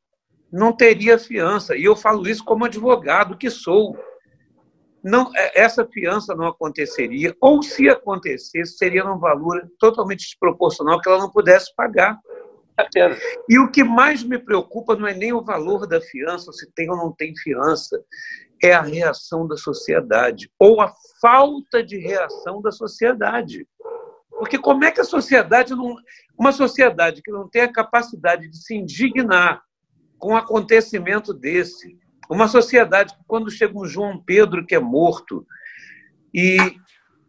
não 0.52 0.74
teria 0.74 1.18
fiança. 1.18 1.78
E 1.78 1.86
eu 1.86 1.96
falo 1.96 2.28
isso 2.28 2.44
como 2.44 2.66
advogado 2.66 3.38
que 3.38 3.50
sou. 3.50 3.98
Não, 5.04 5.32
é, 5.36 5.62
essa 5.62 5.86
fiança 5.86 6.36
não 6.36 6.48
aconteceria, 6.48 7.36
ou 7.40 7.64
se 7.64 7.90
acontecesse, 7.90 8.78
seria 8.78 9.04
num 9.04 9.18
valor 9.18 9.70
totalmente 9.80 10.22
desproporcional 10.22 11.00
que 11.00 11.08
ela 11.08 11.20
não 11.20 11.32
pudesse 11.32 11.74
pagar. 11.76 12.20
E 13.48 13.60
o 13.60 13.70
que 13.70 13.84
mais 13.84 14.24
me 14.24 14.38
preocupa 14.38 14.96
não 14.96 15.08
é 15.08 15.14
nem 15.14 15.34
o 15.34 15.44
valor 15.44 15.86
da 15.86 16.00
fiança, 16.00 16.52
se 16.52 16.70
tem 16.74 16.90
ou 16.90 16.98
não 16.98 17.14
tem 17.14 17.34
fiança 17.36 18.02
é 18.62 18.74
a 18.74 18.82
reação 18.82 19.48
da 19.48 19.56
sociedade, 19.56 20.52
ou 20.60 20.82
a 20.82 20.94
falta 21.22 21.82
de 21.82 21.98
reação 21.98 22.62
da 22.62 22.72
sociedade. 22.72 23.66
Porque 24.30 24.58
como 24.58 24.84
é 24.84 24.92
que 24.92 25.02
a 25.02 25.06
sociedade 25.06 25.74
não. 25.74 25.96
Uma 26.38 26.52
sociedade 26.52 27.22
que 27.22 27.32
não 27.32 27.50
tem 27.50 27.64
a 27.64 27.72
capacidade 27.72 28.50
de 28.50 28.58
se 28.58 28.76
indignar 28.76 29.62
com 30.18 30.34
um 30.34 30.38
acontecimento 30.38 31.34
desse, 31.34 31.98
uma 32.30 32.48
sociedade 32.48 33.16
que, 33.16 33.24
quando 33.28 33.50
chega 33.50 33.78
um 33.78 33.86
João 33.86 34.22
Pedro 34.24 34.66
que 34.66 34.76
é 34.76 34.80
morto 34.80 35.46
e 36.34 36.58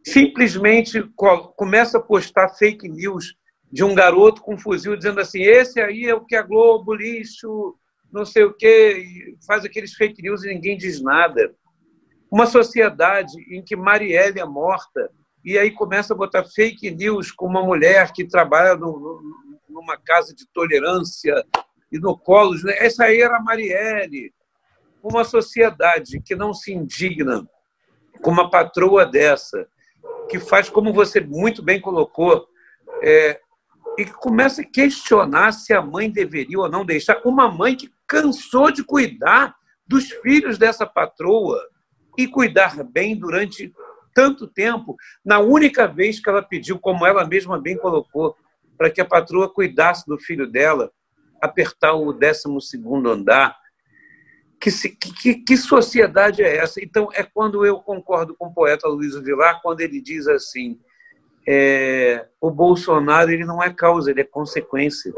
simplesmente 0.05 1.03
começa 1.57 1.99
a 1.99 2.03
postar 2.03 2.51
fake 2.51 2.89
news 2.89 3.35
de 3.73 3.83
um 3.83 3.95
garoto 3.95 4.43
com 4.43 4.55
um 4.55 4.59
fuzil 4.59 4.97
dizendo 4.97 5.21
assim: 5.21 5.43
esse 5.43 5.81
aí 5.81 6.05
é 6.05 6.15
o 6.15 6.25
que 6.25 6.37
a 6.37 6.43
Globo, 6.43 6.95
lixo, 6.95 7.75
não 8.13 8.25
sei 8.25 8.45
o 8.45 8.53
quê, 8.53 9.35
faz 9.47 9.65
aqueles 9.65 9.95
fake 9.95 10.23
news 10.23 10.45
e 10.45 10.53
ninguém 10.53 10.77
diz 10.77 11.01
nada. 11.01 11.55
Uma 12.31 12.47
sociedade 12.47 13.33
em 13.51 13.63
que 13.63 13.75
Marielle 13.75 14.39
é 14.39 14.45
morta 14.45 15.11
e 15.45 15.59
aí 15.59 15.71
começa 15.71 16.13
a 16.13 16.17
botar 16.17 16.45
fake 16.45 16.91
news 16.91 17.33
com 17.33 17.47
uma 17.47 17.65
mulher 17.65 18.13
que 18.13 18.27
trabalha 18.27 18.77
no, 18.77 19.21
numa 19.69 19.97
casa 19.97 20.35
de 20.35 20.47
tolerância 20.53 21.35
e 21.91 21.99
no 21.99 22.17
colo. 22.17 22.55
Essa 22.69 23.05
aí 23.05 23.21
era 23.21 23.41
Marielle. 23.41 24.33
Uma 25.03 25.25
sociedade 25.25 26.21
que 26.21 26.35
não 26.35 26.53
se 26.53 26.73
indigna 26.73 27.47
com 28.23 28.31
uma 28.31 28.51
patroa 28.51 29.07
dessa, 29.07 29.67
que 30.29 30.39
faz, 30.39 30.69
como 30.69 30.93
você 30.93 31.21
muito 31.21 31.63
bem 31.63 31.81
colocou, 31.81 32.47
é, 33.03 33.41
e 33.99 34.05
que 34.05 34.13
começa 34.13 34.63
a 34.63 34.65
questionar 34.65 35.53
se 35.53 35.73
a 35.73 35.83
mãe 35.83 36.11
deveria 36.11 36.59
ou 36.59 36.69
não 36.69 36.85
deixar. 36.85 37.21
Uma 37.25 37.51
mãe 37.51 37.75
que 37.75 37.91
cansou 38.07 38.71
de 38.71 38.85
cuidar 38.85 39.55
dos 39.87 40.11
filhos 40.11 40.57
dessa 40.57 40.87
patroa 40.87 41.61
e 42.17 42.27
cuidar 42.27 42.83
bem 42.85 43.17
durante 43.17 43.73
tanto 44.15 44.47
tempo 44.47 44.97
na 45.25 45.39
única 45.39 45.87
vez 45.87 46.21
que 46.21 46.29
ela 46.29 46.43
pediu, 46.43 46.79
como 46.79 47.07
ela 47.07 47.27
mesma 47.27 47.61
bem 47.61 47.77
colocou, 47.77 48.37
para 48.77 48.91
que 48.91 49.01
a 49.01 49.05
patroa 49.05 49.53
cuidasse 49.53 50.07
do 50.07 50.19
filho 50.19 50.51
dela, 50.51 50.91
apertar 51.41 51.95
o 51.95 52.13
12 52.13 52.45
andar. 53.07 53.60
Que, 54.61 54.71
que, 54.71 55.35
que, 55.37 55.57
sociedade 55.57 56.43
é 56.43 56.59
essa? 56.59 56.85
Então, 56.85 57.09
é 57.15 57.23
quando 57.23 57.65
eu 57.65 57.79
concordo 57.81 58.37
com 58.37 58.49
o 58.49 58.53
poeta 58.53 58.87
Luiz 58.87 59.17
Vilar, 59.17 59.63
quando 59.63 59.81
ele 59.81 60.01
diz 60.01 60.29
assim: 60.29 60.79
é, 61.49 62.27
o 62.41 62.51
Bolsonaro 62.51 63.31
ele 63.31 63.45
não 63.45 63.63
é 63.63 63.73
causa, 63.73 64.11
ele 64.11 64.21
é 64.21 64.25
consequência. 64.25 65.13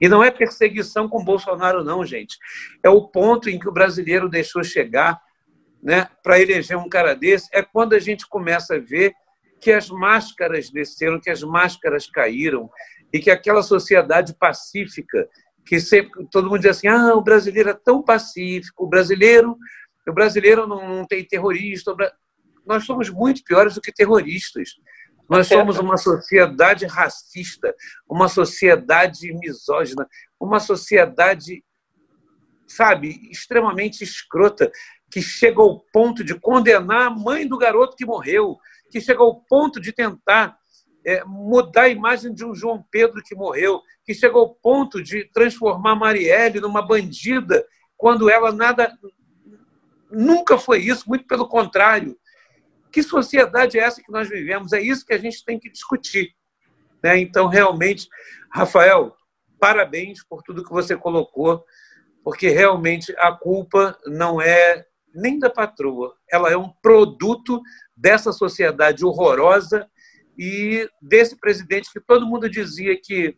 E 0.00 0.08
não 0.08 0.22
é 0.22 0.30
perseguição 0.30 1.08
com 1.08 1.24
Bolsonaro, 1.24 1.82
não, 1.82 2.04
gente. 2.04 2.36
É 2.82 2.90
o 2.90 3.08
ponto 3.08 3.48
em 3.48 3.58
que 3.58 3.68
o 3.68 3.72
brasileiro 3.72 4.28
deixou 4.28 4.62
chegar 4.62 5.18
né, 5.82 6.08
para 6.22 6.40
eleger 6.40 6.76
um 6.76 6.88
cara 6.88 7.14
desse. 7.14 7.48
É 7.52 7.62
quando 7.62 7.94
a 7.94 7.98
gente 7.98 8.26
começa 8.28 8.74
a 8.74 8.78
ver 8.78 9.14
que 9.60 9.72
as 9.72 9.88
máscaras 9.88 10.70
desceram, 10.70 11.20
que 11.20 11.30
as 11.30 11.42
máscaras 11.42 12.06
caíram 12.06 12.68
e 13.12 13.18
que 13.18 13.30
aquela 13.30 13.62
sociedade 13.62 14.34
pacífica, 14.34 15.28
que 15.64 15.80
sempre 15.80 16.26
todo 16.30 16.48
mundo 16.48 16.60
diz 16.60 16.76
assim, 16.76 16.88
ah, 16.88 17.14
o 17.14 17.22
brasileiro 17.22 17.70
é 17.70 17.74
tão 17.74 18.02
pacífico, 18.02 18.84
o 18.84 18.88
brasileiro, 18.88 19.56
o 20.06 20.12
brasileiro 20.12 20.66
não, 20.66 20.96
não 20.96 21.06
tem 21.06 21.24
terrorista. 21.24 21.94
Nós 22.66 22.84
somos 22.84 23.08
muito 23.08 23.42
piores 23.42 23.74
do 23.74 23.80
que 23.80 23.92
terroristas. 23.92 24.70
Nós 25.28 25.46
somos 25.46 25.78
uma 25.78 25.96
sociedade 25.96 26.84
racista, 26.84 27.74
uma 28.08 28.28
sociedade 28.28 29.32
misógina, 29.32 30.06
uma 30.38 30.60
sociedade, 30.60 31.64
sabe, 32.66 33.30
extremamente 33.30 34.04
escrota, 34.04 34.70
que 35.10 35.22
chega 35.22 35.62
ao 35.62 35.80
ponto 35.92 36.22
de 36.22 36.38
condenar 36.38 37.06
a 37.06 37.10
mãe 37.10 37.48
do 37.48 37.56
garoto 37.56 37.96
que 37.96 38.04
morreu, 38.04 38.58
que 38.90 39.00
chega 39.00 39.22
ao 39.22 39.40
ponto 39.48 39.80
de 39.80 39.92
tentar 39.92 40.58
é, 41.04 41.22
mudar 41.24 41.82
a 41.82 41.88
imagem 41.88 42.32
de 42.32 42.44
um 42.44 42.54
João 42.54 42.84
Pedro 42.90 43.22
que 43.22 43.34
morreu, 43.34 43.82
que 44.04 44.14
chega 44.14 44.36
ao 44.36 44.54
ponto 44.54 45.02
de 45.02 45.24
transformar 45.32 45.94
Marielle 45.94 46.60
numa 46.60 46.82
bandida, 46.82 47.66
quando 47.96 48.30
ela 48.30 48.52
nada. 48.52 48.96
Nunca 50.10 50.58
foi 50.58 50.80
isso, 50.80 51.08
muito 51.08 51.26
pelo 51.26 51.48
contrário. 51.48 52.16
Que 52.90 53.02
sociedade 53.02 53.78
é 53.78 53.82
essa 53.82 54.02
que 54.02 54.12
nós 54.12 54.28
vivemos? 54.28 54.72
É 54.72 54.80
isso 54.80 55.04
que 55.04 55.12
a 55.12 55.18
gente 55.18 55.44
tem 55.44 55.58
que 55.58 55.70
discutir. 55.70 56.34
Né? 57.02 57.18
Então, 57.18 57.48
realmente, 57.48 58.08
Rafael, 58.50 59.16
parabéns 59.58 60.22
por 60.24 60.42
tudo 60.42 60.64
que 60.64 60.70
você 60.70 60.96
colocou, 60.96 61.64
porque 62.22 62.48
realmente 62.48 63.14
a 63.18 63.32
culpa 63.32 63.98
não 64.06 64.40
é 64.40 64.86
nem 65.14 65.38
da 65.38 65.48
patroa, 65.48 66.14
ela 66.30 66.50
é 66.50 66.56
um 66.56 66.68
produto 66.82 67.62
dessa 67.96 68.32
sociedade 68.32 69.04
horrorosa 69.04 69.88
e 70.38 70.88
desse 71.00 71.38
presidente 71.38 71.90
que 71.92 72.00
todo 72.00 72.26
mundo 72.26 72.48
dizia 72.48 72.98
que 73.00 73.36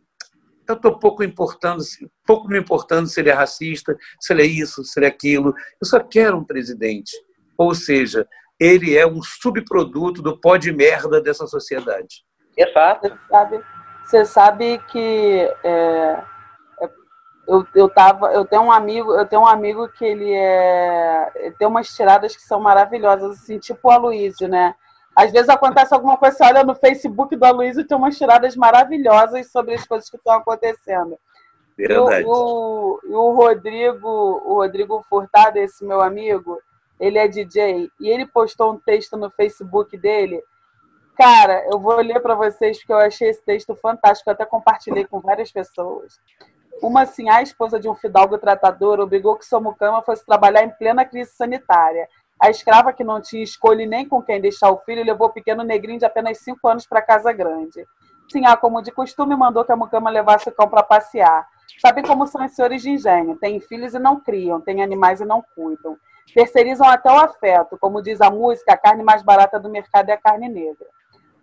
eu 0.67 0.75
estou 0.75 0.99
pouco 0.99 1.23
importando, 1.23 1.81
pouco 2.25 2.47
me 2.47 2.59
importando 2.59 3.07
se 3.07 3.19
ele 3.21 3.29
é 3.29 3.33
racista, 3.33 3.97
se 4.19 4.33
ele 4.33 4.41
é 4.41 4.45
isso, 4.45 4.83
se 4.83 4.99
ele 4.99 5.05
é 5.05 5.09
aquilo. 5.09 5.53
Eu 5.81 5.87
só 5.87 5.99
quero 5.99 6.37
um 6.37 6.43
presidente. 6.43 7.11
Ou 7.57 7.73
seja, 7.73 8.27
ele 8.59 8.97
é 8.97 9.07
um 9.07 9.21
subproduto 9.21 10.21
do 10.21 10.39
pó 10.39 10.57
de 10.57 10.71
merda 10.71 11.21
dessa 11.21 11.47
sociedade. 11.47 12.25
Você 13.01 13.17
sabe, 13.29 13.63
você 14.03 14.25
sabe 14.25 14.77
que 14.91 15.49
é, 15.63 16.23
é, 16.81 16.89
eu, 17.47 17.65
eu, 17.73 17.89
tava, 17.89 18.33
eu 18.33 18.43
tenho 18.45 18.63
um 18.63 18.71
amigo, 18.71 19.13
eu 19.13 19.25
tenho 19.25 19.43
um 19.43 19.47
amigo 19.47 19.87
que 19.89 20.03
ele 20.03 20.33
é 20.33 21.53
tem 21.57 21.67
umas 21.67 21.87
tiradas 21.95 22.35
que 22.35 22.41
são 22.41 22.59
maravilhosas, 22.59 23.39
assim, 23.39 23.59
tipo 23.59 23.87
o 23.87 23.91
Aloysio, 23.91 24.47
né? 24.47 24.75
Às 25.17 25.31
vezes 25.31 25.49
acontece 25.49 25.95
alguma 25.95 26.15
coisa, 26.15 26.37
você 26.37 26.43
olha 26.43 26.63
no 26.63 26.75
Facebook 26.75 27.35
do 27.35 27.43
Aloysio 27.43 27.81
e 27.81 27.87
tem 27.87 27.97
umas 27.97 28.15
tiradas 28.15 28.55
maravilhosas 28.55 29.51
sobre 29.51 29.73
as 29.73 29.83
coisas 29.83 30.07
que 30.11 30.15
estão 30.15 30.35
acontecendo. 30.35 31.17
Verdade. 31.75 32.21
E 32.21 32.25
o, 32.27 32.99
o, 33.03 33.15
o 33.15 33.31
Rodrigo, 33.35 34.07
o 34.07 34.53
Rodrigo 34.61 35.03
Furtado, 35.09 35.57
esse 35.57 35.83
meu 35.83 36.01
amigo, 36.01 36.59
ele 36.99 37.17
é 37.17 37.27
DJ, 37.27 37.89
e 37.99 38.07
ele 38.07 38.27
postou 38.27 38.71
um 38.71 38.77
texto 38.77 39.17
no 39.17 39.31
Facebook 39.31 39.97
dele. 39.97 40.43
Cara, 41.17 41.65
eu 41.71 41.79
vou 41.79 41.99
ler 41.99 42.19
para 42.19 42.35
vocês 42.35 42.77
porque 42.77 42.93
eu 42.93 42.97
achei 42.97 43.29
esse 43.29 43.41
texto 43.41 43.75
fantástico, 43.75 44.29
eu 44.29 44.35
até 44.35 44.45
compartilhei 44.45 45.03
com 45.03 45.19
várias 45.19 45.51
pessoas. 45.51 46.21
Uma 46.79 47.01
assim, 47.01 47.27
a 47.27 47.41
esposa 47.41 47.79
de 47.79 47.89
um 47.89 47.95
fidalgo 47.95 48.37
tratador 48.37 48.99
obrigou 48.99 49.35
que 49.35 49.47
sua 49.47 49.59
mucama 49.59 50.03
fosse 50.03 50.23
trabalhar 50.23 50.63
em 50.63 50.69
plena 50.69 51.03
crise 51.03 51.31
sanitária. 51.31 52.07
A 52.39 52.49
escrava, 52.49 52.93
que 52.93 53.03
não 53.03 53.19
tinha 53.19 53.43
escolha 53.43 53.85
nem 53.85 54.07
com 54.07 54.21
quem 54.21 54.39
deixar 54.39 54.69
o 54.69 54.77
filho, 54.77 55.03
levou 55.03 55.27
o 55.27 55.33
pequeno 55.33 55.63
negrinho 55.63 55.99
de 55.99 56.05
apenas 56.05 56.37
cinco 56.39 56.67
anos 56.67 56.85
para 56.85 57.01
casa 57.01 57.31
grande. 57.33 57.85
Sinhá, 58.29 58.55
como 58.57 58.81
de 58.81 58.91
costume, 58.91 59.35
mandou 59.35 59.63
que 59.63 59.71
a 59.71 59.75
mucama 59.75 60.09
levasse 60.09 60.49
o 60.49 60.51
cão 60.51 60.67
para 60.67 60.83
passear. 60.83 61.47
Sabe 61.79 62.03
como 62.03 62.27
são 62.27 62.45
os 62.45 62.51
senhores 62.51 62.81
de 62.81 62.91
engenho? 62.91 63.37
Têm 63.37 63.59
filhos 63.59 63.93
e 63.93 63.99
não 63.99 64.19
criam, 64.19 64.61
têm 64.61 64.83
animais 64.83 65.21
e 65.21 65.25
não 65.25 65.43
cuidam. 65.55 65.97
Terceirizam 66.33 66.87
até 66.87 67.09
o 67.09 67.17
afeto. 67.17 67.77
Como 67.79 68.01
diz 68.01 68.21
a 68.21 68.29
música, 68.29 68.73
a 68.73 68.77
carne 68.77 69.03
mais 69.03 69.23
barata 69.23 69.59
do 69.59 69.69
mercado 69.69 70.09
é 70.09 70.13
a 70.13 70.17
carne 70.17 70.49
negra. 70.49 70.87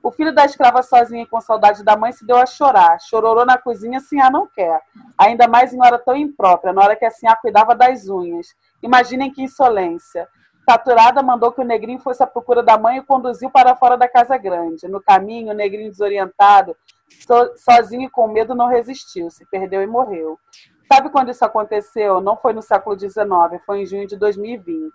O 0.02 0.10
filho 0.10 0.34
da 0.34 0.44
escrava 0.44 0.82
sozinha 0.82 1.22
e 1.22 1.26
com 1.26 1.40
saudade 1.40 1.82
da 1.82 1.96
mãe 1.96 2.12
se 2.12 2.26
deu 2.26 2.36
a 2.36 2.44
chorar. 2.44 3.00
Chororou 3.00 3.46
na 3.46 3.56
cozinha, 3.56 4.00
Sinhá 4.00 4.30
não 4.30 4.46
quer. 4.46 4.82
Ainda 5.16 5.48
mais 5.48 5.72
em 5.72 5.80
hora 5.80 5.98
tão 5.98 6.14
imprópria, 6.14 6.74
na 6.74 6.82
hora 6.82 6.94
que 6.94 7.06
a 7.06 7.10
Sinhá 7.10 7.34
cuidava 7.34 7.74
das 7.74 8.06
unhas. 8.06 8.48
Imaginem 8.82 9.32
que 9.32 9.42
insolência. 9.42 10.28
Saturada 10.68 11.22
mandou 11.22 11.52
que 11.52 11.60
o 11.60 11.64
negrinho 11.64 11.98
fosse 11.98 12.22
à 12.22 12.26
procura 12.26 12.62
da 12.62 12.78
mãe 12.78 12.98
e 12.98 13.02
conduziu 13.02 13.50
para 13.50 13.76
fora 13.76 13.96
da 13.96 14.08
casa 14.08 14.36
grande. 14.38 14.88
No 14.88 15.02
caminho, 15.02 15.50
o 15.50 15.54
negrinho 15.54 15.90
desorientado, 15.90 16.74
sozinho 17.56 18.06
e 18.06 18.10
com 18.10 18.26
medo, 18.28 18.54
não 18.54 18.66
resistiu, 18.66 19.30
se 19.30 19.44
perdeu 19.46 19.82
e 19.82 19.86
morreu. 19.86 20.38
Sabe 20.90 21.10
quando 21.10 21.30
isso 21.30 21.44
aconteceu? 21.44 22.20
Não 22.20 22.36
foi 22.36 22.52
no 22.52 22.62
século 22.62 22.98
XIX, 22.98 23.18
foi 23.66 23.82
em 23.82 23.86
junho 23.86 24.06
de 24.06 24.16
2020. 24.16 24.92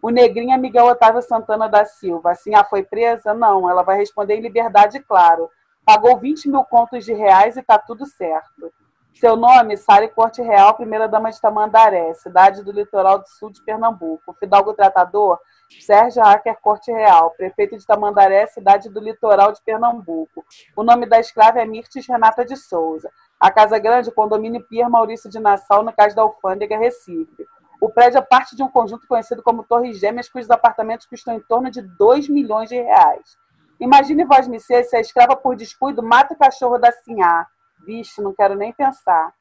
O 0.00 0.10
negrinho 0.10 0.52
é 0.52 0.58
Miguel 0.58 0.86
Otávio 0.86 1.22
Santana 1.22 1.68
da 1.68 1.84
Silva. 1.84 2.32
Assim, 2.32 2.54
ah, 2.54 2.64
foi 2.64 2.82
presa? 2.82 3.34
Não, 3.34 3.68
ela 3.68 3.82
vai 3.82 3.98
responder 3.98 4.36
em 4.36 4.40
liberdade, 4.40 5.00
claro. 5.00 5.48
Pagou 5.84 6.18
20 6.18 6.48
mil 6.48 6.64
contos 6.64 7.04
de 7.04 7.12
reais 7.12 7.56
e 7.56 7.62
tá 7.62 7.78
tudo 7.78 8.06
certo. 8.06 8.72
Seu 9.20 9.34
nome, 9.34 9.76
Sari 9.76 10.06
Corte 10.06 10.40
Real, 10.40 10.74
primeira-dama 10.74 11.28
de 11.32 11.40
Tamandaré, 11.40 12.14
cidade 12.14 12.62
do 12.62 12.70
litoral 12.70 13.18
do 13.18 13.28
sul 13.28 13.50
de 13.50 13.60
Pernambuco. 13.60 14.32
Fidalgo 14.38 14.72
Tratador, 14.74 15.40
Sérgio 15.80 16.22
Acker 16.22 16.56
Corte 16.60 16.92
Real, 16.92 17.32
prefeito 17.32 17.76
de 17.76 17.84
Tamandaré, 17.84 18.46
cidade 18.46 18.88
do 18.88 19.00
litoral 19.00 19.50
de 19.50 19.60
Pernambuco. 19.62 20.44
O 20.76 20.84
nome 20.84 21.04
da 21.04 21.18
escrava 21.18 21.60
é 21.60 21.64
Mirtes 21.64 22.06
Renata 22.06 22.44
de 22.44 22.56
Souza. 22.56 23.10
A 23.40 23.50
Casa 23.50 23.76
Grande, 23.80 24.12
condomínio 24.12 24.64
Pier 24.68 24.88
Maurício 24.88 25.28
de 25.28 25.40
Nassau, 25.40 25.82
no 25.82 25.92
caso 25.92 26.14
da 26.14 26.22
Alfândega, 26.22 26.78
Recife. 26.78 27.44
O 27.80 27.88
prédio 27.88 28.18
é 28.18 28.22
parte 28.22 28.54
de 28.54 28.62
um 28.62 28.68
conjunto 28.68 29.08
conhecido 29.08 29.42
como 29.42 29.64
Torres 29.64 29.98
Gêmeas, 29.98 30.28
cujos 30.28 30.48
apartamentos 30.48 31.06
custam 31.06 31.34
em 31.34 31.40
torno 31.40 31.72
de 31.72 31.82
2 31.82 32.28
milhões 32.28 32.68
de 32.68 32.76
reais. 32.76 33.36
Imagine 33.80 34.24
vós, 34.24 34.46
me 34.46 34.60
se 34.60 34.74
a 34.74 35.00
escrava 35.00 35.34
por 35.34 35.56
descuido 35.56 36.04
mata 36.04 36.34
o 36.34 36.38
cachorro 36.38 36.78
da 36.78 36.92
Sinhá. 36.92 37.48
Vixe, 37.88 38.20
não 38.20 38.34
quero 38.34 38.54
nem 38.54 38.70
pensar. 38.72 39.32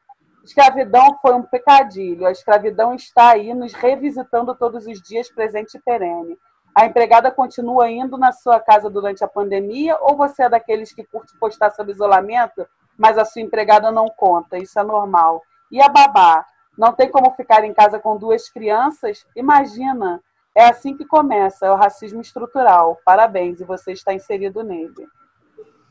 Escravidão 0.42 1.20
foi 1.22 1.34
um 1.34 1.44
pecadilho. 1.44 2.26
A 2.26 2.32
escravidão 2.32 2.94
está 2.94 3.32
aí, 3.32 3.54
nos 3.54 3.74
revisitando 3.74 4.56
todos 4.56 4.88
os 4.88 5.02
dias, 5.02 5.30
presente 5.30 5.76
e 5.76 5.82
perene. 5.82 6.38
A 6.74 6.86
empregada 6.86 7.30
continua 7.30 7.90
indo 7.90 8.18
na 8.18 8.32
sua 8.32 8.60
casa 8.60 8.90
durante 8.90 9.24
a 9.24 9.28
pandemia 9.28 9.98
ou 10.00 10.16
você 10.16 10.44
é 10.44 10.50
daqueles 10.50 10.94
que 10.94 11.04
curte 11.04 11.38
postar 11.38 11.72
sobre 11.72 11.92
isolamento 11.92 12.66
mas 12.98 13.18
a 13.18 13.24
sua 13.24 13.42
empregada 13.42 13.92
não 13.92 14.08
conta, 14.10 14.58
isso 14.58 14.80
é 14.80 14.84
normal. 14.84 15.44
E 15.72 15.80
a 15.82 15.88
babá? 15.88 16.46
Não 16.78 16.94
tem 16.94 17.10
como 17.10 17.34
ficar 17.36 17.64
em 17.64 17.74
casa 17.74 18.00
com 18.00 18.18
duas 18.18 18.50
crianças? 18.50 19.26
Imagina, 19.36 20.22
é 20.56 20.66
assim 20.66 20.98
que 20.98 21.06
começa, 21.06 21.68
é 21.68 21.72
o 21.72 21.76
racismo 21.76 22.22
estrutural. 22.22 22.98
Parabéns, 23.06 23.60
e 23.60 23.66
você 23.66 23.92
está 23.92 24.14
inserido 24.14 24.64
nele. 24.64 25.08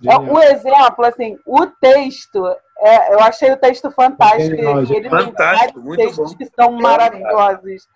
É, 0.04 0.16
o 0.18 0.38
exemplo, 0.40 1.04
assim, 1.04 1.38
o 1.46 1.66
texto, 1.66 2.46
é, 2.78 3.14
eu 3.14 3.20
achei 3.20 3.50
o 3.52 3.56
texto 3.56 3.90
fantástico. 3.90 4.92
Ele 4.92 5.08
fantástico, 5.08 5.82
tem 5.82 6.06
textos 6.06 6.32
bom. 6.32 6.36
que 6.36 6.46
são 6.46 6.72
maravilhosos. 6.72 7.88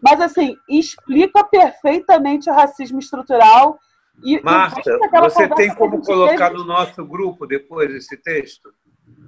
Mas, 0.00 0.20
assim, 0.20 0.56
explica 0.68 1.42
perfeitamente 1.44 2.50
o 2.50 2.52
racismo 2.52 2.98
estrutural 2.98 3.78
e, 4.22 4.40
Marta, 4.42 4.98
você 5.20 5.48
tem 5.48 5.74
como 5.74 6.02
colocar 6.02 6.48
teve... 6.48 6.58
no 6.58 6.64
nosso 6.64 7.04
grupo 7.04 7.46
depois 7.46 7.90
esse 7.94 8.16
texto? 8.16 8.72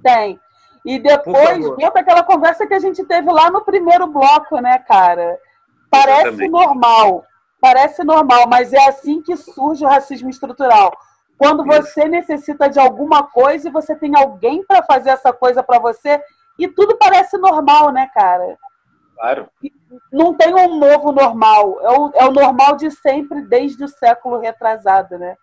Tem. 0.03 0.39
E 0.85 0.97
depois, 0.97 1.59
dentro 1.75 1.93
daquela 1.93 2.23
conversa 2.23 2.65
que 2.65 2.73
a 2.73 2.79
gente 2.79 3.03
teve 3.05 3.31
lá 3.31 3.51
no 3.51 3.61
primeiro 3.61 4.07
bloco, 4.07 4.59
né, 4.59 4.79
cara? 4.79 5.37
Parece 5.89 6.47
normal. 6.47 7.23
Parece 7.61 8.03
normal, 8.03 8.47
mas 8.47 8.71
é 8.71 8.87
assim 8.87 9.21
que 9.21 9.35
surge 9.35 9.83
o 9.83 9.87
racismo 9.87 10.29
estrutural. 10.29 10.91
Quando 11.39 11.63
você 11.63 12.03
necessita 12.03 12.69
de 12.69 12.77
alguma 12.77 13.23
coisa 13.23 13.69
e 13.69 13.71
você 13.71 13.95
tem 13.95 14.13
alguém 14.13 14.61
para 14.65 14.83
fazer 14.83 15.11
essa 15.11 15.31
coisa 15.31 15.63
para 15.63 15.79
você, 15.79 16.21
e 16.59 16.67
tudo 16.67 16.97
parece 16.97 17.37
normal, 17.37 17.93
né, 17.93 18.11
cara? 18.13 18.57
Claro. 19.15 19.47
Não 20.11 20.33
tem 20.33 20.53
um 20.53 20.77
novo 20.77 21.13
normal. 21.13 21.79
É 21.81 21.89
o, 21.97 22.11
é 22.13 22.25
o 22.25 22.33
normal 22.33 22.75
de 22.75 22.91
sempre, 22.91 23.41
desde 23.43 23.81
o 23.81 23.87
século 23.87 24.37
retrasado, 24.37 25.17
né? 25.17 25.37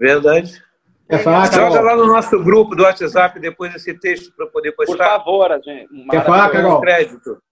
Verdade. 0.00 0.64
Quer 1.06 1.18
falar, 1.18 1.52
Joga 1.52 1.74
Carol? 1.74 1.84
lá 1.84 1.96
no 1.96 2.06
nosso 2.06 2.42
grupo 2.42 2.74
do 2.74 2.84
WhatsApp 2.84 3.38
depois 3.38 3.74
esse 3.74 3.92
texto 3.92 4.34
para 4.34 4.46
poder 4.46 4.72
Por 4.72 4.86
postar. 4.86 5.18
favor, 5.18 5.50
gente. 5.62 5.86
Quer 6.10 6.24
falar. 6.24 6.50
Carol? 6.50 6.80
crédito. 6.80 7.42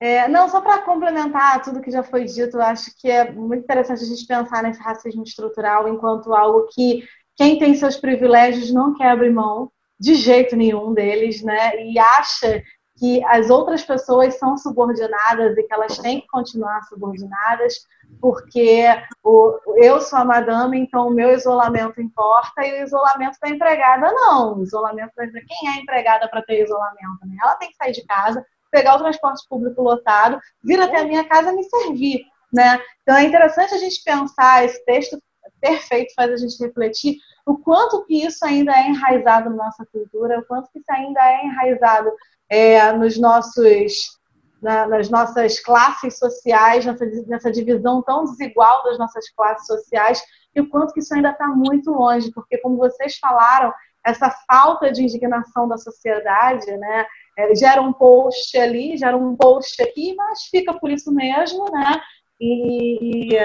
É, 0.00 0.26
não, 0.26 0.48
só 0.48 0.62
para 0.62 0.78
complementar 0.78 1.60
tudo 1.62 1.82
que 1.82 1.90
já 1.90 2.02
foi 2.02 2.24
dito, 2.24 2.56
eu 2.56 2.62
acho 2.62 2.90
que 2.98 3.10
é 3.10 3.30
muito 3.30 3.62
interessante 3.62 4.02
a 4.02 4.06
gente 4.06 4.26
pensar 4.26 4.62
nesse 4.62 4.80
racismo 4.80 5.22
estrutural 5.22 5.86
enquanto 5.86 6.34
algo 6.34 6.66
que 6.74 7.04
quem 7.36 7.58
tem 7.58 7.74
seus 7.74 7.96
privilégios 7.96 8.72
não 8.72 8.94
quer 8.94 9.10
abrir 9.10 9.30
mão 9.30 9.70
de 9.98 10.14
jeito 10.14 10.56
nenhum 10.56 10.92
deles, 10.92 11.42
né? 11.42 11.76
E 11.84 11.98
acha 11.98 12.62
que 12.98 13.24
as 13.24 13.50
outras 13.50 13.82
pessoas 13.82 14.38
são 14.38 14.56
subordinadas 14.56 15.56
e 15.56 15.62
que 15.62 15.74
elas 15.74 15.98
têm 15.98 16.20
que 16.20 16.26
continuar 16.28 16.82
subordinadas, 16.84 17.74
porque 18.20 18.84
o, 19.24 19.58
eu 19.76 20.00
sou 20.00 20.18
a 20.18 20.24
madame, 20.24 20.78
então 20.78 21.08
o 21.08 21.14
meu 21.14 21.32
isolamento 21.32 22.00
importa 22.00 22.64
e 22.64 22.80
o 22.80 22.84
isolamento 22.84 23.38
da 23.40 23.48
empregada 23.48 24.12
não. 24.12 24.58
O 24.58 24.62
isolamento 24.62 25.12
da 25.16 25.26
quem 25.26 25.68
é 25.68 25.80
empregada 25.80 26.28
para 26.28 26.42
ter 26.42 26.62
isolamento? 26.62 27.26
Né? 27.26 27.36
Ela 27.42 27.56
tem 27.56 27.70
que 27.70 27.76
sair 27.76 27.92
de 27.92 28.04
casa, 28.04 28.44
pegar 28.70 28.96
o 28.96 28.98
transporte 28.98 29.46
público 29.48 29.82
lotado, 29.82 30.38
vir 30.62 30.80
até 30.80 31.00
a 31.00 31.04
minha 31.04 31.24
casa 31.24 31.52
me 31.52 31.64
servir, 31.64 32.22
né? 32.52 32.80
Então 33.02 33.16
é 33.16 33.24
interessante 33.24 33.74
a 33.74 33.78
gente 33.78 34.02
pensar 34.04 34.64
esse 34.64 34.84
texto 34.84 35.18
perfeito 35.60 36.12
faz 36.14 36.30
a 36.30 36.36
gente 36.36 36.62
refletir 36.62 37.16
o 37.46 37.56
quanto 37.58 38.04
que 38.04 38.24
isso 38.24 38.44
ainda 38.44 38.72
é 38.72 38.88
enraizado 38.88 39.50
na 39.50 39.64
nossa 39.64 39.86
cultura, 39.86 40.38
o 40.38 40.44
quanto 40.44 40.70
que 40.70 40.78
isso 40.78 40.90
ainda 40.90 41.20
é 41.20 41.44
enraizado 41.44 42.10
é, 42.48 42.92
nos 42.92 43.18
nossos 43.18 44.20
na, 44.62 44.86
nas 44.86 45.10
nossas 45.10 45.58
classes 45.58 46.18
sociais, 46.18 46.86
nessa, 46.86 47.04
nessa 47.26 47.50
divisão 47.50 48.00
tão 48.00 48.24
desigual 48.24 48.84
das 48.84 48.96
nossas 48.96 49.28
classes 49.30 49.66
sociais, 49.66 50.22
e 50.54 50.60
o 50.60 50.68
quanto 50.68 50.92
que 50.92 51.00
isso 51.00 51.12
ainda 51.12 51.30
está 51.30 51.48
muito 51.48 51.90
longe, 51.90 52.30
porque 52.32 52.58
como 52.58 52.76
vocês 52.76 53.16
falaram, 53.18 53.72
essa 54.04 54.30
falta 54.48 54.92
de 54.92 55.02
indignação 55.02 55.66
da 55.68 55.76
sociedade, 55.76 56.70
né, 56.76 57.06
é, 57.38 57.54
gera 57.54 57.82
um 57.82 57.92
post 57.92 58.56
ali, 58.56 58.96
gera 58.96 59.16
um 59.16 59.36
post 59.36 59.82
aqui, 59.82 60.14
mas 60.14 60.44
fica 60.44 60.74
por 60.74 60.90
isso 60.90 61.12
mesmo, 61.12 61.64
né? 61.70 62.00
E, 62.40 63.34
e 63.34 63.38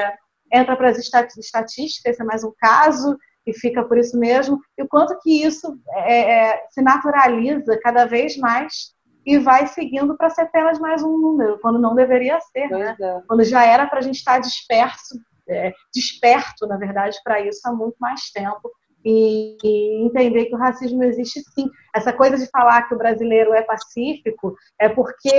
entra 0.52 0.76
para 0.76 0.90
as 0.90 0.98
estatísticas, 0.98 2.14
esse 2.14 2.22
é 2.22 2.26
mais 2.26 2.44
um 2.44 2.54
caso, 2.58 3.18
e 3.46 3.54
fica 3.54 3.84
por 3.84 3.98
isso 3.98 4.18
mesmo. 4.20 4.60
E 4.78 4.84
o 4.84 4.88
quanto 4.88 5.18
que 5.22 5.44
isso 5.44 5.80
é, 5.90 6.52
é, 6.52 6.64
se 6.70 6.82
naturaliza 6.82 7.80
cada 7.82 8.06
vez 8.06 8.38
mais 8.38 8.94
e 9.26 9.38
vai 9.38 9.68
seguindo 9.68 10.16
para 10.18 10.30
ser 10.30 10.42
apenas 10.42 10.80
mais 10.80 11.04
um 11.04 11.18
número, 11.18 11.60
quando 11.60 11.80
não 11.80 11.96
deveria 11.96 12.40
ser, 12.40 12.70
né? 12.70 12.96
É. 13.00 13.22
Quando 13.28 13.44
já 13.44 13.66
era 13.66 13.86
para 13.86 14.00
a 14.00 14.02
gente 14.02 14.16
estar 14.16 14.40
disperso, 14.40 15.20
é, 15.50 15.74
desperto, 15.94 16.68
na 16.68 16.78
verdade, 16.78 17.18
para 17.24 17.40
isso 17.42 17.62
há 17.66 17.74
muito 17.74 17.96
mais 18.00 18.30
tempo 18.32 18.72
e, 19.04 19.58
e, 19.64 20.06
entender 20.06 20.46
que 20.46 20.56
o 20.56 20.58
racismo 20.58 21.04
existe 21.04 21.42
sim. 21.54 21.70
Essa 21.96 22.12
coisa 22.12 22.38
de 22.38 22.50
falar 22.50 22.88
que 22.88 22.96
o 22.96 22.98
brasileiro 22.98 23.54
é 23.54 23.62
pacífico 23.62 24.56
é 24.80 24.90
porque 24.90 25.32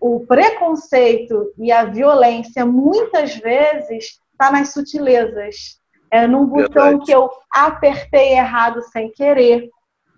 o 0.00 0.24
preconceito 0.26 1.52
e 1.58 1.70
a 1.70 1.84
violência 1.84 2.64
muitas 2.64 3.36
vezes 3.36 4.18
está 4.32 4.50
nas 4.50 4.72
sutilezas. 4.72 5.78
É 6.10 6.26
num 6.26 6.46
botão 6.46 6.82
Verdade. 6.84 7.04
que 7.04 7.12
eu 7.12 7.30
apertei 7.52 8.32
errado 8.32 8.82
sem 8.90 9.12
querer, 9.12 9.68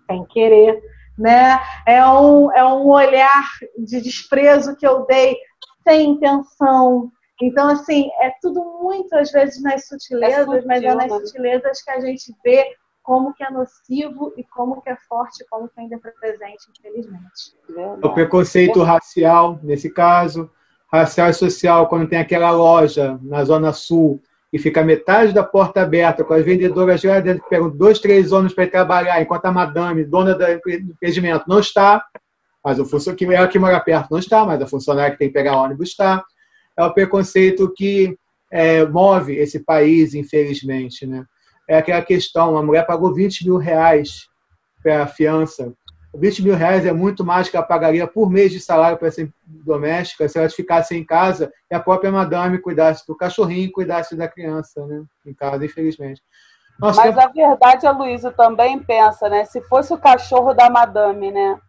sem 0.09 0.25
querer, 0.25 0.81
né? 1.17 1.59
É 1.85 2.03
um, 2.07 2.51
é 2.51 2.63
um 2.63 2.87
olhar 2.87 3.43
de 3.77 4.01
desprezo 4.01 4.75
que 4.75 4.87
eu 4.87 5.05
dei 5.05 5.37
sem 5.87 6.11
intenção. 6.11 7.11
Então, 7.41 7.69
assim, 7.69 8.09
é 8.21 8.31
tudo 8.41 8.63
muito, 8.81 9.13
às 9.15 9.31
vezes, 9.31 9.61
nas 9.61 9.87
sutilezas, 9.87 10.45
sutil, 10.45 10.63
mas 10.65 10.83
é 10.83 10.95
nas 10.95 11.11
né? 11.11 11.19
sutilezas 11.19 11.81
que 11.83 11.91
a 11.91 11.99
gente 11.99 12.33
vê 12.43 12.65
como 13.03 13.33
que 13.33 13.43
é 13.43 13.51
nocivo 13.51 14.33
e 14.37 14.43
como 14.43 14.81
que 14.81 14.89
é 14.89 14.97
forte, 15.07 15.45
como 15.49 15.67
que 15.67 15.79
ainda 15.79 15.95
é 15.95 15.99
presente, 15.99 16.69
infelizmente. 16.79 17.53
É 17.77 18.07
o 18.07 18.13
preconceito 18.13 18.81
racial, 18.81 19.59
nesse 19.61 19.89
caso, 19.89 20.49
racial 20.91 21.29
e 21.29 21.33
social, 21.33 21.87
quando 21.87 22.07
tem 22.07 22.19
aquela 22.19 22.49
loja 22.51 23.19
na 23.21 23.43
Zona 23.43 23.73
Sul 23.73 24.21
e 24.53 24.57
fica 24.57 24.83
metade 24.83 25.33
da 25.33 25.43
porta 25.43 25.81
aberta, 25.81 26.23
com 26.23 26.33
as 26.33 26.45
vendedoras 26.45 27.03
lá 27.03 27.19
dentro 27.19 27.43
que 27.43 27.49
pegam 27.49 27.69
dois, 27.69 27.99
três 27.99 28.31
homens 28.31 28.53
para 28.53 28.63
ir 28.63 28.71
trabalhar, 28.71 29.21
enquanto 29.21 29.45
a 29.45 29.51
madame, 29.51 30.05
dona 30.05 30.33
do 30.33 30.45
empreendimento, 30.47 31.45
não 31.47 31.59
está, 31.59 32.05
mas 32.63 32.79
o 32.79 32.85
funcionário 32.85 33.17
que 33.17 33.35
ela 33.35 33.47
que 33.47 33.59
mora 33.59 33.79
perto 33.81 34.11
não 34.11 34.19
está, 34.19 34.45
mas 34.45 34.61
a 34.61 34.67
funcionária 34.67 35.11
que 35.11 35.17
tem 35.17 35.27
que 35.27 35.33
pegar 35.33 35.57
ônibus 35.57 35.89
está. 35.89 36.23
É 36.77 36.83
o 36.83 36.93
preconceito 36.93 37.71
que 37.75 38.17
é, 38.49 38.85
move 38.85 39.35
esse 39.35 39.59
país, 39.59 40.13
infelizmente. 40.13 41.05
Né? 41.05 41.25
É 41.67 41.77
aquela 41.77 42.01
questão, 42.01 42.57
a 42.57 42.63
mulher 42.63 42.85
pagou 42.85 43.13
20 43.13 43.45
mil 43.45 43.57
reais 43.57 44.27
para 44.81 45.03
a 45.03 45.07
fiança. 45.07 45.73
20 46.15 46.43
mil 46.43 46.55
reais 46.55 46.85
é 46.85 46.93
muito 46.93 47.23
mais 47.25 47.49
que 47.49 47.57
ela 47.57 47.65
pagaria 47.65 48.05
por 48.05 48.29
mês 48.29 48.51
de 48.51 48.59
salário 48.59 48.97
para 48.97 49.07
essa 49.07 49.27
doméstica 49.45 50.29
se 50.29 50.37
ela 50.37 50.49
ficasse 50.49 50.95
em 50.95 51.03
casa 51.03 51.51
e 51.71 51.73
a 51.73 51.79
própria 51.79 52.11
madame 52.11 52.59
cuidasse 52.59 53.05
do 53.07 53.15
cachorrinho 53.15 53.65
e 53.65 53.71
cuidasse 53.71 54.15
da 54.15 54.27
criança, 54.27 54.85
né? 54.85 55.03
Em 55.25 55.33
casa, 55.33 55.65
infelizmente. 55.65 56.21
Nossa, 56.79 57.01
Mas 57.01 57.17
a 57.17 57.27
verdade, 57.27 57.87
a 57.87 57.91
Luísa 57.91 58.31
também 58.31 58.77
pensa, 58.79 59.27
né? 59.29 59.45
Se 59.45 59.61
fosse 59.61 59.93
o 59.93 59.97
cachorro 59.97 60.53
da 60.53 60.69
madame, 60.69 61.31
né? 61.31 61.59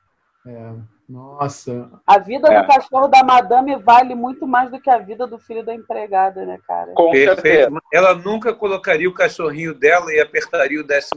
é, 0.47 0.73
nossa, 1.09 1.91
A 2.07 2.19
vida 2.19 2.53
É. 2.53 2.61
do 2.63 2.67
cachorro 2.67 3.09
da 3.09 3.23
madame 3.23 3.77
vale 3.77 4.15
muito 4.15 4.47
mais 4.47 4.71
do 4.71 4.81
que 4.81 4.89
a 4.91 4.99
vida 4.99 5.27
do 5.27 5.39
filho 5.39 5.65
da 5.65 5.75
empregada, 5.75 6.45
né, 6.47 6.59
cara? 6.67 6.93
Com 6.95 7.13
certeza. 7.13 7.43
Perfeito. 7.43 7.79
Ela 7.93 8.15
nunca 8.15 8.55
colocaria 8.55 9.09
o 9.09 9.15
cachorrinho 9.15 9.75
dela 9.75 10.13
e 10.13 10.21
apertaria 10.21 10.81
o 10.81 10.85
12 10.87 11.11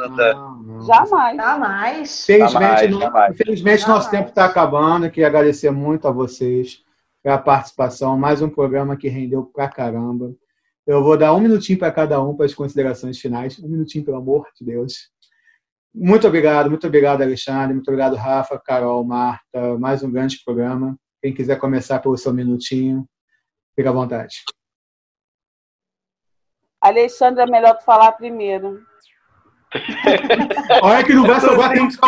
andar. 0.00 0.34
não, 0.34 0.56
não. 0.62 0.80
Jamais. 0.82 1.36
Jamais. 1.36 2.22
Infelizmente, 2.28 2.52
Jamais, 2.52 2.90
não- 2.90 3.00
jamais. 3.00 3.34
infelizmente 3.34 3.88
nosso 3.88 4.10
tempo 4.10 4.28
está 4.30 4.44
acabando. 4.46 5.10
Queria 5.10 5.26
agradecer 5.28 5.70
muito 5.70 6.08
a 6.08 6.10
vocês 6.10 6.82
pela 7.22 7.38
participação. 7.38 8.18
Mais 8.18 8.42
um 8.42 8.48
programa 8.50 8.96
que 8.96 9.08
rendeu 9.08 9.44
pra 9.44 9.68
caramba. 9.68 10.32
Eu 10.86 11.02
vou 11.02 11.16
dar 11.16 11.32
um 11.32 11.40
minutinho 11.40 11.78
para 11.78 11.90
cada 11.90 12.20
um 12.22 12.36
para 12.36 12.44
as 12.44 12.52
considerações 12.54 13.18
finais. 13.18 13.58
Um 13.58 13.68
minutinho, 13.68 14.04
pelo 14.04 14.18
amor 14.18 14.46
de 14.58 14.64
Deus. 14.66 15.10
Muito 15.94 16.26
obrigado, 16.26 16.68
muito 16.68 16.86
obrigado, 16.86 17.22
Alexandre. 17.22 17.74
Muito 17.74 17.86
obrigado, 17.86 18.16
Rafa, 18.16 18.58
Carol, 18.58 19.04
Marta. 19.04 19.78
Mais 19.78 20.02
um 20.02 20.10
grande 20.10 20.42
programa. 20.44 20.96
Quem 21.22 21.32
quiser 21.32 21.56
começar 21.58 22.00
pelo 22.00 22.18
seu 22.18 22.32
minutinho, 22.34 23.06
fica 23.76 23.90
à 23.90 23.92
vontade. 23.92 24.42
Alexandre, 26.80 27.44
é 27.44 27.46
melhor 27.46 27.78
tu 27.78 27.84
falar 27.84 28.10
primeiro. 28.12 28.82
Olha 30.82 31.04
que 31.04 31.14
não 31.14 31.26
vai 31.26 31.40
sobrar 31.40 31.72
tempo 31.72 32.06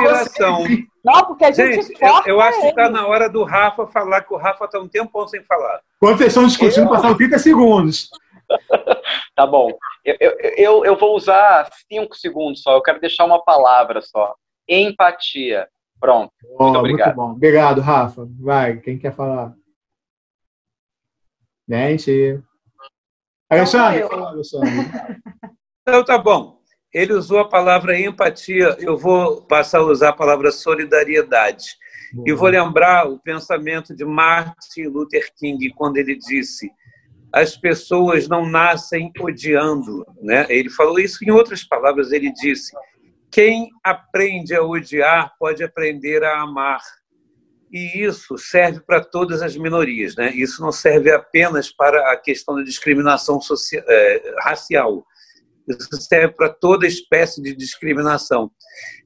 hein? 0.68 0.86
Não, 1.04 1.24
porque 1.24 1.44
a 1.44 1.52
gente, 1.52 1.82
Gente, 1.82 1.92
eu, 2.02 2.10
corta 2.10 2.28
eu 2.28 2.40
acho 2.40 2.58
que 2.58 2.64
ele. 2.64 2.70
está 2.70 2.90
na 2.90 3.06
hora 3.06 3.28
do 3.28 3.44
Rafa 3.44 3.86
falar, 3.86 4.22
que 4.22 4.34
o 4.34 4.36
Rafa 4.36 4.64
está 4.64 4.80
um 4.80 4.88
tempão 4.88 5.26
sem 5.26 5.42
falar. 5.44 5.80
Quando 6.00 6.18
vocês 6.18 6.28
estão 6.28 6.46
discutindo, 6.46 6.88
passaram 6.88 7.16
30 7.16 7.38
segundos. 7.38 8.10
Tá 9.36 9.46
bom. 9.46 9.70
Eu, 10.02 10.16
eu, 10.56 10.84
eu, 10.86 10.96
vou 10.96 11.14
usar 11.14 11.68
cinco 11.86 12.16
segundos 12.16 12.62
só. 12.62 12.74
Eu 12.74 12.82
quero 12.82 12.98
deixar 12.98 13.26
uma 13.26 13.44
palavra 13.44 14.00
só. 14.00 14.34
Empatia. 14.66 15.68
Pronto. 16.00 16.32
Ó, 16.58 16.78
obrigado. 16.78 17.08
Muito 17.08 17.16
bom. 17.16 17.32
Obrigado, 17.32 17.80
Rafa. 17.82 18.26
Vai, 18.40 18.78
quem 18.78 18.98
quer 18.98 19.14
falar? 19.14 19.54
Gente. 21.68 22.42
Alexandre, 23.50 24.00
eu. 24.00 24.08
fala, 24.08 24.30
Alexandre. 24.30 24.70
Então 25.82 26.02
tá 26.02 26.16
bom. 26.16 26.56
Ele 26.92 27.12
usou 27.12 27.40
a 27.40 27.48
palavra 27.48 27.98
empatia, 28.00 28.74
eu 28.80 28.96
vou 28.96 29.42
passar 29.42 29.80
a 29.80 29.84
usar 29.84 30.08
a 30.08 30.16
palavra 30.16 30.50
solidariedade. 30.50 31.76
E 32.24 32.32
vou 32.32 32.48
lembrar 32.48 33.06
o 33.06 33.18
pensamento 33.18 33.94
de 33.94 34.04
Martin 34.04 34.84
Luther 34.84 35.30
King, 35.36 35.70
quando 35.74 35.98
ele 35.98 36.16
disse: 36.16 36.70
as 37.36 37.54
pessoas 37.54 38.26
não 38.26 38.48
nascem 38.48 39.12
odiando. 39.20 40.06
Né? 40.22 40.46
Ele 40.48 40.70
falou 40.70 40.98
isso 40.98 41.22
em 41.22 41.30
outras 41.30 41.62
palavras. 41.62 42.10
Ele 42.10 42.32
disse: 42.32 42.72
quem 43.30 43.68
aprende 43.84 44.54
a 44.54 44.62
odiar 44.62 45.34
pode 45.38 45.62
aprender 45.62 46.24
a 46.24 46.40
amar. 46.40 46.80
E 47.70 48.00
isso 48.02 48.38
serve 48.38 48.80
para 48.80 49.04
todas 49.04 49.42
as 49.42 49.54
minorias. 49.54 50.16
Né? 50.16 50.32
Isso 50.34 50.62
não 50.62 50.72
serve 50.72 51.12
apenas 51.12 51.70
para 51.70 52.10
a 52.10 52.16
questão 52.16 52.54
da 52.56 52.62
discriminação 52.62 53.38
social, 53.38 53.84
eh, 53.86 54.34
racial. 54.40 55.04
Isso 55.68 55.88
serve 56.00 56.32
para 56.32 56.48
toda 56.48 56.86
espécie 56.86 57.42
de 57.42 57.54
discriminação. 57.54 58.50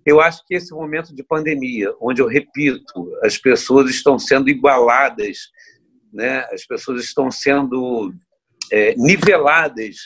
Eu 0.07 0.20
acho 0.20 0.47
que 0.47 0.55
esse 0.55 0.73
momento 0.73 1.12
de 1.12 1.24
pandemia, 1.24 1.93
onde 2.01 2.23
eu 2.23 2.28
repito, 2.28 3.11
as 3.24 3.36
pessoas 3.36 3.90
estão 3.90 4.20
sendo 4.20 4.48
igualadas, 4.48 5.48
né? 6.12 6.47
as 6.53 6.65
pessoas 6.66 7.05
estão 7.05 7.31
sendo 7.31 8.12
é, 8.73 8.95
niveladas 8.97 9.97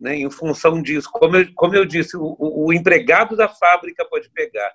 né? 0.00 0.16
em 0.16 0.30
função 0.30 0.82
disso. 0.82 1.08
Como 1.12 1.36
eu, 1.36 1.46
como 1.54 1.74
eu 1.74 1.84
disse, 1.84 2.16
o, 2.16 2.36
o, 2.38 2.72
empregado 2.72 3.36
da 3.36 3.48
fábrica 3.48 4.04
pode 4.08 4.30
pegar, 4.30 4.72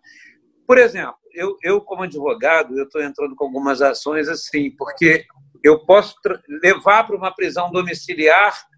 Por 0.66 0.78
exemplo, 0.78 1.18
eu, 1.34 1.56
eu 1.64 1.82
como 1.82 2.04
advogado, 2.04 2.78
eu 2.78 2.86
estou 2.86 3.02
entrando 3.02 3.36
com 3.36 3.46
algumas 3.46 3.82
ações 3.82 4.28
assim, 4.28 4.72
porque 4.72 5.26
eu 5.64 5.86
posso 5.86 6.16
levar 6.64 7.06
para 7.06 7.16
uma 7.16 7.34
prisão 7.34 7.72
domiciliar 7.72 8.69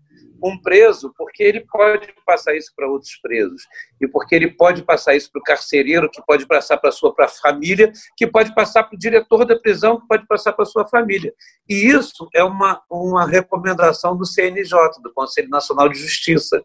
um 0.44 0.60
preso, 0.60 1.14
porque 1.18 1.44
ele 1.44 1.62
pode 1.62 2.08
passar 2.26 2.56
isso 2.56 2.72
para 2.76 2.88
outros 2.88 3.16
presos, 3.22 3.64
e 4.00 4.08
porque 4.08 4.36
ele 4.36 4.50
pode 4.50 4.84
passar 4.84 5.16
isso 5.16 5.32
para 5.32 5.40
o 5.40 5.44
carcereiro, 5.44 6.10
que 6.10 6.22
pode 6.26 6.46
passar 6.48 6.78
para 6.78 6.90
a 6.90 6.94
sua 6.94 7.14
pra 7.14 7.28
família, 7.28 7.92
que 8.18 8.26
pode 8.26 8.54
passar 8.54 8.84
para 8.84 8.96
o 8.96 9.00
diretor 9.00 9.46
da 9.46 9.58
prisão, 9.58 10.00
que 10.00 10.08
pode 10.08 10.26
passar 10.28 10.54
para 10.54 10.64
a 10.64 10.66
sua 10.66 10.88
família. 10.88 11.34
E 11.70 11.88
isso 11.88 12.28
é 12.34 12.44
uma, 12.44 12.82
uma 12.90 13.26
recomendação 13.26 14.18
do 14.18 14.26
CNJ, 14.26 14.78
do 15.04 15.14
Conselho 15.14 15.50
Nacional 15.50 15.88
de 15.90 16.00
Justiça. 16.00 16.62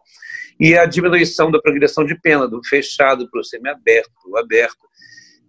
E 0.59 0.75
a 0.75 0.85
diminuição 0.85 1.51
da 1.51 1.61
progressão 1.61 2.03
de 2.03 2.19
pena, 2.19 2.47
do 2.47 2.63
fechado 2.63 3.29
para 3.29 3.39
o 3.39 3.43
semiaberto, 3.43 4.11
o 4.25 4.37
aberto. 4.37 4.87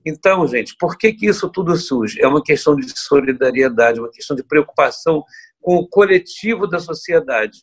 Então, 0.05 0.47
gente, 0.47 0.77
por 0.79 0.97
que, 0.97 1.13
que 1.13 1.27
isso 1.27 1.49
tudo 1.51 1.77
surge? 1.77 2.21
É 2.21 2.29
uma 2.29 2.43
questão 2.43 2.77
de 2.77 2.87
solidariedade, 2.99 4.01
uma 4.01 4.11
questão 4.11 4.37
de 4.37 4.43
preocupação 4.43 5.25
com 5.61 5.77
o 5.77 5.89
coletivo 5.89 6.67
da 6.67 6.79
sociedade. 6.79 7.63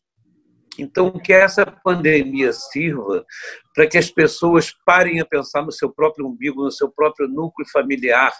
Então, 0.78 1.12
que 1.12 1.34
essa 1.34 1.66
pandemia 1.66 2.52
sirva 2.52 3.26
para 3.74 3.88
que 3.88 3.98
as 3.98 4.10
pessoas 4.10 4.74
parem 4.86 5.20
a 5.20 5.26
pensar 5.26 5.62
no 5.64 5.72
seu 5.72 5.92
próprio 5.92 6.28
umbigo, 6.28 6.64
no 6.64 6.72
seu 6.72 6.90
próprio 6.90 7.28
núcleo 7.28 7.68
familiar, 7.72 8.34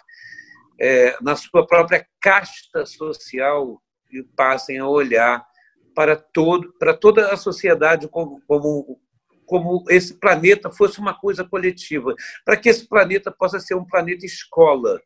é, 0.80 1.16
na 1.22 1.34
sua 1.36 1.66
própria 1.66 2.06
casta 2.20 2.84
social 2.84 3.80
e 4.12 4.22
passem 4.36 4.78
a 4.78 4.86
olhar 4.86 5.44
para 5.94 6.14
todo 6.14 6.74
para 6.78 6.92
toda 6.92 7.32
a 7.32 7.36
sociedade 7.36 8.06
como, 8.08 8.42
como 8.46 9.00
como 9.46 9.84
esse 9.88 10.12
planeta 10.14 10.70
fosse 10.70 10.98
uma 10.98 11.14
coisa 11.14 11.44
coletiva, 11.44 12.14
para 12.44 12.56
que 12.56 12.68
esse 12.68 12.86
planeta 12.86 13.30
possa 13.30 13.60
ser 13.60 13.76
um 13.76 13.86
planeta 13.86 14.26
escola, 14.26 15.00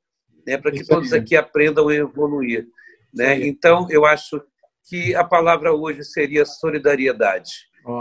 né, 0.47 0.57
para 0.57 0.73
que 0.73 0.85
todos 0.85 1.13
aqui 1.13 1.37
aprendam 1.37 1.89
a 1.89 1.95
evoluir, 1.95 2.67
né? 3.15 3.47
Então, 3.47 3.87
eu 3.91 4.07
acho 4.07 4.43
que 4.89 5.15
a 5.15 5.25
palavra 5.25 5.73
hoje 5.73 6.05
seria 6.05 6.45
solidariedade. 6.45 7.51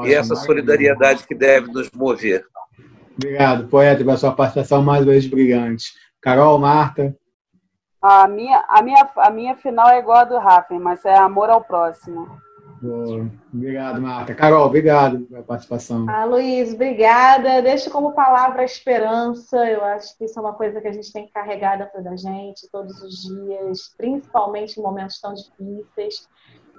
e 0.05 0.13
essa 0.13 0.35
solidariedade 0.35 1.25
que 1.25 1.33
deve 1.33 1.71
nos 1.71 1.89
mover. 1.91 2.43
Obrigado, 3.15 3.67
poeta, 3.67 4.03
pela 4.03 4.17
sua 4.17 4.31
participação 4.31 4.81
mais 4.81 5.03
uma 5.03 5.11
vez 5.11 5.27
brilhante. 5.27 5.85
Carol, 6.21 6.57
Marta. 6.59 7.15
A 8.01 8.27
minha, 8.27 8.63
a 8.69 8.81
minha, 8.81 9.09
a 9.17 9.29
minha 9.29 9.55
final 9.55 9.89
é 9.89 9.99
igual 9.99 10.19
a 10.19 10.23
do 10.23 10.37
Rafa, 10.37 10.77
mas 10.79 11.03
é 11.03 11.17
amor 11.17 11.49
ao 11.49 11.61
próximo. 11.61 12.27
Boa. 12.81 13.29
Obrigado, 13.53 14.01
Marta. 14.01 14.33
Carol, 14.33 14.65
obrigado 14.65 15.19
pela 15.25 15.43
participação. 15.43 16.05
Ah, 16.09 16.23
Luiz, 16.23 16.73
obrigada. 16.73 17.61
Deixo 17.61 17.91
como 17.91 18.13
palavra 18.13 18.61
a 18.61 18.65
esperança. 18.65 19.57
Eu 19.69 19.83
acho 19.83 20.17
que 20.17 20.23
isso 20.23 20.39
é 20.39 20.41
uma 20.41 20.53
coisa 20.53 20.79
que 20.79 20.87
a 20.87 20.91
gente 20.93 21.11
tem 21.11 21.25
que 21.25 21.33
carregar 21.33 21.77
dentro 21.77 22.01
da 22.01 22.15
gente 22.15 22.69
todos 22.71 23.01
os 23.01 23.23
dias, 23.23 23.93
principalmente 23.97 24.79
em 24.79 24.83
momentos 24.83 25.19
tão 25.19 25.33
difíceis. 25.33 26.29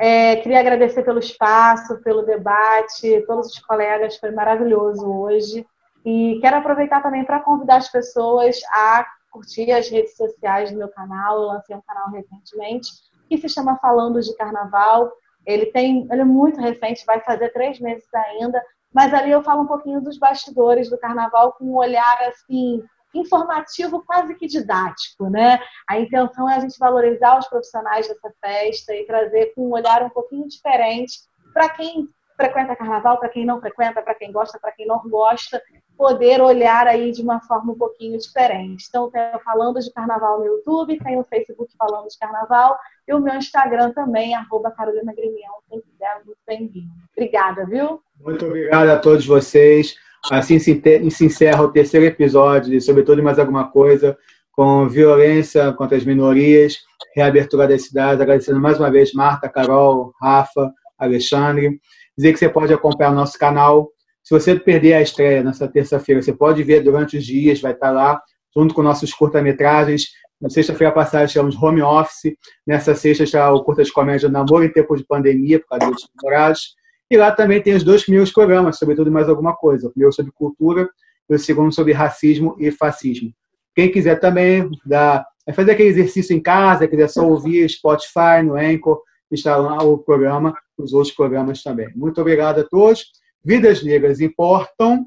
É, 0.03 0.37
queria 0.37 0.61
agradecer 0.61 1.03
pelo 1.03 1.19
espaço, 1.19 2.01
pelo 2.03 2.23
debate, 2.23 3.23
todos 3.27 3.49
os 3.49 3.59
colegas, 3.59 4.17
foi 4.17 4.31
maravilhoso 4.31 5.07
hoje. 5.07 5.67
E 6.03 6.39
quero 6.41 6.57
aproveitar 6.57 7.03
também 7.03 7.23
para 7.23 7.41
convidar 7.41 7.77
as 7.77 7.93
pessoas 7.93 8.57
a 8.73 9.07
curtir 9.31 9.71
as 9.71 9.91
redes 9.91 10.17
sociais 10.17 10.71
do 10.73 10.79
meu 10.79 10.89
canal. 10.89 11.43
Eu 11.43 11.49
lancei 11.49 11.77
um 11.77 11.83
canal 11.83 12.09
recentemente 12.09 12.89
que 13.29 13.37
se 13.37 13.47
chama 13.51 13.77
Falando 13.77 14.23
de 14.23 14.35
Carnaval. 14.37 15.13
Ele 15.45 15.67
tem, 15.67 16.09
ele 16.11 16.23
é 16.23 16.25
muito 16.25 16.59
recente, 16.59 17.05
vai 17.05 17.21
fazer 17.21 17.51
três 17.51 17.79
meses 17.79 18.09
ainda, 18.15 18.65
mas 18.95 19.13
ali 19.13 19.31
eu 19.31 19.43
falo 19.43 19.65
um 19.65 19.67
pouquinho 19.67 20.01
dos 20.01 20.19
bastidores 20.19 20.89
do 20.89 20.97
carnaval 20.97 21.53
com 21.53 21.67
um 21.67 21.77
olhar 21.77 22.23
assim 22.23 22.83
informativo 23.15 24.05
quase 24.05 24.35
que 24.35 24.47
didático, 24.47 25.29
né? 25.29 25.61
A 25.89 25.99
intenção 25.99 26.49
é 26.49 26.57
a 26.57 26.61
gente 26.61 26.79
valorizar 26.79 27.39
os 27.39 27.49
profissionais 27.49 28.09
dessa 28.09 28.33
festa 28.41 28.95
e 28.95 29.05
trazer 29.07 29.53
com 29.55 29.69
um 29.69 29.73
olhar 29.73 30.03
um 30.03 30.11
pouquinho 30.11 30.47
diferente 30.47 31.21
para 31.53 31.69
quem 31.69 32.09
frequenta 32.37 32.75
carnaval, 32.75 33.19
para 33.19 33.29
quem 33.29 33.45
não 33.45 33.61
frequenta, 33.61 34.01
para 34.01 34.15
quem 34.15 34.33
gosta, 34.33 34.59
para 34.59 34.73
quem 34.73 34.87
não 34.87 35.03
gosta, 35.11 35.63
poder 35.95 36.41
olhar 36.41 36.87
aí 36.87 37.13
de 37.13 37.21
uma 37.21 37.39
forma 37.43 37.73
um 37.73 37.79
pouquinho 37.79 38.19
diferente. 38.19 38.87
Então, 38.89 39.11
tenho 39.11 39.39
falando 39.41 39.79
de 39.79 39.93
carnaval 39.93 40.39
no 40.39 40.47
YouTube, 40.47 40.99
tem 40.99 41.19
o 41.19 41.25
Facebook 41.25 41.71
falando 41.77 42.09
de 42.09 42.19
carnaval 42.19 42.79
e 43.07 43.13
o 43.13 43.21
meu 43.21 43.35
Instagram 43.35 43.93
também, 43.93 44.35
arroba 44.35 44.71
Carolina 44.71 45.13
Grimião, 45.13 45.57
quem 45.69 45.83
quiser, 45.83 46.23
muito 46.25 46.39
bem-vindo. 46.47 46.89
Obrigada, 47.15 47.67
viu? 47.67 48.01
Muito 48.19 48.47
obrigada 48.47 48.95
a 48.95 48.99
todos 48.99 49.27
vocês. 49.27 49.95
Assim 50.31 50.59
se 50.59 51.25
encerra 51.25 51.63
o 51.63 51.73
terceiro 51.73 52.07
episódio 52.07 52.71
de 52.71 52.81
Sobretudo 52.81 53.21
e 53.21 53.23
Mais 53.23 53.39
Alguma 53.39 53.71
Coisa, 53.71 54.17
com 54.53 54.89
violência 54.89 55.73
contra 55.73 55.97
as 55.97 56.05
minorias, 56.05 56.79
reabertura 57.15 57.67
das 57.67 57.87
cidades. 57.87 58.21
Agradecendo 58.21 58.61
mais 58.61 58.79
uma 58.79 58.91
vez 58.91 59.13
Marta, 59.13 59.49
Carol, 59.49 60.13
Rafa, 60.21 60.71
Alexandre. 60.99 61.81
Dizer 62.17 62.33
que 62.33 62.39
você 62.39 62.49
pode 62.49 62.73
acompanhar 62.73 63.13
o 63.13 63.15
nosso 63.15 63.39
canal. 63.39 63.89
Se 64.23 64.35
você 64.35 64.55
perder 64.55 64.95
a 64.95 65.03
estreia 65.03 65.43
nessa 65.43 65.67
terça-feira, 65.67 66.21
você 66.21 66.33
pode 66.33 66.63
ver 66.63 66.83
durante 66.83 67.17
os 67.17 67.25
dias, 67.25 67.61
vai 67.61 67.73
estar 67.73 67.91
lá, 67.91 68.21
junto 68.55 68.75
com 68.75 68.83
nossos 68.83 69.15
curta-metragens. 69.15 70.09
Na 70.41 70.51
sexta-feira 70.51 70.93
passada 70.93 71.27
chamamos 71.27 71.61
Home 71.61 71.83
Office. 71.83 72.35
Nessa 72.67 72.95
sexta 72.95 73.25
está 73.25 73.51
o 73.53 73.65
curta 73.65 73.83
de 73.83 73.93
comédia 73.93 74.29
Namoro 74.29 74.65
em 74.65 74.73
Tempos 74.73 75.01
de 75.01 75.07
Pandemia, 75.07 75.59
por 75.61 75.69
causa 75.69 75.91
dos 75.91 76.07
namorados. 76.15 76.75
E 77.11 77.17
lá 77.17 77.33
também 77.33 77.61
tem 77.61 77.75
os 77.75 77.83
dois 77.83 78.03
primeiros 78.03 78.31
programas, 78.31 78.79
sobretudo 78.79 79.11
mais 79.11 79.29
alguma 79.29 79.55
coisa. 79.55 79.89
O 79.89 79.91
primeiro 79.91 80.13
sobre 80.13 80.31
cultura 80.33 80.89
e 81.29 81.35
o 81.35 81.39
segundo 81.39 81.73
sobre 81.73 81.93
racismo 81.93 82.57
e 82.59 82.71
fascismo. 82.71 83.33
Quem 83.75 83.91
quiser 83.91 84.21
também 84.21 84.71
dar, 84.85 85.27
é 85.47 85.53
fazer 85.53 85.73
aquele 85.73 85.89
exercício 85.89 86.35
em 86.37 86.41
casa, 86.41 86.87
quiser 86.87 87.09
só 87.09 87.27
ouvir 87.27 87.69
Spotify, 87.69 88.43
no 88.45 88.55
Anchor, 88.55 89.03
lá 89.45 89.83
o 89.83 89.99
programa, 89.99 90.55
os 90.77 90.93
outros 90.93 91.15
programas 91.15 91.63
também. 91.63 91.89
Muito 91.95 92.21
obrigado 92.21 92.61
a 92.61 92.65
todos. 92.65 93.07
Vidas 93.45 93.83
negras 93.83 94.21
importam. 94.21 95.07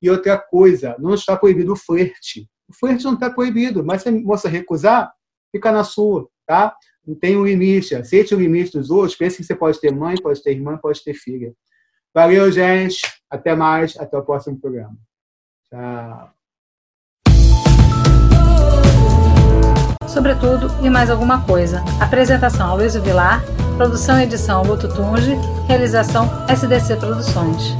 E 0.00 0.08
outra 0.08 0.38
coisa, 0.38 0.94
não 0.98 1.14
está 1.14 1.36
proibido 1.36 1.72
o 1.72 1.76
flerte. 1.76 2.48
O 2.68 2.74
flerte 2.74 3.04
não 3.04 3.14
está 3.14 3.28
proibido, 3.30 3.84
mas 3.84 4.02
se 4.02 4.08
a 4.08 4.12
moça 4.12 4.48
recusar, 4.48 5.12
fica 5.50 5.72
na 5.72 5.82
sua, 5.82 6.28
tá? 6.46 6.76
Não 7.08 7.14
tem 7.14 7.38
um 7.38 7.44
limite. 7.44 7.94
Aceite 7.94 8.34
o 8.34 8.38
limite 8.38 8.76
dos 8.76 8.90
outros. 8.90 9.16
Pense 9.16 9.38
que 9.38 9.44
você 9.44 9.54
pode 9.54 9.80
ter 9.80 9.90
mãe, 9.90 10.14
pode 10.16 10.42
ter 10.42 10.52
irmã, 10.52 10.76
pode 10.76 11.02
ter 11.02 11.14
filha. 11.14 11.54
Valeu, 12.14 12.52
gente. 12.52 12.98
Até 13.30 13.56
mais. 13.56 13.96
Até 13.96 14.18
o 14.18 14.22
próximo 14.22 14.60
programa. 14.60 14.94
Tchau. 15.70 16.30
Sobretudo 20.06 20.68
e 20.84 20.90
mais 20.90 21.08
alguma 21.08 21.46
coisa. 21.46 21.82
Apresentação 21.98 22.68
Aloysio 22.68 23.02
Vilar. 23.02 23.42
Produção 23.78 24.20
e 24.20 24.24
edição 24.24 24.62
Luto 24.62 24.88
Tunge. 24.94 25.34
Realização 25.66 26.28
SDC 26.46 26.96
Produções. 26.96 27.74